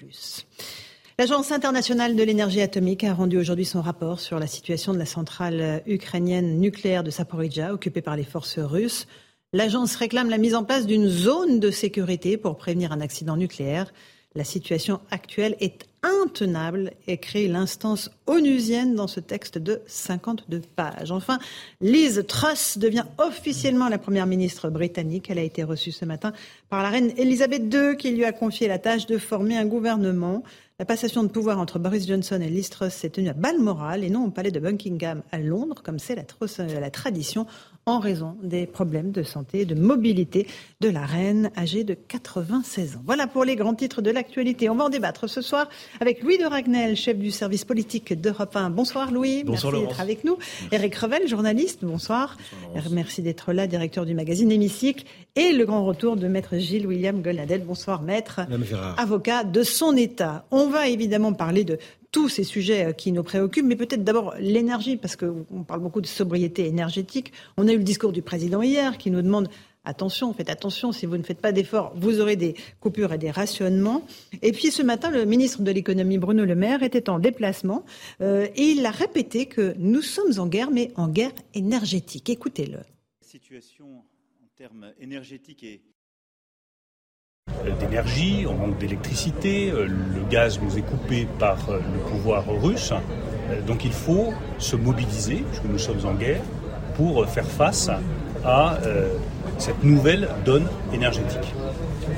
L'Agence 1.17 1.51
internationale 1.51 2.15
de 2.15 2.23
l'énergie 2.23 2.61
atomique 2.61 3.03
a 3.03 3.13
rendu 3.13 3.37
aujourd'hui 3.37 3.65
son 3.65 3.81
rapport 3.81 4.21
sur 4.21 4.39
la 4.39 4.47
situation 4.47 4.93
de 4.93 4.97
la 4.97 5.05
centrale 5.05 5.83
ukrainienne 5.85 6.61
nucléaire 6.61 7.03
de 7.03 7.09
Saporidja 7.11 7.73
occupée 7.73 8.01
par 8.01 8.15
les 8.15 8.23
forces 8.23 8.59
russes. 8.59 9.07
L'agence 9.51 9.97
réclame 9.97 10.29
la 10.29 10.37
mise 10.37 10.55
en 10.55 10.63
place 10.63 10.85
d'une 10.85 11.09
zone 11.09 11.59
de 11.59 11.71
sécurité 11.71 12.37
pour 12.37 12.55
prévenir 12.55 12.93
un 12.93 13.01
accident 13.01 13.35
nucléaire. 13.35 13.91
La 14.39 14.45
situation 14.45 15.01
actuelle 15.11 15.57
est 15.59 15.85
intenable, 16.01 16.93
écrit 17.07 17.49
l'instance 17.49 18.09
onusienne 18.25 18.95
dans 18.95 19.07
ce 19.07 19.19
texte 19.19 19.57
de 19.57 19.81
52 19.85 20.61
pages. 20.77 21.11
Enfin, 21.11 21.39
Liz 21.81 22.23
Truss 22.25 22.77
devient 22.77 23.03
officiellement 23.17 23.89
la 23.89 23.97
première 23.97 24.27
ministre 24.27 24.69
britannique. 24.69 25.29
Elle 25.29 25.39
a 25.39 25.43
été 25.43 25.65
reçue 25.65 25.91
ce 25.91 26.05
matin 26.05 26.31
par 26.69 26.83
la 26.83 26.89
reine 26.89 27.11
Elisabeth 27.17 27.63
II 27.73 27.97
qui 27.97 28.11
lui 28.11 28.23
a 28.23 28.31
confié 28.31 28.69
la 28.69 28.79
tâche 28.79 29.07
de 29.07 29.17
former 29.17 29.57
un 29.57 29.65
gouvernement. 29.65 30.41
La 30.79 30.85
passation 30.85 31.23
de 31.23 31.27
pouvoir 31.27 31.59
entre 31.59 31.77
Boris 31.77 32.07
Johnson 32.07 32.39
et 32.41 32.49
Liz 32.49 32.69
Truss 32.69 32.93
s'est 32.93 33.09
tenue 33.09 33.27
à 33.27 33.33
Balmoral 33.33 34.05
et 34.05 34.09
non 34.09 34.23
au 34.23 34.29
palais 34.29 34.51
de 34.51 34.61
Buckingham 34.61 35.21
à 35.33 35.39
Londres, 35.39 35.81
comme 35.83 35.99
c'est 35.99 36.15
la, 36.15 36.23
la, 36.79 36.89
tradition, 36.91 37.45
en 37.89 37.99
raison 37.99 38.37
des 38.43 38.67
problèmes 38.67 39.11
de 39.11 39.23
santé 39.23 39.61
et 39.61 39.65
de 39.65 39.75
mobilité 39.75 40.47
de 40.79 40.89
la 40.89 41.05
reine 41.05 41.49
âgée 41.57 41.83
de 41.83 41.95
96 41.95 42.97
ans. 42.97 43.01
Voilà 43.05 43.25
pour 43.25 43.43
les 43.43 43.55
grands 43.55 43.73
titres 43.73 44.01
de 44.01 44.11
l'actualité. 44.11 44.69
On 44.69 44.75
va 44.75 44.85
en 44.85 44.89
débattre 44.89 45.27
ce 45.27 45.41
soir 45.41 45.67
avec 45.99 46.21
Louis 46.21 46.37
de 46.37 46.45
Ragnel, 46.45 46.95
chef 46.95 47.17
du 47.17 47.31
service 47.31 47.65
politique 47.65 48.13
d'Europe 48.13 48.55
1. 48.55 48.69
Bonsoir 48.69 49.11
Louis, 49.11 49.43
bonsoir 49.43 49.73
merci 49.73 49.87
d'être 49.87 50.01
avec 50.01 50.23
nous. 50.23 50.37
Eric 50.71 50.95
Revel, 50.95 51.27
journaliste, 51.27 51.83
bonsoir. 51.83 52.37
merci 52.91 53.21
d'être 53.21 53.53
là, 53.53 53.65
directeur 53.65 54.05
du 54.05 54.13
magazine 54.13 54.51
Hémicycle. 54.51 55.05
Et 55.35 55.51
le 55.51 55.65
grand 55.65 55.83
retour 55.83 56.15
de 56.15 56.27
maître 56.27 56.57
Gilles 56.57 56.85
William 56.85 57.21
Golnadel. 57.21 57.63
Bonsoir 57.65 58.01
maître, 58.01 58.41
avocat 58.97 59.43
de 59.43 59.63
son 59.63 59.97
État. 59.97 60.45
On 60.51 60.67
va 60.67 60.87
évidemment 60.87 61.33
parler 61.33 61.63
de 61.63 61.79
tous 62.11 62.29
ces 62.29 62.43
sujets 62.43 62.85
euh, 62.85 62.91
qui 62.91 63.11
nous 63.11 63.23
préoccupent, 63.23 63.65
mais 63.65 63.75
peut-être 63.75 64.03
d'abord 64.03 64.33
l'énergie, 64.39 64.97
parce 64.97 65.15
qu'on 65.15 65.63
parle 65.67 65.81
beaucoup 65.81 66.01
de 66.01 66.07
sobriété 66.07 66.65
énergétique. 66.65 67.33
On 67.57 67.67
a 67.67 67.73
eu 67.73 67.77
le 67.77 67.83
discours 67.83 68.11
du 68.11 68.21
président 68.21 68.61
hier 68.61 68.97
qui 68.97 69.11
nous 69.11 69.21
demande 69.21 69.49
Attention, 69.85 70.33
faites 70.33 70.49
attention, 70.49 70.91
si 70.91 71.05
vous 71.05 71.17
ne 71.17 71.23
faites 71.23 71.39
pas 71.39 71.53
d'efforts, 71.53 71.93
vous 71.95 72.19
aurez 72.19 72.35
des 72.35 72.53
coupures 72.79 73.13
et 73.13 73.17
des 73.17 73.31
rationnements. 73.31 74.05
Et 74.41 74.51
puis 74.51 74.71
ce 74.71 74.83
matin, 74.83 75.09
le 75.09 75.25
ministre 75.25 75.61
de 75.61 75.71
l'économie, 75.71 76.17
Bruno 76.17 76.43
Le 76.43 76.53
Maire, 76.53 76.83
était 76.83 77.09
en 77.09 77.17
déplacement 77.17 77.85
euh, 78.21 78.47
et 78.55 78.71
il 78.71 78.85
a 78.85 78.91
répété 78.91 79.45
que 79.45 79.73
nous 79.77 80.01
sommes 80.01 80.37
en 80.37 80.47
guerre, 80.47 80.69
mais 80.69 80.91
en 80.95 81.07
guerre 81.07 81.31
énergétique. 81.53 82.29
Écoutez-le. 82.29 82.79
Situation 83.21 83.87
en 83.87 84.47
termes 84.57 84.91
énergétiques 84.99 85.63
est 85.63 85.81
d'énergie, 87.79 88.45
on 88.47 88.53
manque 88.53 88.77
d'électricité, 88.77 89.71
euh, 89.71 89.85
le 89.85 90.21
gaz 90.29 90.59
nous 90.61 90.77
est 90.77 90.81
coupé 90.81 91.27
par 91.37 91.57
euh, 91.69 91.79
le 91.93 91.99
pouvoir 92.09 92.43
russe. 92.61 92.93
Donc 93.65 93.83
il 93.83 93.93
faut 93.93 94.33
se 94.59 94.75
mobiliser, 94.75 95.43
puisque 95.49 95.65
nous 95.65 95.79
sommes 95.79 96.05
en 96.05 96.13
guerre, 96.13 96.41
pour 96.95 97.25
faire 97.27 97.47
face 97.47 97.89
à 98.45 98.77
cette 99.57 99.83
nouvelle 99.83 100.29
donne 100.45 100.67
énergétique. 100.93 101.53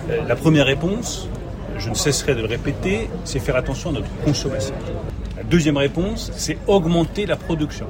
Euh, 0.10 0.22
la 0.28 0.36
première 0.36 0.66
réponse, 0.66 1.28
je 1.78 1.90
ne 1.90 1.96
cesserai 1.96 2.36
de 2.36 2.42
le 2.42 2.48
répéter, 2.48 3.10
c'est 3.24 3.40
faire 3.40 3.56
attention 3.56 3.90
à 3.90 3.94
notre 3.94 4.16
consommation. 4.24 4.76
La 5.36 5.44
deuxième 5.44 5.78
réponse, 5.78 6.32
c'est 6.36 6.58
augmenter 6.68 7.26
la 7.26 7.36
production. 7.36 7.88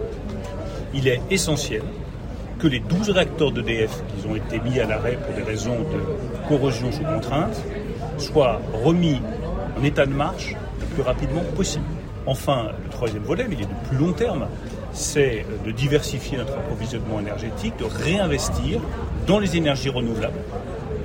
Il 0.93 1.07
est 1.07 1.21
essentiel 1.29 1.83
que 2.61 2.67
les 2.67 2.79
12 2.79 3.09
réacteurs 3.09 3.51
d'EDF 3.51 4.03
qui 4.19 4.27
ont 4.27 4.35
été 4.35 4.59
mis 4.59 4.79
à 4.79 4.85
l'arrêt 4.85 5.17
pour 5.25 5.33
des 5.35 5.41
raisons 5.41 5.79
de 5.79 6.47
corrosion 6.47 6.91
sous 6.91 7.03
contrainte 7.03 7.59
soient 8.19 8.61
remis 8.83 9.19
en 9.79 9.83
état 9.83 10.05
de 10.05 10.13
marche 10.13 10.55
le 10.79 10.85
plus 10.93 11.01
rapidement 11.01 11.41
possible. 11.55 11.85
Enfin, 12.27 12.69
le 12.83 12.89
troisième 12.89 13.23
volet, 13.23 13.47
mais 13.49 13.55
il 13.55 13.63
est 13.63 13.65
de 13.65 13.87
plus 13.89 13.97
long 13.97 14.13
terme, 14.13 14.47
c'est 14.93 15.43
de 15.65 15.71
diversifier 15.71 16.37
notre 16.37 16.53
approvisionnement 16.53 17.19
énergétique, 17.19 17.73
de 17.79 17.85
réinvestir 17.85 18.79
dans 19.25 19.39
les 19.39 19.57
énergies 19.57 19.89
renouvelables 19.89 20.37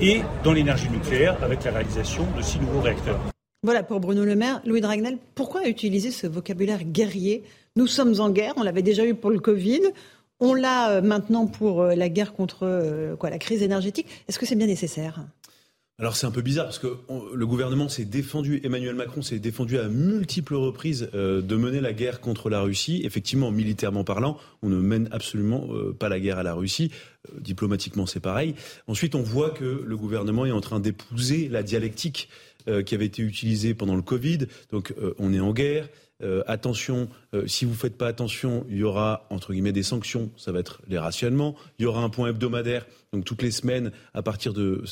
et 0.02 0.20
dans 0.44 0.52
l'énergie 0.52 0.90
nucléaire 0.90 1.38
avec 1.42 1.64
la 1.64 1.70
réalisation 1.70 2.26
de 2.36 2.42
six 2.42 2.61
nouveaux 2.61 2.82
réacteurs. 2.82 3.18
Voilà 3.62 3.82
pour 3.82 4.00
Bruno 4.00 4.24
Le 4.24 4.36
Maire. 4.36 4.61
Louis 4.66 4.82
Dragnel, 4.82 5.16
pourquoi 5.34 5.66
utiliser 5.66 6.11
ce 6.11 6.26
vocabulaire 6.26 6.84
guerrier? 6.84 7.44
Nous 7.76 7.86
sommes 7.86 8.20
en 8.20 8.30
guerre, 8.30 8.52
on 8.57 8.62
l'avait 8.62 8.82
déjà 8.82 9.04
eu 9.07 9.14
pour 9.14 9.30
le 9.30 9.38
Covid, 9.38 9.80
on 10.41 10.55
l'a 10.55 10.91
euh, 10.91 11.03
maintenant 11.03 11.47
pour 11.47 11.82
euh, 11.82 11.95
la 11.95 12.09
guerre 12.09 12.32
contre 12.32 12.64
euh, 12.64 13.16
quoi, 13.16 13.30
la 13.30 13.39
crise 13.39 13.62
énergétique. 13.62 14.07
Est-ce 14.28 14.39
que 14.39 14.47
c'est 14.47 14.57
bien 14.57 14.66
nécessaire? 14.66 15.24
Alors 15.99 16.14
c'est 16.14 16.26
un 16.26 16.30
peu 16.30 16.43
bizarre 16.43 16.66
parce 16.66 16.78
que 16.78 16.95
le 17.34 17.47
gouvernement 17.47 17.89
s'est 17.89 18.05
défendu, 18.05 18.61
Emmanuel 18.64 18.95
Macron 18.95 19.22
s'est 19.22 19.39
défendu 19.39 19.78
à 19.78 19.89
multiples 19.89 20.55
reprises 20.55 21.09
de 21.14 21.57
mener 21.57 21.80
la 21.80 21.95
guerre 21.95 22.20
contre 22.20 22.51
la 22.51 22.61
Russie. 22.61 23.01
Effectivement, 23.05 23.51
militairement 23.51 24.05
parlant, 24.05 24.37
on 24.61 24.68
ne 24.68 24.76
mène 24.76 25.09
absolument 25.11 25.66
pas 25.99 26.11
la 26.11 26.20
guerre 26.20 26.37
à 26.37 26.43
la 26.43 26.53
Russie. 26.53 26.91
diplomatiquement, 27.41 28.05
c'est 28.05 28.20
pareil. 28.20 28.55
Ensuite, 28.89 29.14
on 29.14 29.22
voit 29.22 29.49
que 29.49 29.64
le 29.87 29.97
gouvernement 29.97 30.45
est 30.45 30.51
en 30.51 30.61
train 30.61 30.80
d'épouser 30.80 31.49
la 31.49 31.62
dialectique 31.62 32.28
qui 32.84 32.95
avait 32.95 33.07
été 33.07 33.22
utilisée 33.22 33.72
pendant 33.72 33.97
le 33.97 34.03
Covid. 34.03 34.49
Donc 34.72 34.93
on 35.18 35.32
est 35.32 35.41
en 35.41 35.55
guerre. 35.55 35.89
Euh, 36.22 36.42
attention, 36.46 37.08
euh, 37.34 37.46
si 37.46 37.66
vous 37.66 37.72
ne 37.72 37.76
faites 37.76 37.98
pas 37.98 38.06
attention, 38.06 38.64
il 38.70 38.78
y 38.78 38.82
aura 38.82 39.26
entre 39.28 39.52
guillemets 39.52 39.72
des 39.72 39.82
sanctions, 39.82 40.30
ça 40.36 40.50
va 40.50 40.60
être 40.60 40.80
les 40.88 40.98
rationnements, 40.98 41.54
il 41.78 41.82
y 41.82 41.86
aura 41.86 42.00
un 42.02 42.08
point 42.08 42.28
hebdomadaire, 42.28 42.86
donc 43.16 43.24
toutes 43.24 43.42
les 43.42 43.50
semaines, 43.50 43.92
à 44.14 44.22
partir 44.22 44.52
de 44.52 44.82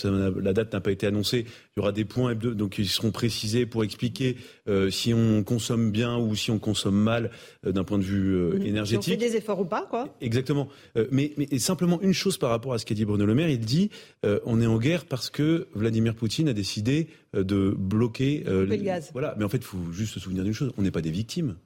la 0.40 0.52
date 0.52 0.72
n'a 0.72 0.80
pas 0.80 0.90
été 0.90 1.06
annoncée, 1.06 1.46
il 1.46 1.78
y 1.78 1.80
aura 1.80 1.92
des 1.92 2.04
points 2.04 2.34
donc 2.34 2.78
ils 2.78 2.88
seront 2.88 3.10
précisés 3.10 3.66
pour 3.66 3.84
expliquer 3.84 4.36
euh, 4.68 4.90
si 4.90 5.14
on 5.14 5.42
consomme 5.42 5.90
bien 5.90 6.18
ou 6.18 6.34
si 6.34 6.50
on 6.50 6.58
consomme 6.58 6.96
mal 6.96 7.30
d'un 7.64 7.84
point 7.84 7.98
de 7.98 8.04
vue 8.04 8.66
énergétique. 8.66 9.04
Si 9.04 9.10
on 9.10 9.20
fait 9.20 9.30
des 9.30 9.36
efforts 9.36 9.60
ou 9.60 9.64
pas, 9.64 9.86
quoi. 9.88 10.14
Exactement. 10.20 10.68
mais, 11.10 11.32
mais 11.36 11.58
simplement 11.58 12.00
une 12.02 12.12
chose 12.12 12.38
par 12.38 12.50
rapport 12.50 12.72
à 12.72 12.78
ce 12.78 12.84
qu'a 12.84 12.94
dit 12.94 13.04
Bruno 13.04 13.24
Le 13.26 13.34
Maire, 13.34 13.48
il 13.48 13.60
dit 13.60 13.90
on 14.22 14.60
est 14.60 14.66
en 14.66 14.78
guerre 14.78 15.04
parce 15.04 15.30
que 15.30 15.68
Vladimir 15.74 16.14
Poutine 16.14 16.48
a 16.48 16.52
décidé 16.52 17.08
de 17.34 17.74
bloquer 17.76 18.44
le 18.46 18.76
gaz. 18.76 19.10
Voilà, 19.12 19.34
mais 19.38 19.44
en 19.44 19.48
fait, 19.48 19.58
il 19.58 19.64
faut 19.64 19.92
juste 19.92 20.14
se 20.14 20.20
souvenir 20.20 20.44
d'une 20.44 20.52
chose 20.52 20.72
on 20.76 20.82
n'est 20.82 20.90
pas 20.90 21.02
des 21.02 21.10
victimes. 21.10 21.56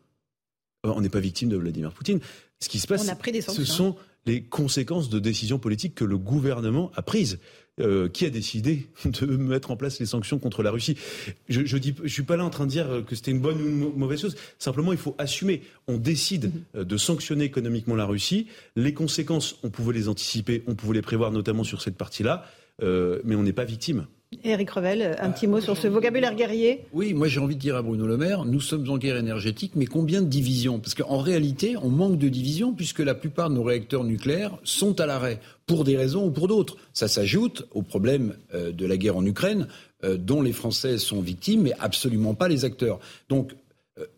Euh, 0.86 0.92
on 0.94 1.00
n'est 1.00 1.08
pas 1.08 1.20
victime 1.20 1.48
de 1.48 1.56
Vladimir 1.56 1.92
Poutine. 1.92 2.20
Ce 2.60 2.68
qui 2.68 2.78
se 2.78 2.86
passe, 2.86 3.08
ce 3.48 3.64
sont 3.64 3.96
les 4.28 4.42
conséquences 4.42 5.08
de 5.08 5.18
décisions 5.18 5.58
politiques 5.58 5.94
que 5.94 6.04
le 6.04 6.18
gouvernement 6.18 6.92
a 6.94 7.02
prises. 7.02 7.40
Euh, 7.80 8.08
qui 8.08 8.26
a 8.26 8.30
décidé 8.30 8.88
de 9.04 9.26
mettre 9.26 9.70
en 9.70 9.76
place 9.76 10.00
les 10.00 10.06
sanctions 10.06 10.40
contre 10.40 10.64
la 10.64 10.72
Russie 10.72 10.96
Je 11.48 11.60
ne 11.60 11.66
je 11.66 12.12
suis 12.12 12.24
pas 12.24 12.36
là 12.36 12.44
en 12.44 12.50
train 12.50 12.66
de 12.66 12.70
dire 12.70 13.04
que 13.06 13.14
c'était 13.14 13.30
une 13.30 13.38
bonne 13.38 13.62
ou 13.62 13.68
une 13.68 13.96
mauvaise 13.96 14.20
chose. 14.20 14.34
Simplement, 14.58 14.90
il 14.90 14.98
faut 14.98 15.14
assumer. 15.16 15.62
On 15.86 15.96
décide 15.96 16.46
mhm. 16.46 16.64
euh, 16.74 16.84
de 16.84 16.96
sanctionner 16.96 17.44
économiquement 17.44 17.94
la 17.94 18.04
Russie. 18.04 18.48
Les 18.74 18.94
conséquences, 18.94 19.60
on 19.62 19.70
pouvait 19.70 19.94
les 19.94 20.08
anticiper, 20.08 20.64
on 20.66 20.74
pouvait 20.74 20.94
les 20.94 21.02
prévoir, 21.02 21.30
notamment 21.30 21.62
sur 21.62 21.80
cette 21.80 21.96
partie-là, 21.96 22.44
mais 22.80 23.34
on 23.36 23.42
n'est 23.42 23.52
pas 23.52 23.64
victime. 23.64 24.06
Éric 24.44 24.70
Revel, 24.70 25.16
un 25.20 25.30
petit 25.30 25.46
mot 25.46 25.58
sur 25.58 25.78
ce 25.78 25.88
vocabulaire 25.88 26.34
guerrier 26.34 26.84
Oui, 26.92 27.14
moi 27.14 27.28
j'ai 27.28 27.40
envie 27.40 27.54
de 27.54 27.60
dire 27.60 27.76
à 27.76 27.82
Bruno 27.82 28.06
Le 28.06 28.18
Maire, 28.18 28.44
nous 28.44 28.60
sommes 28.60 28.88
en 28.90 28.98
guerre 28.98 29.16
énergétique, 29.16 29.72
mais 29.74 29.86
combien 29.86 30.20
de 30.20 30.26
divisions? 30.26 30.80
Parce 30.80 30.92
qu'en 30.94 31.18
réalité, 31.18 31.76
on 31.82 31.88
manque 31.88 32.18
de 32.18 32.28
divisions 32.28 32.74
puisque 32.74 32.98
la 32.98 33.14
plupart 33.14 33.48
de 33.48 33.54
nos 33.54 33.62
réacteurs 33.62 34.04
nucléaires 34.04 34.58
sont 34.64 35.00
à 35.00 35.06
l'arrêt, 35.06 35.40
pour 35.66 35.84
des 35.84 35.96
raisons 35.96 36.26
ou 36.26 36.30
pour 36.30 36.46
d'autres. 36.46 36.76
Ça 36.92 37.08
s'ajoute 37.08 37.66
au 37.72 37.80
problème 37.80 38.34
euh, 38.52 38.70
de 38.70 38.84
la 38.84 38.98
guerre 38.98 39.16
en 39.16 39.24
Ukraine, 39.24 39.66
euh, 40.04 40.18
dont 40.18 40.42
les 40.42 40.52
Français 40.52 40.98
sont 40.98 41.22
victimes, 41.22 41.62
mais 41.62 41.72
absolument 41.80 42.34
pas 42.34 42.48
les 42.48 42.66
acteurs. 42.66 43.00
Donc 43.30 43.52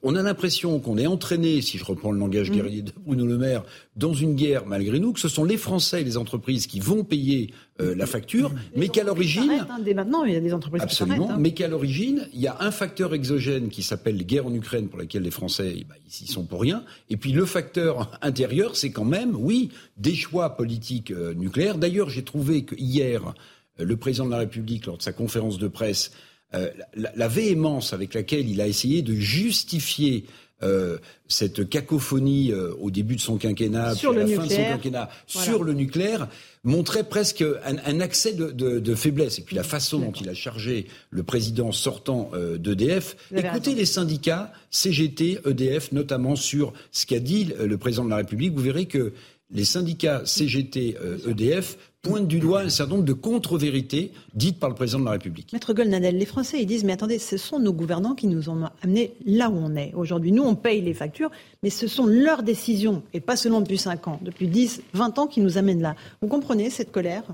on 0.03 0.15
a 0.15 0.23
l'impression 0.23 0.79
qu'on 0.81 0.99
est 0.99 1.07
entraîné, 1.07 1.61
si 1.63 1.79
je 1.79 1.85
reprends 1.85 2.13
le 2.13 2.19
langage 2.19 2.51
mm. 2.51 2.55
guerrier 2.55 2.83
de 2.83 2.93
Bruno 3.05 3.27
Le 3.27 3.39
Maire, 3.39 3.65
dans 3.97 4.15
une 4.15 4.35
guerre 4.35 4.67
malgré 4.67 4.99
nous, 4.99 5.13
que 5.13 5.21
ce 5.21 5.29
sont 5.29 5.45
les 5.45 5.57
Français 5.57 6.03
et 6.03 6.05
les 6.05 6.17
entreprises 6.17 6.67
qui 6.67 6.81
vont 6.81 7.05
payer 7.05 7.53
euh, 7.81 7.95
la 7.95 8.07
facture, 8.07 8.53
mais 8.77 8.89
qu'à 8.89 9.05
l'origine... 9.05 9.51
Hein, 9.51 9.79
dès 9.85 9.95
maintenant, 9.95 10.25
il 10.25 10.35
y 10.35 10.37
a 10.37 10.41
des 10.41 10.53
entreprises 10.53 10.83
absolument, 10.83 11.27
qui 11.27 11.33
hein. 11.33 11.37
mais 11.39 11.53
qu'à 11.53 11.69
l'origine, 11.69 12.29
il 12.33 12.41
y 12.41 12.47
a 12.47 12.57
un 12.61 12.71
facteur 12.71 13.15
exogène 13.15 13.69
qui 13.69 13.83
s'appelle 13.83 14.25
guerre 14.25 14.47
en 14.47 14.55
Ukraine, 14.55 14.89
pour 14.89 14.99
laquelle 14.99 15.23
les 15.23 15.31
Français, 15.31 15.75
eh 15.77 15.85
ben, 15.85 15.97
ils 16.21 16.31
sont 16.31 16.45
pour 16.45 16.61
rien, 16.61 16.85
et 17.09 17.17
puis 17.17 17.33
le 17.33 17.45
facteur 17.45 18.19
intérieur, 18.23 18.77
c'est 18.77 18.91
quand 18.91 19.05
même, 19.05 19.35
oui, 19.37 19.71
des 19.97 20.15
choix 20.15 20.57
politiques 20.57 21.11
euh, 21.11 21.35
nucléaires. 21.35 21.79
D'ailleurs, 21.79 22.11
j'ai 22.11 22.25
trouvé 22.25 22.65
que 22.65 22.75
hier, 22.77 23.35
le 23.79 23.97
président 23.97 24.27
de 24.27 24.33
la 24.33 24.39
République, 24.39 24.87
lors 24.87 24.99
de 24.99 25.03
sa 25.03 25.13
conférence 25.13 25.59
de 25.59 25.69
presse, 25.69 26.13
euh, 26.55 26.71
la, 26.95 27.29
véhémence 27.29 27.93
avec 27.93 28.15
laquelle 28.15 28.49
il 28.49 28.61
a 28.61 28.67
essayé 28.67 29.03
de 29.03 29.15
justifier 29.15 30.25
euh, 30.65 30.99
cette 31.29 31.69
cacophonie 31.69 32.51
euh, 32.51 32.75
au 32.81 32.91
début 32.91 33.15
de 33.15 33.21
son 33.21 33.39
quinquennat, 33.39 33.95
sur 33.95 34.11
puis 34.11 34.21
à 34.21 34.25
la 34.25 34.37
fin 34.37 34.47
de 34.47 34.53
son 34.53 34.63
quinquennat, 34.65 35.09
sur 35.27 35.63
le 35.63 35.75
nucléaire, 35.75 36.29
montrait 36.65 37.05
presque 37.05 37.45
un, 37.65 38.01
accès 38.01 38.33
de, 38.33 38.95
faiblesse. 38.97 39.39
Et 39.39 39.43
puis 39.43 39.55
la 39.55 39.63
façon 39.63 40.01
dont 40.01 40.11
il 40.11 40.29
a 40.29 40.35
chargé 40.35 40.89
le 41.11 41.23
président 41.23 41.71
sortant 41.71 42.33
d'EDF. 42.59 43.17
Écoutez 43.35 43.75
les 43.75 43.87
syndicats, 43.87 44.53
CGT, 44.71 45.39
EDF, 45.47 45.93
notamment 45.93 46.35
sur 46.37 46.73
ce 46.91 47.07
qu'a 47.07 47.21
dit 47.21 47.53
le 47.59 47.79
président 47.79 48.05
de 48.05 48.11
la 48.11 48.17
République. 48.17 48.53
Vous 48.53 48.63
verrez 48.63 48.87
que 48.87 49.15
les 49.53 49.65
syndicats 49.65 50.23
CGT, 50.25 50.97
EDF 51.27 51.77
pointe 52.03 52.27
du 52.27 52.41
doigt 52.41 52.63
un 52.63 52.69
certain 52.69 52.95
nombre 52.95 53.05
de 53.05 53.13
contre-vérités 53.13 54.13
dites 54.35 54.59
par 54.59 54.71
le 54.71 54.75
président 54.75 55.01
de 55.01 55.05
la 55.05 55.11
République. 55.13 55.53
Maître 55.53 55.75
Golnadel, 55.75 56.17
les 56.17 56.27
Français 56.27 56.63
ils 56.63 56.67
disent 56.67 56.85
mais 56.85 56.93
attendez, 56.93 57.19
ce 57.19 57.37
sont 57.37 57.59
nos 57.59 57.73
gouvernants 57.73 58.15
qui 58.15 58.27
nous 58.27 58.49
ont 58.49 58.69
amenés 58.83 59.13
là 59.27 59.51
où 59.51 59.57
on 59.57 59.77
est 59.77 59.93
aujourd'hui. 59.95 60.33
Nous 60.33 60.43
on 60.43 60.55
paye 60.55 60.81
les 60.81 60.95
factures, 60.95 61.31
mais 61.63 61.71
ce 61.71 61.87
sont 61.87 62.07
leurs 62.07 62.43
décisions 62.43 63.03
et 63.13 63.21
pas 63.21 63.37
seulement 63.37 63.61
depuis 63.61 63.79
5 63.79 64.09
ans, 64.09 64.21
depuis 64.23 64.49
10, 64.49 64.83
20 64.95 65.19
ans 65.19 65.27
qui 65.27 65.41
nous 65.41 65.59
amènent 65.59 65.83
là. 65.83 65.95
Vous 66.23 66.29
comprenez 66.29 66.71
cette 66.71 66.91
colère? 66.91 67.25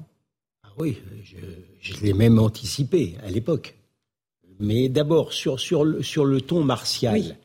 Ah 0.64 0.68
Oui, 0.78 0.98
je, 1.80 2.00
l'ai 2.02 2.12
même 2.12 2.38
anticipé 2.38 3.14
à 3.24 3.30
l'époque. 3.30 3.76
Mais 4.58 4.88
d'abord 4.88 5.32
sur, 5.32 5.60
sur, 5.60 5.84
le, 5.84 6.02
sur 6.02 6.24
le 6.24 6.40
ton 6.40 6.62
martial. 6.62 7.36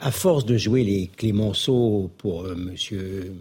À 0.00 0.12
force 0.12 0.44
de 0.44 0.56
jouer 0.56 0.84
les 0.84 1.08
Clémenceau 1.08 2.12
pour 2.18 2.44
euh, 2.44 2.54
monsieur 2.54 3.34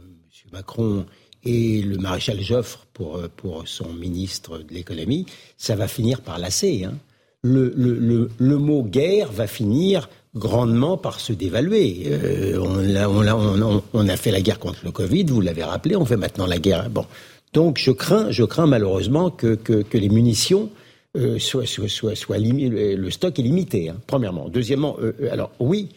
Macron 0.51 1.05
et 1.43 1.81
le 1.81 1.97
maréchal 1.97 2.41
Joffre 2.41 2.85
pour, 2.93 3.17
euh, 3.17 3.29
pour 3.35 3.67
son 3.67 3.93
ministre 3.93 4.59
de 4.59 4.73
l'économie, 4.73 5.25
ça 5.57 5.75
va 5.75 5.87
finir 5.87 6.21
par 6.21 6.39
lasser. 6.39 6.83
Hein. 6.83 6.95
Le, 7.43 7.73
le, 7.75 8.29
le, 8.37 8.57
mot 8.57 8.83
guerre 8.83 9.31
va 9.31 9.47
finir 9.47 10.09
grandement 10.35 10.97
par 10.97 11.19
se 11.19 11.31
dévaluer. 11.33 12.07
Euh, 12.07 12.59
on, 12.59 12.95
a, 12.95 13.07
on, 13.07 13.83
on, 13.93 14.07
a 14.07 14.17
fait 14.17 14.31
la 14.31 14.41
guerre 14.41 14.59
contre 14.59 14.79
le 14.83 14.91
Covid, 14.91 15.25
vous 15.25 15.39
l'avez 15.39 15.63
rappelé, 15.63 15.95
on 15.95 16.05
fait 16.05 16.17
maintenant 16.17 16.47
la 16.47 16.57
guerre. 16.57 16.89
Bon. 16.89 17.05
Donc 17.53 17.77
je 17.77 17.91
crains, 17.91 18.31
je 18.31 18.43
crains 18.43 18.67
malheureusement 18.67 19.29
que, 19.29 19.55
que, 19.55 19.97
les 19.97 20.09
munitions 20.09 20.69
euh, 21.15 21.39
soient, 21.39 21.65
soient, 21.65 22.15
soient, 22.15 22.37
le 22.37 23.09
stock 23.09 23.39
est 23.39 23.43
limité, 23.43 23.89
hein, 23.89 23.97
premièrement. 24.07 24.49
Deuxièmement, 24.49 24.97
alors 25.31 25.51
oui, 25.59 25.89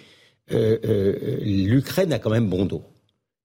l'Ukraine 0.50 2.12
a 2.12 2.18
quand 2.18 2.30
même 2.30 2.48
bon 2.48 2.66
dos. 2.66 2.82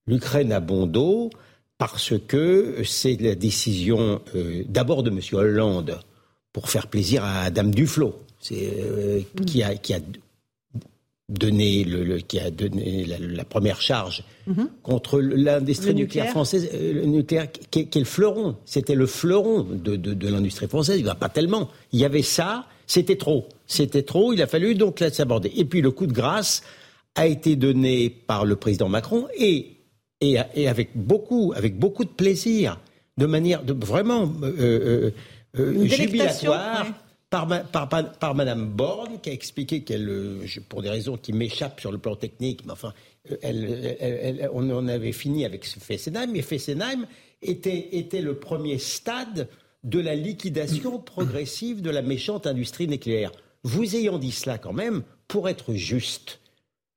L'Ukraine 0.08 0.51
a 0.51 0.60
bon 0.60 0.86
dos 0.86 1.30
parce 1.78 2.14
que 2.28 2.84
c'est 2.86 3.20
la 3.20 3.36
décision 3.36 4.22
euh, 4.36 4.64
d'abord 4.68 5.03
de 5.03 5.10
M. 5.10 5.20
Hollande 5.34 5.99
pour 6.53 6.70
faire 6.70 6.88
plaisir 6.88 7.24
à 7.24 7.49
Dame 7.49 7.74
Duflo, 7.74 8.16
euh, 8.51 9.22
qui, 9.45 9.62
a, 9.62 9.76
qui 9.76 9.93
a 9.93 9.99
donné, 11.28 11.84
le, 11.84 12.20
qui 12.20 12.39
a 12.39 12.49
donné 12.51 13.06
la, 13.06 13.43
première 13.43 13.82
charge 13.82 14.24
mhm. 14.47 14.70
contre 14.84 15.20
l'industrie 15.20 15.95
nucléaire. 15.95 16.30
française, 16.30 16.70
euh, 16.74 16.93
le 16.93 17.06
nucléaire, 17.06 17.51
qui, 17.72 17.80
est 17.80 17.95
le 17.95 18.06
fleuron. 18.06 18.56
C'était 18.66 18.95
le 18.95 19.08
fleuron 19.08 19.64
de, 19.64 19.95
de, 19.95 20.30
l'industrie 20.30 20.68
française. 20.68 20.97
Il 20.99 21.06
va 21.06 21.16
pas 21.16 21.30
tellement. 21.30 21.70
Il 21.91 21.99
y 21.99 22.06
avait 22.06 22.22
ça, 22.22 22.68
c'était 22.88 23.18
trop. 23.18 23.49
C'était 23.68 24.03
trop. 24.03 24.32
Il 24.32 24.41
a 24.41 24.47
fallu 24.47 24.76
donc 24.76 25.03
s'aborder. 25.12 25.51
Et 25.56 25.66
puis 25.66 25.82
le 25.82 25.91
coup 25.91 26.06
de 26.06 26.14
grâce 26.14 26.62
a 27.16 27.28
été 27.28 27.56
donné 27.56 28.10
par 28.10 28.45
le 28.45 28.56
président 28.56 28.88
Macron 28.88 29.28
et 29.38 29.75
et, 30.22 30.68
avec 30.68 30.89
beaucoup, 30.95 31.53
avec 31.55 31.78
beaucoup 31.78 32.03
de 32.03 32.09
plaisir, 32.09 32.80
de 33.18 33.26
manière 33.26 33.63
de, 33.63 33.74
vraiment 33.74 34.32
euh, 34.43 34.53
euh, 34.59 35.11
euh 35.59 35.86
jubilatoire. 35.88 36.88
Par, 37.32 37.47
par, 37.70 37.89
par, 37.89 38.36
Madame 38.36 38.70
Borne, 38.70 39.20
qui 39.20 39.30
a 39.30 39.34
expliqué 39.34 39.84
qu'elle, 39.84 40.09
pour 40.70 40.82
des 40.82 40.89
raisons 40.89 41.18
qui 41.18 41.34
m'échappent 41.34 41.82
sur 41.82 41.91
le 41.91 41.97
plan 41.97 42.16
technique, 42.16 42.61
mais 42.66 42.72
enfin, 42.72 42.93
elle, 43.41 44.49
on 44.53 44.70
en 44.70 44.88
avait 44.88 45.11
fini 45.11 45.43
avec 45.43 45.66
Fessenheim, 45.66 46.32
mais 46.32 46.41
Fessenheim 46.41 47.05
était, 47.41 47.89
était 47.97 48.22
le 48.22 48.36
premier 48.36 48.78
stade 48.78 49.49
de 49.84 49.99
la 49.99 50.16
liquidation 50.16 50.99
progressive 51.05 51.82
de 51.82 51.89
la 51.89 52.03
méchante 52.03 52.47
industrie 52.47 52.88
nucléaire. 52.88 53.32
Vous 53.63 53.95
ayant 53.95 54.20
dit 54.20 54.32
cela 54.32 54.57
quand 54.57 54.74
même, 54.74 55.03
pour 55.28 55.49
être 55.49 55.74
juste, 55.74 56.39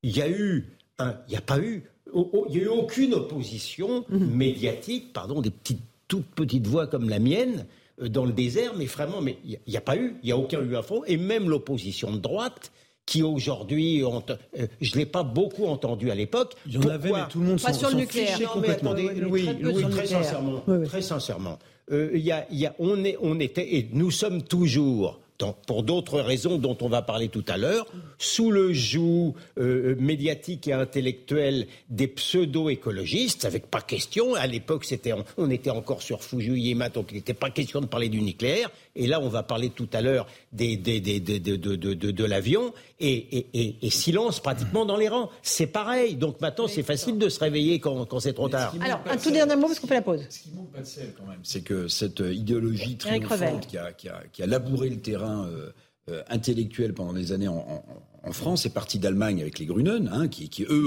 il 0.02 0.16
y 0.16 0.22
a 0.22 0.28
eu, 0.28 0.66
il 1.00 1.30
n'y 1.30 1.36
a 1.36 1.40
pas 1.40 1.58
eu 1.58 1.84
il 2.14 2.52
n'y 2.52 2.60
a 2.60 2.64
eu 2.64 2.68
aucune 2.68 3.14
opposition 3.14 4.04
mhm. 4.08 4.30
médiatique, 4.30 5.12
pardon, 5.12 5.40
des 5.40 5.50
petites, 5.50 5.82
toutes 6.08 6.26
petites 6.26 6.66
voix 6.66 6.86
comme 6.86 7.08
la 7.08 7.18
mienne 7.18 7.66
euh, 8.00 8.08
dans 8.08 8.24
le 8.24 8.32
désert, 8.32 8.72
mais 8.76 8.86
vraiment, 8.86 9.20
mais 9.20 9.38
il 9.44 9.58
n'y 9.66 9.76
a, 9.76 9.80
pas 9.80 9.96
eu, 9.96 10.16
il 10.22 10.26
n'y 10.26 10.32
a 10.32 10.36
aucun 10.36 10.62
eu 10.62 10.76
info, 10.76 11.04
et 11.06 11.16
même 11.16 11.48
l'opposition 11.48 12.10
de 12.10 12.18
droite 12.18 12.72
qui 13.06 13.22
aujourd'hui 13.22 14.04
ont. 14.04 14.22
Euh, 14.58 14.66
je 14.80 14.92
ne 14.92 14.98
l'ai 14.98 15.06
pas 15.06 15.22
beaucoup 15.22 15.66
entendu 15.66 16.10
à 16.10 16.14
l'époque. 16.14 16.54
Il 16.66 16.74
y 16.74 16.78
en 16.78 16.88
avait, 16.88 17.10
mais 17.10 17.28
tout 17.30 17.40
le 17.40 17.46
monde 17.46 17.60
Pas 17.60 17.72
sur 17.72 17.88
le 17.90 17.96
nucléaire. 17.96 18.38
complètement. 18.52 18.92
oui, 18.92 19.48
oui, 19.62 19.84
très 19.90 20.06
sincèrement. 20.06 20.62
Très 20.84 21.02
sincèrement. 21.02 21.58
Euh, 21.90 22.10
y 22.14 22.32
a, 22.32 22.46
y 22.52 22.66
a, 22.66 22.74
on, 22.78 23.02
est, 23.04 23.16
on 23.22 23.40
était, 23.40 23.76
et 23.76 23.88
nous 23.92 24.10
sommes 24.10 24.42
toujours 24.42 25.20
pour 25.66 25.82
d'autres 25.82 26.20
raisons 26.20 26.58
dont 26.58 26.76
on 26.80 26.88
va 26.88 27.02
parler 27.02 27.28
tout 27.28 27.44
à 27.48 27.56
l'heure, 27.56 27.86
sous 28.18 28.50
le 28.50 28.72
joug 28.72 29.34
euh, 29.58 29.94
médiatique 29.98 30.66
et 30.68 30.72
intellectuel 30.72 31.66
des 31.88 32.08
pseudo-écologistes, 32.08 33.44
avec 33.44 33.70
pas 33.70 33.80
question, 33.80 34.34
à 34.34 34.46
l'époque 34.46 34.84
c'était, 34.84 35.12
on, 35.36 35.50
était 35.50 35.70
encore 35.70 36.02
sur 36.02 36.22
Fujiyama, 36.22 36.88
donc 36.88 37.08
il 37.10 37.16
n'était 37.16 37.34
pas 37.34 37.50
question 37.50 37.80
de 37.80 37.86
parler 37.86 38.08
du 38.08 38.20
nucléaire, 38.20 38.70
et 38.98 39.06
là 39.06 39.20
on 39.20 39.28
va 39.28 39.42
parler 39.42 39.70
tout 39.70 39.88
à 39.92 40.02
l'heure 40.02 40.26
des, 40.52 40.76
des, 40.76 41.00
des, 41.00 41.20
de, 41.20 41.56
de, 41.56 41.76
de, 41.76 42.10
de 42.10 42.24
l'avion, 42.24 42.74
et, 43.00 43.38
et, 43.38 43.86
et, 43.86 43.90
silence 43.90 44.40
pratiquement 44.40 44.84
dans 44.84 44.96
les 44.96 45.08
rangs. 45.08 45.30
C'est 45.42 45.66
pareil, 45.66 46.16
donc 46.16 46.40
maintenant 46.40 46.68
c'est 46.68 46.82
facile 46.82 47.18
de 47.18 47.28
se 47.28 47.40
réveiller 47.40 47.78
quand, 47.78 48.04
quand 48.04 48.20
c'est 48.20 48.34
trop 48.34 48.48
tard. 48.48 48.74
Alors, 48.80 49.00
un 49.08 49.16
tout 49.16 49.30
dernier 49.30 49.56
mot 49.56 49.68
parce 49.68 49.80
qu'on 49.80 49.86
fait 49.86 49.94
la 49.94 50.02
pause. 50.02 50.26
Ce 50.28 50.40
qui 50.40 50.50
manque 50.52 50.72
pas 50.72 50.80
de 50.80 50.86
sel 50.86 51.14
quand 51.16 51.26
même, 51.26 51.40
c'est 51.42 51.62
que 51.62 51.88
cette 51.88 52.20
idéologie 52.20 52.96
triomphante 52.96 53.66
qui 53.66 53.78
a, 53.78 53.92
qui, 53.92 54.08
a, 54.08 54.22
qui 54.32 54.42
a 54.42 54.46
labouré 54.46 54.90
le 54.90 54.98
terrain 54.98 55.46
euh, 55.46 55.70
euh, 56.10 56.22
intellectuels 56.30 56.94
pendant 56.94 57.12
des 57.12 57.32
années 57.32 57.48
en, 57.48 57.82
France 58.30 58.66
est 58.66 58.74
parti 58.74 58.98
d'Allemagne 58.98 59.40
avec 59.40 59.58
les 59.58 59.64
Grünen, 59.64 60.10
hein, 60.12 60.28
qui, 60.28 60.66
eux 60.68 60.86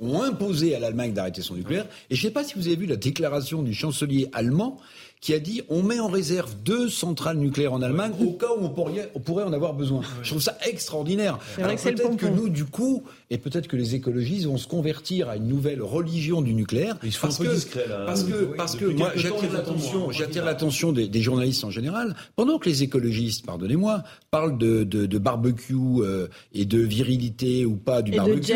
ont, 0.00 0.22
imposé 0.22 0.74
à 0.74 0.80
l'Allemagne 0.80 1.12
d'arrêter 1.12 1.40
son 1.40 1.54
nucléaire. 1.54 1.86
Et 2.08 2.16
je 2.16 2.20
ne 2.20 2.28
sais 2.28 2.32
pas 2.32 2.42
si 2.42 2.54
vous 2.54 2.66
avez 2.66 2.74
vu 2.74 2.86
la 2.86 2.96
déclaration 2.96 3.62
du 3.62 3.72
chancelier 3.72 4.28
allemand 4.32 4.76
qui 5.20 5.34
a 5.34 5.38
dit 5.38 5.62
on 5.68 5.82
met 5.82 6.00
en 6.00 6.08
réserve 6.08 6.54
deux 6.64 6.88
centrales 6.88 7.36
nucléaires 7.36 7.72
en 7.72 7.82
Allemagne 7.82 8.12
au 8.20 8.32
cas 8.32 8.48
où 8.58 8.64
on 8.64 8.70
pourrait, 8.70 9.10
on 9.14 9.20
pourrait 9.20 9.44
en 9.44 9.52
avoir 9.52 9.74
besoin. 9.74 10.02
Je 10.22 10.30
trouve 10.30 10.42
ça 10.42 10.56
extraordinaire. 10.66 11.38
Alors 11.58 11.74
peut-être 11.76 12.16
que 12.16 12.26
nous, 12.26 12.48
du 12.48 12.64
coup, 12.64 13.04
et 13.30 13.38
peut-être 13.38 13.68
que 13.68 13.76
les 13.76 13.94
écologistes 13.94 14.46
vont 14.46 14.58
se 14.58 14.66
convertir 14.66 15.28
à 15.28 15.36
une 15.36 15.46
nouvelle 15.46 15.82
religion 15.82 16.42
du 16.42 16.52
nucléaire. 16.52 16.96
Ils 17.04 17.12
sont 17.12 17.28
un 17.28 17.44
peu 17.44 17.54
discrets 17.54 17.86
là. 17.88 18.02
Parce 18.04 18.24
que, 18.24 18.56
parce 18.56 18.74
que 18.74 18.84
moi, 18.84 19.12
j'attire 19.14 19.52
l'attention, 19.52 20.10
j'attire 20.10 20.44
l'attention 20.44 20.92
des, 20.92 21.08
des, 21.08 21.22
journalistes 21.22 21.62
en 21.62 21.70
général. 21.70 22.16
Pendant 22.34 22.58
que 22.58 22.68
les 22.68 22.82
écologistes, 22.82 23.46
pardonnez-moi, 23.46 24.02
parlent 24.32 24.58
de, 24.58 24.82
de, 24.82 25.06
de 25.06 25.18
barbecue 25.18 25.74
euh, 25.74 26.26
et 26.52 26.64
de 26.64 26.78
virilité 26.78 27.64
ou 27.64 27.76
pas 27.76 28.02
du 28.02 28.12
et 28.12 28.16
barbecue, 28.16 28.52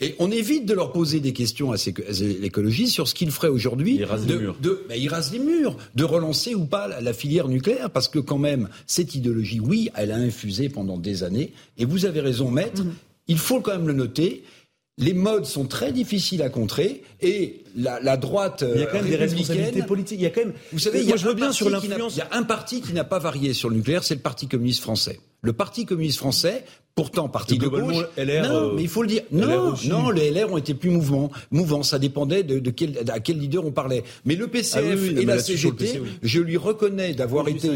et 0.00 0.14
on 0.18 0.30
évite 0.30 0.64
de 0.64 0.72
leur 0.72 0.92
poser 0.92 1.20
des 1.20 1.34
questions 1.34 1.72
à 1.72 1.76
ces, 1.76 1.92
écologistes 2.42 2.94
sur 2.94 3.08
ce 3.08 3.14
qu'ils 3.14 3.30
feraient 3.30 3.48
aujourd'hui. 3.48 3.96
Ils 3.96 4.04
rasent 4.04 4.26
les 4.26 4.38
murs. 4.38 4.56
De, 4.60 4.84
ben, 4.88 4.98
ils 4.98 5.08
rasent 5.08 5.32
les 5.32 5.38
murs. 5.38 5.76
De 5.94 6.04
relancer 6.04 6.54
ou 6.54 6.64
pas 6.64 6.88
la, 6.88 7.12
filière 7.12 7.48
nucléaire, 7.48 7.90
parce 7.90 8.08
que 8.08 8.18
quand 8.18 8.38
même, 8.38 8.68
cette 8.86 9.14
idéologie, 9.14 9.60
oui, 9.60 9.90
elle 9.94 10.12
a 10.12 10.16
infusé 10.16 10.70
pendant 10.70 10.96
des 10.96 11.24
années. 11.24 11.52
Et 11.76 11.84
vous 11.84 12.06
avez 12.06 12.20
raison, 12.20 12.50
maître. 12.50 12.82
Mhm. 12.82 12.94
Il 13.26 13.38
faut 13.38 13.60
quand 13.60 13.72
même 13.72 13.86
le 13.86 13.94
noter. 13.94 14.44
Les 14.98 15.14
modes 15.14 15.46
sont 15.46 15.66
très 15.66 15.92
difficiles 15.92 16.42
à 16.42 16.50
contrer 16.50 17.02
et 17.20 17.63
la, 17.74 18.00
la 18.00 18.16
droite. 18.16 18.64
Il 18.74 18.80
y 18.80 18.84
a 18.84 18.86
quand 18.86 19.00
même 19.00 19.10
des 19.10 19.16
responsabilités 19.16 19.82
politiques. 19.82 20.20
Il 20.20 20.24
y 20.24 20.26
a 20.26 20.30
quand 20.30 20.44
même. 20.44 20.54
Vous 20.72 20.78
savez, 20.78 21.00
il 21.00 21.08
y 21.08 21.12
a, 21.12 21.16
je 21.16 21.26
veux 21.26 21.34
bien 21.34 21.52
sur 21.52 21.70
l'influence. 21.70 22.16
Il 22.16 22.18
y 22.18 22.22
a 22.22 22.28
un 22.32 22.42
parti 22.42 22.80
qui 22.80 22.92
n'a 22.92 23.04
pas 23.04 23.18
varié 23.18 23.52
sur 23.52 23.68
le 23.70 23.76
nucléaire, 23.76 24.04
c'est 24.04 24.14
le 24.14 24.20
Parti 24.20 24.48
communiste 24.48 24.82
français. 24.82 25.20
Le 25.42 25.52
Parti 25.52 25.84
communiste 25.84 26.18
français 26.18 26.64
pourtant 26.94 27.28
parti 27.28 27.58
de 27.58 27.66
gauche. 27.66 28.06
LR, 28.16 28.48
non, 28.48 28.72
mais 28.74 28.82
il 28.82 28.88
faut 28.88 29.02
le 29.02 29.08
dire. 29.08 29.22
Non, 29.32 29.74
non, 29.86 30.10
les 30.10 30.30
LR 30.30 30.52
ont 30.52 30.58
été 30.58 30.74
plus 30.74 30.90
mouvants. 30.90 31.30
Mouvants, 31.50 31.82
ça 31.82 31.98
dépendait 31.98 32.42
de, 32.42 32.58
de 32.58 32.70
quel, 32.70 32.98
à 33.08 33.20
quel 33.20 33.38
leader 33.38 33.66
on 33.66 33.72
parlait. 33.72 34.04
Mais 34.24 34.36
le 34.36 34.46
PCF 34.46 35.00
ah 35.00 35.20
et 35.20 35.24
la 35.24 35.38
CGT, 35.38 36.02
je 36.22 36.40
lui 36.40 36.56
reconnais 36.56 37.14
d'avoir 37.14 37.48
été 37.48 37.70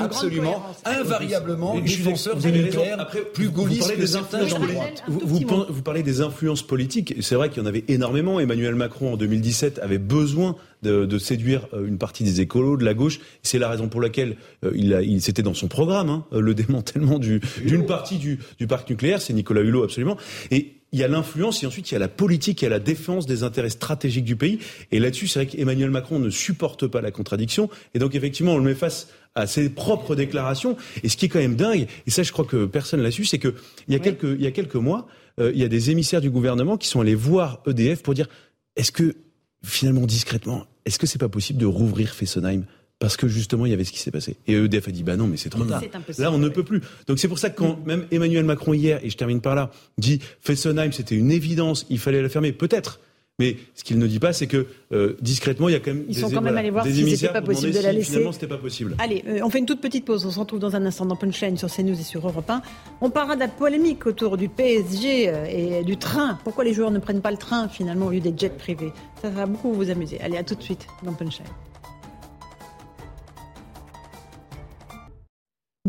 absolument, 0.00 0.62
invariablement 0.84 1.78
défenseur 1.78 2.36
du 2.36 2.52
nucléaire, 2.52 3.08
plus 3.32 3.48
gaulliste 3.48 3.96
que 3.96 4.06
certains 4.06 4.46
gens 4.46 4.58
de 4.58 4.66
droite. 4.66 5.02
Vous, 5.08 5.40
vous 5.68 5.82
parlez 5.82 6.02
des 6.02 6.20
influences 6.20 6.62
politiques. 6.62 7.14
C'est 7.20 7.34
vrai 7.34 7.48
qu'il 7.48 7.62
y 7.62 7.64
en 7.64 7.68
avait 7.68 7.84
énormément. 7.88 8.40
Emmanuel 8.40 8.74
Macron, 8.74 9.14
en 9.14 9.16
2017, 9.22 9.78
avait 9.80 9.98
besoin 9.98 10.56
de, 10.82 11.06
de, 11.06 11.18
séduire 11.18 11.68
euh, 11.72 11.86
une 11.86 11.98
partie 11.98 12.24
des 12.24 12.40
écolos 12.40 12.76
de 12.76 12.84
la 12.84 12.94
gauche. 12.94 13.20
C'est 13.42 13.58
la 13.58 13.68
raison 13.68 13.88
pour 13.88 14.00
laquelle 14.00 14.36
euh, 14.64 14.72
il, 14.74 14.92
a, 14.94 15.02
il 15.02 15.22
c'était 15.22 15.42
dans 15.42 15.54
son 15.54 15.68
programme, 15.68 16.10
hein, 16.10 16.24
le 16.32 16.54
démantèlement 16.62 17.18
d'une 17.18 17.86
partie 17.86 18.18
du, 18.18 18.38
du 18.58 18.66
parc 18.66 18.90
nucléaire, 18.90 19.22
c'est 19.22 19.32
Nicolas 19.32 19.62
Hulot 19.62 19.84
absolument. 19.84 20.16
Et 20.50 20.74
il 20.92 20.98
y 20.98 21.04
a 21.04 21.08
l'influence 21.08 21.62
et 21.62 21.66
ensuite 21.66 21.90
il 21.90 21.94
y 21.94 21.96
a 21.96 22.00
la 22.00 22.08
politique, 22.08 22.60
il 22.60 22.64
y 22.64 22.66
a 22.66 22.70
la 22.70 22.78
défense 22.78 23.26
des 23.26 23.42
intérêts 23.42 23.70
stratégiques 23.70 24.24
du 24.24 24.36
pays. 24.36 24.58
Et 24.90 25.00
là-dessus, 25.00 25.26
c'est 25.26 25.44
vrai 25.44 25.46
qu'Emmanuel 25.46 25.90
Macron 25.90 26.18
ne 26.18 26.28
supporte 26.28 26.86
pas 26.86 27.00
la 27.00 27.10
contradiction. 27.10 27.70
Et 27.94 27.98
donc 27.98 28.14
effectivement, 28.14 28.54
on 28.54 28.58
le 28.58 28.64
met 28.64 28.74
face 28.74 29.08
à 29.34 29.46
ses 29.46 29.70
propres 29.70 30.14
déclarations. 30.14 30.76
Et 31.02 31.08
ce 31.08 31.16
qui 31.16 31.26
est 31.26 31.28
quand 31.28 31.38
même 31.38 31.56
dingue, 31.56 31.86
et 32.06 32.10
ça 32.10 32.22
je 32.22 32.30
crois 32.30 32.44
que 32.44 32.66
personne 32.66 33.00
l'a 33.00 33.10
su, 33.10 33.24
c'est 33.24 33.38
que 33.38 33.54
il 33.88 33.94
y 33.94 33.96
a 33.96 34.00
quelques 34.00 34.24
il 34.24 34.42
y 34.42 34.46
a 34.46 34.50
quelques 34.50 34.74
mois, 34.74 35.06
euh, 35.40 35.50
il 35.54 35.60
y 35.60 35.64
a 35.64 35.68
des 35.68 35.90
émissaires 35.90 36.20
du 36.20 36.30
gouvernement 36.30 36.76
qui 36.76 36.88
sont 36.88 37.00
allés 37.00 37.14
voir 37.14 37.62
EDF 37.66 38.02
pour 38.02 38.12
dire 38.12 38.28
est-ce 38.76 38.92
que 38.92 39.16
finalement 39.64 40.06
discrètement, 40.06 40.66
est-ce 40.84 40.98
que 40.98 41.06
c'est 41.06 41.18
pas 41.18 41.28
possible 41.28 41.58
de 41.58 41.66
rouvrir 41.66 42.14
Fessenheim 42.14 42.64
parce 42.98 43.16
que 43.16 43.26
justement 43.26 43.66
il 43.66 43.70
y 43.70 43.72
avait 43.72 43.84
ce 43.84 43.92
qui 43.92 43.98
s'est 43.98 44.10
passé? 44.10 44.36
Et 44.46 44.54
EDF 44.54 44.88
a 44.88 44.90
dit 44.90 45.02
bah 45.02 45.16
non 45.16 45.26
mais 45.26 45.36
c'est 45.36 45.50
trop 45.50 45.64
tard. 45.64 45.82
Là 46.18 46.32
on 46.32 46.38
ne 46.38 46.48
peut 46.48 46.64
plus. 46.64 46.80
Donc 47.06 47.18
c'est 47.18 47.28
pour 47.28 47.38
ça 47.38 47.50
que 47.50 47.58
quand 47.58 47.84
même 47.84 48.06
Emmanuel 48.10 48.44
Macron 48.44 48.74
hier 48.74 49.00
et 49.02 49.10
je 49.10 49.16
termine 49.16 49.40
par 49.40 49.54
là 49.54 49.70
dit 49.98 50.20
Fessenheim 50.40 50.92
c'était 50.92 51.16
une 51.16 51.30
évidence, 51.30 51.86
il 51.90 51.98
fallait 51.98 52.22
la 52.22 52.28
fermer 52.28 52.52
peut-être. 52.52 53.00
Mais 53.42 53.56
ce 53.74 53.82
qu'il 53.82 53.98
ne 53.98 54.06
dit 54.06 54.20
pas, 54.20 54.32
c'est 54.32 54.46
que 54.46 54.68
euh, 54.92 55.16
discrètement, 55.20 55.68
il 55.68 55.72
y 55.72 55.74
a 55.74 55.80
quand 55.80 55.92
même 55.92 56.04
Ils 56.08 56.14
des, 56.14 56.20
sont 56.20 56.30
quand 56.30 56.40
même 56.40 56.56
allés 56.56 56.70
voir 56.70 56.86
si 56.86 57.16
c'était 57.16 57.32
pas 57.32 57.42
possible 57.42 57.72
de 57.72 57.80
la 57.80 57.90
laisser. 57.90 58.12
Finalement, 58.12 58.30
c'était 58.30 58.46
pas 58.46 58.56
possible. 58.56 58.94
Allez, 59.00 59.24
euh, 59.26 59.40
on 59.42 59.50
fait 59.50 59.58
une 59.58 59.66
toute 59.66 59.80
petite 59.80 60.04
pause. 60.04 60.24
On 60.24 60.30
se 60.30 60.38
retrouve 60.38 60.60
dans 60.60 60.76
un 60.76 60.86
instant 60.86 61.06
dans 61.06 61.16
Punchline 61.16 61.56
sur 61.56 61.68
CNews 61.68 61.98
et 61.98 62.04
sur 62.04 62.24
Europe 62.24 62.48
1. 62.48 62.62
On 63.00 63.10
parlera 63.10 63.34
de 63.34 63.40
la 63.40 63.48
polémique 63.48 64.06
autour 64.06 64.36
du 64.36 64.48
PSG 64.48 65.28
euh, 65.28 65.44
et 65.80 65.82
du 65.82 65.96
train. 65.96 66.38
Pourquoi 66.44 66.62
les 66.62 66.72
joueurs 66.72 66.92
ne 66.92 67.00
prennent 67.00 67.20
pas 67.20 67.32
le 67.32 67.36
train 67.36 67.68
finalement 67.68 68.06
au 68.06 68.10
lieu 68.10 68.20
des 68.20 68.32
jets 68.36 68.50
privés? 68.50 68.92
Ça 69.20 69.28
va 69.28 69.46
beaucoup 69.46 69.72
vous 69.72 69.90
amuser. 69.90 70.20
Allez, 70.20 70.36
à 70.36 70.44
tout 70.44 70.54
de 70.54 70.62
suite 70.62 70.86
dans 71.02 71.14
Punchline. 71.14 71.48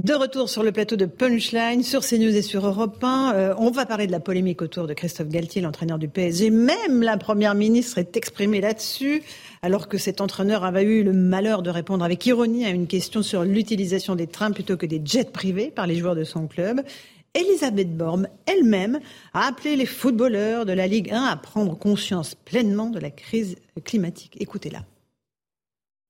De 0.01 0.15
retour 0.15 0.49
sur 0.49 0.63
le 0.63 0.71
plateau 0.71 0.95
de 0.95 1.05
Punchline, 1.05 1.83
sur 1.83 2.01
CNews 2.01 2.35
et 2.35 2.41
sur 2.41 2.65
Europe 2.65 3.03
1, 3.03 3.33
euh, 3.35 3.53
on 3.59 3.69
va 3.69 3.85
parler 3.85 4.07
de 4.07 4.11
la 4.11 4.19
polémique 4.19 4.63
autour 4.63 4.87
de 4.87 4.95
Christophe 4.95 5.27
Galtier, 5.27 5.61
l'entraîneur 5.61 5.99
du 5.99 6.07
PSG. 6.07 6.49
Même 6.49 7.03
la 7.03 7.15
première 7.17 7.53
ministre 7.53 7.99
est 7.99 8.17
exprimée 8.17 8.59
là-dessus, 8.59 9.21
alors 9.61 9.87
que 9.87 9.99
cet 9.99 10.19
entraîneur 10.19 10.63
avait 10.63 10.81
eu 10.81 11.03
le 11.03 11.13
malheur 11.13 11.61
de 11.61 11.69
répondre 11.69 12.03
avec 12.03 12.25
ironie 12.25 12.65
à 12.65 12.69
une 12.69 12.87
question 12.87 13.21
sur 13.21 13.43
l'utilisation 13.43 14.15
des 14.15 14.25
trains 14.25 14.49
plutôt 14.49 14.77
que 14.77 14.87
des 14.87 14.99
jets 15.05 15.25
privés 15.25 15.69
par 15.69 15.85
les 15.85 15.95
joueurs 15.95 16.15
de 16.15 16.23
son 16.23 16.47
club. 16.47 16.81
Elisabeth 17.35 17.95
Borne 17.95 18.29
elle-même 18.47 18.99
a 19.35 19.45
appelé 19.45 19.75
les 19.75 19.85
footballeurs 19.85 20.65
de 20.65 20.73
la 20.73 20.87
Ligue 20.87 21.11
1 21.11 21.23
à 21.23 21.35
prendre 21.35 21.77
conscience 21.77 22.33
pleinement 22.33 22.89
de 22.89 22.97
la 22.97 23.11
crise 23.11 23.57
climatique. 23.83 24.37
Écoutez-la. 24.39 24.79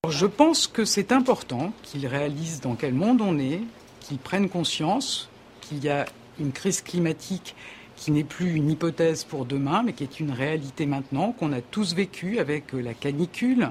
Je 0.09 0.25
pense 0.25 0.67
que 0.67 0.83
c'est 0.83 1.13
important 1.13 1.71
qu'ils 1.81 2.07
réalisent 2.07 2.59
dans 2.59 2.75
quel 2.75 2.93
monde 2.93 3.21
on 3.21 3.39
est, 3.39 3.61
qu'ils 4.01 4.17
prennent 4.17 4.49
conscience 4.49 5.29
qu'il 5.61 5.81
y 5.81 5.87
a 5.87 6.05
une 6.41 6.51
crise 6.51 6.81
climatique 6.81 7.55
qui 7.95 8.11
n'est 8.11 8.25
plus 8.25 8.53
une 8.53 8.69
hypothèse 8.69 9.23
pour 9.23 9.45
demain, 9.45 9.81
mais 9.81 9.93
qui 9.93 10.03
est 10.03 10.19
une 10.19 10.31
réalité 10.31 10.85
maintenant, 10.85 11.31
qu'on 11.31 11.53
a 11.53 11.61
tous 11.61 11.93
vécu 11.95 12.39
avec 12.39 12.73
la 12.73 12.93
canicule, 12.93 13.69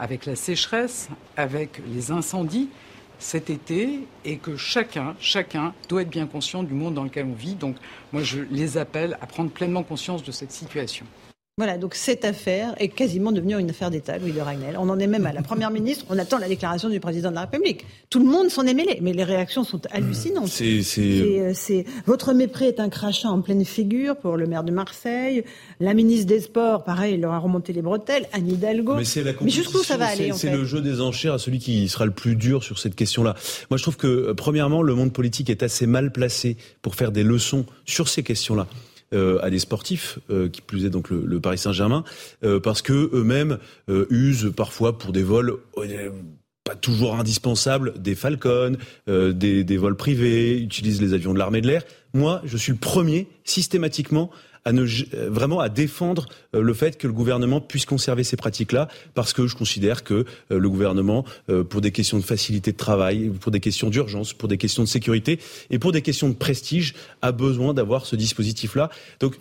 avec 0.00 0.26
la 0.26 0.34
sécheresse, 0.34 1.10
avec 1.36 1.80
les 1.86 2.10
incendies 2.10 2.68
cet 3.20 3.48
été, 3.50 4.06
et 4.24 4.36
que 4.36 4.56
chacun, 4.56 5.14
chacun 5.20 5.74
doit 5.88 6.02
être 6.02 6.10
bien 6.10 6.26
conscient 6.26 6.62
du 6.62 6.74
monde 6.74 6.94
dans 6.94 7.04
lequel 7.04 7.26
on 7.26 7.34
vit. 7.34 7.54
Donc 7.54 7.76
moi, 8.12 8.22
je 8.22 8.40
les 8.50 8.78
appelle 8.78 9.16
à 9.20 9.26
prendre 9.26 9.50
pleinement 9.50 9.82
conscience 9.82 10.22
de 10.24 10.32
cette 10.32 10.52
situation. 10.52 11.06
Voilà, 11.58 11.76
donc 11.76 11.96
cette 11.96 12.24
affaire 12.24 12.72
est 12.78 12.86
quasiment 12.86 13.32
devenue 13.32 13.58
une 13.58 13.70
affaire 13.70 13.90
d'État, 13.90 14.16
Louis 14.16 14.30
de 14.30 14.40
Ragnel. 14.40 14.76
On 14.78 14.88
en 14.88 14.98
est 15.00 15.08
même 15.08 15.26
à 15.26 15.32
la 15.32 15.42
Première 15.42 15.72
ministre, 15.72 16.04
on 16.08 16.16
attend 16.16 16.38
la 16.38 16.46
déclaration 16.46 16.88
du 16.88 17.00
président 17.00 17.30
de 17.30 17.34
la 17.34 17.42
République. 17.42 17.84
Tout 18.10 18.20
le 18.20 18.26
monde 18.26 18.48
s'en 18.48 18.64
est 18.64 18.74
mêlé, 18.74 19.00
mais 19.02 19.12
les 19.12 19.24
réactions 19.24 19.64
sont 19.64 19.80
hallucinantes. 19.90 20.46
C'est, 20.46 20.84
euh, 20.98 21.82
Votre 22.06 22.32
mépris 22.32 22.66
est 22.66 22.78
un 22.78 22.88
crachat 22.88 23.28
en 23.28 23.40
pleine 23.40 23.64
figure 23.64 24.16
pour 24.16 24.36
le 24.36 24.46
maire 24.46 24.62
de 24.62 24.70
Marseille. 24.70 25.42
La 25.80 25.94
ministre 25.94 26.26
des 26.26 26.40
Sports, 26.40 26.84
pareil, 26.84 27.14
il 27.14 27.22
leur 27.22 27.32
a 27.32 27.38
remonté 27.38 27.72
les 27.72 27.82
bretelles. 27.82 28.28
Anne 28.32 28.48
Hidalgo. 28.48 28.94
Mais, 28.94 29.04
c'est 29.04 29.24
la 29.24 29.32
mais 29.40 29.50
jusqu'où 29.50 29.82
ça 29.82 29.96
va 29.96 30.06
aller 30.06 30.30
C'est 30.36 30.52
le 30.52 30.64
jeu 30.64 30.80
des 30.80 31.00
enchères 31.00 31.34
à 31.34 31.38
celui 31.38 31.58
qui 31.58 31.88
sera 31.88 32.06
le 32.06 32.12
plus 32.12 32.36
dur 32.36 32.62
sur 32.62 32.78
cette 32.78 32.94
question-là. 32.94 33.34
Moi, 33.68 33.78
je 33.78 33.82
trouve 33.82 33.96
que, 33.96 34.06
euh, 34.06 34.34
premièrement, 34.34 34.80
le 34.80 34.94
monde 34.94 35.12
politique 35.12 35.50
est 35.50 35.64
assez 35.64 35.88
mal 35.88 36.12
placé 36.12 36.56
pour 36.82 36.94
faire 36.94 37.10
des 37.10 37.24
leçons 37.24 37.66
sur 37.84 38.06
ces 38.06 38.22
questions-là. 38.22 38.68
Euh, 39.14 39.38
à 39.40 39.48
des 39.48 39.58
sportifs, 39.58 40.18
euh, 40.28 40.50
qui 40.50 40.60
plus 40.60 40.84
est 40.84 40.90
donc 40.90 41.08
le, 41.08 41.40
Paris 41.40 41.56
Saint-Germain, 41.56 42.04
euh, 42.44 42.60
parce 42.60 42.82
que 42.82 43.08
eux-mêmes 43.14 43.56
usent 44.10 44.52
parfois 44.54 44.98
pour 44.98 45.12
des 45.12 45.22
vols 45.22 45.56
pas 46.62 46.74
toujours 46.74 47.18
indispensables 47.18 47.94
des 47.98 48.14
Falcons, 48.14 48.76
des, 49.06 49.64
des 49.64 49.76
vols 49.78 49.96
privés, 49.96 50.60
utilisent 50.60 51.00
les 51.00 51.14
avions 51.14 51.32
de 51.32 51.38
l'armée 51.38 51.62
de 51.62 51.66
l'air. 51.66 51.84
Moi, 52.12 52.42
je 52.44 52.58
suis 52.58 52.72
le 52.72 52.78
premier 52.78 53.28
systématiquement 53.44 54.30
à 54.68 54.72
ne 54.72 54.84
vraiment 55.30 55.60
à 55.60 55.70
défendre 55.70 56.26
le 56.52 56.74
fait 56.74 56.98
que 56.98 57.06
le 57.06 57.14
gouvernement 57.14 57.58
puisse 57.62 57.86
conserver 57.86 58.22
ces 58.22 58.36
pratiques-là, 58.36 58.88
parce 59.14 59.32
que 59.32 59.46
je 59.46 59.56
considère 59.56 60.04
que 60.04 60.26
le 60.50 60.68
gouvernement, 60.68 61.24
pour 61.70 61.80
des 61.80 61.90
questions 61.90 62.18
de 62.18 62.22
facilité 62.22 62.72
de 62.72 62.76
travail, 62.76 63.30
pour 63.40 63.50
des 63.50 63.60
questions 63.60 63.88
d'urgence, 63.88 64.34
pour 64.34 64.46
des 64.46 64.58
questions 64.58 64.82
de 64.82 64.88
sécurité 64.88 65.40
et 65.70 65.78
pour 65.78 65.92
des 65.92 66.02
questions 66.02 66.28
de 66.28 66.34
prestige, 66.34 66.94
a 67.22 67.32
besoin 67.32 67.72
d'avoir 67.72 68.04
ce 68.04 68.14
dispositif-là. 68.14 68.90
Donc, 69.20 69.38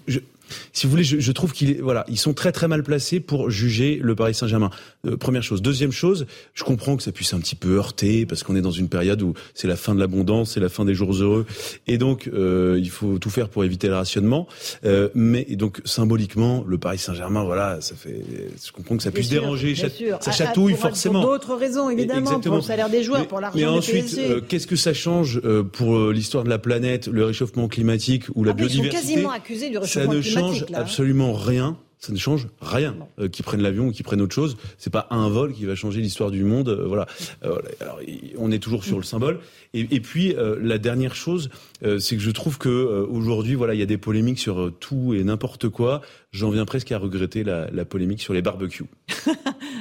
si 0.77 0.85
vous 0.85 0.91
voulez, 0.91 1.03
je, 1.03 1.19
je 1.19 1.31
trouve 1.31 1.53
qu'ils 1.53 1.81
voilà, 1.81 2.05
ils 2.07 2.19
sont 2.19 2.35
très 2.35 2.51
très 2.51 2.67
mal 2.67 2.83
placés 2.83 3.19
pour 3.19 3.49
juger 3.49 3.99
le 3.99 4.13
Paris 4.13 4.35
Saint-Germain. 4.35 4.69
Euh, 5.07 5.17
première 5.17 5.41
chose. 5.41 5.63
Deuxième 5.63 5.91
chose, 5.91 6.27
je 6.53 6.63
comprends 6.63 6.95
que 6.95 7.01
ça 7.01 7.11
puisse 7.11 7.33
un 7.33 7.39
petit 7.39 7.55
peu 7.55 7.77
heurter 7.77 8.27
parce 8.27 8.43
qu'on 8.43 8.55
est 8.55 8.61
dans 8.61 8.69
une 8.69 8.87
période 8.87 9.23
où 9.23 9.33
c'est 9.55 9.67
la 9.67 9.75
fin 9.75 9.95
de 9.95 9.99
l'abondance, 9.99 10.51
c'est 10.51 10.59
la 10.59 10.69
fin 10.69 10.85
des 10.85 10.93
jours 10.93 11.13
heureux, 11.13 11.47
et 11.87 11.97
donc 11.97 12.29
euh, 12.31 12.77
il 12.79 12.91
faut 12.91 13.17
tout 13.17 13.31
faire 13.31 13.49
pour 13.49 13.63
éviter 13.63 13.87
le 13.87 13.95
rationnement. 13.95 14.47
Euh, 14.85 15.09
mais 15.15 15.47
et 15.49 15.55
donc 15.55 15.81
symboliquement, 15.83 16.63
le 16.67 16.77
Paris 16.77 16.99
Saint-Germain, 16.99 17.43
voilà, 17.43 17.81
ça 17.81 17.95
fait. 17.95 18.23
Je 18.63 18.71
comprends 18.71 18.97
que 18.97 19.03
ça 19.03 19.09
puisse 19.09 19.29
déranger, 19.29 19.73
ça 19.73 19.87
ah, 20.23 20.31
chatouille 20.31 20.73
pour, 20.73 20.81
forcément. 20.81 21.21
Pour 21.21 21.31
d'autres 21.31 21.55
raisons, 21.55 21.89
évidemment, 21.89 22.19
Exactement. 22.19 22.41
pour 22.41 22.55
le 22.57 22.61
salaire 22.61 22.89
des 22.91 23.01
joueurs, 23.01 23.27
pour 23.27 23.39
l'argent 23.39 23.57
Mais 23.57 23.65
ensuite, 23.65 24.15
euh, 24.19 24.41
qu'est-ce 24.47 24.67
que 24.67 24.75
ça 24.75 24.93
change 24.93 25.41
euh, 25.43 25.63
pour 25.63 26.11
l'histoire 26.11 26.43
de 26.43 26.49
la 26.49 26.59
planète, 26.59 27.07
le 27.07 27.25
réchauffement 27.25 27.67
climatique 27.67 28.25
ou 28.35 28.43
la 28.43 28.51
Ah 28.51 28.55
oui, 28.59 28.65
ils 28.65 28.69
sont 28.69 28.81
biodiversité? 28.83 29.13
quasiment 29.13 29.31
accusés 29.31 29.69
du 29.69 29.75
Ça 29.75 29.81
réchauffement 29.81 30.13
ne 30.13 30.21
climatique, 30.21 30.39
change 30.39 30.66
là, 30.69 30.79
absolument 30.79 31.33
rien. 31.33 31.77
Ça 31.99 32.13
ne 32.13 32.17
change 32.19 32.47
rien. 32.61 32.95
Euh, 33.17 33.27
qu'ils 33.27 33.43
prennent 33.43 33.63
l'avion 33.63 33.87
ou 33.87 33.91
qu'ils 33.91 34.05
prennent 34.05 34.21
autre 34.21 34.35
chose, 34.35 34.55
c'est 34.77 34.91
pas 34.91 35.07
un 35.09 35.29
vol 35.29 35.51
qui 35.51 35.65
va 35.65 35.73
changer 35.73 35.99
l'histoire 35.99 36.29
du 36.29 36.43
monde. 36.43 36.69
euh, 36.69 36.85
voilà. 36.87 37.07
Euh. 37.43 37.57
Alors, 37.81 37.99
on 38.37 38.51
est 38.51 38.59
toujours 38.59 38.83
sur 38.83 38.97
le 38.97 39.03
symbole. 39.03 39.39
Et, 39.73 39.87
et 39.89 39.99
puis 39.99 40.35
euh, 40.35 40.59
la 40.61 40.77
dernière 40.77 41.15
chose, 41.15 41.49
euh, 41.83 41.97
c'est 41.97 42.15
que 42.15 42.21
je 42.21 42.29
trouve 42.29 42.59
que 42.59 42.69
euh, 42.69 43.03
aujourd'hui, 43.09 43.55
voilà, 43.55 43.73
il 43.73 43.79
y 43.79 43.83
a 43.83 43.87
des 43.87 43.97
polémiques 43.97 44.37
sur 44.37 44.71
tout 44.79 45.15
et 45.15 45.23
n'importe 45.23 45.69
quoi. 45.69 46.01
J'en 46.37 46.51
viens 46.51 46.65
presque 46.65 46.91
à 46.91 46.99
regretter 46.99 47.43
la, 47.43 47.67
la 47.71 47.83
polémique 47.83 48.21
sur 48.21 48.33
les 48.33 48.41
barbecues. 48.43 48.85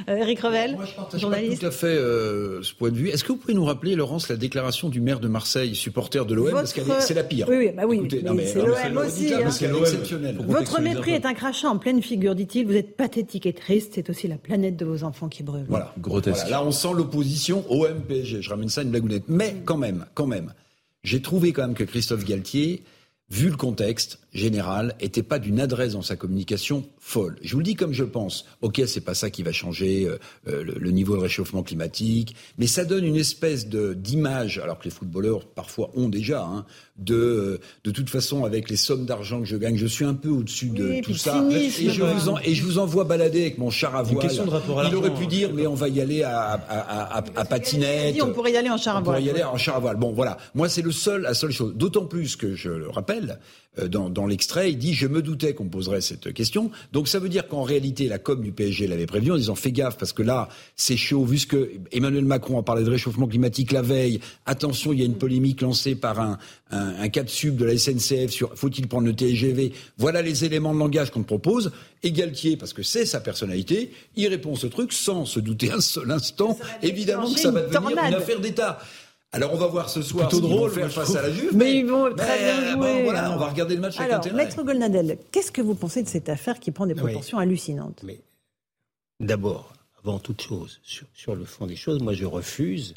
Euh, 0.09 0.15
Eric 0.17 0.39
Revel, 0.39 0.77
Pas 1.11 1.17
journaliste. 1.17 1.59
tout 1.61 1.65
à 1.67 1.71
fait 1.71 1.87
euh, 1.87 2.61
ce 2.63 2.73
point 2.73 2.91
de 2.91 2.95
vue. 2.95 3.09
Est-ce 3.09 3.25
que 3.25 3.33
vous 3.33 3.37
pouvez 3.37 3.53
nous 3.55 3.65
rappeler, 3.65 3.95
Laurence, 3.95 4.29
la 4.29 4.37
déclaration 4.37 4.87
du 4.87 5.01
maire 5.01 5.19
de 5.19 5.27
Marseille, 5.27 5.75
supporter 5.75 6.25
de 6.25 6.33
l'OM, 6.33 6.51
parce 6.51 6.71
qu'elle 6.71 6.87
est- 6.89 7.01
c'est 7.01 7.13
la 7.15 7.23
pire. 7.25 7.47
Oui, 7.49 7.55
oui, 7.57 7.69
bah 7.75 7.83
oui. 7.85 7.97
Écoutez, 7.97 8.21
mais 8.23 8.29
non, 8.29 8.35
mais- 8.35 8.45
c'est 8.45 8.59
l'OM 8.63 8.97
aussi. 9.05 9.33
hein. 9.33 9.39
parce 9.43 9.61
exceptionnelle. 9.61 10.37
Votre 10.47 10.79
mépris 10.81 11.11
est 11.11 11.25
un 11.25 11.33
crachat 11.33 11.67
en 11.67 11.77
pleine 11.77 12.01
figure, 12.01 12.35
dit-il. 12.35 12.65
Vous 12.67 12.75
êtes 12.75 12.95
pathétique 12.95 13.47
et 13.47 13.53
triste. 13.53 13.93
C'est 13.95 14.09
aussi 14.09 14.29
la 14.29 14.37
planète 14.37 14.77
de 14.77 14.85
vos 14.85 15.03
enfants 15.03 15.27
qui 15.27 15.43
brûle. 15.43 15.65
Voilà, 15.67 15.93
grotesque. 15.99 16.43
Voilà, 16.43 16.57
là, 16.57 16.63
on 16.63 16.71
sent 16.71 16.89
l'opposition 16.95 17.65
OM 17.69 17.99
PSG. 18.07 18.41
Je 18.41 18.49
ramène 18.49 18.69
ça 18.69 18.81
à 18.81 18.83
une 18.85 18.91
blagounette. 18.91 19.23
Mais 19.27 19.55
quand 19.65 19.77
même, 19.77 20.05
quand 20.13 20.27
même, 20.27 20.53
j'ai 21.03 21.21
trouvé 21.21 21.51
quand 21.51 21.63
même 21.63 21.75
que 21.75 21.83
Christophe 21.83 22.23
Galtier, 22.23 22.83
vu 23.29 23.49
le 23.49 23.57
contexte 23.57 24.19
général, 24.37 24.95
était 24.99 25.23
pas 25.23 25.39
d'une 25.39 25.59
adresse 25.59 25.93
dans 25.93 26.01
sa 26.01 26.15
communication 26.15 26.85
folle. 26.99 27.37
Je 27.41 27.53
vous 27.53 27.59
le 27.59 27.63
dis 27.65 27.75
comme 27.75 27.93
je 27.93 28.03
pense. 28.03 28.45
Ok, 28.61 28.81
c'est 28.87 29.01
pas 29.01 29.13
ça 29.15 29.29
qui 29.29 29.43
va 29.43 29.51
changer 29.51 30.05
euh, 30.05 30.17
euh, 30.47 30.63
le, 30.63 30.73
le 30.79 30.91
niveau 30.91 31.15
de 31.15 31.21
réchauffement 31.21 31.63
climatique, 31.63 32.35
mais 32.57 32.67
ça 32.67 32.85
donne 32.85 33.03
une 33.05 33.15
espèce 33.15 33.67
de 33.67 33.93
d'image, 33.93 34.59
alors 34.59 34.77
que 34.79 34.85
les 34.85 34.91
footballeurs 34.91 35.45
parfois 35.45 35.89
ont 35.95 36.07
déjà, 36.09 36.43
hein, 36.43 36.65
de 36.97 37.15
euh, 37.15 37.59
de 37.83 37.91
toute 37.91 38.09
façon 38.09 38.45
avec 38.45 38.69
les 38.69 38.75
sommes 38.75 39.05
d'argent 39.05 39.39
que 39.39 39.45
je 39.47 39.57
gagne, 39.57 39.75
je 39.77 39.85
suis 39.87 40.05
un 40.05 40.13
peu 40.13 40.29
au-dessus 40.29 40.69
de 40.69 40.87
Oui, 40.89 41.01
tout 41.01 41.13
ça. 41.15 41.43
et 41.51 41.69
je 41.89 42.03
vous 42.03 42.29
en, 42.29 42.37
et 42.39 42.53
je 42.53 42.63
vous 42.63 42.77
envoie 42.77 43.03
balader 43.03 43.41
avec 43.41 43.57
mon 43.57 43.69
char 43.69 43.95
à 43.95 44.03
Une 44.03 44.09
voile. 44.13 44.27
question 44.27 44.45
de 44.45 44.49
rapport 44.51 44.79
à 44.81 44.87
Il 44.87 44.95
aurait 44.95 45.13
pu 45.13 45.23
hein, 45.23 45.27
dire, 45.27 45.53
mais 45.53 45.65
on 45.67 45.75
va 45.75 45.89
y 45.89 45.99
aller 46.01 46.23
à, 46.23 46.39
à, 46.51 46.53
à, 46.53 47.17
à, 47.19 47.23
à 47.35 47.45
patinette. 47.45 48.13
dit, 48.13 48.21
on 48.21 48.31
pourrait 48.33 48.51
y 48.51 48.57
aller 48.57 48.69
en 48.69 48.77
char 48.77 48.95
à 48.95 48.99
On 48.99 49.03
pourrait 49.03 49.17
voile. 49.21 49.27
y 49.27 49.29
aller 49.31 49.43
en 49.43 49.57
char 49.57 49.75
à 49.75 49.79
voile. 49.79 49.97
Bon, 49.97 50.11
voilà. 50.13 50.37
Moi, 50.55 50.69
c'est 50.69 50.81
le 50.81 50.91
seul, 50.91 51.21
la 51.21 51.33
seule 51.33 51.51
chose. 51.51 51.73
D'autant 51.75 52.05
plus 52.05 52.35
que 52.35 52.55
je 52.55 52.69
le 52.69 52.89
rappelle, 52.89 53.39
dans, 53.87 54.09
dans 54.09 54.25
l'extrait, 54.25 54.71
il 54.71 54.77
dit 54.77 54.93
je 54.93 55.07
me 55.07 55.21
doutais 55.21 55.53
qu'on 55.53 55.67
poserait 55.67 56.01
cette 56.01 56.33
question. 56.33 56.71
Donc 56.93 57.07
ça 57.07 57.19
veut 57.19 57.29
dire 57.29 57.47
qu'en 57.47 57.63
réalité, 57.63 58.07
la 58.07 58.17
com 58.19 58.41
du 58.41 58.51
PSG 58.51 58.87
l'avait 58.87 59.05
prévenu 59.05 59.33
en 59.33 59.37
disant 59.37 59.55
fais 59.55 59.71
gaffe 59.71 59.97
parce 59.97 60.13
que 60.13 60.23
là, 60.23 60.49
c'est 60.75 60.97
chaud. 60.97 61.25
Vu 61.25 61.37
ce 61.37 61.47
que 61.47 61.71
Emmanuel 61.91 62.25
Macron 62.25 62.59
a 62.59 62.63
parlé 62.63 62.83
de 62.83 62.89
réchauffement 62.89 63.27
climatique 63.27 63.71
la 63.71 63.81
veille. 63.81 64.19
Attention, 64.45 64.93
il 64.93 64.99
y 64.99 65.01
a 65.01 65.05
une 65.05 65.17
polémique 65.17 65.61
lancée 65.61 65.95
par 65.95 66.19
un, 66.19 66.37
un, 66.71 66.95
un 66.99 67.09
cap 67.09 67.29
sub 67.29 67.55
de 67.55 67.65
la 67.65 67.77
SNCF 67.77 68.31
sur 68.31 68.55
faut-il 68.55 68.87
prendre 68.87 69.07
le 69.07 69.15
TGV. 69.15 69.73
Voilà 69.97 70.21
les 70.21 70.45
éléments 70.45 70.73
de 70.73 70.79
langage 70.79 71.11
qu'on 71.11 71.21
te 71.21 71.27
propose. 71.27 71.71
Et 72.03 72.11
Galtier, 72.11 72.57
parce 72.57 72.73
que 72.73 72.83
c'est 72.83 73.05
sa 73.05 73.19
personnalité, 73.19 73.91
il 74.15 74.27
répond 74.27 74.55
ce 74.55 74.67
truc 74.67 74.93
sans 74.93 75.25
se 75.25 75.39
douter 75.39 75.71
un 75.71 75.81
seul 75.81 76.11
instant, 76.11 76.57
évidemment 76.81 77.31
que 77.31 77.39
ça 77.39 77.51
va 77.51 77.61
devenir 77.61 77.97
une 77.97 78.13
affaire 78.13 78.39
d'État. 78.39 78.79
Alors 79.33 79.53
on 79.53 79.57
va 79.57 79.67
voir 79.67 79.89
ce 79.89 80.01
soir 80.01 80.29
Plutôt 80.29 80.37
ce 80.37 80.41
qu'ils 80.47 80.51
vont 80.51 80.57
drôle, 80.57 80.71
faire 80.71 80.91
face 80.91 81.05
trouve. 81.05 81.17
à 81.17 81.21
la 81.23 81.31
Juve. 81.31 81.51
Mais 81.55 81.77
ils 81.79 81.85
vont 81.85 82.13
très 82.15 82.27
mais, 82.39 82.61
bien 82.63 82.77
bon, 82.77 82.81
jouer. 82.83 83.03
voilà, 83.03 83.31
on 83.33 83.37
va 83.37 83.49
regarder 83.49 83.75
le 83.75 83.81
match 83.81 83.97
avec 83.97 84.09
Alors, 84.11 84.25
intérêt. 84.25 84.35
Maître 84.45 84.63
Golnadel, 84.63 85.17
qu'est-ce 85.31 85.51
que 85.51 85.61
vous 85.61 85.75
pensez 85.75 86.01
de 86.01 86.07
cette 86.07 86.29
affaire 86.29 86.59
qui 86.59 86.71
prend 86.71 86.85
des 86.85 86.93
Oui. 86.93 87.01
proportions 87.01 87.37
hallucinantes 87.37 88.01
Mais 88.03 88.19
d'abord, 89.19 89.73
avant 90.03 90.19
toute 90.19 90.41
chose, 90.41 90.79
sur, 90.83 91.07
sur 91.13 91.35
le 91.35 91.43
fond 91.45 91.65
des 91.67 91.75
choses, 91.75 92.01
moi 92.01 92.13
je 92.13 92.25
refuse 92.25 92.93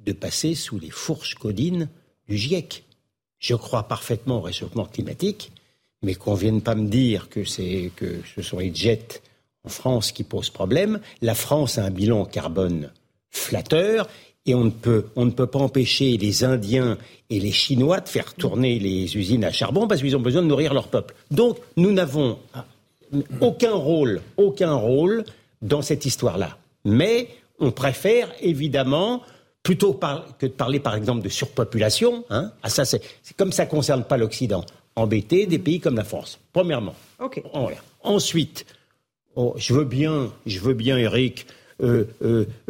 de 0.00 0.12
passer 0.12 0.54
sous 0.54 0.78
les 0.78 0.90
fourches 0.90 1.34
codines 1.34 1.88
du 2.28 2.36
GIEC. 2.36 2.84
Je 3.38 3.54
crois 3.54 3.82
parfaitement 3.86 4.38
au 4.38 4.42
réchauffement 4.42 4.86
climatique, 4.86 5.52
mais 6.02 6.14
qu'on 6.14 6.34
vienne 6.34 6.62
pas 6.62 6.74
me 6.74 6.88
dire 6.88 7.28
que, 7.28 7.44
c'est, 7.44 7.90
que 7.96 8.20
ce 8.34 8.40
sont 8.42 8.58
les 8.58 8.74
jets 8.74 9.20
en 9.64 9.68
France 9.68 10.10
qui 10.12 10.24
posent 10.24 10.50
problème. 10.50 11.00
La 11.20 11.34
France 11.34 11.76
a 11.76 11.84
un 11.84 11.90
bilan 11.90 12.24
carbone 12.24 12.92
flatteur 13.30 14.08
et 14.46 14.54
on 14.54 14.64
ne 14.64 14.70
peut, 14.70 15.06
on 15.16 15.24
ne 15.24 15.30
peut 15.30 15.46
pas 15.46 15.58
empêcher 15.58 16.16
les 16.16 16.44
Indiens 16.44 16.96
et 17.30 17.40
les 17.40 17.52
Chinois 17.52 18.00
de 18.00 18.08
faire 18.08 18.34
tourner 18.34 18.78
les 18.78 19.16
usines 19.16 19.44
à 19.44 19.52
charbon 19.52 19.88
parce 19.88 20.00
qu'ils 20.00 20.16
ont 20.16 20.20
besoin 20.20 20.42
de 20.42 20.46
nourrir 20.46 20.72
leur 20.72 20.88
peuple. 20.88 21.14
Donc 21.30 21.58
nous 21.76 21.92
n'avons 21.92 22.38
aucun 23.40 23.72
rôle, 23.74 24.20
aucun 24.36 24.74
rôle 24.74 25.24
dans 25.62 25.82
cette 25.82 26.06
histoire-là. 26.06 26.56
Mais 26.84 27.28
on 27.58 27.70
préfère 27.72 28.28
évidemment 28.40 29.22
plutôt 29.62 29.92
par- 29.94 30.36
que 30.38 30.46
de 30.46 30.52
parler 30.52 30.78
par 30.78 30.94
exemple 30.94 31.22
de 31.22 31.28
surpopulation, 31.28 32.24
hein, 32.30 32.52
ah, 32.62 32.68
ça 32.68 32.84
c'est 32.84 33.02
comme 33.36 33.50
ça 33.52 33.64
ne 33.64 33.70
concerne 33.70 34.04
pas 34.04 34.16
l'Occident, 34.16 34.64
embêter 34.94 35.46
des 35.46 35.58
pays 35.58 35.80
comme 35.80 35.96
la 35.96 36.04
France. 36.04 36.38
Premièrement. 36.52 36.94
Ok. 37.18 37.42
Voilà. 37.52 37.78
Ensuite, 38.04 38.64
oh, 39.34 39.54
je 39.56 39.74
veux 39.74 39.84
bien, 39.84 40.30
je 40.46 40.60
veux 40.60 40.74
bien, 40.74 40.96
Eric, 40.98 41.46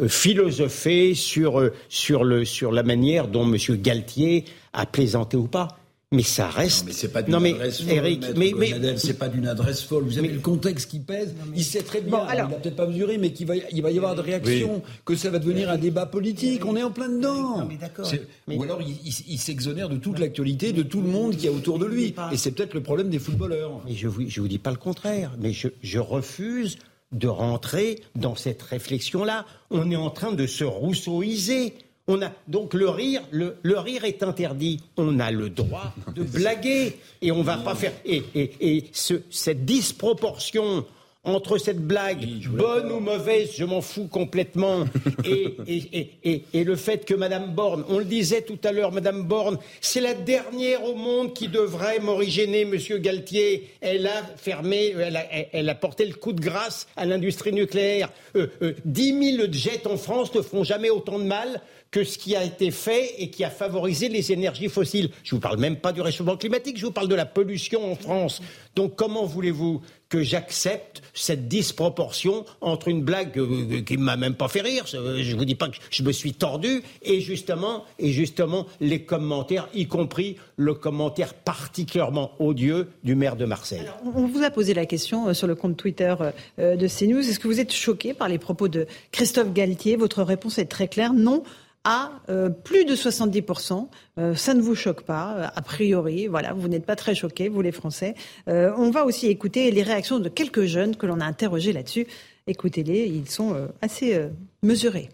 philosopher 0.09 1.15
sur, 1.15 1.61
euh, 1.61 1.73
sur, 1.89 2.25
le, 2.25 2.45
sur 2.45 2.73
la 2.73 2.83
manière 2.83 3.29
dont 3.29 3.45
M. 3.45 3.57
Galtier 3.81 4.45
a 4.73 4.87
plaisanté 4.87 5.37
ou 5.37 5.47
pas. 5.47 5.69
Mais 6.13 6.23
ça 6.23 6.49
reste. 6.49 6.83
Non, 6.83 6.87
mais 6.87 6.93
c'est 6.93 7.13
pas 7.13 7.21
d'une 7.23 7.33
Non, 7.33 7.41
mais, 7.41 7.53
adresse 7.55 7.81
folle, 7.83 7.93
Eric, 7.93 8.25
mais, 8.37 8.53
mais- 8.57 8.97
c'est 8.97 9.19
pas 9.19 9.29
d'une 9.29 9.49
adresse 9.49 9.83
folle. 9.83 10.05
Vous 10.05 10.19
avez 10.19 10.29
le 10.29 10.39
contexte 10.39 10.89
qui 10.89 11.01
pèse. 11.01 11.35
Il 11.57 11.65
sait 11.65 11.83
très 11.83 12.01
bien. 12.01 12.13
Bon, 12.19 12.25
alors- 12.25 12.47
Il 12.49 12.53
n'a 12.53 12.59
peut-être 12.59 12.77
pas 12.77 12.87
mesuré, 12.87 13.19
mais 13.19 13.33
qu'il 13.33 13.45
va, 13.49 13.55
il 13.57 13.83
va 13.83 13.91
y 13.91 13.97
avoir 13.97 14.15
des 14.15 14.23
réactions, 14.23 14.83
que 15.05 15.17
ça 15.17 15.31
va 15.31 15.41
devenir 15.41 15.69
un 15.69 15.79
débat 15.79 16.07
politique. 16.07 16.65
On 16.65 16.77
est 16.77 16.83
en 16.85 16.93
plein 16.93 17.09
dedans. 17.09 17.69
C'est- 18.05 18.23
Ou 18.47 18.63
alors 18.63 18.81
il, 18.83 18.95
il- 19.05 19.25
il 19.31 19.39
s'exonère 19.39 19.89
de 19.89 19.97
toute 19.97 20.21
l'actualité, 20.21 20.73
de 20.73 20.85
tout 20.85 21.01
le 21.01 21.09
monde 21.09 21.35
qui 21.37 21.49
a 21.49 21.53
autour 21.53 21.81
de 21.81 21.87
lui. 21.87 22.15
Et 22.31 22.37
c'est 22.37 22.53
peut-être 22.53 22.75
le 22.75 22.85
problème 22.85 23.09
des 23.11 23.19
footballeurs. 23.19 23.83
Mais 23.85 23.95
je 23.97 24.07
vous, 24.07 24.29
je 24.29 24.41
vous 24.41 24.49
dis 24.49 24.59
pas 24.59 24.71
le 24.71 24.77
contraire, 24.77 25.33
mais 25.41 25.53
je, 25.53 25.69
je 25.83 25.99
refuse 25.99 26.79
de 27.13 27.29
rentrer 27.29 28.03
dans 28.15 28.35
cette 28.35 28.63
réflexion-là. 28.63 29.47
On 29.71 29.91
est 29.91 29.97
en 29.97 30.11
train 30.11 30.33
de 30.33 30.47
se 30.47 30.65
rousseauiser. 30.65 31.75
On 32.09 32.23
a 32.23 32.31
donc 32.47 32.75
le 32.75 32.89
rire, 32.89 33.23
le, 33.31 33.57
le 33.63 33.79
rire 33.79 34.05
est 34.05 34.23
interdit. 34.23 34.81
On 34.97 35.19
a 35.19 35.31
le 35.31 35.51
droit 35.51 35.93
de 36.15 36.23
blaguer 36.23 36.99
et 37.23 37.33
on 37.33 37.43
va 37.43 37.57
pas 37.57 37.75
faire 37.75 37.93
et, 38.05 38.23
et, 38.35 38.53
et 38.61 38.85
ce, 38.93 39.15
cette 39.31 39.65
disproportion 39.65 40.85
entre 41.27 41.59
cette 41.59 41.81
blague 41.81 42.25
bonne 42.49 42.91
ou 42.93 43.01
mauvaise, 43.01 43.51
je 43.57 43.65
m'en 43.65 43.81
fous 43.83 44.07
complètement, 44.07 44.85
et, 45.25 45.57
et, 45.67 45.83
et, 45.99 46.11
et, 46.25 46.43
et 46.55 46.65
le 46.65 46.77
fait 46.77 47.05
que 47.05 47.13
Madame 47.15 47.53
Borne, 47.55 47.85
on 47.89 47.99
le 47.99 48.05
disait 48.05 48.43
tout 48.43 48.59
à 48.65 48.73
l'heure, 48.73 48.93
Madame 48.93 49.25
Borne, 49.25 49.59
c'est 49.81 50.01
la 50.01 50.15
dernière 50.15 50.85
au 50.85 50.95
monde 50.95 51.35
qui 51.35 51.49
devrait 51.49 51.99
m'originer, 51.99 52.65
Monsieur 52.65 52.99
Galtier. 52.99 53.69
Elle 53.81 54.07
a 54.07 54.23
fermé, 54.37 54.95
elle 54.99 55.17
a, 55.17 55.27
elle- 55.33 55.49
elle 55.53 55.69
a 55.69 55.75
porté 55.75 56.07
le 56.07 56.15
coup 56.15 56.33
de 56.33 56.41
grâce 56.41 56.87
à 56.97 57.05
l'industrie 57.05 57.53
nucléaire. 57.53 58.11
Euh, 58.37 58.47
euh, 58.63 58.73
10 58.85 59.37
000 59.37 59.49
jets 59.53 59.87
en 59.87 59.97
France 59.97 60.33
ne 60.35 60.41
feront 60.43 60.65
jamais 60.65 60.91
autant 60.91 61.19
de 61.19 61.25
mal 61.25 61.61
que 61.91 62.03
ce 62.05 62.19
qui 62.19 62.35
a 62.37 62.45
été 62.45 62.71
fait 62.73 63.15
et 63.19 63.31
qui 63.31 63.43
a 63.45 63.49
favorisé 63.51 64.09
les 64.09 64.33
énergies 64.33 64.69
fossiles. 64.69 65.11
Je 65.23 65.35
ne 65.35 65.37
vous 65.37 65.41
parle 65.41 65.59
même 65.59 65.77
pas 65.77 65.93
du 65.93 66.01
réchauffement 66.01 66.37
climatique, 66.37 66.77
je 66.79 66.85
vous 66.87 66.93
parle 66.93 67.09
de 67.09 67.15
la 67.15 67.27
pollution 67.27 67.91
en 67.93 67.95
France. 67.95 68.43
Donc 68.75 68.97
comment 68.97 69.25
voulez-vous 69.25 69.81
que 70.09 70.23
j'accepte 70.23 71.03
cette 71.15 71.49
disproportion 71.49 72.45
entre 72.61 72.89
une 72.89 73.03
blague 73.03 73.39
euh, 73.39 73.83
qui 73.83 73.99
ne 73.99 74.03
m'a 74.03 74.17
même 74.17 74.35
pas 74.35 74.49
fait 74.49 74.61
rire, 74.61 74.85
euh, 74.95 75.23
je 75.23 75.37
vous 75.37 75.45
dis 75.45 75.55
pas 75.55 75.69
que 75.69 75.77
je 75.91 76.03
me 76.03 76.13
suis 76.13 76.33
tordu, 76.33 76.83
et 77.03 77.21
justement, 77.21 77.85
et 77.99 78.13
justement 78.13 78.67
les 78.81 79.03
commentaires, 79.03 79.69
y 79.75 79.87
compris 79.87 80.37
le 80.57 80.75
commentaire 80.75 81.35
particulièrement 81.35 82.33
odieux 82.39 82.89
du 83.05 83.15
maire 83.15 83.37
de 83.37 83.45
Marseille. 83.45 83.83
On 84.15 84.27
vous 84.27 84.43
a 84.43 84.51
posé 84.51 84.75
la 84.75 84.87
question 84.87 85.29
euh, 85.29 85.35
sur 85.35 85.47
le 85.47 85.55
compte 85.55 85.77
Twitter 85.77 86.15
euh, 86.59 86.77
de 86.77 86.89
CNews. 86.89 87.21
Est-ce 87.21 87.39
que 87.39 87.49
vous 87.49 87.61
êtes 87.61 87.73
choqué 87.73 88.15
par 88.15 88.29
les 88.29 88.39
propos 88.39 88.69
de 88.69 88.87
Christophe 89.13 89.53
Galtier? 89.53 89.97
Votre 89.97 90.23
réponse 90.23 90.59
est 90.59 90.67
très 90.67 90.89
claire. 90.89 91.13
Non. 91.13 91.43
À 91.87 92.11
euh, 92.29 92.51
plus 92.51 92.85
de 92.85 92.97
70%. 92.97 93.89
Euh, 94.19 94.35
ça 94.35 94.55
ne 94.55 94.61
vous 94.61 94.75
choque 94.75 95.03
pas, 95.03 95.35
euh, 95.37 95.47
a 95.55 95.63
priori. 95.63 96.27
Voilà, 96.27 96.53
vous 96.53 96.67
n'êtes 96.67 96.85
pas 96.85 96.97
très 96.97 97.15
choqués, 97.15 97.49
vous 97.49 97.63
les 97.63 97.73
Français. 97.73 98.15
on 98.49 98.91
va 98.91 99.05
aussi 99.05 99.29
écouter 99.29 99.71
les 99.71 99.83
réactions 99.83 100.19
de 100.19 100.29
quelques 100.29 100.65
jeunes 100.65 100.97
que 100.97 101.07
l'on 101.07 101.21
a 101.21 101.25
interrogés 101.25 101.73
là-dessus. 101.73 102.07
Écoutez-les, 102.49 103.07
ils 103.07 103.29
sont 103.29 103.55
assez 103.81 104.21
mesurés. 104.63 105.11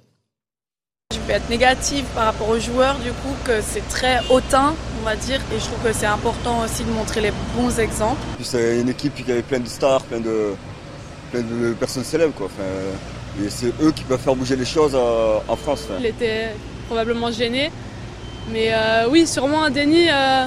Je 1.12 1.18
peux 1.18 1.32
être 1.32 1.50
négative 1.50 2.04
par 2.14 2.26
rapport 2.26 2.48
aux 2.48 2.58
joueurs, 2.58 2.98
du 3.00 3.10
coup, 3.10 3.34
que 3.44 3.60
c'est 3.60 3.86
très 3.88 4.20
hautain, 4.30 4.74
on 5.00 5.04
va 5.04 5.16
dire, 5.16 5.40
et 5.54 5.58
je 5.58 5.64
trouve 5.64 5.82
que 5.82 5.92
c'est 5.92 6.06
important 6.06 6.64
aussi 6.64 6.84
de 6.84 6.90
montrer 6.90 7.20
les 7.20 7.32
bons 7.54 7.78
exemples. 7.78 8.20
C'est 8.40 8.80
une 8.80 8.88
équipe 8.88 9.14
qui 9.14 9.30
avait 9.30 9.42
plein 9.42 9.60
de 9.60 9.68
stars, 9.68 10.02
plein 10.04 10.20
de, 10.20 10.54
plein 11.30 11.42
de 11.42 11.74
personnes 11.74 12.04
célèbres, 12.04 12.34
quoi. 12.34 12.46
Enfin, 12.46 12.64
et 13.40 13.48
c'est 13.48 13.72
eux 13.82 13.92
qui 13.92 14.04
peuvent 14.04 14.20
faire 14.20 14.36
bouger 14.36 14.56
les 14.56 14.64
choses 14.64 14.92
euh, 14.94 15.38
en 15.48 15.56
France. 15.56 15.86
Il 15.98 16.06
était 16.06 16.54
probablement 16.86 17.30
gêné. 17.30 17.70
Mais 18.50 18.72
euh, 18.72 19.06
oui, 19.08 19.26
sûrement 19.26 19.64
un 19.64 19.70
déni 19.70 20.08
euh, 20.10 20.46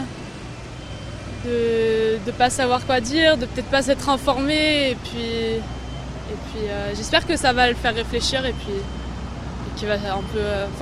de 1.46 2.20
ne 2.26 2.32
pas 2.32 2.50
savoir 2.50 2.86
quoi 2.86 3.00
dire, 3.00 3.38
de 3.38 3.46
peut-être 3.46 3.70
pas 3.70 3.82
s'être 3.82 4.10
informé. 4.10 4.92
Et 4.92 4.96
puis, 4.96 5.22
et 5.22 6.38
puis 6.52 6.62
j'espère 6.96 7.26
que 7.26 7.38
ça 7.38 7.54
va 7.54 7.70
le 7.70 7.76
faire 7.76 7.96
réfléchir 7.96 8.46
et 8.46 8.54
puis 8.54 8.74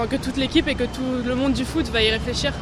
que 0.09 0.15
toute 0.15 0.37
l'équipe 0.37 0.67
et 0.67 0.75
que 0.75 0.83
tout 0.83 1.25
le 1.25 1.35
monde 1.35 1.53
du 1.53 1.65
foot 1.65 1.87
va 1.87 2.01
y 2.01 2.09
réfléchir. 2.09 2.53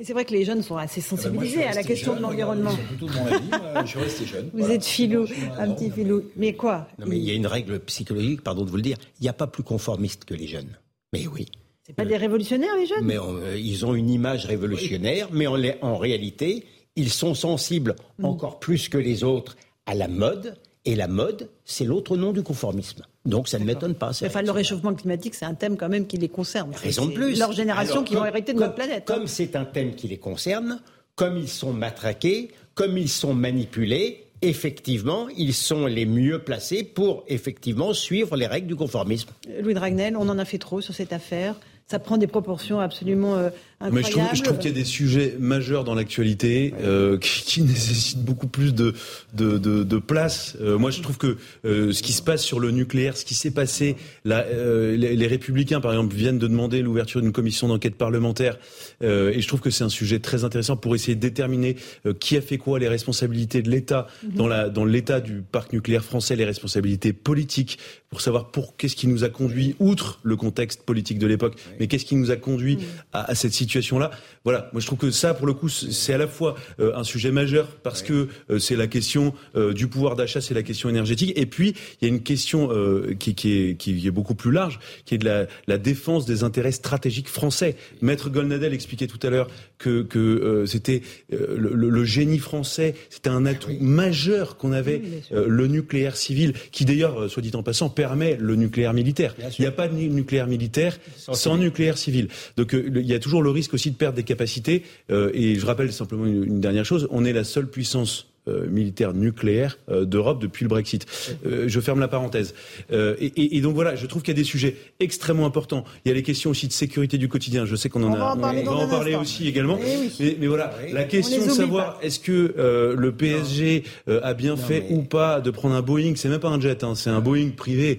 Et 0.00 0.04
c'est 0.04 0.12
vrai 0.12 0.24
que 0.24 0.32
les 0.32 0.44
jeunes 0.44 0.62
sont 0.62 0.76
assez 0.76 1.00
ah 1.00 1.10
bah 1.10 1.16
sensibilisés 1.16 1.64
à 1.64 1.74
la 1.74 1.82
question 1.82 2.14
de 2.14 2.20
l'environnement. 2.20 2.70
je 3.00 3.86
suis 3.86 3.98
resté 3.98 4.26
jeune. 4.26 4.50
Vous 4.54 4.70
êtes 4.70 4.84
filou, 4.84 5.26
un 5.58 5.72
petit 5.72 5.90
filou. 5.90 6.22
Mais 6.36 6.52
quoi 6.52 6.86
Non, 6.98 7.06
mais 7.06 7.18
il 7.18 7.24
y 7.24 7.30
a 7.32 7.34
une 7.34 7.48
règle 7.48 7.80
psychologique, 7.80 8.42
pardon 8.42 8.64
de 8.64 8.70
vous 8.70 8.76
le 8.76 8.82
dire. 8.82 8.96
Il 9.18 9.24
n'y 9.24 9.28
a 9.28 9.32
pas 9.32 9.48
plus 9.48 9.64
conformiste 9.64 10.24
que 10.24 10.34
les 10.34 10.46
jeunes. 10.46 10.78
Mais 11.12 11.26
oui. 11.26 11.48
C'est 11.84 11.94
pas 11.94 12.04
des 12.04 12.16
révolutionnaires, 12.16 12.76
les 12.76 12.86
jeunes? 12.86 13.04
Mais 13.04 13.18
euh, 13.18 13.58
ils 13.58 13.84
ont 13.86 13.94
une 13.94 14.10
image 14.10 14.46
révolutionnaire, 14.46 15.28
mais 15.32 15.46
en, 15.46 15.58
en, 15.80 15.96
réalité, 15.96 16.64
ils 16.96 17.10
sont 17.10 17.34
sensibles 17.34 17.96
mm. 18.18 18.24
encore 18.24 18.60
plus 18.60 18.88
que 18.88 18.98
les 18.98 19.24
autres 19.24 19.56
à 19.86 19.94
la 19.94 20.06
mode. 20.06 20.54
Et 20.84 20.94
la 20.94 21.08
mode, 21.08 21.48
c'est 21.64 21.84
l'autre 21.84 22.16
nom 22.16 22.32
du 22.32 22.42
conformisme. 22.42 23.02
Donc 23.24 23.48
ça 23.48 23.58
ne 23.58 23.64
m'étonne 23.64 23.94
pas. 23.94 24.10
Enfin, 24.24 24.42
le 24.42 24.50
réchauffement 24.50 24.94
climatique, 24.94 25.34
c'est 25.34 25.44
un 25.44 25.54
thème 25.54 25.76
quand 25.76 25.88
même 25.88 26.06
qui 26.06 26.16
les 26.16 26.28
concerne. 26.28 26.72
Raison 26.74 27.06
de 27.06 27.12
plus. 27.12 27.38
Leur 27.38 27.52
génération 27.52 28.02
qui 28.02 28.14
vont 28.14 28.24
hériter 28.24 28.54
de 28.54 28.60
notre 28.60 28.74
planète. 28.74 29.04
Comme 29.04 29.26
c'est 29.26 29.54
un 29.56 29.64
thème 29.64 29.94
qui 29.94 30.08
les 30.08 30.18
concerne, 30.18 30.80
comme 31.14 31.36
ils 31.36 31.48
sont 31.48 31.72
matraqués, 31.72 32.50
comme 32.74 32.96
ils 32.96 33.08
sont 33.08 33.34
manipulés, 33.34 34.24
effectivement, 34.40 35.28
ils 35.36 35.52
sont 35.52 35.86
les 35.86 36.06
mieux 36.06 36.38
placés 36.38 36.84
pour 36.84 37.24
effectivement 37.26 37.92
suivre 37.92 38.36
les 38.36 38.46
règles 38.46 38.68
du 38.68 38.76
conformisme. 38.76 39.30
Louis 39.60 39.74
Dragnel, 39.74 40.16
on 40.16 40.28
en 40.28 40.38
a 40.38 40.44
fait 40.44 40.58
trop 40.58 40.80
sur 40.80 40.94
cette 40.94 41.12
affaire 41.12 41.56
ça 41.88 41.98
prend 41.98 42.18
des 42.18 42.26
proportions 42.26 42.80
absolument 42.80 43.36
euh, 43.36 43.48
Mais 43.80 44.02
je 44.02 44.42
trouve, 44.42 44.58
qu'il 44.58 44.70
y 44.70 44.74
a 44.74 44.76
des 44.76 44.84
sujets 44.84 45.36
majeurs 45.38 45.84
dans 45.84 45.94
l'actualité 45.94 46.74
euh, 46.82 47.16
qui, 47.16 47.62
nécessitent 47.68 48.24
beaucoup 48.24 48.48
plus 48.48 48.74
de, 48.74 48.92
de, 49.34 49.56
de, 49.56 49.84
de 49.84 49.98
place. 49.98 50.56
Euh, 50.60 50.78
moi, 50.78 50.90
je 50.90 51.00
trouve 51.00 51.16
que 51.16 51.36
euh, 51.64 51.92
ce 51.92 52.02
qui 52.02 52.12
se 52.12 52.20
passe 52.20 52.42
sur 52.42 52.58
le 52.58 52.72
nucléaire, 52.72 53.16
ce 53.16 53.24
qui 53.24 53.34
s'est 53.34 53.52
passé, 53.52 53.94
la, 54.24 54.44
euh, 54.46 54.96
les, 54.96 55.14
les, 55.14 55.26
Républicains, 55.28 55.80
par 55.80 55.92
exemple, 55.92 56.16
viennent 56.16 56.40
de 56.40 56.48
demander 56.48 56.82
l'ouverture 56.82 57.20
d'une 57.20 57.30
commission 57.30 57.68
d'enquête 57.68 57.94
parlementaire, 57.94 58.58
et 59.00 59.40
je 59.40 59.46
trouve 59.46 59.60
que 59.60 59.70
c'est 59.70 59.84
un 59.84 59.88
sujet 59.88 60.18
très 60.18 60.42
intéressant 60.42 60.76
pour 60.76 60.94
essayer 60.94 61.14
de 61.14 61.20
déterminer 61.20 61.76
qui 62.18 62.36
a 62.36 62.40
fait 62.40 62.58
quoi, 62.58 62.78
les 62.78 62.88
responsabilités 62.88 63.62
de 63.62 63.70
l'État 63.70 64.08
dans 64.24 64.48
la 64.48 64.68
dans 64.68 64.84
l'état 64.84 65.20
du 65.20 65.42
parc 65.42 65.72
nucléaire 65.72 66.04
français, 66.04 66.34
les 66.34 66.44
responsabilités 66.44 67.12
politiques, 67.12 67.78
pour 68.10 68.20
savoir 68.20 68.50
pour 68.50 68.76
qu'est-ce 68.76 68.96
qui 68.96 69.06
nous 69.06 69.24
a 69.24 69.28
conduit, 69.28 69.76
outre 69.78 70.18
le 70.22 70.36
contexte 70.36 70.82
politique 70.82 71.18
de 71.18 71.26
l'époque, 71.26 71.56
mais 71.78 71.86
qu'est-ce 71.86 72.06
qui 72.06 72.16
nous 72.16 72.30
a 72.30 72.36
conduit 72.36 72.76
mm. 72.76 72.80
à, 73.12 73.30
à, 73.30 73.34
cette 73.34 73.52
situation-là. 73.68 74.10
Voilà, 74.44 74.68
moi 74.72 74.80
je 74.80 74.86
trouve 74.86 74.98
que 74.98 75.10
ça, 75.10 75.34
pour 75.34 75.46
le 75.46 75.54
coup, 75.54 75.68
c'est 75.68 76.14
à 76.14 76.18
la 76.18 76.26
fois 76.26 76.54
euh, 76.80 76.96
un 76.96 77.04
sujet 77.04 77.30
majeur 77.30 77.68
parce 77.82 78.02
que 78.02 78.28
euh, 78.50 78.58
c'est 78.58 78.76
la 78.76 78.86
question 78.86 79.34
euh, 79.56 79.72
du 79.72 79.88
pouvoir 79.88 80.16
d'achat, 80.16 80.40
c'est 80.40 80.54
la 80.54 80.62
question 80.62 80.88
énergétique, 80.88 81.32
et 81.36 81.46
puis 81.46 81.74
il 82.00 82.08
y 82.08 82.10
a 82.10 82.14
une 82.14 82.22
question 82.22 82.70
qui, 83.18 83.34
qui, 83.34 83.52
est, 83.52 83.74
qui, 83.76 84.06
est, 84.06 84.10
beaucoup 84.10 84.34
plus 84.34 84.50
large, 84.50 84.78
qui 85.04 85.14
est 85.14 85.18
de 85.18 85.24
la, 85.24 85.46
la 85.66 85.78
défense 85.78 86.26
des 86.26 86.42
intérêts 86.44 86.72
stratégiques 86.72 87.28
français. 87.28 87.76
Maître 88.00 88.30
Golnadel 88.30 88.72
expliquait 88.72 89.06
tout 89.06 89.18
à 89.22 89.30
l'heure 89.30 89.48
que, 89.78 90.02
que 90.02 90.64
c'était 90.66 91.02
le, 91.30 91.70
le, 91.74 92.04
génie 92.04 92.38
français, 92.38 92.94
c'était 93.10 93.30
un 93.30 93.46
atout 93.46 93.70
majeur 93.80 94.56
qu'on 94.56 94.72
avait, 94.72 95.02
le 95.30 95.66
nucléaire 95.66 96.16
civil, 96.16 96.52
qui 96.72 96.84
d'ailleurs, 96.84 97.30
soit 97.30 97.42
dit 97.42 97.52
en 97.54 97.62
passant, 97.62 97.88
permet 97.88 98.36
le 98.40 98.56
nucléaire 98.56 98.94
militaire. 98.94 99.34
Il 99.58 99.62
n'y 99.62 99.66
a 99.66 99.72
pas 99.72 99.88
de 99.88 99.94
nucléaire 99.94 100.46
militaire 100.46 100.98
sans 101.16 101.56
nucléaire 101.56 101.98
civil. 101.98 102.28
Donc 102.56 102.74
euh, 102.74 102.90
il 102.94 103.06
y 103.06 103.14
a 103.14 103.18
toujours 103.18 103.42
le 103.42 103.50
risque 103.50 103.74
aussi 103.74 103.90
de 103.90 103.96
perdre 103.96 104.16
des 104.16 104.24
capacités. 104.24 104.82
Euh, 105.10 105.30
et 105.34 105.56
je 105.56 105.66
rappelle 105.66 105.92
simplement 105.92 106.26
une, 106.26 106.60
dernière 106.60 106.84
chose, 106.84 107.08
on 107.10 107.24
est 107.24 107.32
la 107.32 107.44
seule 107.44 107.68
puissance 107.68 108.26
euh, 108.26 108.37
militaire 108.68 109.14
nucléaire 109.14 109.78
euh, 109.90 110.04
d'Europe 110.04 110.40
depuis 110.40 110.64
le 110.64 110.68
Brexit. 110.68 111.06
Euh, 111.46 111.64
je 111.66 111.80
ferme 111.80 112.00
la 112.00 112.08
parenthèse. 112.08 112.54
Et, 112.90 113.56
et, 113.56 113.60
donc 113.60 113.74
voilà, 113.74 113.96
je 113.96 114.06
trouve 114.06 114.22
qu'il 114.22 114.34
y 114.34 114.36
a 114.36 114.40
des 114.40 114.44
sujets 114.44 114.76
extrêmement 115.00 115.46
importants. 115.46 115.84
Il 116.04 116.08
y 116.08 116.12
a 116.12 116.14
les 116.14 116.22
questions 116.22 116.50
aussi 116.50 116.68
de 116.68 116.72
sécurité 116.72 117.18
du 117.18 117.28
quotidien. 117.28 117.64
Je 117.66 117.76
sais 117.76 117.88
qu'on 117.88 118.02
en 118.02 118.12
a, 118.12 118.18
va 118.18 118.32
en 118.32 118.36
parler, 118.36 118.64
on 118.66 118.74
va 118.74 118.84
en 118.84 118.88
parler 118.88 119.14
aussi 119.14 119.48
également. 119.48 119.78
Eh 120.20 120.36
mais, 120.40 120.46
voilà, 120.46 120.72
la 120.92 121.04
question 121.04 121.44
de 121.44 121.50
savoir 121.50 121.98
est-ce 122.02 122.20
que 122.20 122.54
le 122.96 123.12
PSG 123.12 123.84
a 124.06 124.34
bien 124.34 124.56
fait 124.56 124.86
ou 124.90 125.02
pas 125.02 125.40
de 125.40 125.50
prendre 125.50 125.74
un 125.74 125.82
Boeing, 125.82 126.14
c'est 126.16 126.28
même 126.28 126.40
pas 126.40 126.48
un 126.48 126.60
jet, 126.60 126.84
hein, 126.84 126.94
c'est 126.94 127.10
un 127.10 127.20
Boeing 127.20 127.50
privé 127.56 127.98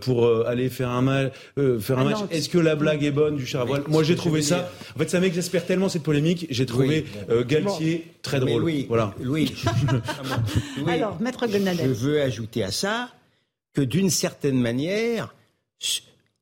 pour 0.00 0.46
aller 0.46 0.68
faire 0.68 0.90
un 0.90 1.02
mal, 1.02 1.32
faire 1.80 1.98
un 1.98 2.04
match. 2.04 2.18
Est-ce 2.30 2.48
que 2.48 2.58
la 2.58 2.76
blague 2.76 3.04
est 3.04 3.10
bonne 3.10 3.36
du 3.36 3.46
char 3.46 3.62
à 3.62 3.64
voile? 3.64 3.82
Moi 3.88 4.02
j'ai 4.02 4.16
trouvé 4.16 4.42
ça. 4.42 4.70
En 4.94 4.98
fait, 4.98 5.10
ça 5.10 5.20
m'exaspère 5.20 5.66
tellement 5.66 5.88
cette 5.88 6.02
polémique. 6.02 6.46
J'ai 6.50 6.66
trouvé 6.66 7.04
Galtier 7.46 8.06
très 8.22 8.40
drôle. 8.40 8.62
Louis, 8.62 8.86
voilà. 8.88 9.14
Louis, 9.20 9.52
Alors, 10.86 11.20
Maître 11.20 11.46
Je 11.48 11.86
veux 11.88 12.20
ajouter 12.20 12.62
à 12.62 12.70
ça 12.70 13.10
que 13.74 13.80
d'une 13.80 14.10
certaine 14.10 14.60
manière, 14.60 15.34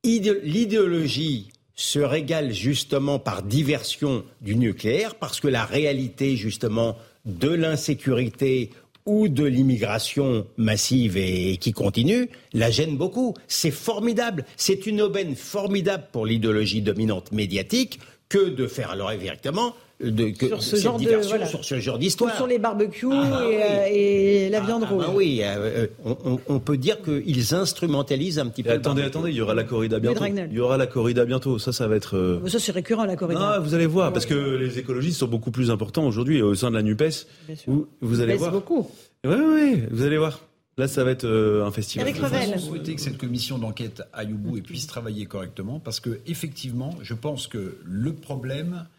l'idéologie 0.05 1.51
se 1.75 1.99
régale 1.99 2.53
justement 2.53 3.19
par 3.19 3.43
diversion 3.43 4.25
du 4.41 4.57
nucléaire, 4.57 5.15
parce 5.17 5.41
que 5.41 5.49
la 5.49 5.65
réalité 5.65 6.37
justement 6.37 6.97
de 7.27 7.51
l'insécurité 7.51 8.71
ou 9.05 9.29
de 9.29 9.45
l'immigration 9.45 10.47
massive 10.57 11.17
et 11.17 11.57
qui 11.59 11.73
continue, 11.73 12.29
la 12.53 12.71
gêne 12.71 12.97
beaucoup. 12.97 13.35
C'est 13.47 13.71
formidable. 13.71 14.45
C'est 14.57 14.87
une 14.87 15.01
aubaine 15.01 15.37
formidable 15.37 16.09
pour 16.13 16.27
l'idéologie 16.27 16.83
dominante 16.83 17.31
médiatique 17.33 18.01
que 18.29 18.49
de 18.49 18.67
faire 18.67 18.91
alors 18.91 19.13
directement 19.13 19.75
de, 20.01 20.31
que, 20.31 20.47
sur 20.47 20.63
ce 20.63 20.77
genre 20.77 20.99
de 20.99 21.23
sur 21.47 21.65
ce 21.65 21.81
genre 21.81 21.99
d'histoire, 21.99 22.37
sur 22.37 22.47
les 22.47 22.59
barbecues 22.59 23.07
ah, 23.11 23.45
et, 23.51 23.63
euh, 23.63 24.47
et, 24.47 24.49
la 24.51 24.61
viande 24.61 24.85
ah, 24.87 24.91
rouge. 24.91 25.05
Ah, 25.09 25.13
oui, 25.15 25.41
euh, 25.43 25.87
on, 26.05 26.39
on, 26.49 26.59
peut 26.61 26.77
dire 26.77 27.01
qu'ils 27.01 27.55
instrumentalisent 27.55 28.39
un 28.39 28.47
petit 28.49 28.63
peu. 28.63 28.73
attendez, 28.73 29.03
attendez, 29.03 29.31
il 29.31 29.37
y 29.37 29.41
aura 29.41 29.55
la 29.55 29.65
corrida 29.65 29.99
bientôt. 29.99 30.25
Il 30.27 30.53
y 30.53 30.61
aura 30.61 30.77
la 30.77 30.87
corrida 30.87 31.25
bientôt. 31.25 31.59
Ça, 31.59 31.73
ça 31.73 31.89
va 31.89 31.97
être. 31.97 32.17
Euh, 32.17 32.47
ça, 32.47 32.59
c'est 32.59 32.73
récurrent 32.73 33.05
la 33.05 33.17
corrida. 33.17 33.55
Ah, 33.55 33.59
vous 33.59 33.75
allez 33.75 33.87
voir, 33.87 34.13
parce 34.13 34.27
que 34.27 34.35
les 34.35 34.79
écologistes 34.79 35.19
sont 35.19 35.29
beaucoup 35.29 35.51
plus 35.51 35.71
importants 35.71 36.07
aujourd'hui 36.07 36.43
au 36.43 36.55
sein 36.55 36.71
de 36.71 36.77
la 36.77 36.83
Nupes. 36.83 37.27
Où 37.67 37.87
vous 38.01 38.21
allez 38.21 38.35
voir. 38.35 38.53
beaucoup. 38.53 38.91
Oui, 39.25 39.35
oui, 39.35 39.83
vous 39.91 40.05
allez 40.05 40.19
voir. 40.19 40.41
Là, 40.79 40.89
ça 40.89 41.05
va 41.05 41.11
être 41.13 41.27
un 41.27 41.71
festival. 41.71 42.07
Avec 42.07 42.21
Revel. 42.21 42.61
souhaiter 42.61 42.95
que 42.95 43.01
cette 43.01 43.17
commission 43.17 43.57
d'enquête 43.57 44.03
aille 44.13 44.35
au 44.35 44.37
bout 44.37 44.59
et 44.59 44.61
puisse 44.61 44.87
travailler 44.87 45.25
correctement, 45.25 45.81
parce 45.81 46.01
que 46.01 46.21
effectivement, 46.27 46.95
je 47.01 47.15
pense 47.15 47.47
que 47.47 47.79
le 47.83 48.13
problème 48.13 48.85
euh, 48.85 48.96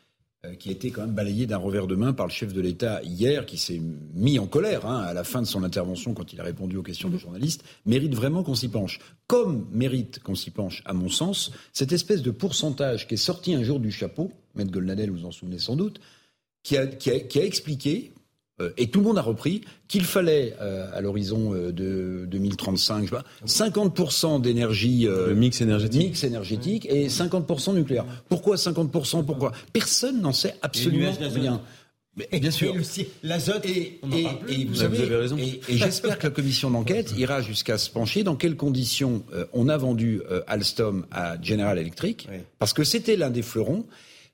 qui 0.55 0.69
a 0.69 0.71
été 0.71 0.91
quand 0.91 1.01
même 1.01 1.13
balayé 1.15 1.45
d'un 1.45 1.57
revers 1.57 1.87
de 1.87 1.95
main 1.95 2.13
par 2.13 2.27
le 2.27 2.31
chef 2.31 2.53
de 2.53 2.61
l'État 2.61 3.01
hier, 3.03 3.45
qui 3.45 3.57
s'est 3.57 3.81
mis 4.13 4.39
en 4.39 4.47
colère 4.47 4.85
hein, 4.85 4.99
à 5.01 5.13
la 5.13 5.23
fin 5.23 5.41
de 5.41 5.47
son 5.47 5.63
intervention 5.63 6.13
quand 6.13 6.33
il 6.33 6.39
a 6.39 6.43
répondu 6.43 6.77
aux 6.77 6.83
questions 6.83 7.09
des 7.09 7.17
journalistes, 7.17 7.63
mérite 7.85 8.15
vraiment 8.15 8.43
qu'on 8.43 8.55
s'y 8.55 8.69
penche. 8.69 8.99
Comme 9.27 9.67
mérite 9.71 10.19
qu'on 10.19 10.35
s'y 10.35 10.51
penche, 10.51 10.81
à 10.85 10.93
mon 10.93 11.09
sens, 11.09 11.51
cette 11.73 11.91
espèce 11.91 12.21
de 12.21 12.31
pourcentage 12.31 13.07
qui 13.07 13.15
est 13.15 13.17
sorti 13.17 13.53
un 13.53 13.63
jour 13.63 13.79
du 13.79 13.91
chapeau, 13.91 14.31
Maître 14.55 14.71
Golnadel, 14.71 15.11
vous 15.11 15.25
en 15.25 15.31
souvenez 15.31 15.59
sans 15.59 15.75
doute, 15.75 15.99
qui 16.63 16.77
a, 16.77 17.43
expliqué 17.43 18.11
euh, 18.13 18.16
et 18.77 18.87
tout 18.87 18.99
le 18.99 19.05
monde 19.05 19.17
a 19.17 19.21
repris 19.21 19.61
qu'il 19.87 20.03
fallait, 20.03 20.55
euh, 20.61 20.89
à 20.93 21.01
l'horizon 21.01 21.53
euh, 21.53 21.71
de 21.71 22.25
2035, 22.25 23.09
50% 23.45 24.41
d'énergie 24.41 25.07
mix 25.35 25.61
énergétique. 25.61 26.01
mix 26.01 26.23
énergétique 26.23 26.87
et 26.89 27.07
50% 27.07 27.75
nucléaire. 27.75 28.05
Pourquoi 28.29 28.55
50% 28.55 29.25
Pourquoi? 29.25 29.51
Personne 29.73 30.21
n'en 30.21 30.33
sait 30.33 30.55
absolument 30.61 31.11
rien. 31.19 31.61
Mais, 32.15 32.39
bien 32.39 32.49
sûr. 32.49 32.73
L'azote, 33.21 33.63
et, 33.65 33.99
et, 34.49 34.65
vous, 34.65 34.81
avez 34.81 35.15
raison. 35.15 35.37
Et, 35.37 35.61
j'espère 35.69 36.17
que 36.17 36.25
la 36.25 36.31
commission 36.31 36.71
d'enquête 36.71 37.13
ira 37.15 37.43
jusqu'à 37.43 37.77
se 37.77 37.91
pencher 37.91 38.23
dans 38.23 38.35
quelles 38.35 38.55
conditions 38.55 39.23
on 39.53 39.69
a 39.69 39.77
vendu 39.77 40.21
Alstom 40.47 41.05
à 41.11 41.39
General 41.39 41.77
Electric, 41.77 42.27
parce 42.57 42.73
que 42.73 42.83
c'était 42.83 43.17
l'un 43.17 43.29
des 43.29 43.43
fleurons. 43.43 43.85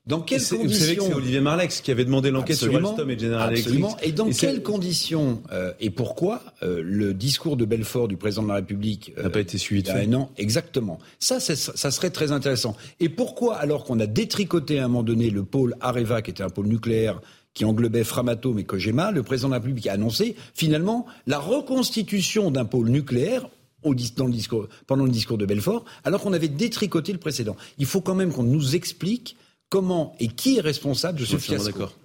Dans 0.06 0.20
quelles 0.20 0.42
conditions 0.42 0.68
Vous 0.68 0.74
savez 0.74 0.96
que 0.96 1.02
c'est 1.02 1.14
Olivier 1.14 1.40
Marlex 1.40 1.80
qui 1.80 1.90
avait 1.90 2.04
demandé 2.04 2.30
l'enquête 2.30 2.56
sur. 2.56 2.76
Alstom 2.76 3.10
et 3.10 3.18
General 3.18 3.50
Absolument. 3.54 3.88
Electric. 3.88 4.08
Et 4.08 4.12
dans 4.12 4.30
quelles 4.30 4.62
conditions 4.62 5.42
euh, 5.50 5.72
et 5.80 5.88
pourquoi 5.88 6.42
euh, 6.62 6.82
le 6.84 7.14
discours 7.14 7.56
de 7.56 7.64
Belfort 7.64 8.08
du 8.08 8.18
président 8.18 8.42
de 8.42 8.48
la 8.48 8.54
République 8.56 9.14
euh, 9.16 9.22
n'a 9.22 9.30
pas 9.30 9.40
été 9.40 9.56
suivi 9.56 9.82
de 9.82 9.88
fait. 9.88 10.06
un 10.06 10.12
an 10.12 10.30
Exactement. 10.36 10.98
Ça, 11.20 11.40
ça 11.40 11.90
serait 11.90 12.10
très 12.10 12.32
intéressant. 12.32 12.76
Et 13.00 13.08
pourquoi, 13.08 13.56
alors 13.56 13.84
qu'on 13.84 13.98
a 13.98 14.06
détricoté 14.06 14.78
à 14.78 14.84
un 14.84 14.88
moment 14.88 15.04
donné 15.04 15.30
le 15.30 15.42
pôle 15.42 15.74
Areva, 15.80 16.20
qui 16.20 16.30
était 16.32 16.42
un 16.42 16.50
pôle 16.50 16.66
nucléaire, 16.66 17.22
qui 17.54 17.64
englobait 17.64 18.04
Framatome 18.04 18.58
et 18.58 18.64
Cogema, 18.64 19.10
le 19.10 19.22
président 19.22 19.48
de 19.48 19.54
la 19.54 19.60
République 19.60 19.86
a 19.86 19.92
annoncé 19.92 20.36
finalement 20.54 21.06
la 21.26 21.38
reconstitution 21.38 22.50
d'un 22.50 22.66
pôle 22.66 22.88
nucléaire 22.88 23.48
au 23.84 23.94
dans 23.94 24.26
le 24.26 24.32
discours, 24.32 24.66
pendant 24.86 25.04
le 25.04 25.10
discours 25.10 25.38
de 25.38 25.46
Belfort, 25.46 25.84
alors 26.04 26.22
qu'on 26.22 26.32
avait 26.32 26.48
détricoté 26.48 27.12
le 27.12 27.18
précédent. 27.18 27.54
Il 27.78 27.86
faut 27.86 28.00
quand 28.00 28.14
même 28.14 28.32
qu'on 28.32 28.42
nous 28.42 28.74
explique 28.74 29.36
comment 29.68 30.14
et 30.20 30.28
qui 30.28 30.58
est 30.58 30.60
responsable 30.60 31.18
de 31.18 31.24
Je 31.24 31.32
ce 31.32 31.36
fiasco. 31.38 31.66
d'accord. 31.66 31.96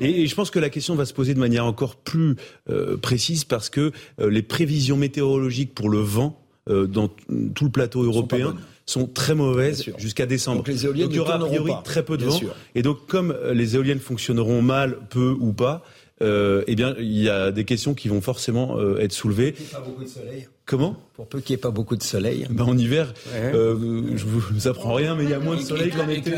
Et, 0.00 0.26
je 0.26 0.34
pense 0.34 0.50
que 0.50 0.58
la 0.58 0.70
question 0.70 0.94
va 0.96 1.04
se 1.04 1.12
poser 1.12 1.34
de 1.34 1.38
manière 1.38 1.64
encore 1.64 1.96
plus 1.96 2.36
euh, 2.70 2.96
précise 2.96 3.44
parce 3.44 3.70
que 3.70 3.92
euh, 4.20 4.30
les 4.30 4.42
prévisions 4.42 4.96
météorologiques 4.96 5.74
pour 5.74 5.88
le 5.88 6.00
vent 6.00 6.42
euh, 6.68 6.86
dans 6.86 7.08
tout 7.54 7.64
le 7.64 7.70
plateau 7.70 8.02
européen 8.02 8.56
sont 8.86 9.06
très 9.06 9.34
mauvaises 9.34 9.84
jusqu'à 9.98 10.26
décembre. 10.26 10.58
Donc 10.58 10.68
les 10.68 10.84
éoliennes 10.84 11.10
il 11.10 11.16
y 11.16 11.18
aura 11.18 11.38
ne 11.38 11.44
a 11.44 11.46
priori 11.46 11.72
pas, 11.72 11.82
très 11.84 12.04
peu 12.04 12.16
de 12.16 12.22
bien 12.22 12.30
vent. 12.30 12.38
sûr. 12.38 12.54
Et 12.74 12.82
donc 12.82 13.06
comme 13.06 13.32
euh, 13.32 13.52
les 13.52 13.74
éoliennes 13.74 13.98
fonctionneront 13.98 14.62
mal, 14.62 14.98
peu 15.10 15.36
ou 15.38 15.52
pas, 15.52 15.84
euh, 16.22 16.64
eh 16.66 16.76
bien 16.76 16.94
il 16.98 17.18
y 17.18 17.28
a 17.28 17.50
des 17.50 17.64
questions 17.64 17.94
qui 17.94 18.08
vont 18.08 18.20
forcément 18.20 18.78
euh, 18.78 18.98
être 18.98 19.12
soulevées. 19.12 19.54
Pas 19.72 19.80
beaucoup 19.80 20.04
de 20.04 20.08
soleil. 20.08 20.48
Comment 20.66 20.96
Pour 21.14 21.28
peu 21.28 21.38
qu'il 21.40 21.54
n'y 21.54 21.58
ait 21.58 21.62
pas 21.62 21.70
beaucoup 21.70 21.94
de 21.94 22.02
soleil. 22.02 22.44
ben, 22.50 22.64
En 22.64 22.76
hiver, 22.76 23.14
Ouais. 23.32 23.54
euh, 23.54 24.16
je 24.16 24.24
vous 24.24 24.66
apprends 24.66 24.94
rien, 24.94 25.14
mais 25.14 25.22
il 25.22 25.30
y 25.30 25.34
a 25.34 25.38
moins 25.38 25.54
de 25.54 25.60
soleil 25.60 25.90
qu'en 25.90 26.08
été. 26.08 26.32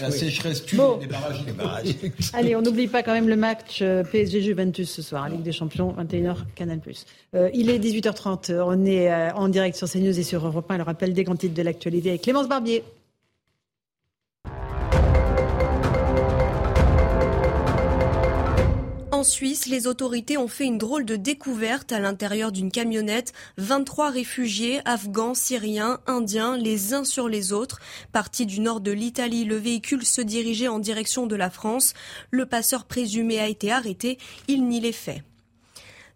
La 0.00 0.10
sécheresse 0.12 0.64
tue 0.64 0.76
Bon. 0.76 0.98
les 1.00 1.08
barrages. 1.08 1.42
Les 1.44 1.52
barrages. 1.52 1.88
Allez, 2.34 2.54
on 2.54 2.62
n'oublie 2.62 2.86
pas 2.86 3.02
quand 3.02 3.12
même 3.12 3.28
le 3.28 3.34
match 3.34 3.80
euh, 3.82 4.04
PSG-Juventus 4.04 4.88
ce 4.88 5.02
soir, 5.02 5.28
Ligue 5.28 5.42
des 5.42 5.50
Champions, 5.50 5.92
21h, 5.98 6.36
Canal+. 6.54 6.80
Euh, 7.34 7.50
il 7.52 7.68
est 7.68 7.80
18h30, 7.80 8.52
euh, 8.52 8.62
on 8.64 8.84
est 8.86 9.12
en 9.32 9.48
direct 9.48 9.76
sur 9.76 9.90
CNews 9.90 10.16
et 10.18 10.22
sur 10.22 10.46
Europe 10.46 10.70
1. 10.70 10.76
Le 10.78 10.82
rappel 10.84 11.12
des 11.12 11.24
grands 11.24 11.34
titres 11.36 11.54
de 11.54 11.62
l'actualité 11.62 12.10
avec 12.10 12.22
Clémence 12.22 12.48
Barbier. 12.48 12.84
En 19.16 19.24
Suisse, 19.24 19.64
les 19.64 19.86
autorités 19.86 20.36
ont 20.36 20.46
fait 20.46 20.66
une 20.66 20.76
drôle 20.76 21.06
de 21.06 21.16
découverte 21.16 21.90
à 21.90 22.00
l'intérieur 22.00 22.52
d'une 22.52 22.70
camionnette. 22.70 23.32
23 23.56 24.10
réfugiés 24.10 24.82
afghans, 24.84 25.32
syriens, 25.32 26.00
indiens, 26.06 26.58
les 26.58 26.92
uns 26.92 27.04
sur 27.04 27.26
les 27.26 27.54
autres. 27.54 27.80
Partis 28.12 28.44
du 28.44 28.60
nord 28.60 28.82
de 28.82 28.92
l'Italie, 28.92 29.46
le 29.46 29.56
véhicule 29.56 30.04
se 30.04 30.20
dirigeait 30.20 30.68
en 30.68 30.78
direction 30.78 31.26
de 31.26 31.34
la 31.34 31.48
France. 31.48 31.94
Le 32.30 32.44
passeur 32.44 32.84
présumé 32.84 33.40
a 33.40 33.48
été 33.48 33.72
arrêté. 33.72 34.18
Il 34.48 34.68
nie 34.68 34.80
les 34.80 34.92
faits. 34.92 35.22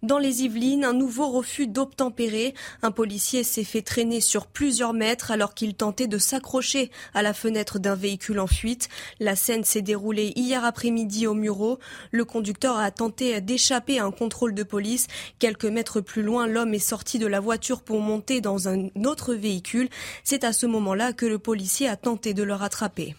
Dans 0.03 0.17
les 0.17 0.45
Yvelines, 0.45 0.87
un 0.87 0.95
nouveau 0.95 1.29
refus 1.29 1.67
d'obtempérer. 1.67 2.55
Un 2.81 2.91
policier 2.91 3.45
s'est 3.45 3.65
fait 3.65 3.83
traîner 3.83 4.23
sur 4.23 4.47
plusieurs 4.47 4.95
mètres 4.95 5.31
alors 5.31 5.53
qu'il 5.53 5.75
tentait 5.75 6.07
de 6.07 6.17
s'accrocher 6.17 6.91
à 7.13 7.21
la 7.21 7.35
fenêtre 7.35 7.79
d'un 7.79 7.97
véhicule 7.97 8.41
en 8.41 8.47
fuite. 8.47 8.89
La 9.19 9.37
scène 9.37 9.63
s'est 9.63 9.83
déroulée 9.83 10.33
hier 10.37 10.65
après-midi 10.65 11.27
au 11.27 11.35
Muro. 11.35 11.79
Le 12.13 12.25
conducteur 12.25 12.79
a 12.79 12.91
tenté 12.91 13.43
d'échapper 13.43 13.99
à 13.99 14.07
un 14.07 14.11
contrôle 14.11 14.55
de 14.55 14.63
police. 14.63 15.07
Quelques 15.39 15.67
mètres 15.67 16.01
plus 16.01 16.23
loin, 16.23 16.47
l'homme 16.47 16.73
est 16.73 16.79
sorti 16.79 17.19
de 17.19 17.27
la 17.27 17.41
voiture 17.41 17.83
pour 17.83 18.01
monter 18.01 18.41
dans 18.41 18.69
un 18.69 18.89
autre 19.05 19.35
véhicule. 19.35 19.91
C'est 20.25 20.45
à 20.45 20.55
ce 20.55 20.65
moment-là 20.65 21.13
que 21.13 21.27
le 21.27 21.39
policier 21.39 21.89
a 21.89 21.97
tenté 21.97 22.33
de 22.33 22.43
le 22.43 22.55
rattraper. 22.55 23.17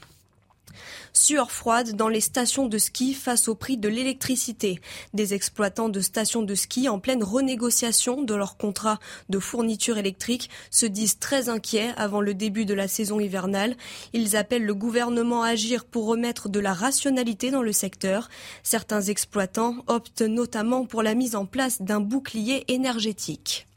Sueur 1.13 1.51
froide 1.51 1.95
dans 1.95 2.07
les 2.07 2.21
stations 2.21 2.67
de 2.67 2.77
ski 2.77 3.13
face 3.13 3.47
au 3.47 3.55
prix 3.55 3.77
de 3.77 3.89
l'électricité. 3.89 4.79
Des 5.13 5.33
exploitants 5.33 5.89
de 5.89 5.99
stations 5.99 6.41
de 6.41 6.55
ski 6.55 6.87
en 6.87 6.99
pleine 6.99 7.23
renégociation 7.23 8.21
de 8.21 8.33
leur 8.33 8.55
contrat 8.57 8.99
de 9.29 9.39
fourniture 9.39 9.97
électrique 9.97 10.49
se 10.69 10.85
disent 10.85 11.19
très 11.19 11.49
inquiets 11.49 11.91
avant 11.97 12.21
le 12.21 12.33
début 12.33 12.65
de 12.65 12.73
la 12.73 12.87
saison 12.87 13.19
hivernale. 13.19 13.75
Ils 14.13 14.37
appellent 14.37 14.65
le 14.65 14.73
gouvernement 14.73 15.43
à 15.43 15.49
agir 15.49 15.83
pour 15.83 16.05
remettre 16.05 16.47
de 16.47 16.59
la 16.59 16.73
rationalité 16.73 17.51
dans 17.51 17.63
le 17.63 17.73
secteur. 17.73 18.29
Certains 18.63 19.01
exploitants 19.01 19.75
optent 19.87 20.21
notamment 20.21 20.85
pour 20.85 21.03
la 21.03 21.13
mise 21.13 21.35
en 21.35 21.45
place 21.45 21.81
d'un 21.81 21.99
bouclier 21.99 22.63
énergétique. 22.71 23.67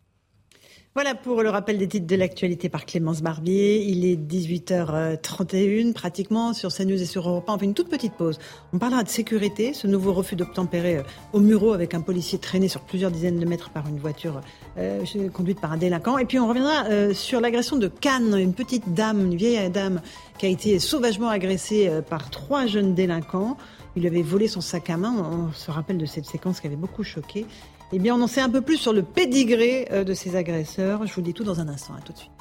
Voilà 0.97 1.17
pour 1.17 1.43
le 1.43 1.51
rappel 1.51 1.77
des 1.77 1.89
titres 1.89 2.07
de 2.07 2.15
l'actualité 2.15 2.69
par 2.69 2.87
Clémence 2.87 3.21
Barbier. 3.21 3.83
Il 3.83 4.05
est 4.05 4.15
18h31 4.15 5.93
pratiquement 5.93 6.53
sur 6.53 6.73
CNews 6.73 7.03
et 7.03 7.05
sur 7.05 7.29
Europe 7.29 7.51
1. 7.51 7.55
On 7.55 7.59
fait 7.59 7.65
une 7.65 7.75
toute 7.75 7.89
petite 7.89 8.13
pause. 8.13 8.39
On 8.73 8.79
parlera 8.79 9.03
de 9.03 9.09
sécurité, 9.09 9.73
ce 9.73 9.89
nouveau 9.89 10.13
refus 10.13 10.37
d'obtempérer 10.37 10.99
euh, 10.99 11.03
au 11.33 11.41
Muro 11.41 11.73
avec 11.73 11.95
un 11.95 12.01
policier 12.01 12.39
traîné 12.39 12.69
sur 12.69 12.81
plusieurs 12.83 13.11
dizaines 13.11 13.41
de 13.41 13.45
mètres 13.45 13.71
par 13.71 13.89
une 13.89 13.99
voiture 13.99 14.41
euh, 14.79 15.05
conduite 15.33 15.61
par 15.61 15.73
un 15.73 15.79
délinquant. 15.79 16.17
Et 16.17 16.27
puis 16.27 16.39
on 16.39 16.47
reviendra 16.47 16.85
euh, 16.85 17.13
sur 17.13 17.41
l'agression 17.41 17.77
de 17.77 17.89
Cannes, 17.89 18.37
une 18.39 18.55
petite 18.55 18.95
dame, 18.95 19.21
une 19.21 19.35
vieille 19.35 19.69
dame 19.71 20.01
qui 20.39 20.47
a 20.47 20.49
été 20.49 20.79
sauvagement 20.79 21.29
agressée 21.29 21.89
euh, 21.89 22.03
par 22.03 22.31
trois 22.31 22.67
jeunes 22.67 22.95
délinquants. 22.95 23.57
Il 23.97 24.07
avait 24.07 24.23
volé 24.23 24.49
son 24.49 24.61
sac 24.61 24.91
à 24.91 24.97
main. 24.97 25.13
On 25.13 25.53
se 25.53 25.71
rappelle 25.71 25.99
de 25.99 26.07
cette 26.07 26.25
séquence 26.25 26.61
qui 26.61 26.67
avait 26.67 26.77
beaucoup 26.77 27.05
choqué. 27.05 27.47
Eh 27.97 28.01
bien, 28.01 28.17
on 28.17 28.23
en 28.23 28.27
sait 28.27 28.41
un 28.41 28.51
peu 28.51 28.61
plus 28.61 28.77
sur 28.77 28.93
le 28.93 29.05
pédigré 29.05 29.87
euh, 29.93 30.03
de 30.03 30.15
ces 30.15 30.35
agresseurs. 30.35 31.07
Je 31.07 31.15
vous 31.15 31.21
dis 31.21 31.33
tout 31.33 31.45
dans 31.45 31.61
un 31.61 31.69
instant. 31.69 31.95
À 31.95 32.01
tout 32.01 32.13
de 32.13 32.19
suite. 32.19 32.33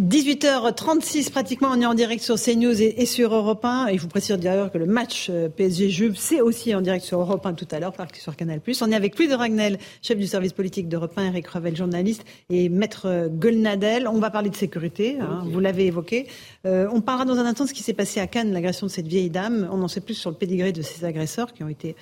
18h36 0.00 1.30
pratiquement, 1.30 1.68
on 1.72 1.80
est 1.80 1.84
en 1.86 1.92
direct 1.92 2.22
sur 2.22 2.36
CNews 2.36 2.80
et, 2.80 3.02
et 3.02 3.06
sur 3.06 3.34
Europe 3.34 3.64
1. 3.64 3.88
Et 3.88 3.96
je 3.98 4.02
vous 4.02 4.08
précise 4.08 4.34
d'ailleurs 4.36 4.72
que 4.72 4.78
le 4.78 4.86
match 4.86 5.26
euh, 5.28 5.48
PSG-Juve, 5.50 6.16
c'est 6.16 6.40
aussi 6.40 6.74
en 6.74 6.80
direct 6.80 7.04
sur 7.04 7.20
Europe 7.20 7.44
1 7.44 7.52
tout 7.52 7.68
à 7.70 7.80
l'heure, 7.80 7.92
par- 7.92 8.06
sur 8.14 8.34
Canal+. 8.34 8.60
On 8.80 8.90
est 8.90 8.94
avec 8.94 9.18
Louis 9.18 9.28
de 9.28 9.34
Ragnel, 9.34 9.78
chef 10.00 10.16
du 10.16 10.26
service 10.26 10.54
politique 10.54 10.88
d'Europe 10.88 11.12
1, 11.16 11.26
Eric 11.26 11.46
Revel, 11.48 11.76
journaliste, 11.76 12.24
et 12.48 12.70
Maître 12.70 13.02
euh, 13.06 13.28
Golnadel. 13.28 14.08
On 14.08 14.18
va 14.20 14.30
parler 14.30 14.48
de 14.48 14.56
sécurité, 14.56 15.18
hein, 15.20 15.44
vous 15.44 15.60
l'avez 15.60 15.86
évoqué. 15.86 16.26
Euh, 16.66 16.88
on 16.92 17.02
parlera 17.02 17.26
dans 17.26 17.36
un 17.38 17.44
instant 17.44 17.64
de 17.64 17.68
ce 17.68 17.74
qui 17.74 17.82
s'est 17.82 17.92
passé 17.92 18.20
à 18.20 18.26
Cannes, 18.26 18.52
l'agression 18.52 18.86
de 18.86 18.90
cette 18.90 19.06
vieille 19.06 19.30
dame. 19.30 19.68
On 19.70 19.82
en 19.82 19.88
sait 19.88 20.00
plus 20.00 20.14
sur 20.14 20.30
le 20.30 20.36
pédigré 20.36 20.72
de 20.72 20.80
ces 20.80 21.04
agresseurs 21.04 21.52
qui 21.52 21.62
ont 21.62 21.68
été 21.68 21.94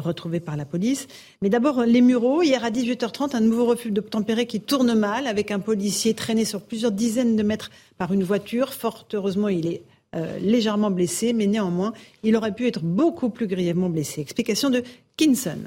retrouvés 0.00 0.40
par 0.40 0.56
la 0.56 0.64
police. 0.64 1.06
Mais 1.42 1.48
d'abord, 1.48 1.82
les 1.82 2.00
Mureaux. 2.00 2.42
Hier 2.42 2.64
à 2.64 2.70
18h30, 2.70 3.36
un 3.36 3.40
nouveau 3.40 3.66
refus 3.66 3.90
d'obtempérer 3.90 4.46
qui 4.46 4.60
tourne 4.60 4.94
mal 4.94 5.26
avec 5.26 5.50
un 5.50 5.58
policier 5.58 6.14
traîné 6.14 6.44
sur 6.44 6.62
plusieurs 6.62 6.92
dizaines 6.92 7.36
de 7.36 7.42
mètres 7.42 7.70
par 7.98 8.12
une 8.12 8.24
voiture. 8.24 8.72
Fort 8.72 9.06
heureusement, 9.12 9.48
il 9.48 9.66
est 9.66 9.82
euh, 10.14 10.38
légèrement 10.38 10.90
blessé, 10.90 11.32
mais 11.32 11.46
néanmoins, 11.46 11.92
il 12.22 12.36
aurait 12.36 12.54
pu 12.54 12.66
être 12.66 12.82
beaucoup 12.82 13.28
plus 13.28 13.46
grièvement 13.46 13.88
blessé. 13.88 14.20
Explication 14.20 14.70
de 14.70 14.82
Kinson. 15.16 15.58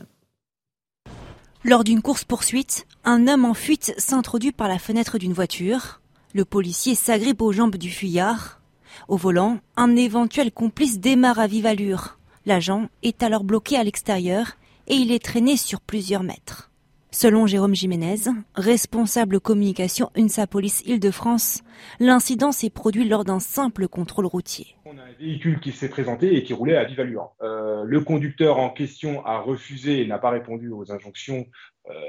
Lors 1.66 1.84
d'une 1.84 2.02
course-poursuite, 2.02 2.88
un 3.04 3.28
homme 3.28 3.44
en 3.44 3.54
fuite 3.54 3.94
s'introduit 3.98 4.54
par 4.54 4.70
la 4.70 4.80
fenêtre 4.80 5.18
d'une 5.18 5.34
voiture. 5.34 6.00
Le 6.34 6.46
policier 6.46 6.96
s'agrippe 6.96 7.42
aux 7.42 7.52
jambes 7.52 7.76
du 7.76 7.90
fuyard. 7.90 8.62
Au 9.08 9.18
volant, 9.18 9.58
un 9.76 9.96
éventuel 9.96 10.52
complice 10.52 11.00
démarre 11.00 11.40
à 11.40 11.48
vive 11.48 11.66
allure. 11.66 12.19
L'agent 12.45 12.88
est 13.03 13.24
alors 13.24 13.44
bloqué 13.44 13.78
à 13.78 13.84
l'extérieur 13.84 14.57
et 14.88 14.95
il 14.95 15.11
est 15.11 15.24
traîné 15.24 15.57
sur 15.57 15.82
plusieurs 15.82 16.24
mètres. 16.24 16.70
Selon 17.11 17.48
Jérôme 17.48 17.74
Jiménez, 17.74 18.18
responsable 18.53 19.40
communication 19.40 20.11
UNSA 20.16 20.45
Police 20.45 20.84
Île-de-France, 20.86 21.64
l'incident 21.99 22.52
s'est 22.52 22.70
produit 22.70 23.07
lors 23.07 23.26
d'un 23.26 23.40
simple 23.40 23.88
contrôle 23.88 24.28
routier. 24.28 24.76
On 24.86 24.95
a 24.98 25.02
un 25.02 25.11
véhicule 25.20 25.60
qui 25.60 25.72
s'est 25.72 25.90
présenté 25.90 26.36
et 26.36 26.44
qui 26.44 26.53
roulait 26.53 26.78
à 26.78 26.84
vive 26.84 26.99
allure. 26.99 27.32
Euh, 27.41 27.84
le 27.84 28.02
conducteur 28.02 28.60
en 28.60 28.70
question 28.70 29.26
a 29.26 29.40
refusé 29.40 30.02
et 30.02 30.07
n'a 30.07 30.20
pas 30.20 30.30
répondu 30.30 30.70
aux 30.70 30.91
injonctions 30.91 31.48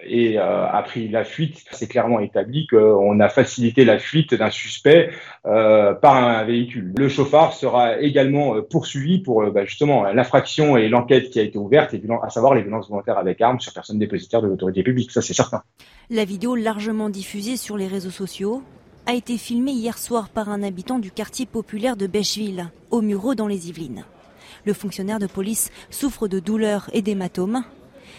et 0.07 0.39
euh, 0.39 0.67
a 0.67 0.83
pris 0.83 1.09
la 1.09 1.25
fuite. 1.25 1.65
C'est 1.73 1.87
clairement 1.87 2.21
établi 2.21 2.67
qu'on 2.67 3.19
a 3.21 3.29
facilité 3.29 3.85
la 3.85 3.99
fuite 3.99 4.35
d'un 4.35 4.51
suspect 4.51 5.11
euh, 5.47 5.95
par 5.95 6.17
un 6.17 6.45
véhicule. 6.45 6.93
Le 6.97 7.09
chauffard 7.09 7.53
sera 7.53 7.99
également 8.01 8.57
euh, 8.57 8.63
poursuivi 8.63 9.21
pour 9.21 9.43
euh, 9.43 9.51
bah, 9.51 9.65
justement 9.65 10.05
l'infraction 10.05 10.77
et 10.77 10.89
l'enquête 10.89 11.31
qui 11.31 11.41
a 11.41 11.43
été 11.43 11.59
ouverte, 11.59 11.95
à 12.23 12.31
savoir 12.31 12.55
les 12.55 12.63
violences 12.63 12.89
volontaires 12.89 13.19
avec 13.19 13.41
armes 13.41 13.61
sur 13.61 13.73
personne 13.73 13.99
dépositaire 13.99 14.43
de 14.43 14.49
l'autorité 14.49 14.83
publique. 14.83 15.11
Ça, 15.11 15.23
c'est 15.23 15.35
certain. 15.35 15.63
La 16.11 16.25
vidéo 16.25 16.55
largement 16.57 17.09
diffusée 17.09 17.57
sur 17.57 17.77
les 17.77 17.87
réseaux 17.87 18.11
sociaux 18.11 18.63
a 19.07 19.15
été 19.15 19.39
filmée 19.39 19.73
hier 19.73 19.97
soir 19.97 20.29
par 20.29 20.51
un 20.51 20.63
habitant 20.63 20.99
du 20.99 21.11
quartier 21.11 21.47
populaire 21.47 21.97
de 21.97 22.07
Bêcheville, 22.07 22.69
au 22.91 23.01
Muro 23.01 23.35
dans 23.35 23.47
les 23.47 23.69
Yvelines. 23.69 24.05
Le 24.67 24.73
fonctionnaire 24.75 25.19
de 25.19 25.27
police 25.27 25.71
souffre 25.91 26.29
de 26.29 26.39
douleurs 26.39 26.91
et 26.93 27.01
d'hématomes. 27.01 27.65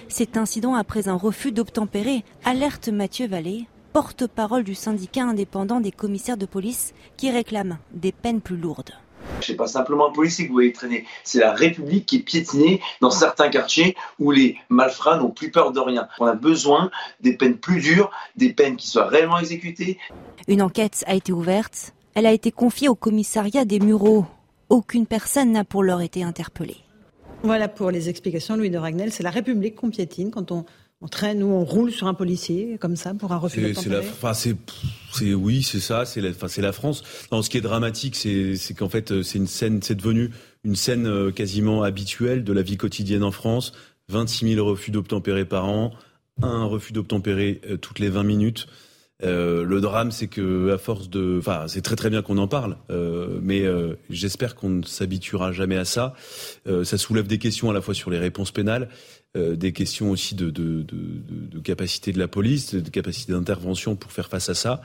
Cet 0.08 0.38
incident 0.38 0.76
après 0.76 1.08
un 1.08 1.16
refus 1.16 1.52
d'obtempérer 1.52 2.24
alerte 2.44 2.90
Mathieu 2.90 3.28
Vallée, 3.28 3.68
porte-parole 3.94 4.64
du 4.64 4.76
syndicat 4.76 5.24
indépendant 5.24 5.80
des 5.80 5.92
commissaires 5.92 6.38
de 6.38 6.46
police 6.46 6.94
qui 7.18 7.32
réclame 7.32 7.78
des 7.94 8.12
peines 8.12 8.42
plus 8.42 8.58
lourdes. 8.58 8.92
C'est 9.42 9.56
pas 9.56 9.68
simplement 9.68 10.10
un 10.10 10.12
policier 10.12 10.46
que 10.46 10.50
vous 10.50 10.56
voyez 10.56 10.72
traîner, 10.72 11.06
c'est 11.24 11.40
la 11.40 11.54
République 11.54 12.06
qui 12.06 12.18
est 12.18 12.24
piétinée 12.24 12.82
dans 13.02 13.12
certains 13.12 13.50
quartiers 13.50 13.96
où 14.20 14.32
les 14.32 14.58
malfrats 14.70 15.18
n'ont 15.18 15.30
plus 15.30 15.52
peur 15.52 15.72
de 15.72 15.80
rien. 15.80 16.08
On 16.20 16.26
a 16.26 16.34
besoin 16.34 16.92
des 17.22 17.36
peines 17.36 17.58
plus 17.58 17.82
dures, 17.82 18.12
des 18.36 18.54
peines 18.54 18.76
qui 18.76 18.88
soient 18.88 19.08
réellement 19.08 19.40
exécutées. 19.40 19.98
Une 20.48 20.62
enquête 20.62 21.04
a 21.08 21.16
été 21.16 21.32
ouverte. 21.32 21.94
Elle 22.14 22.26
a 22.26 22.34
été 22.34 22.52
confiée 22.52 22.90
au 22.90 22.96
commissariat 22.96 23.66
des 23.66 23.80
Mureaux. 23.80 24.26
Aucune 24.70 25.06
personne 25.06 25.52
n'a 25.52 25.64
pour 25.64 25.84
l'heure 25.84 26.02
été 26.02 26.24
interpellée. 26.24 26.78
Voilà 27.44 27.68
pour 27.68 27.92
les 27.92 28.10
explications, 28.10 28.56
Louis 28.56 28.70
de 28.70 28.78
Ragnel. 28.78 29.12
C'est 29.12 29.24
la 29.24 29.32
République 29.32 29.76
qu'on 29.76 29.90
piétine 29.90 30.32
quand 30.32 30.52
on, 30.52 30.66
on 31.02 31.08
traîne 31.08 31.42
ou 31.42 31.48
on 31.48 31.66
roule 31.66 31.92
sur 31.92 32.08
un 32.08 32.14
policier 32.14 32.78
comme 32.80 32.96
ça 32.96 33.14
pour 33.14 33.32
un 33.32 33.38
refus 33.38 33.74
C'est 33.74 33.90
la, 33.90 34.00
enfin, 34.00 34.34
c'est, 34.34 34.56
c'est 35.12 35.34
oui, 35.34 35.64
c'est 35.64 35.80
ça, 35.80 36.06
c'est 36.06 36.22
la, 36.22 36.30
enfin, 36.30 36.48
c'est 36.48 36.62
la 36.62 36.72
France. 36.72 37.04
Non, 37.32 37.42
ce 37.42 37.50
qui 37.50 37.58
est 37.58 37.62
dramatique, 37.62 38.16
c'est, 38.16 38.56
c'est 38.56 38.74
qu'en 38.74 38.90
fait, 38.90 39.24
c'est 39.24 39.40
une 39.40 39.48
scène, 39.48 39.82
c'est 39.82 39.96
devenu 39.96 40.30
une 40.64 40.76
scène 40.76 41.08
euh, 41.08 41.32
quasiment 41.32 41.82
habituelle 41.82 42.44
de 42.44 42.54
la 42.54 42.62
vie 42.62 42.78
quotidienne 42.78 43.24
en 43.24 43.32
France. 43.32 43.74
26 44.10 44.56
000 44.56 44.66
refus 44.66 44.92
d'obtempérer 44.92 45.46
par 45.46 45.66
an, 45.66 45.92
un 46.42 46.66
refus 46.66 46.94
d'obtempérer 46.94 47.62
euh, 47.70 47.78
toutes 47.78 48.00
les 48.00 48.10
20 48.10 48.24
minutes. 48.24 48.68
Euh, 49.24 49.64
le 49.64 49.82
drame, 49.82 50.12
c'est 50.12 50.28
que 50.28 50.72
à 50.72 50.78
force 50.78 51.10
de, 51.10 51.38
enfin, 51.40 51.66
c'est 51.68 51.82
très 51.82 51.96
très 51.96 52.10
bien 52.10 52.22
qu'on 52.22 52.38
en 52.38 52.48
parle, 52.48 52.78
euh, 52.90 53.40
mais 53.42 53.62
euh, 53.62 53.96
j'espère 54.10 54.56
qu'on 54.56 54.70
ne 54.70 54.84
s'habituera 54.84 55.52
jamais 55.52 55.78
à 55.78 55.86
ça. 55.86 56.14
Ça 56.84 56.98
soulève 56.98 57.28
des 57.28 57.38
questions 57.38 57.70
à 57.70 57.74
la 57.74 57.82
fois 57.82 57.94
sur 57.94 58.10
les 58.10 58.18
réponses 58.18 58.52
pénales, 58.52 58.90
des 59.36 59.72
questions 59.72 60.12
aussi 60.12 60.36
de, 60.36 60.50
de, 60.50 60.84
de, 60.84 61.60
capacité 61.60 62.12
de 62.12 62.20
la 62.20 62.28
police, 62.28 62.76
de 62.76 62.90
capacité 62.90 63.32
d'intervention 63.32 63.96
pour 63.96 64.12
faire 64.12 64.28
face 64.28 64.50
à 64.50 64.54
ça. 64.54 64.82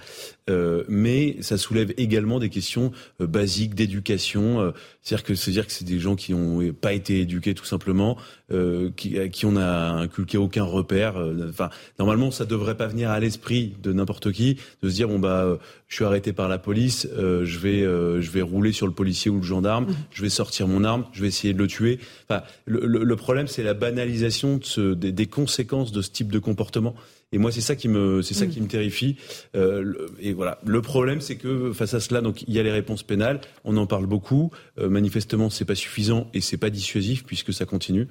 Euh, 0.48 0.85
mais 0.89 1.36
ça 1.40 1.59
soulève 1.59 1.93
également 1.97 2.39
des 2.39 2.51
questions 2.51 2.93
euh, 3.20 3.27
basiques 3.27 3.74
d'éducation. 3.74 4.60
Euh, 4.60 4.70
c'est-à-dire 5.02 5.24
que 5.24 5.35
c'est-à-dire 5.35 5.66
que 5.66 5.73
c'est 5.73 5.85
des 5.85 5.98
gens 5.98 6.14
qui 6.14 6.35
n'ont 6.35 6.73
pas 6.73 6.93
été 6.93 7.20
éduqués 7.20 7.55
tout 7.55 7.64
simplement, 7.64 8.16
euh, 8.52 8.90
qui, 8.97 9.18
à 9.18 9.28
qui 9.28 9.44
on 9.47 9.56
a 9.56 9.90
inculqué 9.90 10.39
aucun 10.39 10.64
repère. 10.64 11.16
Enfin, 11.48 11.70
normalement, 11.98 12.31
ça 12.31 12.44
devrait 12.44 12.77
pas 12.77 12.86
venir 12.86 13.10
à 13.10 13.18
l'esprit 13.18 13.74
de 13.82 13.93
n'importe 13.93 14.32
qui 14.32 14.59
de 14.82 14.89
se 14.89 14.94
dire 14.94 15.09
bon 15.09 15.18
bah 15.18 15.59
je 15.89 15.94
suis 15.94 16.05
arrêté 16.05 16.32
par 16.32 16.48
la 16.48 16.59
police, 16.59 17.09
je 17.16 17.59
vais 17.59 17.82
je 17.82 18.31
vais 18.31 18.43
rouler 18.43 18.73
sur 18.73 18.86
le 18.86 18.93
policier 18.93 19.31
ou 19.31 19.36
le 19.36 19.43
gendarme, 19.43 19.85
mmh. 19.85 19.94
je 20.10 20.23
vais 20.23 20.28
sortir 20.28 20.66
mon 20.66 20.85
arme, 20.85 21.05
je 21.12 21.23
vais 21.23 21.28
essayer 21.28 21.55
de 21.55 21.59
le 21.59 21.68
tuer. 21.68 22.01
Enfin, 22.28 22.43
le, 22.64 22.85
le, 22.86 23.05
le 23.05 23.16
problème 23.16 23.47
c'est 23.47 23.62
la 23.62 23.74
banalisation 23.74 24.56
de 24.56 24.64
ce, 24.64 24.94
des, 24.94 25.12
des, 25.12 25.27
conséquences 25.27 25.93
de 25.93 26.02
ce 26.02 26.10
type 26.10 26.32
de 26.32 26.39
comportement. 26.39 26.94
Et 27.32 27.39
moi, 27.39 27.51
c'est 27.51 27.61
ça 27.61 27.74
qui 27.74 27.89
me, 27.89 28.23
c'est 28.23 28.35
ça 28.35 28.47
mmh. 28.47 28.51
qui 28.51 28.61
me 28.61 28.69
terrifie. 28.69 29.16
Euh, 29.57 30.09
et 30.20 30.32
voilà. 30.32 30.61
Le 30.65 30.81
problème, 30.81 31.20
c'est 31.20 31.36
que 31.36 31.73
face 31.73 31.93
à 31.94 32.01
cela, 32.01 32.20
donc 32.20 32.43
il 32.43 32.55
y 32.55 32.59
a 32.59 32.62
les 32.62 32.70
réponses 32.70 33.03
pénales. 33.03 33.40
On 33.65 33.77
en 33.77 33.86
parle 33.86 34.07
beaucoup. 34.07 34.53
Euh, 34.78 34.89
manifestement, 34.89 35.51
c'est 35.51 35.65
pas 35.65 35.74
suffisant 35.74 36.31
et 36.35 36.40
c'est 36.40 36.57
pas 36.57 36.70
dissuasif 36.70 37.24
puisque 37.24 37.53
ça 37.53 37.66
continue. 37.66 38.07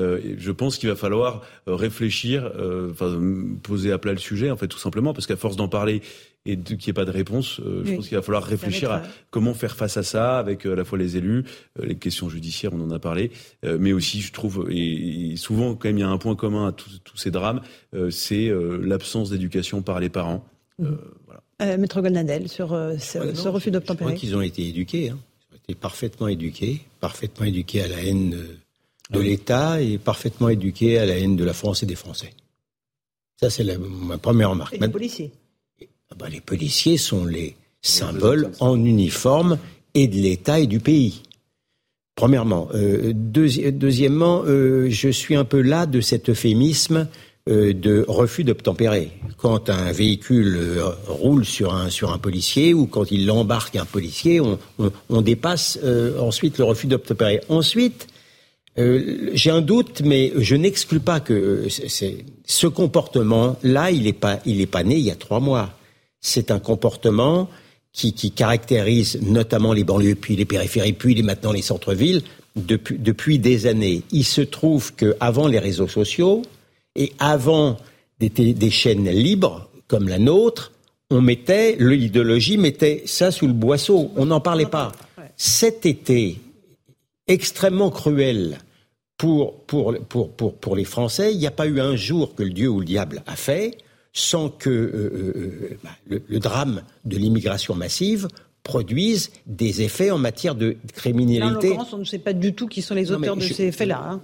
Euh, 0.00 0.20
je 0.38 0.52
pense 0.52 0.78
qu'il 0.78 0.88
va 0.88 0.96
falloir 0.96 1.42
euh, 1.66 1.74
réfléchir, 1.74 2.50
euh, 2.56 2.90
enfin, 2.90 3.18
poser 3.62 3.92
à 3.92 3.98
plat 3.98 4.12
le 4.12 4.18
sujet, 4.18 4.50
en 4.50 4.56
fait, 4.56 4.68
tout 4.68 4.78
simplement, 4.78 5.12
parce 5.12 5.26
qu'à 5.26 5.36
force 5.36 5.56
d'en 5.56 5.68
parler 5.68 6.02
et 6.46 6.56
qu'il 6.56 6.76
n'y 6.76 6.88
ait 6.88 6.92
pas 6.92 7.04
de 7.04 7.10
réponse, 7.10 7.60
euh, 7.60 7.82
je 7.84 7.90
oui. 7.90 7.96
pense 7.96 8.08
qu'il 8.08 8.16
va 8.16 8.22
falloir 8.22 8.44
réfléchir 8.44 8.90
à 8.90 9.02
comment 9.30 9.54
faire 9.54 9.76
face 9.76 9.96
à 9.96 10.02
ça 10.02 10.38
avec 10.38 10.64
à 10.66 10.74
la 10.74 10.84
fois 10.84 10.96
les 10.96 11.16
élus, 11.16 11.44
les 11.82 11.96
questions 11.96 12.28
judiciaires, 12.28 12.72
on 12.72 12.80
en 12.80 12.90
a 12.90 12.98
parlé, 12.98 13.30
mais 13.64 13.92
aussi, 13.92 14.20
je 14.20 14.32
trouve, 14.32 14.68
et, 14.70 15.32
et, 15.32 15.36
souvent, 15.36 15.74
quand 15.74 15.88
même, 15.88 15.98
il 15.98 16.02
y 16.02 16.04
a 16.04 16.08
un 16.08 16.18
point 16.18 16.36
commun 16.36 16.68
à 16.68 16.72
tous 16.72 17.16
ces 17.16 17.30
drames, 17.30 17.60
c'est 18.10 18.50
l'absence 18.80 19.30
d'éducation 19.30 19.82
par 19.82 20.00
les 20.00 20.08
parents. 20.08 20.44
Mmh. 20.78 20.86
Voilà. 21.26 21.42
Euh, 21.60 21.76
Maître 21.76 22.00
Goldnadel, 22.00 22.48
sur 22.48 22.68
ce, 22.68 23.18
ouais, 23.18 23.34
ce 23.34 23.48
refus 23.48 23.70
d'obtempérer. 23.70 24.10
Je 24.10 24.16
crois 24.16 24.20
qu'ils 24.20 24.36
ont 24.36 24.42
été 24.42 24.66
éduqués. 24.68 25.10
Hein. 25.10 25.18
Ils 25.50 25.54
ont 25.54 25.58
été 25.64 25.74
parfaitement 25.74 26.28
éduqués, 26.28 26.80
parfaitement 27.00 27.46
éduqués 27.46 27.82
à 27.82 27.88
la 27.88 28.02
haine 28.02 28.36
de 29.10 29.20
l'État 29.20 29.80
et 29.80 29.98
parfaitement 29.98 30.48
éduqués 30.48 30.98
à 30.98 31.06
la 31.06 31.16
haine 31.18 31.36
de 31.36 31.44
la 31.44 31.54
France 31.54 31.82
et 31.82 31.86
des 31.86 31.94
Français. 31.94 32.30
Ça, 33.40 33.50
c'est 33.50 33.64
ma 33.78 34.18
première 34.18 34.50
remarque. 34.50 34.74
Et 34.74 34.78
les 34.78 34.88
policiers? 34.88 35.30
Ah 36.10 36.14
ben, 36.18 36.28
Les 36.28 36.40
policiers 36.40 36.96
sont 36.96 37.24
les 37.24 37.56
symboles 37.80 38.50
en 38.60 38.82
uniforme 38.84 39.58
et 39.94 40.08
de 40.08 40.16
l'État 40.16 40.58
et 40.58 40.66
du 40.66 40.80
pays. 40.80 41.22
Premièrement. 42.16 42.68
Euh, 42.74 43.12
deuxi 43.14 43.70
deuxièmement, 43.72 44.42
euh, 44.44 44.90
je 44.90 45.08
suis 45.08 45.36
un 45.36 45.44
peu 45.44 45.60
là 45.62 45.86
de 45.86 46.00
cet 46.00 46.28
euphémisme 46.28 47.06
euh, 47.48 47.72
de 47.72 48.04
refus 48.08 48.42
d'obtempérer. 48.42 49.12
Quand 49.36 49.70
un 49.70 49.92
véhicule 49.92 50.82
roule 51.06 51.44
sur 51.44 51.74
un, 51.74 51.90
sur 51.90 52.12
un 52.12 52.18
policier 52.18 52.74
ou 52.74 52.86
quand 52.86 53.12
il 53.12 53.30
embarque 53.30 53.76
un 53.76 53.84
policier, 53.84 54.40
on, 54.40 54.58
on, 54.80 54.90
on 55.08 55.22
dépasse 55.22 55.78
euh, 55.84 56.18
ensuite 56.18 56.58
le 56.58 56.64
refus 56.64 56.88
d'obtempérer. 56.88 57.40
Ensuite, 57.48 58.08
euh, 58.78 59.30
j'ai 59.34 59.50
un 59.50 59.60
doute, 59.60 60.02
mais 60.04 60.32
je 60.36 60.54
n'exclus 60.54 61.00
pas 61.00 61.20
que 61.20 61.32
euh, 61.32 61.68
c'est, 61.68 62.24
ce 62.46 62.66
comportement-là, 62.66 63.90
il 63.90 64.04
n'est 64.04 64.12
pas, 64.12 64.38
il 64.46 64.60
est 64.60 64.66
pas 64.66 64.84
né 64.84 64.96
il 64.96 65.04
y 65.04 65.10
a 65.10 65.16
trois 65.16 65.40
mois. 65.40 65.70
C'est 66.20 66.50
un 66.50 66.58
comportement 66.58 67.48
qui, 67.92 68.12
qui, 68.12 68.30
caractérise 68.30 69.20
notamment 69.22 69.72
les 69.72 69.84
banlieues, 69.84 70.14
puis 70.14 70.36
les 70.36 70.44
périphéries, 70.44 70.92
puis 70.92 71.14
les, 71.14 71.22
maintenant 71.22 71.52
les 71.52 71.62
centres-villes 71.62 72.22
depuis, 72.54 72.98
depuis 72.98 73.38
des 73.38 73.66
années. 73.66 74.02
Il 74.12 74.24
se 74.24 74.42
trouve 74.42 74.94
qu'avant 74.94 75.48
les 75.48 75.58
réseaux 75.58 75.88
sociaux 75.88 76.42
et 76.94 77.12
avant 77.18 77.78
des, 78.20 78.28
des 78.28 78.70
chaînes 78.70 79.08
libres 79.08 79.68
comme 79.88 80.08
la 80.08 80.18
nôtre, 80.18 80.72
on 81.10 81.20
mettait, 81.20 81.76
l'idéologie 81.80 82.58
mettait 82.58 83.02
ça 83.06 83.30
sous 83.30 83.46
le 83.46 83.54
boisseau. 83.54 84.12
On 84.16 84.26
n'en 84.26 84.40
parlait 84.40 84.66
pas. 84.66 84.92
Cet 85.36 85.86
été, 85.86 86.38
extrêmement 87.28 87.90
cruel 87.90 88.58
pour, 89.18 89.60
pour, 89.64 89.94
pour, 90.08 90.30
pour, 90.32 90.54
pour 90.54 90.76
les 90.76 90.84
Français. 90.84 91.32
Il 91.34 91.38
n'y 91.38 91.46
a 91.46 91.50
pas 91.50 91.66
eu 91.66 91.80
un 91.80 91.96
jour 91.96 92.34
que 92.34 92.42
le 92.42 92.50
Dieu 92.50 92.68
ou 92.68 92.80
le 92.80 92.86
diable 92.86 93.22
a 93.26 93.36
fait 93.36 93.76
sans 94.14 94.48
que 94.48 94.70
euh, 94.70 95.32
euh, 95.36 95.78
bah, 95.84 95.90
le, 96.06 96.22
le, 96.26 96.38
drame 96.38 96.82
de 97.04 97.16
l'immigration 97.18 97.74
massive 97.74 98.28
produise 98.62 99.30
des 99.46 99.82
effets 99.82 100.10
en 100.10 100.18
matière 100.18 100.54
de 100.54 100.76
criminalité. 100.94 101.70
Là, 101.70 101.80
en 101.80 101.86
on 101.92 101.98
ne 101.98 102.04
sait 102.04 102.18
pas 102.18 102.32
du 102.32 102.54
tout 102.54 102.68
qui 102.68 102.80
sont 102.80 102.94
les 102.94 103.12
auteurs 103.12 103.36
de 103.36 103.42
je, 103.42 103.52
ces 103.52 103.64
effets-là. 103.64 104.02
Hein. 104.12 104.20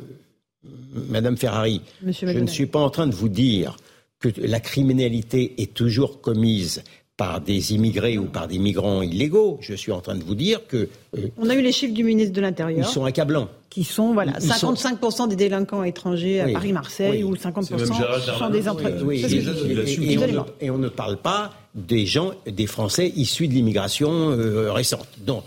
Madame 1.08 1.36
Ferrari, 1.36 1.82
Monsieur 2.02 2.28
je 2.28 2.38
ne 2.38 2.46
suis 2.46 2.66
pas 2.66 2.78
en 2.78 2.90
train 2.90 3.06
de 3.06 3.14
vous 3.14 3.28
dire 3.28 3.76
que 4.20 4.28
la 4.38 4.60
criminalité 4.60 5.54
est 5.58 5.74
toujours 5.74 6.20
commise 6.20 6.82
par 7.16 7.40
des 7.40 7.72
immigrés 7.74 8.18
ou 8.18 8.24
par 8.24 8.48
des 8.48 8.58
migrants 8.58 9.02
illégaux. 9.02 9.58
Je 9.60 9.74
suis 9.74 9.92
en 9.92 10.00
train 10.00 10.16
de 10.16 10.24
vous 10.24 10.34
dire 10.34 10.66
que. 10.66 10.88
Euh, 11.16 11.28
On 11.38 11.48
a 11.48 11.54
eu 11.54 11.62
les 11.62 11.72
chiffres 11.72 11.94
du 11.94 12.02
ministre 12.02 12.32
de 12.32 12.40
l'Intérieur. 12.40 12.86
Ils 12.86 12.92
sont 12.92 13.04
accablants. 13.04 13.48
Qui 13.70 13.84
sont, 13.84 14.12
voilà, 14.14 14.34
ils 14.40 14.48
55% 14.48 15.10
sont... 15.10 15.26
des 15.26 15.36
délinquants 15.36 15.82
étrangers 15.82 16.40
à 16.40 16.46
oui, 16.46 16.52
Paris-Marseille, 16.52 17.24
oui. 17.24 17.30
ou 17.30 17.34
50% 17.34 18.38
sont 18.38 18.50
des 18.50 18.68
entreprises. 18.68 19.02
Oui, 19.02 19.24
oui, 19.24 19.34
et, 19.34 20.12
et, 20.12 20.18
on 20.18 20.26
ne, 20.26 20.40
et, 20.60 20.70
on 20.70 20.78
ne, 20.78 20.88
parle 20.88 21.16
pas 21.16 21.52
des 21.74 22.06
gens, 22.06 22.32
des 22.46 22.66
Français 22.66 23.12
issus 23.16 23.48
de 23.48 23.52
l'immigration 23.52 24.30
euh, 24.30 24.72
récente. 24.72 25.08
Donc, 25.18 25.44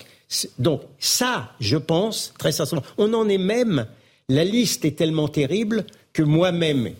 donc, 0.60 0.82
ça, 1.00 1.52
je 1.60 1.78
pense, 1.78 2.34
très 2.38 2.52
sincèrement, 2.52 2.86
on 2.98 3.14
en 3.14 3.30
est 3.30 3.38
même. 3.38 3.86
La 4.30 4.44
liste 4.44 4.84
est 4.84 4.98
tellement 4.98 5.30
terrible 5.30 5.86
que 6.12 6.22
moi-même, 6.22 6.92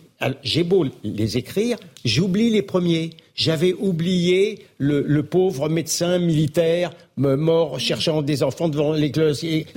j'ai 0.42 0.64
beau 0.64 0.86
les 1.04 1.36
écrire, 1.36 1.76
j'oublie 2.04 2.50
les 2.50 2.62
premiers. 2.62 3.10
J'avais 3.38 3.72
oublié 3.72 4.66
le, 4.78 5.00
le, 5.06 5.22
pauvre 5.22 5.68
médecin 5.68 6.18
militaire 6.18 6.90
mort 7.16 7.78
cherchant 7.78 8.20
des 8.20 8.42
enfants 8.42 8.68
devant 8.68 8.92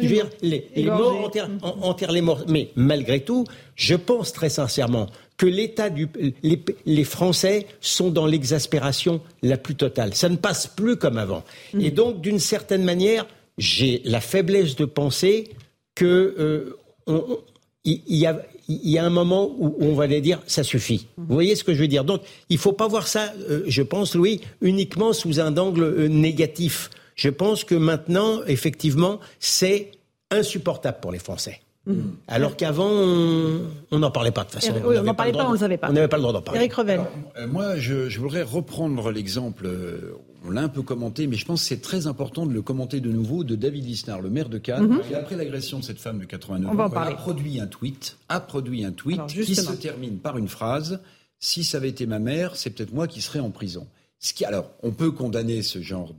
veux 0.01 0.07
dire, 0.07 0.27
les, 0.41 0.67
les 0.75 0.85
morts 0.85 1.23
enterrent, 1.23 1.49
enterrent 1.61 2.11
les 2.11 2.21
morts. 2.21 2.43
Mais 2.47 2.69
malgré 2.75 3.19
tout, 3.19 3.45
je 3.75 3.93
pense 3.93 4.33
très 4.33 4.49
sincèrement 4.49 5.07
que 5.37 5.45
l'État 5.45 5.91
du 5.91 6.09
les, 6.41 6.63
les, 6.87 7.03
Français 7.03 7.67
sont 7.81 8.09
dans 8.09 8.25
l'exaspération 8.25 9.21
la 9.43 9.57
plus 9.57 9.75
totale. 9.75 10.15
Ça 10.15 10.27
ne 10.29 10.37
passe 10.37 10.65
plus 10.65 10.97
comme 10.97 11.19
avant. 11.19 11.43
Mmh. 11.73 11.81
Et 11.81 11.91
donc, 11.91 12.19
d'une 12.19 12.39
certaine 12.39 12.83
manière, 12.83 13.27
j'ai 13.59 14.01
la 14.05 14.21
faiblesse 14.21 14.75
de 14.75 14.85
penser 14.85 15.49
que 15.93 16.05
euh, 16.05 16.77
on, 17.05 17.37
il 17.83 18.01
y, 18.07 18.25
a, 18.27 18.39
il 18.83 18.89
y 18.89 18.97
a 18.97 19.05
un 19.05 19.09
moment 19.09 19.51
où 19.57 19.75
on 19.79 19.93
va 19.93 20.03
aller 20.05 20.21
dire 20.21 20.41
ça 20.47 20.63
suffit. 20.63 21.07
Vous 21.17 21.33
voyez 21.33 21.55
ce 21.55 21.63
que 21.63 21.73
je 21.73 21.79
veux 21.79 21.87
dire? 21.87 22.03
Donc 22.03 22.21
il 22.49 22.55
ne 22.55 22.59
faut 22.59 22.73
pas 22.73 22.87
voir 22.87 23.07
ça, 23.07 23.33
euh, 23.49 23.63
je 23.67 23.81
pense, 23.81 24.15
Louis, 24.15 24.41
uniquement 24.61 25.13
sous 25.13 25.39
un 25.39 25.57
angle 25.57 25.83
euh, 25.83 26.07
négatif. 26.07 26.89
Je 27.15 27.29
pense 27.29 27.63
que 27.63 27.75
maintenant, 27.75 28.41
effectivement, 28.47 29.19
c'est 29.39 29.91
insupportable 30.31 30.99
pour 31.01 31.11
les 31.11 31.19
Français. 31.19 31.61
Mmh. 31.87 31.93
Alors 32.27 32.55
qu'avant, 32.55 32.89
on 32.89 33.99
n'en 33.99 34.11
parlait 34.11 34.31
pas 34.31 34.43
de 34.43 34.51
façon. 34.51 34.73
Oui, 34.85 34.97
on 34.99 35.03
n'en 35.03 35.15
parlait 35.15 35.31
pas, 35.31 35.45
on 35.45 35.49
ne 35.49 35.53
le 35.53 35.59
savait 35.59 35.77
pas. 35.77 35.89
On 35.89 35.93
n'avait 35.93 36.07
pas 36.07 36.17
le 36.17 36.21
droit 36.21 36.33
d'en 36.33 36.41
parler. 36.41 36.59
Eric 36.59 36.73
Revel. 36.73 36.99
Alors, 36.99 37.11
euh, 37.37 37.47
moi, 37.47 37.77
je, 37.77 38.07
je, 38.07 38.19
voudrais 38.19 38.43
reprendre 38.43 39.11
l'exemple, 39.11 39.65
euh, 39.65 40.15
on 40.43 40.51
l'a 40.51 40.61
un 40.61 40.69
peu 40.69 40.81
commenté, 40.81 41.27
mais 41.27 41.35
je 41.35 41.45
pense 41.45 41.61
que 41.61 41.67
c'est 41.67 41.81
très 41.81 42.07
important 42.07 42.45
de 42.45 42.53
le 42.53 42.61
commenter 42.61 42.99
de 42.99 43.11
nouveau, 43.11 43.43
de 43.43 43.55
David 43.55 43.85
Lisnard, 43.85 44.21
le 44.21 44.29
maire 44.29 44.49
de 44.49 44.57
Cannes, 44.57 44.99
qui, 45.07 45.13
après 45.13 45.35
l'agression 45.35 45.79
de 45.79 45.83
cette 45.83 45.99
femme 45.99 46.19
de 46.19 46.25
89 46.25 46.79
ans, 46.79 46.91
a 46.93 47.15
produit 47.15 47.59
un 47.59 47.67
tweet, 47.67 48.17
a 48.29 48.39
produit 48.39 48.83
un 48.83 48.91
tweet 48.91 49.19
Alors, 49.19 49.27
qui 49.27 49.55
se 49.55 49.71
termine 49.73 50.17
par 50.17 50.37
une 50.37 50.47
phrase 50.47 51.01
Si 51.39 51.63
ça 51.63 51.77
avait 51.77 51.89
été 51.89 52.05
ma 52.05 52.19
mère, 52.19 52.55
c'est 52.55 52.71
peut-être 52.71 52.93
moi 52.93 53.07
qui 53.07 53.21
serais 53.21 53.39
en 53.39 53.51
prison. 53.51 53.87
Ce 54.23 54.35
qui, 54.35 54.45
alors, 54.45 54.69
on 54.83 54.91
peut 54.91 55.11
condamner 55.11 55.63
ce 55.63 55.81
genre 55.81 56.13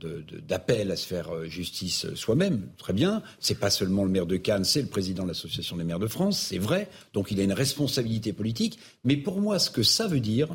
d'appel 0.45 0.91
à 0.91 0.97
se 0.97 1.07
faire 1.07 1.33
euh, 1.33 1.45
justice 1.45 2.13
soi-même, 2.15 2.67
très 2.77 2.91
bien. 2.91 3.23
C'est 3.39 3.57
pas 3.57 3.69
seulement 3.69 4.03
le 4.03 4.09
maire 4.09 4.25
de 4.25 4.35
Cannes, 4.35 4.65
c'est 4.65 4.81
le 4.81 4.89
président 4.89 5.23
de 5.23 5.29
l'Association 5.29 5.77
des 5.77 5.85
maires 5.85 5.99
de 5.99 6.07
France, 6.07 6.37
c'est 6.37 6.57
vrai. 6.57 6.89
Donc, 7.13 7.31
il 7.31 7.39
a 7.39 7.43
une 7.43 7.53
responsabilité 7.53 8.33
politique. 8.33 8.77
Mais 9.05 9.15
pour 9.15 9.39
moi, 9.39 9.57
ce 9.57 9.69
que 9.69 9.83
ça 9.83 10.07
veut 10.07 10.19
dire, 10.19 10.49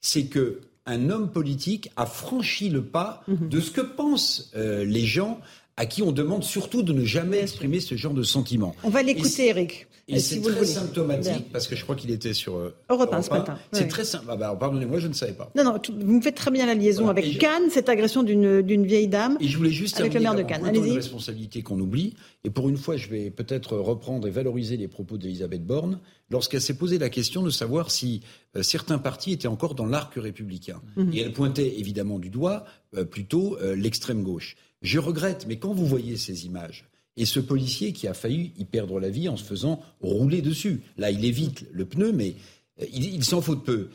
c'est 0.00 0.26
que 0.26 0.60
un 0.86 1.10
homme 1.10 1.30
politique 1.30 1.90
a 1.96 2.06
franchi 2.06 2.68
le 2.68 2.82
pas 2.82 3.22
Mhm. 3.28 3.48
de 3.48 3.60
ce 3.60 3.70
que 3.70 3.80
pensent 3.80 4.50
euh, 4.56 4.84
les 4.84 5.04
gens 5.06 5.40
à 5.76 5.86
qui 5.86 6.02
on 6.02 6.12
demande 6.12 6.44
surtout 6.44 6.82
de 6.82 6.92
ne 6.92 7.04
jamais 7.04 7.38
exprimer 7.40 7.80
ce 7.80 7.94
genre 7.96 8.14
de 8.14 8.22
sentiments. 8.22 8.74
On 8.84 8.90
va 8.90 9.02
l'écouter, 9.02 9.48
Eric. 9.48 9.86
Et 10.08 10.18
c'est 10.18 10.34
si 10.34 10.40
vous 10.40 10.48
le 10.48 10.56
très 10.56 10.66
symptomatique, 10.66 11.32
Bien. 11.32 11.42
parce 11.52 11.68
que 11.68 11.76
je 11.76 11.84
crois 11.84 11.94
qu'il 11.94 12.10
était 12.10 12.34
sur 12.34 12.56
euh, 12.56 12.74
Europe 12.90 13.10
un 13.14 13.22
ce 13.22 13.30
matin, 13.30 13.56
C'est 13.70 13.82
oui. 13.84 13.88
très 13.88 14.04
simple. 14.04 14.26
Ah 14.28 14.36
bah, 14.36 14.54
pardonnez-moi, 14.58 14.98
je 14.98 15.06
ne 15.06 15.12
savais 15.12 15.32
pas. 15.32 15.50
Non, 15.56 15.62
non, 15.64 15.80
vous 16.00 16.12
me 16.14 16.20
faites 16.20 16.34
très 16.34 16.50
bien 16.50 16.66
la 16.66 16.74
liaison 16.74 17.04
Voilà. 17.04 17.20
Avec 17.20 17.32
je- 17.32 17.38
Cannes, 17.38 17.70
cette 17.70 17.88
agression 17.88 18.24
d'une 18.24 18.62
d'une 18.62 18.84
vieille 18.84 19.06
dame. 19.06 19.38
Et 19.40 19.46
je 19.46 19.56
voulais 19.56 19.70
juste 19.70 20.00
avec 20.00 20.12
le 20.12 20.20
maire 20.20 20.34
de 20.34 20.42
Cannes. 20.42 20.64
Allez-y. 20.66 20.90
responsabilité 20.90 21.62
qu'on 21.62 21.78
oublie. 21.78 22.14
Et 22.44 22.50
pour 22.50 22.68
une 22.68 22.76
fois, 22.76 22.96
je 22.96 23.08
vais 23.08 23.30
peut-être 23.30 23.76
reprendre 23.76 24.26
et 24.26 24.30
valoriser 24.32 24.76
les 24.76 24.88
propos 24.88 25.16
d'Elisabeth 25.16 25.64
Borne 25.64 26.00
lorsqu'elle 26.30 26.60
s'est 26.60 26.76
posé 26.76 26.98
la 26.98 27.08
question 27.08 27.42
de 27.42 27.50
savoir 27.50 27.90
si 27.92 28.22
euh, 28.56 28.62
certains 28.64 28.98
partis 28.98 29.32
étaient 29.32 29.48
encore 29.48 29.76
dans 29.76 29.86
l'arc 29.86 30.12
républicain. 30.16 30.82
Mhm. 30.96 31.12
Et 31.14 31.20
elle 31.20 31.32
pointait 31.32 31.78
évidemment 31.78 32.18
du 32.18 32.28
doigt 32.28 32.64
euh, 32.96 33.04
plutôt 33.04 33.56
l'extrême 33.76 34.24
gauche. 34.24 34.56
Je 34.82 34.98
regrette, 34.98 35.46
mais 35.46 35.56
quand 35.56 35.72
vous 35.72 35.86
voyez 35.86 36.16
ces 36.16 36.44
images 36.44 36.88
et 37.16 37.24
ce 37.24 37.40
policier 37.40 37.92
qui 37.92 38.08
a 38.08 38.14
failli 38.14 38.52
y 38.58 38.64
perdre 38.64 38.98
la 38.98 39.10
vie 39.10 39.28
en 39.28 39.36
se 39.36 39.44
faisant 39.44 39.80
rouler 40.00 40.42
dessus, 40.42 40.82
là 40.96 41.10
il 41.10 41.24
évite 41.24 41.66
le 41.72 41.84
pneu, 41.84 42.12
mais 42.12 42.34
euh, 42.80 42.86
il, 42.92 43.24
s'en 43.24 43.40
faut 43.40 43.54
de 43.54 43.60
peu. 43.60 43.88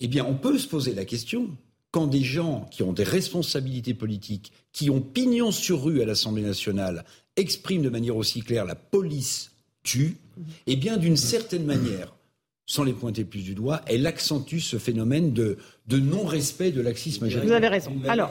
Eh 0.00 0.06
bien, 0.06 0.24
on 0.24 0.34
peut 0.34 0.58
se 0.58 0.68
poser 0.68 0.94
la 0.94 1.04
question 1.04 1.48
quand 1.90 2.06
des 2.06 2.22
gens 2.22 2.68
qui 2.70 2.82
ont 2.82 2.92
des 2.92 3.04
responsabilités 3.04 3.94
politiques, 3.94 4.52
qui 4.72 4.90
ont 4.90 5.00
pignon 5.00 5.50
sur 5.50 5.82
rue 5.82 6.02
à 6.02 6.04
l'Assemblée 6.04 6.42
nationale, 6.42 7.04
expriment 7.36 7.82
de 7.82 7.88
manière 7.88 8.16
aussi 8.16 8.42
claire 8.42 8.64
la 8.64 8.74
police 8.74 9.52
tue, 9.82 10.18
eh 10.66 10.76
bien, 10.76 10.98
d'une 10.98 11.16
certaine 11.16 11.64
manière, 11.64 12.14
sans 12.68 12.84
les 12.84 12.92
pointer 12.92 13.24
plus 13.24 13.42
du 13.42 13.54
doigt, 13.54 13.80
elle 13.86 14.06
accentue 14.06 14.58
ce 14.58 14.76
phénomène 14.76 15.32
de, 15.32 15.56
de 15.86 15.98
non-respect 15.98 16.70
de 16.70 16.82
laxisme. 16.82 17.26
Vous 17.26 17.52
avez 17.52 17.66
raison. 17.66 17.96
Alors, 18.06 18.30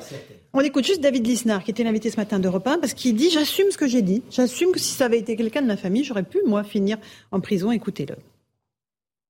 on 0.53 0.61
écoute 0.61 0.85
juste 0.85 1.01
David 1.01 1.25
Lisnard, 1.25 1.63
qui 1.63 1.71
était 1.71 1.83
l'invité 1.83 2.11
ce 2.11 2.17
matin 2.17 2.39
d'Europe 2.39 2.67
1, 2.67 2.77
parce 2.77 2.93
qu'il 2.93 3.15
dit 3.15 3.31
J'assume 3.31 3.71
ce 3.71 3.79
que 3.79 3.87
j'ai 3.87 4.03
dit. 4.03 4.21
J'assume 4.29 4.71
que 4.71 4.79
si 4.79 4.93
ça 4.93 5.05
avait 5.05 5.17
été 5.17 5.35
quelqu'un 5.35 5.63
de 5.63 5.67
ma 5.67 5.75
famille, 5.75 6.03
j'aurais 6.03 6.23
pu, 6.23 6.37
moi, 6.45 6.63
finir 6.63 6.99
en 7.31 7.41
prison. 7.41 7.71
Écoutez-le. 7.71 8.15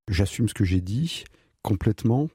J'assume 0.10 0.50
ce 0.50 0.54
que 0.54 0.66
j'ai 0.66 0.82
dit 0.82 1.24
complètement. 1.62 2.28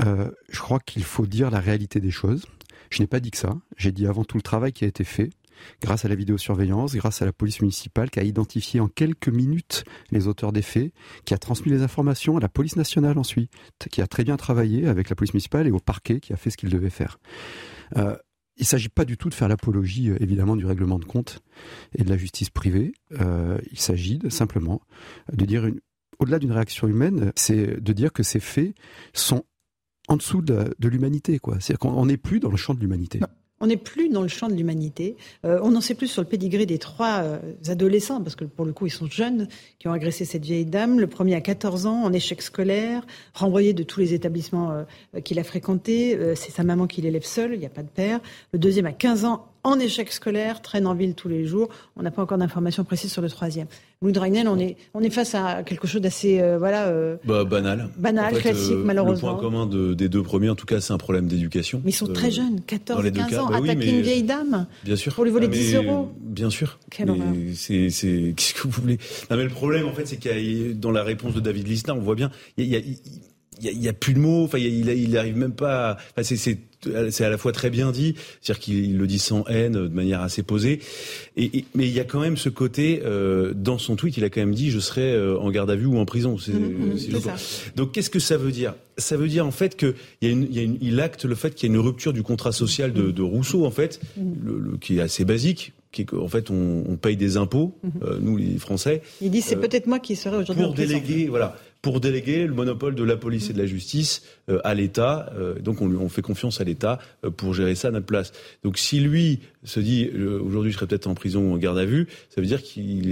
Euh, 0.00 0.30
je 0.48 0.60
crois 0.60 0.80
qu'il 0.80 1.04
faut 1.04 1.26
dire 1.26 1.50
la 1.50 1.60
réalité 1.60 2.00
des 2.00 2.10
choses. 2.10 2.46
Je 2.88 3.02
n'ai 3.02 3.06
pas 3.06 3.20
dit 3.20 3.30
que 3.30 3.38
ça. 3.38 3.54
J'ai 3.76 3.92
dit 3.92 4.06
avant 4.06 4.24
tout 4.24 4.38
le 4.38 4.42
travail 4.42 4.72
qui 4.72 4.84
a 4.84 4.88
été 4.88 5.04
fait 5.04 5.28
grâce 5.80 6.04
à 6.04 6.08
la 6.08 6.14
vidéosurveillance, 6.14 6.94
grâce 6.94 7.22
à 7.22 7.24
la 7.24 7.32
police 7.32 7.60
municipale 7.60 8.10
qui 8.10 8.20
a 8.20 8.22
identifié 8.22 8.80
en 8.80 8.88
quelques 8.88 9.28
minutes 9.28 9.84
les 10.10 10.26
auteurs 10.26 10.52
des 10.52 10.62
faits, 10.62 10.92
qui 11.24 11.34
a 11.34 11.38
transmis 11.38 11.72
les 11.72 11.82
informations 11.82 12.36
à 12.36 12.40
la 12.40 12.48
police 12.48 12.76
nationale 12.76 13.18
ensuite, 13.18 13.50
qui 13.90 14.02
a 14.02 14.06
très 14.06 14.24
bien 14.24 14.36
travaillé 14.36 14.86
avec 14.86 15.08
la 15.08 15.16
police 15.16 15.34
municipale 15.34 15.66
et 15.66 15.70
au 15.70 15.80
parquet 15.80 16.20
qui 16.20 16.32
a 16.32 16.36
fait 16.36 16.50
ce 16.50 16.56
qu'il 16.56 16.70
devait 16.70 16.90
faire. 16.90 17.18
Euh, 17.96 18.16
il 18.56 18.62
ne 18.62 18.66
s'agit 18.66 18.88
pas 18.88 19.04
du 19.04 19.16
tout 19.16 19.28
de 19.28 19.34
faire 19.34 19.48
l'apologie, 19.48 20.10
euh, 20.10 20.16
évidemment, 20.20 20.56
du 20.56 20.66
règlement 20.66 20.98
de 20.98 21.04
compte 21.04 21.40
et 21.96 22.02
de 22.02 22.10
la 22.10 22.16
justice 22.16 22.50
privée. 22.50 22.92
Euh, 23.20 23.58
il 23.70 23.78
s'agit 23.78 24.18
simplement 24.30 24.82
de 25.32 25.44
dire, 25.44 25.64
une, 25.64 25.80
au-delà 26.18 26.38
d'une 26.38 26.52
réaction 26.52 26.88
humaine, 26.88 27.32
c'est 27.36 27.80
de 27.80 27.92
dire 27.92 28.12
que 28.12 28.24
ces 28.24 28.40
faits 28.40 28.74
sont 29.12 29.44
en 30.08 30.16
dessous 30.16 30.42
de, 30.42 30.74
l'humanité. 30.82 31.38
C'est-à-dire 31.60 31.78
qu'on 31.78 32.06
n'est 32.06 32.16
plus 32.16 32.40
dans 32.40 32.50
le 32.50 32.56
champ 32.56 32.74
de 32.74 32.80
l'humanité. 32.80 33.20
On 33.60 33.66
n'est 33.66 33.76
plus 33.76 34.08
dans 34.08 34.22
le 34.22 34.28
champ 34.28 34.48
de 34.48 34.54
l'humanité. 34.54 35.16
Euh, 35.44 35.58
on 35.62 35.74
en 35.74 35.80
sait 35.80 35.94
plus 35.94 36.06
sur 36.06 36.22
le 36.22 36.28
pédigré 36.28 36.66
des 36.66 36.78
trois 36.78 37.22
euh, 37.22 37.38
adolescents, 37.68 38.20
parce 38.20 38.36
que 38.36 38.44
pour 38.44 38.64
le 38.64 38.72
coup, 38.72 38.86
ils 38.86 38.90
sont 38.90 39.06
jeunes, 39.06 39.48
qui 39.78 39.88
ont 39.88 39.92
agressé 39.92 40.24
cette 40.24 40.44
vieille 40.44 40.66
dame. 40.66 41.00
Le 41.00 41.06
premier 41.06 41.34
à 41.34 41.40
14 41.40 41.86
ans, 41.86 42.02
en 42.04 42.12
échec 42.12 42.42
scolaire, 42.42 43.06
renvoyé 43.34 43.72
de 43.72 43.82
tous 43.82 44.00
les 44.00 44.14
établissements 44.14 44.70
euh, 44.70 45.20
qu'il 45.20 45.38
a 45.38 45.44
fréquentés. 45.44 46.16
Euh, 46.16 46.34
c'est 46.34 46.52
sa 46.52 46.62
maman 46.62 46.86
qui 46.86 47.00
l'élève 47.00 47.24
seule, 47.24 47.54
il 47.54 47.60
n'y 47.60 47.66
a 47.66 47.70
pas 47.70 47.82
de 47.82 47.88
père. 47.88 48.20
Le 48.52 48.58
deuxième 48.58 48.86
à 48.86 48.92
15 48.92 49.24
ans, 49.24 49.46
en 49.64 49.78
échec 49.78 50.12
scolaire, 50.12 50.62
traîne 50.62 50.86
en 50.86 50.94
ville 50.94 51.14
tous 51.14 51.28
les 51.28 51.44
jours. 51.44 51.68
On 51.96 52.02
n'a 52.02 52.10
pas 52.10 52.22
encore 52.22 52.38
d'informations 52.38 52.84
précises 52.84 53.12
sur 53.12 53.22
le 53.22 53.28
troisième. 53.28 53.66
Louis 54.00 54.12
Dragnel, 54.12 54.46
on 54.46 54.56
est, 54.60 54.76
on 54.94 55.00
est 55.02 55.10
face 55.10 55.34
à 55.34 55.64
quelque 55.64 55.88
chose 55.88 56.00
d'assez 56.00 56.38
euh, 56.40 56.56
voilà, 56.56 56.86
euh, 56.86 57.16
Bah, 57.24 57.42
banal. 57.42 57.88
Banal, 57.98 58.32
classique, 58.38 58.76
malheureusement. 58.84 59.30
Le 59.30 59.34
point 59.34 59.42
commun 59.42 59.66
de- 59.66 59.92
des 59.92 60.08
deux 60.08 60.22
premiers, 60.22 60.48
en 60.50 60.54
tout 60.54 60.66
cas, 60.66 60.80
c'est 60.80 60.92
un 60.92 60.98
problème 60.98 61.26
d'éducation. 61.26 61.82
Mais 61.84 61.90
ils 61.90 61.94
sont 61.94 62.08
Euh, 62.08 62.12
très 62.12 62.30
jeunes, 62.30 62.56
dans 62.56 62.62
14, 62.62 63.02
les 63.02 63.10
deux 63.10 63.20
15 63.22 63.30
cas, 63.30 63.42
ans, 63.42 63.50
bah 63.50 63.58
oui, 63.60 63.70
attaquer 63.70 63.86
mais- 63.90 63.96
une 63.98 64.02
vieille 64.02 64.22
dame. 64.22 64.68
Bien 64.84 64.94
sûr. 64.94 65.12
Pour 65.12 65.24
lui 65.24 65.32
voler 65.32 65.46
Ah, 65.46 65.50
mais 65.50 65.56
10 65.58 65.74
euros. 65.74 66.12
Bien 66.20 66.48
sûr. 66.48 66.78
Quelle 66.92 67.10
horreur. 67.10 67.24
c'est, 67.56 67.90
c'est, 67.90 68.34
qu'est-ce 68.36 68.54
que 68.54 68.68
vous 68.68 68.80
voulez? 68.82 68.98
Non, 69.32 69.36
mais 69.36 69.42
le 69.42 69.48
problème, 69.50 69.88
en 69.88 69.92
fait, 69.92 70.06
c'est 70.06 70.16
qu'il 70.18 70.30
y 70.30 70.70
a, 70.70 70.74
dans 70.74 70.92
la 70.92 71.02
réponse 71.02 71.34
de 71.34 71.40
David 71.40 71.66
Lisnard, 71.66 71.96
on 71.96 72.00
voit 72.00 72.14
bien, 72.14 72.30
il 72.56 72.66
y 72.66 72.76
a, 72.76 72.78
il 72.78 72.84
y 73.64 73.68
a- 73.68 73.72
il 73.72 73.82
y 73.82 73.88
a- 73.88 73.90
il 73.90 73.94
plus 73.94 74.14
de 74.14 74.20
mots. 74.20 74.44
Enfin, 74.44 74.58
il, 74.58 74.88
a- 74.88 74.94
il 74.94 75.18
arrive 75.18 75.36
même 75.36 75.54
pas. 75.54 75.90
à- 75.90 75.94
Enfin, 75.94 76.22
c'est, 76.22 76.36
c'est, 76.36 76.56
c'est 77.10 77.24
à 77.24 77.30
la 77.30 77.38
fois 77.38 77.52
très 77.52 77.70
bien 77.70 77.90
dit, 77.92 78.14
c'est-à-dire 78.40 78.60
qu'il 78.62 78.98
le 78.98 79.06
dit 79.06 79.18
sans 79.18 79.44
haine, 79.46 79.72
de 79.72 79.88
manière 79.88 80.20
assez 80.22 80.42
posée. 80.42 80.80
Et, 81.36 81.58
et- 81.58 81.64
mais 81.74 81.86
il 81.86 81.92
y 81.94 82.00
a 82.00 82.04
quand 82.04 82.20
même 82.20 82.36
ce 82.36 82.48
côté 82.48 83.02
euh, 83.04 83.52
dans 83.54 83.78
son 83.78 83.96
tweet, 83.96 84.16
il 84.16 84.24
a 84.24 84.30
quand 84.30 84.40
même 84.40 84.54
dit 84.54 84.70
je 84.70 84.78
serai 84.78 85.12
euh, 85.12 85.38
en 85.38 85.50
garde 85.50 85.70
à 85.70 85.76
vue 85.76 85.86
ou 85.86 85.98
en 85.98 86.04
prison. 86.04 86.36
Je 86.36 86.52
ça. 87.18 87.30
pense. 87.30 87.62
Donc 87.76 87.92
qu'est-ce 87.92 88.10
que 88.10 88.18
ça 88.20 88.36
veut 88.36 88.52
dire? 88.52 88.74
Ça 88.96 89.16
veut 89.16 89.28
dire 89.28 89.46
en 89.46 89.50
fait 89.52 89.76
que 89.76 89.94
il 90.20 90.28
y 90.28 90.30
a 90.30 90.32
une, 90.34 90.42
il, 90.50 90.56
y 90.56 90.58
a 90.58 90.62
une- 90.62 90.78
il 90.80 91.00
acte 91.00 91.24
le 91.24 91.34
fait 91.34 91.54
qu'il 91.54 91.68
y 91.68 91.72
a 91.72 91.74
une 91.74 91.80
rupture 91.80 92.12
du 92.12 92.22
contrat 92.22 92.52
social 92.52 92.92
de, 92.92 93.10
de 93.10 93.22
Rousseau 93.22 93.64
en 93.64 93.70
fait, 93.70 94.00
Mhm. 94.16 94.34
le- 94.44 94.58
le- 94.58 94.76
qui 94.76 94.98
est 94.98 95.00
assez 95.00 95.24
basique, 95.24 95.72
qui 95.92 96.02
est 96.02 96.04
qu'en 96.04 96.28
fait 96.28 96.50
on, 96.50 96.84
on 96.88 96.96
paye 96.96 97.16
des 97.16 97.36
impôts, 97.36 97.76
Mhm. 97.84 97.90
euh, 98.02 98.18
nous 98.20 98.36
les 98.36 98.58
Français, 98.58 99.02
Il 99.22 99.30
dit 99.30 99.40
c'est 99.40 99.56
Euh, 99.56 99.60
peut-être 99.60 99.86
moi 99.86 99.98
qui 100.00 100.16
serais 100.16 100.36
aujourd'hui 100.36 100.64
en 100.64 100.68
pour 100.68 100.74
déléguer, 100.74 101.28
voilà, 101.28 101.56
pour 101.80 102.00
déléguer 102.00 102.46
le 102.46 102.54
monopole 102.54 102.94
de 102.96 103.04
la 103.04 103.16
police 103.16 103.50
et 103.50 103.52
de 103.52 103.58
la 103.58 103.66
justice 103.66 104.22
euh, 104.48 104.58
à 104.64 104.74
l'État. 104.74 105.32
Euh, 105.36 105.54
donc 105.60 105.80
on, 105.80 105.88
lui- 105.88 105.96
on 105.96 106.08
fait 106.08 106.22
confiance 106.22 106.60
à 106.60 106.64
l'État 106.64 106.98
euh, 107.24 107.30
pour 107.30 107.54
gérer 107.54 107.74
ça 107.76 107.88
à 107.88 107.90
notre 107.92 108.06
place. 108.06 108.32
Donc 108.64 108.78
si 108.78 108.98
lui 109.00 109.40
se 109.64 109.78
dit 109.78 110.10
euh, 110.12 110.40
aujourd'hui 110.40 110.72
je 110.72 110.76
serai 110.76 110.86
peut-être 110.88 111.06
en 111.06 111.14
prison 111.14 111.40
ou 111.50 111.54
en 111.54 111.56
garde 111.56 111.78
à 111.78 111.84
vue, 111.84 112.08
ça 112.30 112.40
veut 112.40 112.46
dire 112.48 112.62
qu'il 112.62 113.06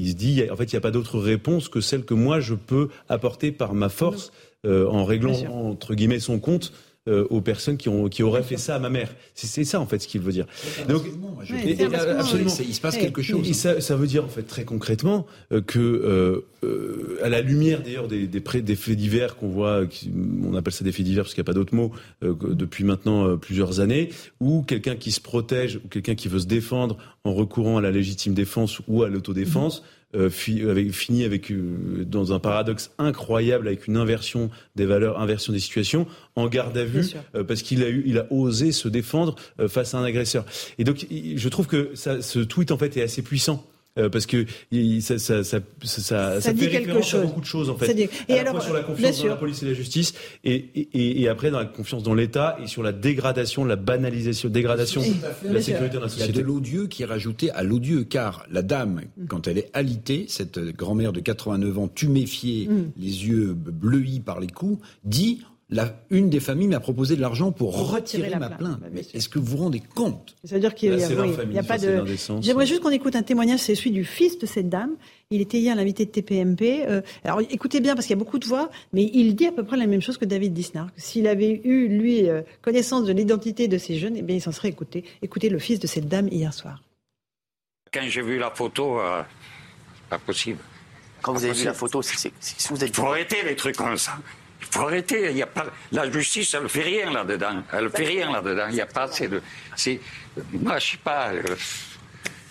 il 0.00 0.08
se 0.10 0.14
dit 0.16 0.42
en 0.50 0.56
fait 0.56 0.64
il 0.72 0.74
n'y 0.74 0.78
a 0.78 0.80
pas 0.80 0.90
d'autre 0.90 1.18
réponse 1.18 1.68
que 1.68 1.80
celle 1.80 2.04
que 2.04 2.14
moi 2.14 2.40
je 2.40 2.54
peux 2.54 2.88
apporter 3.08 3.52
par 3.52 3.74
ma 3.74 3.88
force 3.90 4.32
euh, 4.64 4.86
en 4.88 5.04
réglant 5.04 5.34
entre 5.50 5.94
guillemets 5.94 6.18
son 6.20 6.38
compte. 6.38 6.72
Euh, 7.08 7.26
aux 7.30 7.40
personnes 7.40 7.76
qui, 7.78 7.88
ont, 7.88 8.08
qui 8.08 8.22
auraient 8.22 8.42
fait 8.42 8.56
ça 8.58 8.74
à 8.74 8.78
ma 8.78 8.90
mère. 8.90 9.14
C'est 9.34 9.46
c'est 9.46 9.64
ça 9.64 9.80
en 9.80 9.86
fait 9.86 9.98
ce 10.00 10.08
qu'il 10.08 10.20
veut 10.20 10.32
dire. 10.32 10.46
Donc, 10.88 11.02
je 11.42 11.54
et- 11.54 11.82
absolument. 12.18 12.52
Il 12.60 12.74
se 12.74 12.80
passe 12.80 12.96
quelque 12.98 13.22
chose. 13.22 13.48
Et 13.48 13.54
ça, 13.54 13.80
ça 13.80 13.96
veut 13.96 14.06
dire 14.06 14.24
en 14.24 14.28
fait 14.28 14.42
très 14.42 14.64
concrètement 14.64 15.26
euh, 15.52 15.60
que, 15.62 15.78
euh, 15.78 16.44
euh, 16.64 17.18
à 17.22 17.28
la 17.28 17.40
lumière 17.40 17.82
d'ailleurs 17.82 18.08
des, 18.08 18.26
des, 18.26 18.40
des 18.40 18.76
faits 18.76 18.96
divers 18.96 19.36
qu'on 19.36 19.48
voit, 19.48 19.86
qui- 19.86 20.10
on 20.44 20.54
appelle 20.54 20.72
ça 20.74 20.84
des 20.84 20.92
faits 20.92 21.04
divers 21.06 21.24
parce 21.24 21.34
qu'il 21.34 21.40
n'y 21.42 21.46
a 21.46 21.50
pas 21.50 21.54
d'autre 21.54 21.74
mot, 21.74 21.92
euh, 22.22 22.34
depuis 22.50 22.84
maintenant 22.84 23.26
euh, 23.26 23.36
plusieurs 23.36 23.80
années, 23.80 24.10
ou 24.40 24.62
quelqu'un 24.62 24.96
qui 24.96 25.12
se 25.12 25.20
protège, 25.20 25.80
ou 25.84 25.88
quelqu'un 25.88 26.14
qui 26.14 26.28
veut 26.28 26.40
se 26.40 26.46
défendre 26.46 26.98
en 27.24 27.32
recourant 27.32 27.78
à 27.78 27.80
la 27.80 27.90
légitime 27.90 28.34
défense 28.34 28.80
ou 28.88 29.02
à 29.02 29.08
l'autodéfense. 29.08 29.82
Euh, 30.14 30.30
fi- 30.30 30.62
avec, 31.24 31.50
euh, 31.52 32.04
dans 32.06 32.32
un 32.32 32.38
paradoxe 32.38 32.90
incroyable 32.98 33.68
avec 33.68 33.86
une 33.86 33.96
inversion 33.96 34.50
des 34.74 34.86
valeurs, 34.86 35.20
inversion 35.20 35.52
des 35.52 35.58
situations 35.60 36.06
en 36.34 36.48
garde 36.48 36.76
à 36.78 36.84
vue 36.84 37.04
euh, 37.34 37.44
parce 37.44 37.60
qu'il 37.62 37.82
a 37.82 37.88
eu, 37.90 38.02
il 38.06 38.18
a 38.18 38.26
osé 38.32 38.72
se 38.72 38.88
défendre 38.88 39.34
euh, 39.60 39.68
face 39.68 39.94
à 39.94 39.98
un 39.98 40.04
agresseur. 40.04 40.46
Et 40.78 40.84
donc, 40.84 41.06
je 41.10 41.48
trouve 41.50 41.66
que 41.66 41.90
ça, 41.94 42.22
ce 42.22 42.38
tweet 42.38 42.70
en 42.72 42.78
fait 42.78 42.96
est 42.96 43.02
assez 43.02 43.20
puissant. 43.22 43.67
Euh, 43.98 44.08
parce 44.08 44.26
que 44.26 44.46
il- 44.70 45.02
ça, 45.02 45.18
ça, 45.18 45.44
ça, 45.44 45.58
ça, 45.82 46.00
ça, 46.02 46.40
Ça 46.40 46.52
dit 46.52 46.60
fait 46.64 46.70
quelque 46.70 46.86
référence 46.86 47.08
chose. 47.10 47.20
à 47.20 47.24
beaucoup 47.24 47.40
de 47.40 47.46
choses 47.46 47.70
en 47.70 47.76
fait. 47.76 47.86
Ça 47.86 47.92
dit- 47.94 48.04
À 48.04 48.06
et 48.28 48.34
la 48.34 48.40
alors, 48.40 48.52
fois 48.54 48.62
sur 48.64 48.74
la 48.74 48.82
confiance 48.82 49.18
dans 49.22 49.28
la 49.28 49.36
police 49.36 49.62
et 49.62 49.66
la 49.66 49.74
justice, 49.74 50.14
et, 50.44 50.54
et, 50.54 50.88
et- 50.94 51.20
et 51.22 51.28
après 51.28 51.50
dans 51.50 51.58
la 51.58 51.64
confiance 51.66 52.02
dans 52.02 52.14
l'État 52.14 52.56
et 52.62 52.66
sur 52.66 52.82
la 52.82 52.92
dégradation, 52.92 53.64
la 53.64 53.76
banalisation, 53.76 54.48
dégradation 54.48 55.02
de 55.02 55.52
la 55.52 55.60
sécurité 55.62 55.94
dans 55.96 56.00
la 56.02 56.06
Il 56.06 56.10
y 56.10 56.14
a 56.14 56.26
société. 56.26 56.32
de 56.40 56.44
l'odieux 56.46 56.86
qui 56.86 57.02
est 57.02 57.06
rajouté 57.06 57.50
à 57.50 57.62
l'odieux, 57.62 58.04
car 58.04 58.44
la 58.50 58.62
dame, 58.62 59.02
quand 59.28 59.46
elle 59.48 59.58
est 59.58 59.70
alitée, 59.74 60.26
cette 60.28 60.58
grand-mère 60.58 61.12
de 61.12 61.20
89 61.20 61.78
ans, 61.78 61.88
tuméfiée, 61.88 62.68
Mm. 62.68 62.90
les 62.96 63.26
yeux 63.26 63.54
bleuis 63.54 64.20
par 64.24 64.40
les 64.40 64.46
coups, 64.48 64.78
dit 65.04 65.40
la, 65.70 66.00
une 66.08 66.30
des 66.30 66.40
familles 66.40 66.68
m'a 66.68 66.80
proposé 66.80 67.14
de 67.14 67.20
l'argent 67.20 67.52
pour 67.52 67.72
Pour 67.72 67.90
retirer 67.92 68.22
retirer 68.24 68.30
la 68.30 68.38
ma 68.38 68.48
plainte. 68.48 68.78
plainte. 68.80 68.92
Bah, 68.92 69.00
est-ce 69.12 69.28
que 69.28 69.38
vous 69.38 69.44
vous 69.44 69.56
rendez 69.64 69.80
compte? 69.80 70.34
Ça 70.44 70.54
veut 70.54 70.60
dire 70.62 70.74
qu'il 70.74 70.90
Là, 70.90 70.96
y 70.96 71.04
a, 71.04 71.08
oui, 71.08 71.34
ça, 71.54 71.62
pas 71.62 71.76
de. 71.78 72.04
J'aimerais 72.40 72.64
juste 72.66 72.80
qu'on 72.80 72.88
écoute 72.90 73.14
un 73.16 73.22
témoignage, 73.22 73.60
c'est 73.60 73.74
celui 73.74 73.90
du 73.90 74.04
fils 74.04 74.38
de 74.38 74.46
cette 74.46 74.70
dame. 74.70 74.96
Il 75.30 75.42
était 75.42 75.58
hier 75.58 75.76
l'invité 75.76 76.06
de 76.06 76.10
TPMP. 76.10 76.86
Euh, 76.88 77.02
alors 77.22 77.42
écoutez 77.50 77.80
bien 77.80 77.94
parce 77.94 78.06
qu'il 78.06 78.16
y 78.16 78.18
a 78.18 78.24
beaucoup 78.24 78.38
de 78.38 78.46
voix, 78.46 78.70
mais 78.94 79.10
il 79.12 79.34
dit 79.34 79.44
à 79.46 79.52
peu 79.52 79.62
près 79.62 79.76
la 79.76 79.86
même 79.86 80.00
chose 80.00 80.16
que 80.16 80.24
David 80.24 80.54
Disnard. 80.54 80.88
S'il 80.96 81.26
avait 81.26 81.60
eu 81.64 81.86
lui 81.88 82.30
euh, 82.30 82.40
connaissance 82.62 83.04
de 83.04 83.12
l'identité 83.12 83.68
de 83.68 83.76
ces 83.76 83.98
jeunes, 83.98 84.16
eh 84.16 84.22
bien 84.22 84.36
il 84.36 84.40
s'en 84.40 84.52
serait 84.52 84.68
écouté. 84.68 85.04
Écoutez 85.20 85.50
le 85.50 85.58
fils 85.58 85.80
de 85.80 85.86
cette 85.86 86.08
dame 86.08 86.28
hier 86.28 86.54
soir. 86.54 86.82
Quand 87.92 88.00
j'ai 88.08 88.22
vu 88.22 88.38
la 88.38 88.50
photo, 88.50 89.00
euh, 89.00 89.22
pas 90.08 90.18
possible. 90.18 90.60
Quand 91.20 91.34
vous 91.34 91.44
avez 91.44 91.52
vu 91.52 91.64
la 91.66 91.74
photo, 91.74 92.00
c'est- 92.00 92.30
vous 92.70 92.82
êtes 92.82 92.88
Il 92.90 92.94
faut 92.94 93.06
arrêter 93.06 93.36
les 93.44 93.54
trucs 93.56 93.76
comme 93.76 93.98
ça. 93.98 94.18
Il 94.60 94.66
faut 94.70 94.80
arrêter. 94.86 95.30
Il 95.30 95.36
y 95.36 95.42
a 95.42 95.46
pas, 95.46 95.66
la 95.92 96.10
justice, 96.10 96.52
elle 96.54 96.64
ne 96.64 96.68
fait 96.68 96.82
rien 96.82 97.10
là-dedans. 97.12 97.62
Elle 97.72 97.84
ne 97.84 97.88
fait 97.88 98.04
rien 98.04 98.30
là-dedans. 98.32 98.66
Il 98.68 98.74
n'y 98.74 98.80
a 98.80 98.86
pas 98.86 99.02
assez 99.04 99.28
de. 99.28 99.40
Moi, 100.52 100.78
je 100.78 100.90
sais 100.92 100.96
pas. 100.98 101.28
euh, 101.32 101.42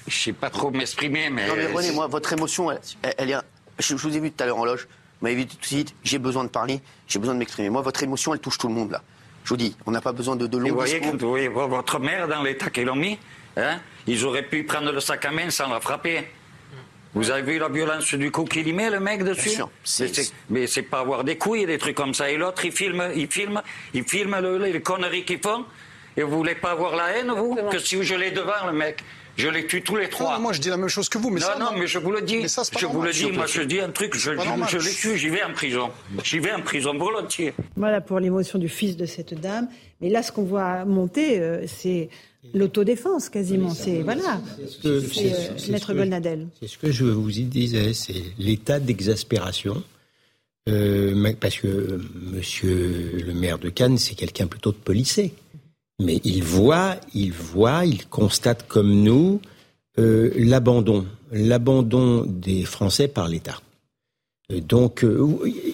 je 0.07 0.15
sais 0.15 0.34
pas 0.34 0.49
trop 0.49 0.71
m'exprimer, 0.71 1.29
mais. 1.29 1.47
Non 1.47 1.55
mais 1.55 1.65
René, 1.67 1.91
moi, 1.91 2.07
votre 2.07 2.31
émotion, 2.34 2.71
elle, 2.71 2.79
elle- 3.17 3.31
est... 3.31 3.35
Je, 3.79 3.95
je 3.97 4.07
vous 4.07 4.15
ai 4.15 4.19
vu 4.19 4.31
tout 4.31 4.41
à 4.43 4.47
l'heure 4.47 4.57
en 4.57 4.65
loge, 4.65 4.88
vous 5.19 5.27
m'avez 5.27 5.35
vu 5.35 5.45
tout 5.45 5.57
de 5.57 5.65
suite, 5.65 5.93
j'ai 6.03 6.17
besoin 6.17 6.43
de 6.45 6.49
parler, 6.49 6.81
j'ai 7.07 7.19
besoin 7.19 7.35
de 7.35 7.39
m'exprimer. 7.39 7.69
Moi, 7.69 7.81
votre 7.81 8.01
émotion, 8.01 8.34
elle 8.34 8.39
touche 8.39 8.57
tout 8.57 8.67
le 8.69 8.73
monde, 8.73 8.91
là. 8.91 9.01
Je 9.43 9.49
vous 9.49 9.57
dis, 9.57 9.75
on 9.85 9.91
n'a 9.91 10.01
pas 10.01 10.13
besoin 10.13 10.35
de, 10.35 10.47
de 10.47 10.57
longs 10.57 10.69
vous 10.69 10.75
voyez, 10.75 10.99
vous 10.99 11.29
voyez 11.29 11.47
votre 11.49 11.99
mère 11.99 12.27
dans 12.27 12.41
l'état 12.41 12.69
qu'ils 12.69 12.85
l'ont 12.85 12.95
mis 12.95 13.17
hein 13.55 13.79
Ils 14.07 14.25
auraient 14.25 14.43
pu 14.43 14.63
prendre 14.63 14.91
le 14.91 14.99
sac 14.99 15.23
à 15.25 15.31
main 15.31 15.49
sans 15.49 15.69
la 15.69 15.79
frapper. 15.79 16.27
Vous 17.18 17.31
avez 17.31 17.41
vu 17.53 17.60
la 17.60 17.69
violence 17.69 18.14
du 18.14 18.31
coup 18.31 18.44
qu'il 18.45 18.68
y 18.68 18.73
met, 18.73 18.89
le 18.89 18.99
mec, 18.99 19.23
dessus 19.23 19.49
Bien 19.49 19.56
sûr. 19.56 19.69
Mais 19.99 20.07
c'est- 20.14 20.34
Mais 20.49 20.68
c'est 20.68 20.81
pas 20.84 20.99
avoir 20.99 21.23
des 21.23 21.38
couilles 21.38 21.64
et 21.64 21.65
des 21.65 21.77
trucs 21.77 21.95
comme 21.95 22.14
ça. 22.14 22.30
Et 22.30 22.38
l'autre, 22.38 22.64
il 22.65 22.72
filme, 22.72 23.03
il 23.15 23.27
filme, 23.27 23.61
il 23.94 24.03
filme 24.03 24.35
le- 24.41 24.57
les 24.57 24.81
conneries 24.81 25.23
qu'ils 25.26 25.39
font. 25.39 25.65
Et 26.15 26.23
vous 26.23 26.38
voulez 26.38 26.56
pas 26.56 26.72
avoir 26.72 26.95
la 26.95 27.18
haine, 27.18 27.31
vous 27.31 27.56
Que 27.72 27.80
si 27.80 28.02
je 28.03 28.15
l'ai 28.15 28.31
devant, 28.31 28.65
le 28.65 28.73
mec, 28.73 29.03
je 29.35 29.48
les 29.49 29.68
tue 29.68 29.84
tous 29.84 29.95
les 29.95 30.10
trois. 30.10 30.34
Non, 30.34 30.39
moi 30.41 30.53
je 30.53 30.60
dis 30.60 30.69
la 30.69 30.77
même 30.77 30.88
chose 30.89 31.10
que 31.10 31.19
vous, 31.19 31.30
mais 31.30 31.39
non, 31.39 31.45
ça, 31.45 31.60
non, 31.60 31.72
mais 31.77 31.85
je 31.85 31.99
vous 31.99 32.11
le 32.11 32.22
dis. 32.22 32.39
Mais 32.41 32.48
ça, 32.48 32.64
c'est 32.64 32.73
pas 32.73 32.80
je 32.80 32.88
vous 32.88 33.02
le 33.03 33.11
dis, 33.11 33.31
moi 33.31 33.45
je 33.45 33.61
dis 33.61 33.80
un 33.80 33.89
truc, 33.91 34.15
je, 34.15 34.31
je 34.68 34.77
les 34.80 34.94
tue, 34.94 35.15
j'y 35.18 35.30
vais 35.30 35.44
en 35.44 35.53
prison. 35.53 35.91
J'y 36.23 36.39
vais 36.39 36.53
en 36.53 36.61
prison 36.61 36.95
volontiers. 36.98 37.53
Voilà 37.76 38.02
pour 38.02 38.19
l'émotion 38.19 38.57
du 38.57 38.68
fils 38.69 38.98
de 38.98 39.06
cette 39.06 39.39
dame. 39.39 39.68
Mais 40.02 40.10
là, 40.10 40.23
ce 40.23 40.31
qu'on 40.31 40.44
voit 40.44 40.85
monter, 40.85 41.39
euh, 41.39 41.65
c'est 41.68 42.10
l'autodéfense 42.53 43.29
quasiment. 43.29 43.69
C'est 43.71 44.01
voilà. 44.01 44.41
C'est 44.81 45.69
Maître 45.71 45.87
ce 45.87 45.91
que- 45.91 45.97
Golnadel. 45.97 46.47
C'est 46.59 46.67
ce 46.67 46.77
que 46.77 46.91
je 46.91 47.05
vous 47.05 47.39
y 47.39 47.43
disais, 47.43 47.93
c'est 47.93 48.23
l'état 48.39 48.79
d'exaspération. 48.79 49.83
Euh, 50.69 51.33
parce 51.39 51.57
que 51.59 51.67
euh, 51.67 52.01
monsieur 52.33 53.23
le 53.25 53.33
maire 53.33 53.57
de 53.57 53.69
Cannes, 53.69 53.97
c'est 53.97 54.15
quelqu'un 54.15 54.47
plutôt 54.47 54.71
de 54.71 54.77
policé. 54.77 55.33
Mais 56.03 56.19
il 56.25 56.43
voit, 56.43 56.97
il 57.13 57.31
voit, 57.31 57.85
il 57.85 58.05
constate 58.07 58.67
comme 58.67 58.91
nous 59.01 59.39
euh, 59.97 60.31
l'abandon, 60.37 61.05
l'abandon 61.31 62.23
des 62.27 62.63
Français 62.65 63.07
par 63.07 63.27
l'État. 63.29 63.61
Donc, 64.49 65.03
euh, 65.03 65.25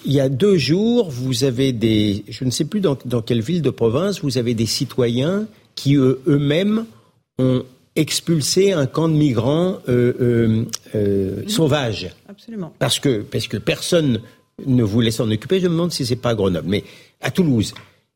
il 0.05 0.11
y 0.11 0.19
a 0.19 0.29
deux 0.29 0.57
jours, 0.57 1.09
vous 1.11 1.43
avez 1.43 1.73
des, 1.73 2.23
je 2.29 2.45
ne 2.45 2.49
sais 2.51 2.65
plus 2.65 2.79
dans, 2.79 2.97
dans 3.05 3.21
quelle 3.21 3.41
ville 3.41 3.61
de 3.61 3.69
province, 3.69 4.21
vous 4.21 4.37
avez 4.37 4.53
des 4.55 4.65
citoyens 4.65 5.45
qui 5.84 5.95
eux- 5.95 6.22
eux-mêmes 6.27 6.85
ont 7.39 7.64
expulsé 7.95 8.72
un 8.72 8.85
camp 8.85 9.10
de 9.10 9.15
migrants 9.15 9.80
euh, 9.89 10.14
euh, 10.22 10.64
euh, 10.95 11.43
sauvages. 11.47 12.10
Absolument. 12.30 12.73
Parce 12.80 12.99
que, 12.99 13.22
parce 13.22 13.47
que 13.47 13.57
personne 13.57 14.22
ne 14.65 14.84
voulait 14.84 15.11
s'en 15.11 15.30
occuper. 15.30 15.60
Je 15.60 15.68
me 15.68 15.73
demande 15.73 15.91
si 15.91 16.05
c'est 16.05 16.15
pas 16.15 16.30
à 16.30 16.35
Grenoble, 16.35 16.69
mais 16.69 16.84
à 17.22 17.31
Toulouse. 17.31 17.73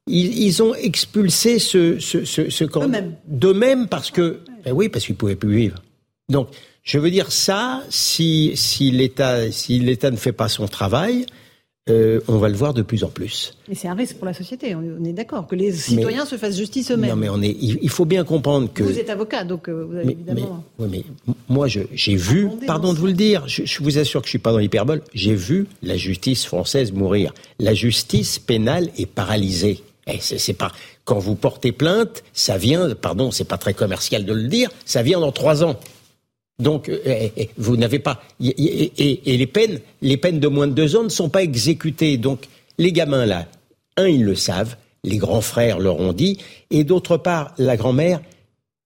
Ils, 0.08 0.32
ils 0.48 0.64
ont 0.64 0.74
expulsé 0.74 1.60
ce, 1.60 2.00
ce, 2.00 2.24
ce, 2.24 2.50
ce 2.50 2.64
camp 2.64 2.90
d'eux-mêmes 3.28 3.88
parce 3.88 4.10
que, 4.10 4.40
ben 4.64 4.72
oui, 4.72 4.88
parce 4.88 5.06
qu'ils 5.06 5.16
pouvaient 5.16 5.36
plus 5.36 5.56
vivre. 5.56 5.84
Donc, 6.30 6.48
je 6.84 6.98
veux 6.98 7.12
dire 7.12 7.32
ça, 7.34 7.84
si, 7.90 8.54
si 8.56 8.92
l'État, 8.92 9.52
si 9.52 9.80
l'État 9.80 10.10
ne 10.10 10.16
fait 10.16 10.32
pas 10.32 10.48
son 10.48 10.68
travail, 10.68 11.26
euh, 11.90 12.20
on 12.28 12.38
va 12.38 12.50
le 12.50 12.56
voir 12.56 12.74
de 12.74 12.82
plus 12.82 13.04
en 13.04 13.10
plus. 13.10 13.56
Mais 13.68 13.76
c'est 13.76 13.88
un 13.88 13.94
risque 13.94 14.18
pour 14.18 14.26
la 14.26 14.34
société. 14.34 14.76
On 14.76 15.04
est 15.04 15.14
d'accord 15.14 15.48
que 15.48 15.56
les 15.56 15.72
citoyens 15.72 16.26
se 16.26 16.38
fassent 16.38 16.58
justice 16.58 16.92
eux-mêmes. 16.92 17.12
Non, 17.12 17.16
mais 17.16 17.30
on 17.30 17.42
est, 17.42 17.56
il, 17.60 17.90
faut 17.90 18.06
bien 18.06 18.24
comprendre 18.24 18.72
que. 18.72 18.84
Vous 18.84 19.00
êtes 19.00 19.10
avocat, 19.10 19.44
donc 19.44 19.70
euh, 19.70 19.86
vous 19.90 19.96
avez 19.96 20.06
Mais, 20.06 20.12
évidemment. 20.14 20.64
mais- 20.80 20.86
ouais, 20.86 20.92
mais 20.92 21.04
moi, 21.50 21.68
j'ai 21.68 22.16
vu, 22.16 22.50
pardon 22.66 22.94
de 22.94 23.00
vous 23.00 23.08
le 23.08 23.14
dire, 23.14 23.48
je, 23.48 23.64
je 23.66 23.84
vous 23.84 23.98
assure 23.98 24.22
que 24.22 24.28
je 24.28 24.32
suis 24.32 24.40
pas 24.40 24.52
dans 24.52 24.58
l'hyperbole, 24.58 25.02
j'ai 25.14 25.36
vu 25.36 25.68
la 25.82 25.98
justice 25.98 26.46
française 26.46 26.92
mourir. 26.92 27.34
La 27.60 27.74
justice 27.74 28.40
pénale 28.40 28.90
est 28.98 29.06
paralysée. 29.06 29.84
Et 30.08 30.20
c'est, 30.22 30.38
c'est 30.38 30.54
pas 30.54 30.72
quand 31.08 31.20
vous 31.20 31.36
portez 31.36 31.72
plainte, 31.72 32.24
ça 32.34 32.58
vient, 32.58 32.94
pardon, 32.94 33.32
c'est 33.32 33.48
pas 33.48 33.58
très 33.58 33.74
commercial 33.74 34.26
de 34.26 34.34
le 34.34 34.50
dire, 34.50 34.70
ça 34.86 35.02
vient 35.02 35.22
dans 35.22 35.32
trois 35.32 35.64
ans. 35.64 35.78
Donc, 36.60 36.90
euh, 36.90 37.00
eh, 37.06 37.32
eh, 37.38 37.50
vous 37.58 37.78
n'avez 37.78 38.00
pas 38.00 38.22
et, 38.44 39.38
les 39.38 39.48
peines, 39.48 39.80
les 40.02 40.18
peines 40.18 40.40
de 40.40 40.48
moins 40.48 40.68
de 40.68 40.74
deux 40.74 40.96
ans 40.96 41.04
ne 41.04 41.10
sont 41.10 41.30
pas 41.30 41.44
exécutées. 41.44 42.18
Donc, 42.18 42.48
les 42.80 42.92
gamins 42.92 43.26
là, 43.26 43.48
un, 43.96 44.08
ils 44.08 44.24
le 44.24 44.36
savent, 44.36 44.76
les 45.04 45.18
grands 45.18 45.42
frères 45.42 45.80
leur 45.80 46.00
ont 46.00 46.14
dit, 46.14 46.40
et 46.72 46.84
d'autre 46.84 47.18
part, 47.18 47.54
la 47.58 47.78
grand-mère, 47.78 48.22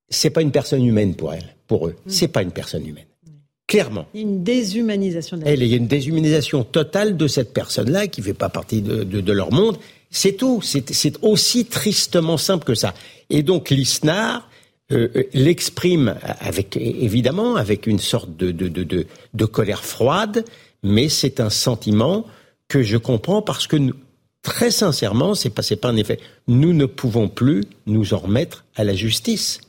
c'est 0.09 0.29
pas 0.29 0.41
une 0.41 0.51
personne 0.51 0.85
humaine 0.85 1.15
pour 1.15 1.33
elle, 1.33 1.55
pour 1.67 1.87
eux. 1.87 1.95
C'est 2.07 2.27
pas 2.27 2.41
une 2.41 2.51
personne 2.51 2.85
humaine. 2.85 3.05
Clairement. 3.67 4.05
Il 4.13 4.19
y 4.19 4.23
a 4.23 4.27
une 4.27 4.43
déshumanisation 4.43 5.37
de 5.37 5.45
la 5.45 5.51
Elle, 5.51 5.63
il 5.63 5.69
y 5.69 5.73
a 5.73 5.77
une 5.77 5.87
déshumanisation 5.87 6.65
totale 6.65 7.15
de 7.15 7.27
cette 7.27 7.53
personne-là 7.53 8.07
qui 8.07 8.21
fait 8.21 8.33
pas 8.33 8.49
partie 8.49 8.81
de, 8.81 9.05
de- 9.05 9.21
de 9.21 9.31
leur 9.31 9.53
monde. 9.53 9.77
C'est 10.09 10.33
tout. 10.33 10.61
C'est 10.61 10.93
c'est 10.93 11.13
aussi 11.23 11.63
tristement 11.63 12.35
simple 12.35 12.65
que 12.65 12.75
ça. 12.75 12.93
Et 13.29 13.43
donc 13.43 13.69
l'ISNAR 13.69 14.49
euh, 14.91 15.09
euh, 15.15 15.23
l'exprime 15.33 16.15
avec 16.39 16.77
évidemment 16.77 17.55
avec 17.55 17.87
une 17.87 17.99
sorte 17.99 18.35
de, 18.35 18.51
de, 18.51 18.67
de, 18.67 19.07
de, 19.33 19.45
colère 19.45 19.83
froide, 19.83 20.45
mais 20.83 21.09
c'est 21.09 21.39
un 21.39 21.49
sentiment 21.49 22.25
que 22.67 22.83
je 22.83 22.97
comprends 22.97 23.41
parce 23.41 23.67
que 23.67 23.75
nous, 23.75 23.93
très 24.41 24.71
sincèrement, 24.71 25.35
c'est 25.35 25.49
pas 25.49 25.61
c'est 25.61 25.75
pas 25.75 25.89
un 25.89 25.97
effet. 25.97 26.19
Nous 26.47 26.73
ne 26.73 26.85
pouvons 26.85 27.27
plus 27.27 27.63
nous 27.85 28.13
en 28.13 28.19
remettre 28.19 28.65
à 28.75 28.83
la 28.83 28.93
justice. 28.93 29.61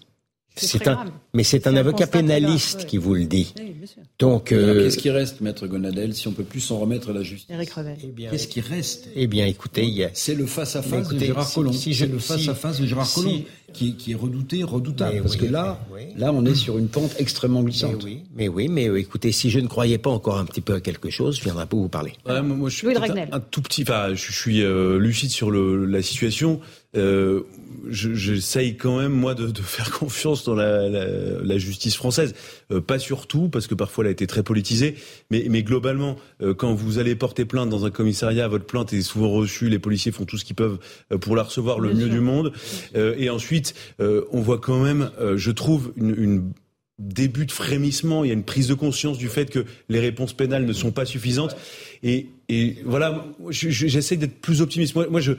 C'est 0.54 0.78
très 0.80 0.90
un, 0.90 0.94
grave. 0.94 1.10
mais 1.34 1.44
c'est 1.44 1.66
un 1.66 1.76
avocat 1.76 2.04
grave, 2.06 2.10
pénaliste 2.10 2.80
ouais. 2.80 2.86
qui 2.86 2.98
vous 2.98 3.14
le 3.14 3.24
dit. 3.24 3.54
Oui. 3.58 3.72
Donc, 4.18 4.52
Alors, 4.52 4.68
euh, 4.68 4.84
Qu'est-ce 4.84 4.98
qui 4.98 5.10
reste, 5.10 5.40
maître 5.40 5.66
Gonadel, 5.66 6.14
si 6.14 6.28
on 6.28 6.32
peut 6.32 6.44
plus 6.44 6.60
s'en 6.60 6.78
remettre 6.78 7.10
à 7.10 7.12
la 7.12 7.22
justice? 7.22 7.48
Eric 7.50 7.70
Revel. 7.72 7.96
Qu'est-ce 8.30 8.46
qui 8.48 8.60
reste? 8.60 9.08
Eh 9.16 9.26
bien, 9.26 9.46
écoutez. 9.46 10.08
C'est 10.12 10.34
le 10.34 10.46
face-à-face 10.46 11.08
de 11.08 11.14
Écoutez, 11.14 11.26
Gérard 11.26 11.48
si- 11.48 11.54
Collomb. 11.54 11.72
si 11.72 11.94
c'est 11.94 12.06
le 12.06 12.20
si- 12.20 12.26
face-à-face 12.28 12.80
de 12.80 12.86
Gérard 12.86 13.06
si- 13.06 13.14
Collomb 13.22 13.40
qui, 13.72 13.96
qui 13.96 14.12
est 14.12 14.14
redouté, 14.14 14.62
redoutable. 14.62 15.14
Mais 15.14 15.20
parce 15.22 15.34
oui, 15.34 15.40
que 15.40 15.46
là, 15.46 15.80
oui. 15.92 16.00
là, 16.16 16.30
on 16.32 16.44
est 16.44 16.54
sur 16.54 16.76
une 16.78 16.88
pente 16.88 17.14
extrêmement 17.18 17.62
glissante. 17.62 17.96
Mais 18.04 18.04
oui, 18.04 18.20
mais 18.34 18.48
oui, 18.48 18.68
mais 18.68 18.88
euh, 18.88 18.98
écoutez, 19.00 19.32
si 19.32 19.48
je 19.50 19.58
ne 19.58 19.66
croyais 19.66 19.96
pas 19.98 20.10
encore 20.10 20.36
un 20.38 20.44
petit 20.44 20.60
peu 20.60 20.74
à 20.74 20.80
quelque 20.80 21.08
chose, 21.10 21.38
je 21.38 21.44
viendrai 21.44 21.64
pas 21.66 21.76
vous 21.78 21.88
parler. 21.88 22.12
Ouais, 22.26 22.42
moi, 22.42 22.56
moi, 22.56 22.68
je 22.68 22.76
suis 22.76 22.86
Louis 22.86 22.94
de 22.94 23.00
un, 23.00 23.32
un 23.32 23.40
tout 23.40 23.62
petit. 23.62 23.82
Enfin, 23.82 24.10
je, 24.14 24.26
je 24.30 24.32
suis 24.38 24.62
euh, 24.62 24.98
lucide 24.98 25.30
sur 25.30 25.50
le, 25.50 25.86
la 25.86 26.02
situation. 26.02 26.60
Euh, 26.94 27.40
je- 27.88 28.12
J'essaye 28.12 28.76
quand 28.76 28.98
même 28.98 29.12
moi 29.12 29.34
de, 29.34 29.46
de 29.48 29.62
faire 29.62 29.90
confiance 29.98 30.44
dans 30.44 30.54
la, 30.54 30.88
la, 30.90 31.06
la 31.42 31.58
justice 31.58 31.96
française. 31.96 32.34
Euh, 32.70 32.80
pas 32.82 32.98
surtout 32.98 33.48
parce 33.48 33.66
que 33.66 33.74
parfois 33.74 34.04
elle 34.04 34.08
a 34.08 34.12
été 34.12 34.26
très 34.26 34.42
politisée, 34.42 34.96
mais, 35.30 35.46
mais 35.48 35.62
globalement, 35.62 36.16
euh, 36.42 36.52
quand 36.54 36.74
vous 36.74 36.98
allez 36.98 37.14
porter 37.14 37.44
plainte 37.46 37.70
dans 37.70 37.86
un 37.86 37.90
commissariat, 37.90 38.46
votre 38.48 38.66
plainte 38.66 38.92
est 38.92 39.00
souvent 39.02 39.30
reçue. 39.30 39.68
Les 39.70 39.78
policiers 39.78 40.12
font 40.12 40.26
tout 40.26 40.36
ce 40.36 40.44
qu'ils 40.44 40.56
peuvent 40.56 40.78
euh, 41.12 41.18
pour 41.18 41.34
la 41.34 41.44
recevoir 41.44 41.80
le 41.80 41.88
Bien 41.88 41.96
mieux 41.98 42.04
sûr. 42.06 42.14
du 42.14 42.20
monde. 42.20 42.52
Euh, 42.94 43.14
et 43.16 43.30
ensuite, 43.30 43.74
euh, 44.00 44.24
on 44.30 44.40
voit 44.42 44.58
quand 44.58 44.82
même, 44.82 45.10
euh, 45.18 45.36
je 45.38 45.50
trouve, 45.50 45.92
une, 45.96 46.14
une 46.18 46.52
début 46.98 47.46
de 47.46 47.52
frémissement, 47.52 48.22
il 48.22 48.28
y 48.28 48.30
a 48.30 48.34
une 48.34 48.44
prise 48.44 48.68
de 48.68 48.74
conscience 48.74 49.18
du 49.18 49.28
fait 49.28 49.50
que 49.50 49.64
les 49.88 49.98
réponses 49.98 50.34
pénales 50.34 50.66
ne 50.66 50.72
sont 50.72 50.92
pas 50.92 51.04
suffisantes. 51.06 51.56
Et, 52.04 52.28
et 52.48 52.76
voilà, 52.84 53.24
je- 53.48 53.70
je- 53.70 53.86
j'essaie 53.88 54.16
d'être 54.16 54.40
plus 54.40 54.60
optimiste. 54.60 54.94
Moi, 54.94 55.06
moi, 55.10 55.20
je, 55.20 55.32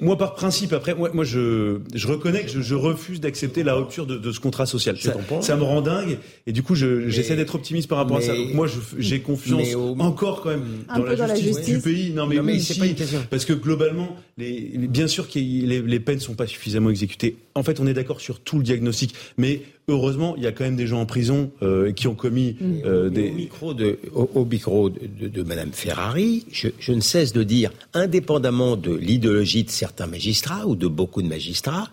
moi, 0.00 0.16
par 0.16 0.34
principe, 0.34 0.72
après, 0.72 0.94
moi, 0.94 1.10
moi 1.12 1.24
je, 1.24 1.78
je 1.94 2.06
reconnais 2.06 2.42
que 2.44 2.50
je, 2.50 2.60
je 2.60 2.74
refuse 2.74 3.20
d'accepter 3.20 3.62
la 3.62 3.74
rupture 3.74 4.06
de, 4.06 4.16
de 4.16 4.32
ce 4.32 4.40
contrat 4.40 4.66
social. 4.66 4.96
Ça, 4.98 5.14
ça 5.40 5.56
me 5.56 5.62
rend 5.62 5.80
dingue. 5.82 6.18
Et 6.46 6.52
du 6.52 6.62
coup, 6.62 6.74
je- 6.74 7.08
j'essaie 7.08 7.36
d'être 7.36 7.54
optimiste 7.54 7.88
par 7.88 7.98
rapport 7.98 8.18
à 8.18 8.20
ça. 8.20 8.34
Donc 8.36 8.54
moi, 8.54 8.66
je- 8.66 8.78
j'ai 9.00 9.20
confiance 9.20 9.74
au- 9.74 9.96
encore 9.98 10.42
quand 10.42 10.50
même 10.50 10.62
Un 10.88 10.98
dans, 10.98 11.04
peu 11.04 11.10
la, 11.10 11.16
dans 11.16 11.26
la 11.26 11.34
justice 11.34 11.66
du 11.76 11.80
pays. 11.80 12.12
Non, 12.12 12.26
mais, 12.26 12.36
Non, 12.36 12.42
mais 12.42 12.52
oui, 12.54 12.60
c'est 12.60 12.74
si. 12.74 12.80
pas 12.80 12.86
une 12.86 12.94
question. 12.94 13.18
Parce 13.30 13.44
que 13.44 13.52
globalement, 13.52 14.16
les, 14.36 14.70
les- 14.74 14.88
bien 14.88 15.06
sûr 15.08 15.28
que 15.28 15.38
les, 15.38 15.82
les 15.82 16.00
peines 16.00 16.20
sont 16.20 16.34
pas 16.34 16.46
suffisamment 16.46 16.90
exécutées. 16.90 17.36
En 17.54 17.62
fait, 17.62 17.80
on 17.80 17.86
est 17.86 17.94
d'accord 17.94 18.20
sur 18.20 18.40
tout 18.40 18.58
le 18.58 18.62
diagnostic, 18.64 19.14
mais 19.36 19.62
heureusement, 19.88 20.34
il 20.36 20.42
y 20.42 20.46
a 20.46 20.52
quand 20.52 20.64
même 20.64 20.76
des 20.76 20.86
gens 20.86 21.00
en 21.00 21.06
prison 21.06 21.50
euh, 21.62 21.92
qui 21.92 22.06
ont 22.08 22.14
commis 22.14 22.56
euh, 22.84 23.06
Au 23.06 23.10
des. 23.10 23.30
micro 23.30 23.74
de, 23.74 23.98
au, 24.14 24.30
au 24.34 24.44
micro 24.44 24.90
de, 24.90 25.00
de, 25.20 25.28
de 25.28 25.42
Madame 25.42 25.72
Ferrari, 25.72 26.44
je, 26.52 26.68
je 26.78 26.92
ne 26.92 27.00
cesse 27.00 27.32
de 27.32 27.42
dire, 27.42 27.70
indépendamment 27.94 28.76
de 28.76 28.94
l'idéologie 28.94 29.64
de 29.64 29.70
certains 29.70 30.06
magistrats 30.06 30.66
ou 30.66 30.76
de 30.76 30.86
beaucoup 30.86 31.22
de 31.22 31.28
magistrats, 31.28 31.90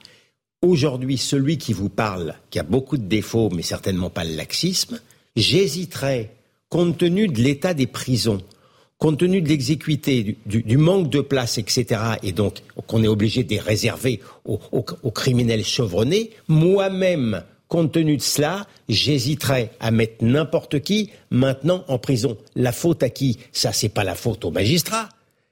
aujourd'hui, 0.62 1.18
celui 1.18 1.58
qui 1.58 1.74
vous 1.74 1.90
parle, 1.90 2.36
qui 2.50 2.60
a 2.60 2.64
beaucoup 2.64 2.98
de 2.98 3.04
défauts, 3.08 3.50
mais 3.56 3.62
certainement 3.62 4.10
pas 4.10 4.24
le 4.26 4.36
laxisme, 4.36 5.00
j'hésiterais, 5.36 6.32
compte 6.70 6.98
tenu 6.98 7.28
de 7.28 7.40
l'état 7.42 7.74
des 7.74 7.88
prisons, 7.88 8.42
compte 8.98 9.20
tenu 9.20 9.42
de 9.42 9.48
l'exécuté, 9.50 10.24
du, 10.24 10.38
du- 10.46 10.64
du 10.64 10.78
manque 10.78 11.10
de 11.10 11.22
place, 11.22 11.58
etc., 11.58 12.02
et 12.24 12.32
donc 12.32 12.60
qu'on 12.88 13.04
est 13.04 13.08
obligé 13.08 13.44
de 13.44 13.50
les 13.52 13.60
réserver 13.60 14.20
aux, 14.46 14.60
aux- 14.72 14.86
aux 15.04 15.12
criminels 15.12 15.64
chevronnés, 15.66 16.32
moi-même, 16.48 17.44
compte 17.68 17.92
tenu 17.94 18.18
de 18.18 18.22
cela, 18.22 18.68
j'hésiterais 18.90 19.72
à 19.80 19.92
mettre 19.92 20.24
n'importe 20.24 20.80
qui 20.82 21.10
maintenant 21.32 21.84
en 21.88 21.98
prison. 21.98 22.38
La 22.56 22.72
faute 22.72 23.04
à 23.04 23.10
qui? 23.10 23.38
Ça, 23.52 23.72
c'est 23.74 23.90
pas 23.90 24.04
la 24.04 24.16
faute 24.16 24.46
aux 24.46 24.52
magistrats, 24.52 25.10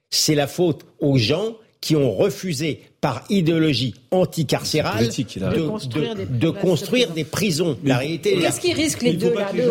c'est 0.10 0.35
la 0.35 0.48
faute 0.48 0.85
aux 0.99 1.18
gens 1.18 1.56
qui 1.81 1.98
ont 1.98 2.15
refusé 2.15 2.80
par 3.02 3.26
idéologie 3.30 3.94
anticarcérale 4.11 5.10
de, 5.10 5.68
construire 5.68 6.15
des 6.15 6.23
de 6.26 6.27
places 6.27 6.40
de 6.40 6.49
construire 6.69 7.07
prison. 7.07 7.14
des 7.15 7.23
prisons. 7.26 7.77
La 7.84 7.98
réalité. 7.98 8.38
Qu'est-ce 8.40 8.61
qu'ils 8.61 8.73
risquent 8.73 9.02
les 9.02 9.14
deux 9.14 9.34
là 9.34 9.52
les 9.53 9.65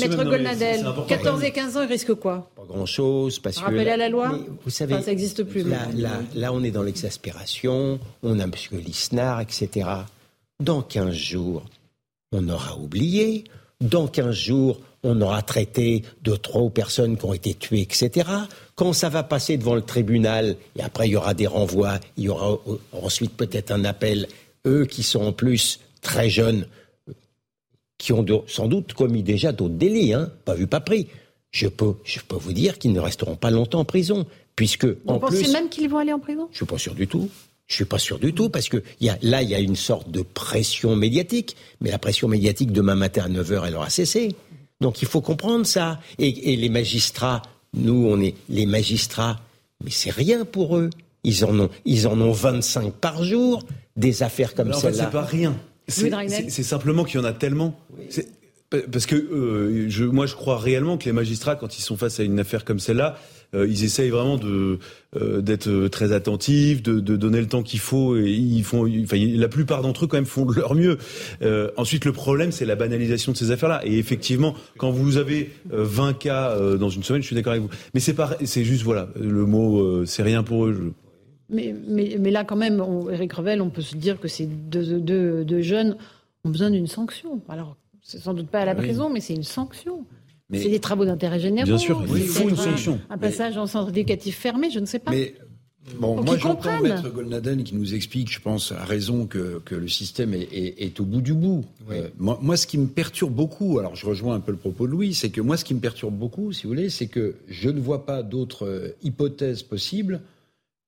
Maître 0.00 0.16
mais 0.18 0.24
Golnadel, 0.24 0.58
c'est- 0.58 0.80
c'est 0.80 0.86
important. 0.86 1.06
14 1.14 1.44
et 1.44 1.50
15 1.52 1.76
ans, 1.76 1.82
ils 1.82 1.88
risquent 1.88 2.14
quoi? 2.14 2.50
Pas 2.56 2.64
grand-chose 2.68 3.38
parce 3.38 3.58
que 3.58 3.62
Rappel 3.64 3.88
à 3.88 3.96
la 3.96 4.08
loi? 4.08 4.30
Mais 4.32 4.40
vous 4.64 4.70
savez, 4.70 4.94
Enfin, 4.94 5.04
ça 5.04 5.10
n'existe 5.12 5.44
plus. 5.44 5.62
Là, 5.62 5.76
mais- 5.94 6.00
là, 6.02 6.10
là, 6.34 6.52
on 6.52 6.64
est 6.64 6.72
dans 6.72 6.82
l'exaspération, 6.82 8.00
on 8.24 8.40
a 8.40 8.44
M. 8.44 8.50
Lisnard, 8.72 9.40
etc. 9.42 9.88
Dans 10.60 10.82
15 10.82 11.12
jours, 11.12 11.64
on 12.32 12.48
aura 12.48 12.78
oublié. 12.78 13.44
Dans 13.80 14.06
15 14.06 14.34
jours, 14.34 14.80
on 15.02 15.20
aura 15.20 15.42
traité 15.42 16.02
de 16.22 16.36
trois 16.36 16.68
personnes 16.70 17.16
qui 17.16 17.24
ont 17.24 17.34
été 17.34 17.54
tuées, 17.54 17.82
etc. 17.82 18.28
Quand 18.74 18.92
ça 18.92 19.08
va 19.08 19.22
passer 19.22 19.56
devant 19.56 19.74
le 19.74 19.82
tribunal, 19.82 20.56
et 20.76 20.82
après 20.82 21.08
il 21.08 21.12
y 21.12 21.16
aura 21.16 21.34
des 21.34 21.46
renvois, 21.46 21.98
il 22.16 22.24
y 22.24 22.28
aura 22.28 22.58
ensuite 22.92 23.36
peut-être 23.36 23.70
un 23.70 23.84
appel, 23.84 24.28
eux 24.66 24.86
qui 24.86 25.02
sont 25.02 25.22
en 25.22 25.32
plus 25.32 25.80
très 26.00 26.30
jeunes, 26.30 26.66
qui 27.98 28.12
ont 28.12 28.24
sans 28.46 28.68
doute 28.68 28.92
commis 28.94 29.22
déjà 29.22 29.52
d'autres 29.52 29.74
délits, 29.74 30.14
hein, 30.14 30.30
pas 30.44 30.54
vu, 30.54 30.66
pas 30.66 30.80
pris. 30.80 31.08
Je 31.50 31.68
peux, 31.68 31.94
je 32.04 32.20
peux 32.20 32.36
vous 32.36 32.52
dire 32.52 32.78
qu'ils 32.78 32.92
ne 32.92 33.00
resteront 33.00 33.36
pas 33.36 33.50
longtemps 33.50 33.80
en 33.80 33.84
prison, 33.84 34.26
puisque 34.56 34.86
Vous 34.86 34.96
en 35.06 35.18
pensez 35.18 35.42
plus, 35.42 35.52
même 35.52 35.68
qu'ils 35.68 35.88
vont 35.88 35.98
aller 35.98 36.12
en 36.12 36.18
prison? 36.18 36.48
Je 36.50 36.56
suis 36.56 36.66
pas 36.66 36.78
sûr 36.78 36.94
du 36.94 37.06
tout. 37.06 37.28
Je 37.66 37.76
suis 37.76 37.84
pas 37.84 37.98
sûr 37.98 38.18
du 38.18 38.34
tout 38.34 38.50
parce 38.50 38.68
que 38.68 38.82
y 39.00 39.08
a, 39.08 39.18
là 39.22 39.42
il 39.42 39.48
y 39.48 39.54
a 39.54 39.58
une 39.58 39.76
sorte 39.76 40.10
de 40.10 40.22
pression 40.22 40.96
médiatique, 40.96 41.56
mais 41.80 41.90
la 41.90 41.98
pression 41.98 42.28
médiatique 42.28 42.72
demain 42.72 42.94
matin 42.94 43.22
à 43.24 43.28
9 43.28 43.50
h 43.50 43.64
elle 43.66 43.76
aura 43.76 43.90
cessé. 43.90 44.34
Donc 44.80 45.00
il 45.02 45.08
faut 45.08 45.22
comprendre 45.22 45.64
ça. 45.64 46.00
Et, 46.18 46.52
et 46.52 46.56
les 46.56 46.68
magistrats, 46.68 47.42
nous 47.72 48.06
on 48.08 48.20
est 48.20 48.34
les 48.48 48.66
magistrats, 48.66 49.40
mais 49.82 49.90
c'est 49.90 50.10
rien 50.10 50.44
pour 50.44 50.76
eux. 50.76 50.90
Ils 51.24 51.44
en 51.44 51.58
ont, 51.58 51.70
ils 51.86 52.06
en 52.06 52.20
ont 52.20 52.32
25 52.32 52.92
par 52.92 53.24
jour 53.24 53.62
des 53.96 54.22
affaires 54.22 54.54
comme 54.54 54.68
Mais 54.68 54.74
en 54.74 54.80
fait, 54.80 54.88
celle-là. 54.88 55.04
c'est 55.04 55.10
pas 55.10 55.22
rien. 55.24 55.56
C'est 55.88 56.62
simplement 56.62 57.04
qu'il 57.04 57.20
y 57.20 57.22
en 57.22 57.26
a 57.26 57.32
tellement. 57.32 57.78
Parce 58.90 59.06
que 59.06 59.16
euh, 59.16 60.12
moi, 60.12 60.26
je 60.26 60.34
crois 60.34 60.58
réellement 60.58 60.98
que 60.98 61.04
les 61.04 61.12
magistrats, 61.12 61.56
quand 61.56 61.78
ils 61.78 61.82
sont 61.82 61.96
face 61.96 62.20
à 62.20 62.22
une 62.22 62.38
affaire 62.38 62.64
comme 62.64 62.78
celle-là, 62.78 63.16
euh, 63.54 63.66
ils 63.68 63.84
essayent 63.84 64.10
vraiment 64.10 64.38
euh, 64.44 64.78
d'être 65.40 65.88
très 65.88 66.12
attentifs, 66.12 66.82
de, 66.82 67.00
donner 67.00 67.40
le 67.40 67.46
temps 67.46 67.62
qu'il 67.62 67.78
faut. 67.78 68.16
Et 68.16 68.30
ils 68.30 68.64
font, 68.64 68.88
enfin, 69.02 69.16
la 69.18 69.48
plupart 69.48 69.82
d'entre 69.82 70.04
eux 70.04 70.08
quand 70.08 70.16
même 70.16 70.26
font 70.26 70.44
de 70.44 70.54
leur 70.54 70.74
mieux. 70.74 70.98
Ensuite, 71.76 72.04
le 72.04 72.12
problème, 72.12 72.52
c'est 72.52 72.66
la 72.66 72.76
banalisation 72.76 73.32
de 73.32 73.36
ces 73.36 73.50
affaires-là. 73.50 73.80
Et 73.84 73.98
effectivement, 73.98 74.54
quand 74.78 74.90
vous 74.90 75.16
avez 75.16 75.50
euh, 75.72 75.84
20 75.84 76.14
cas 76.14 76.58
dans 76.76 76.90
une 76.90 77.02
semaine, 77.02 77.22
je 77.22 77.26
suis 77.26 77.36
d'accord 77.36 77.52
avec 77.52 77.62
vous. 77.62 77.70
Mais 77.94 78.00
c'est 78.00 78.64
juste 78.64 78.82
voilà, 78.82 79.08
le 79.20 79.46
mot, 79.46 80.04
c'est 80.06 80.22
rien 80.22 80.42
pour 80.42 80.66
eux. 80.66 80.92
Mais, 81.50 81.74
là, 82.30 82.44
quand 82.44 82.56
même, 82.56 82.82
Eric 83.10 83.32
Revel, 83.34 83.60
on 83.60 83.70
peut 83.70 83.82
se 83.82 83.96
dire 83.96 84.18
que 84.18 84.28
ces 84.28 84.46
deux, 84.46 85.00
deux 85.00 85.60
jeunes 85.60 85.96
ont 86.44 86.50
besoin 86.50 86.70
d'une 86.70 86.86
sanction. 86.86 87.40
Alors, 87.48 87.76
c'est 88.04 88.20
sans 88.20 88.34
doute 88.34 88.48
pas 88.48 88.60
à 88.60 88.64
la 88.66 88.74
Oui. 88.74 88.84
prison, 88.86 89.10
mais 89.10 89.20
c'est 89.20 89.34
une 89.34 89.42
sanction. 89.42 90.04
Mais- 90.50 90.60
C'est 90.62 90.68
des 90.68 90.78
travaux 90.78 91.04
d'intérêt 91.06 91.40
général. 91.40 91.66
Bien 91.68 91.78
sûr, 91.78 92.00
il 92.06 92.22
faut 92.26 92.48
une 92.48 92.54
sanction. 92.56 93.00
Un 93.10 93.18
passage 93.18 93.56
en 93.56 93.66
centre 93.66 93.88
éducatif 93.88 94.36
fermé, 94.38 94.70
je 94.70 94.78
ne 94.78 94.84
sais 94.86 94.98
pas. 94.98 95.10
Mais 95.10 95.34
bon, 95.98 96.16
Pour 96.16 96.24
moi 96.26 96.36
j'entends. 96.36 96.80
Maître 96.82 97.08
Golnaden 97.10 97.64
qui 97.64 97.74
nous 97.74 97.94
explique, 97.94 98.30
je 98.30 98.40
pense, 98.40 98.70
à 98.70 98.84
raison 98.84 99.26
que, 99.26 99.60
que 99.64 99.74
le 99.74 99.88
système 99.88 100.34
est, 100.34 100.42
est- 100.52 100.82
est 100.84 101.00
au 101.00 101.04
bout 101.06 101.22
du 101.22 101.32
bout. 101.32 101.64
Euh, 101.90 102.08
moi, 102.18 102.38
moi, 102.42 102.58
ce 102.58 102.66
qui 102.66 102.76
me 102.76 102.86
perturbe 102.88 103.32
beaucoup, 103.34 103.78
alors 103.78 103.96
je 103.96 104.04
rejoins 104.04 104.34
un 104.34 104.40
peu 104.40 104.52
le 104.52 104.58
propos 104.58 104.86
de 104.86 104.92
Louis, 104.92 105.14
c'est 105.14 105.30
que 105.30 105.40
moi, 105.40 105.56
ce 105.56 105.64
qui 105.64 105.72
me 105.74 105.80
perturbe 105.80 106.14
beaucoup, 106.14 106.52
si 106.52 106.64
vous 106.64 106.68
voulez, 106.68 106.90
c'est 106.90 107.06
que 107.06 107.36
je 107.48 107.70
ne 107.70 107.80
vois 107.80 108.04
pas 108.04 108.22
d'autre 108.22 108.94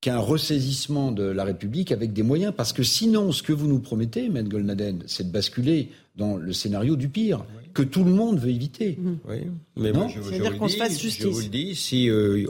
euh, 0.08 0.12
hypothèse 0.12 0.18
possible 0.18 0.18
qu'un 0.18 0.18
ressaisissement 0.18 1.12
de 1.12 1.24
la 1.24 1.44
République 1.44 1.92
avec 1.92 2.12
des 2.12 2.22
moyens, 2.22 2.52
parce 2.56 2.72
que 2.72 2.82
sinon, 2.82 3.32
ce 3.32 3.42
que 3.42 3.52
vous 3.52 3.66
nous 3.68 3.78
promettez, 3.80 4.28
Maître 4.28 4.48
Golnaden, 4.48 5.02
c'est 5.06 5.26
de 5.26 5.32
basculer 5.32 5.88
dans 6.16 6.36
le 6.36 6.52
scénario 6.52 6.96
du 6.96 7.08
pire, 7.08 7.44
que 7.74 7.82
tout 7.82 8.04
le 8.04 8.10
monde 8.10 8.38
veut 8.38 8.50
éviter. 8.50 8.98
Oui, 9.28 9.36
mais 9.76 9.92
Non 9.92 9.98
moi, 10.00 10.08
je, 10.08 10.22
je 10.22 10.28
C'est-à-dire 10.28 10.46
vous 10.46 10.52
le 10.52 10.58
qu'on 10.58 10.68
se 10.68 10.76
fasse 10.76 10.96
Je 10.96 11.02
justice. 11.02 11.26
vous 11.26 11.40
le 11.40 11.48
dis, 11.48 11.74
si, 11.74 12.08
euh, 12.08 12.46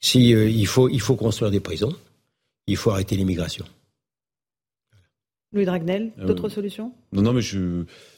si 0.00 0.34
euh, 0.34 0.48
il, 0.48 0.66
faut, 0.66 0.88
il 0.88 1.00
faut 1.00 1.16
construire 1.16 1.50
des 1.50 1.60
prisons, 1.60 1.92
il 2.68 2.76
faut 2.76 2.90
arrêter 2.90 3.16
l'immigration. 3.16 3.64
Louis 5.52 5.64
Dragnel, 5.64 6.12
Euh, 6.18 6.26
d'autres 6.26 6.48
solutions? 6.48 6.92
Non, 7.12 7.22
non, 7.22 7.32
mais 7.32 7.40
je, 7.40 7.58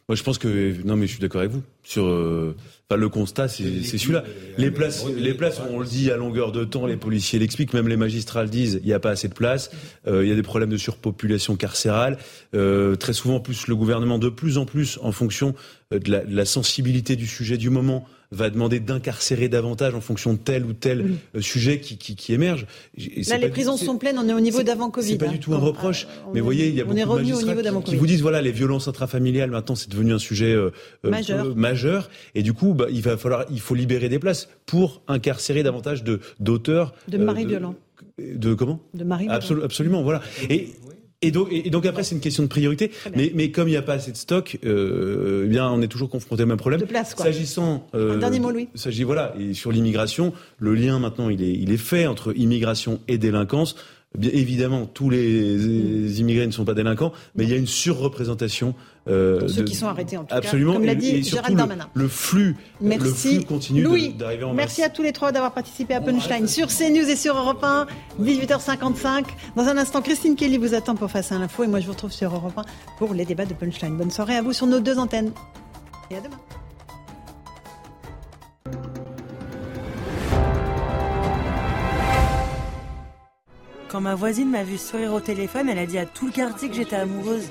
moi, 0.09 0.15
je 0.15 0.23
pense 0.23 0.39
que, 0.39 0.83
non, 0.85 0.97
mais 0.97 1.07
je 1.07 1.13
suis 1.13 1.21
d'accord 1.21 1.41
avec 1.43 1.53
vous. 1.53 1.63
Sur, 1.83 2.07
euh, 2.07 2.57
enfin, 2.89 2.99
le 2.99 3.09
constat, 3.11 3.49
c'est 3.49 3.83
c'est 3.83 3.99
celui-là. 3.99 4.25
Les 4.57 4.71
places, 4.71 5.07
les 5.07 5.35
places, 5.35 5.61
on 5.71 5.79
le 5.79 5.87
dit 5.87 6.11
à 6.11 6.17
longueur 6.17 6.53
de 6.53 6.65
temps, 6.65 6.87
les 6.87 6.97
policiers 6.97 7.39
l'expliquent, 7.39 7.75
même 7.75 7.87
les 7.87 7.99
magistrats 7.99 8.43
le 8.43 8.49
disent, 8.49 8.81
il 8.83 8.87
n'y 8.87 8.95
a 8.95 8.99
pas 8.99 9.11
assez 9.11 9.29
de 9.29 9.35
place, 9.35 9.71
euh, 10.07 10.25
il 10.25 10.29
y 10.29 10.33
a 10.33 10.35
des 10.35 10.43
problèmes 10.43 10.71
de 10.71 10.79
surpopulation 10.79 11.57
carcérale. 11.57 12.17
Euh, 12.55 12.97
très 12.97 13.13
souvent, 13.13 13.37
en 13.37 13.41
plus, 13.41 13.67
le 13.69 13.77
gouvernement, 13.77 14.19
de 14.19 14.31
plus 14.31 14.57
en 14.57 14.65
plus, 14.65 14.99
en 15.03 15.13
fonction 15.13 15.55
de 15.91 16.11
la, 16.11 16.25
de 16.25 16.35
la 16.35 16.45
sensibilité 16.47 17.15
du 17.15 17.27
sujet 17.27 17.59
du 17.59 17.69
moment, 17.71 18.07
va 18.31 18.51
demander 18.51 18.79
d'incarcérer 18.81 19.49
davantage 19.49 19.95
en 19.95 20.01
fonction 20.01 20.35
de 20.35 20.39
tel 20.39 20.65
ou 20.67 20.73
tel 20.75 21.15
euh, 21.35 21.41
sujet 21.41 21.81
qui, 21.81 21.97
qui, 21.97 22.15
qui 22.15 22.35
émerge. 22.35 22.67
Et 22.97 23.23
Là, 23.23 23.39
les 23.39 23.49
prisons 23.49 23.77
sont 23.77 23.97
pleines, 23.97 24.19
on 24.19 24.29
est 24.29 24.35
au 24.35 24.41
niveau 24.41 24.63
d'avant 24.63 24.91
Covid. 24.91 25.09
c'est 25.13 25.19
pas 25.19 25.27
hein. 25.27 25.33
du 25.33 25.39
tout 25.41 25.55
un 25.55 25.59
reproche, 25.59 26.07
on 26.27 26.33
mais 26.35 26.41
vous 26.41 26.45
voyez, 26.45 26.69
il 26.69 26.75
y 26.75 26.81
a 26.81 26.85
on 26.85 26.89
beaucoup 26.89 26.99
de 27.01 27.23
magistrats 27.23 27.55
qui, 27.83 27.91
qui 27.91 27.97
vous 27.97 28.07
disent 28.07 28.21
voilà, 28.23 28.43
les 28.43 28.53
violences 28.53 28.87
intrafamiliales 28.89 29.51
maintenant 29.51 29.75
c'est 29.77 29.89
devenu 29.91 30.13
un 30.13 30.19
sujet 30.19 30.53
euh, 30.53 30.71
euh, 31.07 31.11
Majeur. 31.11 31.47
euh, 31.47 31.55
majeur, 31.55 32.11
et 32.35 32.43
du 32.43 32.53
coup, 32.53 32.75
bah, 32.75 32.87
il 32.91 33.01
va 33.03 33.17
falloir, 33.17 33.47
il 33.51 33.61
faut 33.61 33.75
libérer 33.75 34.09
des 34.09 34.19
places 34.19 34.49
pour 34.67 35.03
incarcérer 35.09 35.63
davantage 35.63 36.05
de 36.05 36.21
d'auteurs, 36.39 36.95
De 37.09 37.17
euh, 37.19 37.25
maris 37.25 37.47
violents. 37.47 37.75
de 38.19 38.53
comment? 38.55 38.81
De 38.95 39.05
Marie 39.05 39.29
Absolu- 39.29 39.63
absolument, 39.65 40.03
voilà. 40.03 40.21
Et 40.51 40.69
et 41.21 41.33
donc, 41.33 41.49
et 41.51 41.69
donc 41.71 41.85
après, 41.85 42.05
c'est 42.05 42.15
une 42.15 42.21
question 42.21 42.45
de 42.45 42.49
priorité. 42.49 42.93
Mais, 43.17 43.33
mais 43.35 43.51
comme 43.51 43.67
il 43.67 43.73
n'y 43.73 43.77
a 43.77 43.83
pas 43.83 43.95
assez 43.95 44.13
de 44.13 44.17
stock, 44.17 44.59
euh, 44.65 45.43
eh 45.47 45.49
bien, 45.49 45.69
on 45.69 45.83
est 45.83 45.89
toujours 45.89 46.09
confronté 46.11 46.45
au 46.45 46.47
même 46.47 46.59
problème. 46.59 46.81
De 46.81 46.87
place, 46.87 47.15
quoi. 47.15 47.25
S'agissant, 47.25 47.89
euh, 47.95 48.15
Un 48.15 48.19
dernier 48.19 48.39
mot, 48.39 48.51
Louis. 48.53 48.69
S'agit 48.77 49.03
voilà, 49.03 49.35
et 49.39 49.53
sur 49.53 49.73
l'immigration, 49.73 50.33
le 50.59 50.75
lien 50.75 51.01
maintenant, 51.01 51.29
il 51.29 51.43
est, 51.43 51.53
il 51.53 51.73
est 51.73 51.77
fait 51.77 52.07
entre 52.07 52.33
immigration 52.37 53.01
et 53.09 53.19
délinquance. 53.19 53.75
Bien 54.17 54.31
évidemment, 54.33 54.87
tous 54.87 55.11
les, 55.11 55.57
les 55.59 56.21
immigrés 56.21 56.47
ne 56.47 56.51
sont 56.51 56.65
pas 56.65 56.73
délinquants, 56.73 57.13
mais 57.37 57.45
il 57.45 57.51
y 57.51 57.53
a 57.53 57.57
une 57.57 57.67
surreprésentation. 57.67 58.75
Euh, 59.07 59.47
Ceux 59.49 59.63
de- 59.63 59.69
qui 59.69 59.75
sont 59.75 59.87
arrêtés, 59.87 60.17
en 60.17 60.23
tout 60.23 60.29
cas, 60.29 60.37
absolument, 60.37 60.73
comme 60.75 60.85
l'a 60.87 60.93
et- 60.93 60.97
dit 60.97 61.09
et 61.09 61.23
Gérald 61.23 61.27
surtout 61.27 61.51
le- 61.53 61.57
Darmanin. 61.59 61.89
Le, 61.95 62.09
flux, 62.09 62.57
le 62.83 62.99
flux 62.99 63.45
continue 63.45 63.83
Louis, 63.83 64.15
d'arriver 64.15 64.45
en 64.45 64.55
merci 64.55 64.81
masse. 64.81 64.91
à 64.91 64.93
tous 64.93 65.03
les 65.03 65.13
trois 65.13 65.31
d'avoir 65.31 65.53
participé 65.53 65.95
à 65.95 66.01
Punchline 66.01 66.47
sur 66.49 66.69
CNews 66.69 67.09
et 67.09 67.17
sur 67.17 67.37
Europe 67.37 67.63
1, 67.63 67.87
18h55. 68.21 69.25
Dans 69.57 69.65
un 69.65 69.77
instant, 69.77 70.01
Christine 70.01 70.37
Kelly 70.37 70.57
vous 70.57 70.73
attend 70.75 70.95
pour 70.95 71.11
Face 71.11 71.31
à 71.31 71.39
l'info 71.39 71.65
et 71.65 71.67
moi 71.69 71.81
je 71.81 71.87
vous 71.87 71.93
retrouve 71.93 72.13
sur 72.13 72.35
Europe 72.35 72.57
1 72.57 72.63
pour 72.99 73.13
les 73.15 73.27
débats 73.27 73.47
de 73.47 73.55
Punchline. 73.55 73.97
Bonne 73.97 74.11
soirée 74.11 74.37
à 74.37 74.43
vous 74.43 74.53
sur 74.55 74.67
nos 74.67 74.81
deux 74.81 74.99
antennes. 74.99 75.33
Et 76.11 76.17
à 76.17 76.21
demain. 76.21 76.37
Quand 83.89 84.03
ma 84.03 84.15
voisine 84.15 84.51
m'a 84.51 84.65
vu 84.65 84.77
sourire 84.77 85.15
au 85.15 85.21
téléphone, 85.21 85.71
elle 85.71 85.79
a 85.79 85.87
dit 85.87 85.97
à 85.97 86.05
tout 86.05 86.27
le 86.27 86.33
quartier 86.33 86.69
que 86.69 86.75
j'étais 86.75 86.97
amoureuse. 86.97 87.51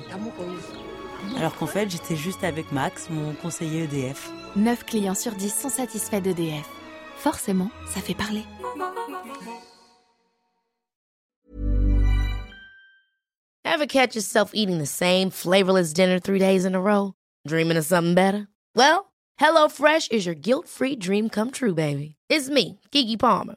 Alors 1.36 1.56
qu'en 1.56 1.66
fait, 1.66 1.90
j'étais 1.90 2.14
juste 2.14 2.44
avec 2.44 2.70
Max, 2.70 3.10
mon 3.10 3.34
conseiller 3.34 3.84
EDF. 3.84 4.30
9 4.54 4.84
clients 4.84 5.16
sur 5.16 5.32
10 5.32 5.52
sont 5.52 5.68
satisfaits 5.68 6.20
d'EDF. 6.20 6.68
Forcément, 7.16 7.70
ça 7.92 8.00
fait 8.00 8.14
parler. 8.14 8.44
Ever 13.64 13.86
catch 13.86 14.14
yourself 14.14 14.52
eating 14.54 14.78
the 14.78 14.86
same 14.86 15.30
flavorless 15.30 15.92
dinner 15.92 16.20
three 16.20 16.38
days 16.38 16.64
in 16.64 16.74
a 16.74 16.80
row? 16.80 17.14
Dreaming 17.46 17.76
of 17.76 17.84
something 17.84 18.14
better? 18.14 18.46
Well, 18.76 19.12
HelloFresh 19.40 20.12
is 20.12 20.24
your 20.24 20.36
guilt-free 20.36 20.96
dream 20.96 21.28
come 21.30 21.50
true, 21.50 21.74
baby. 21.74 22.14
It's 22.28 22.48
me, 22.48 22.78
Kiki 22.92 23.16
Palmer. 23.16 23.56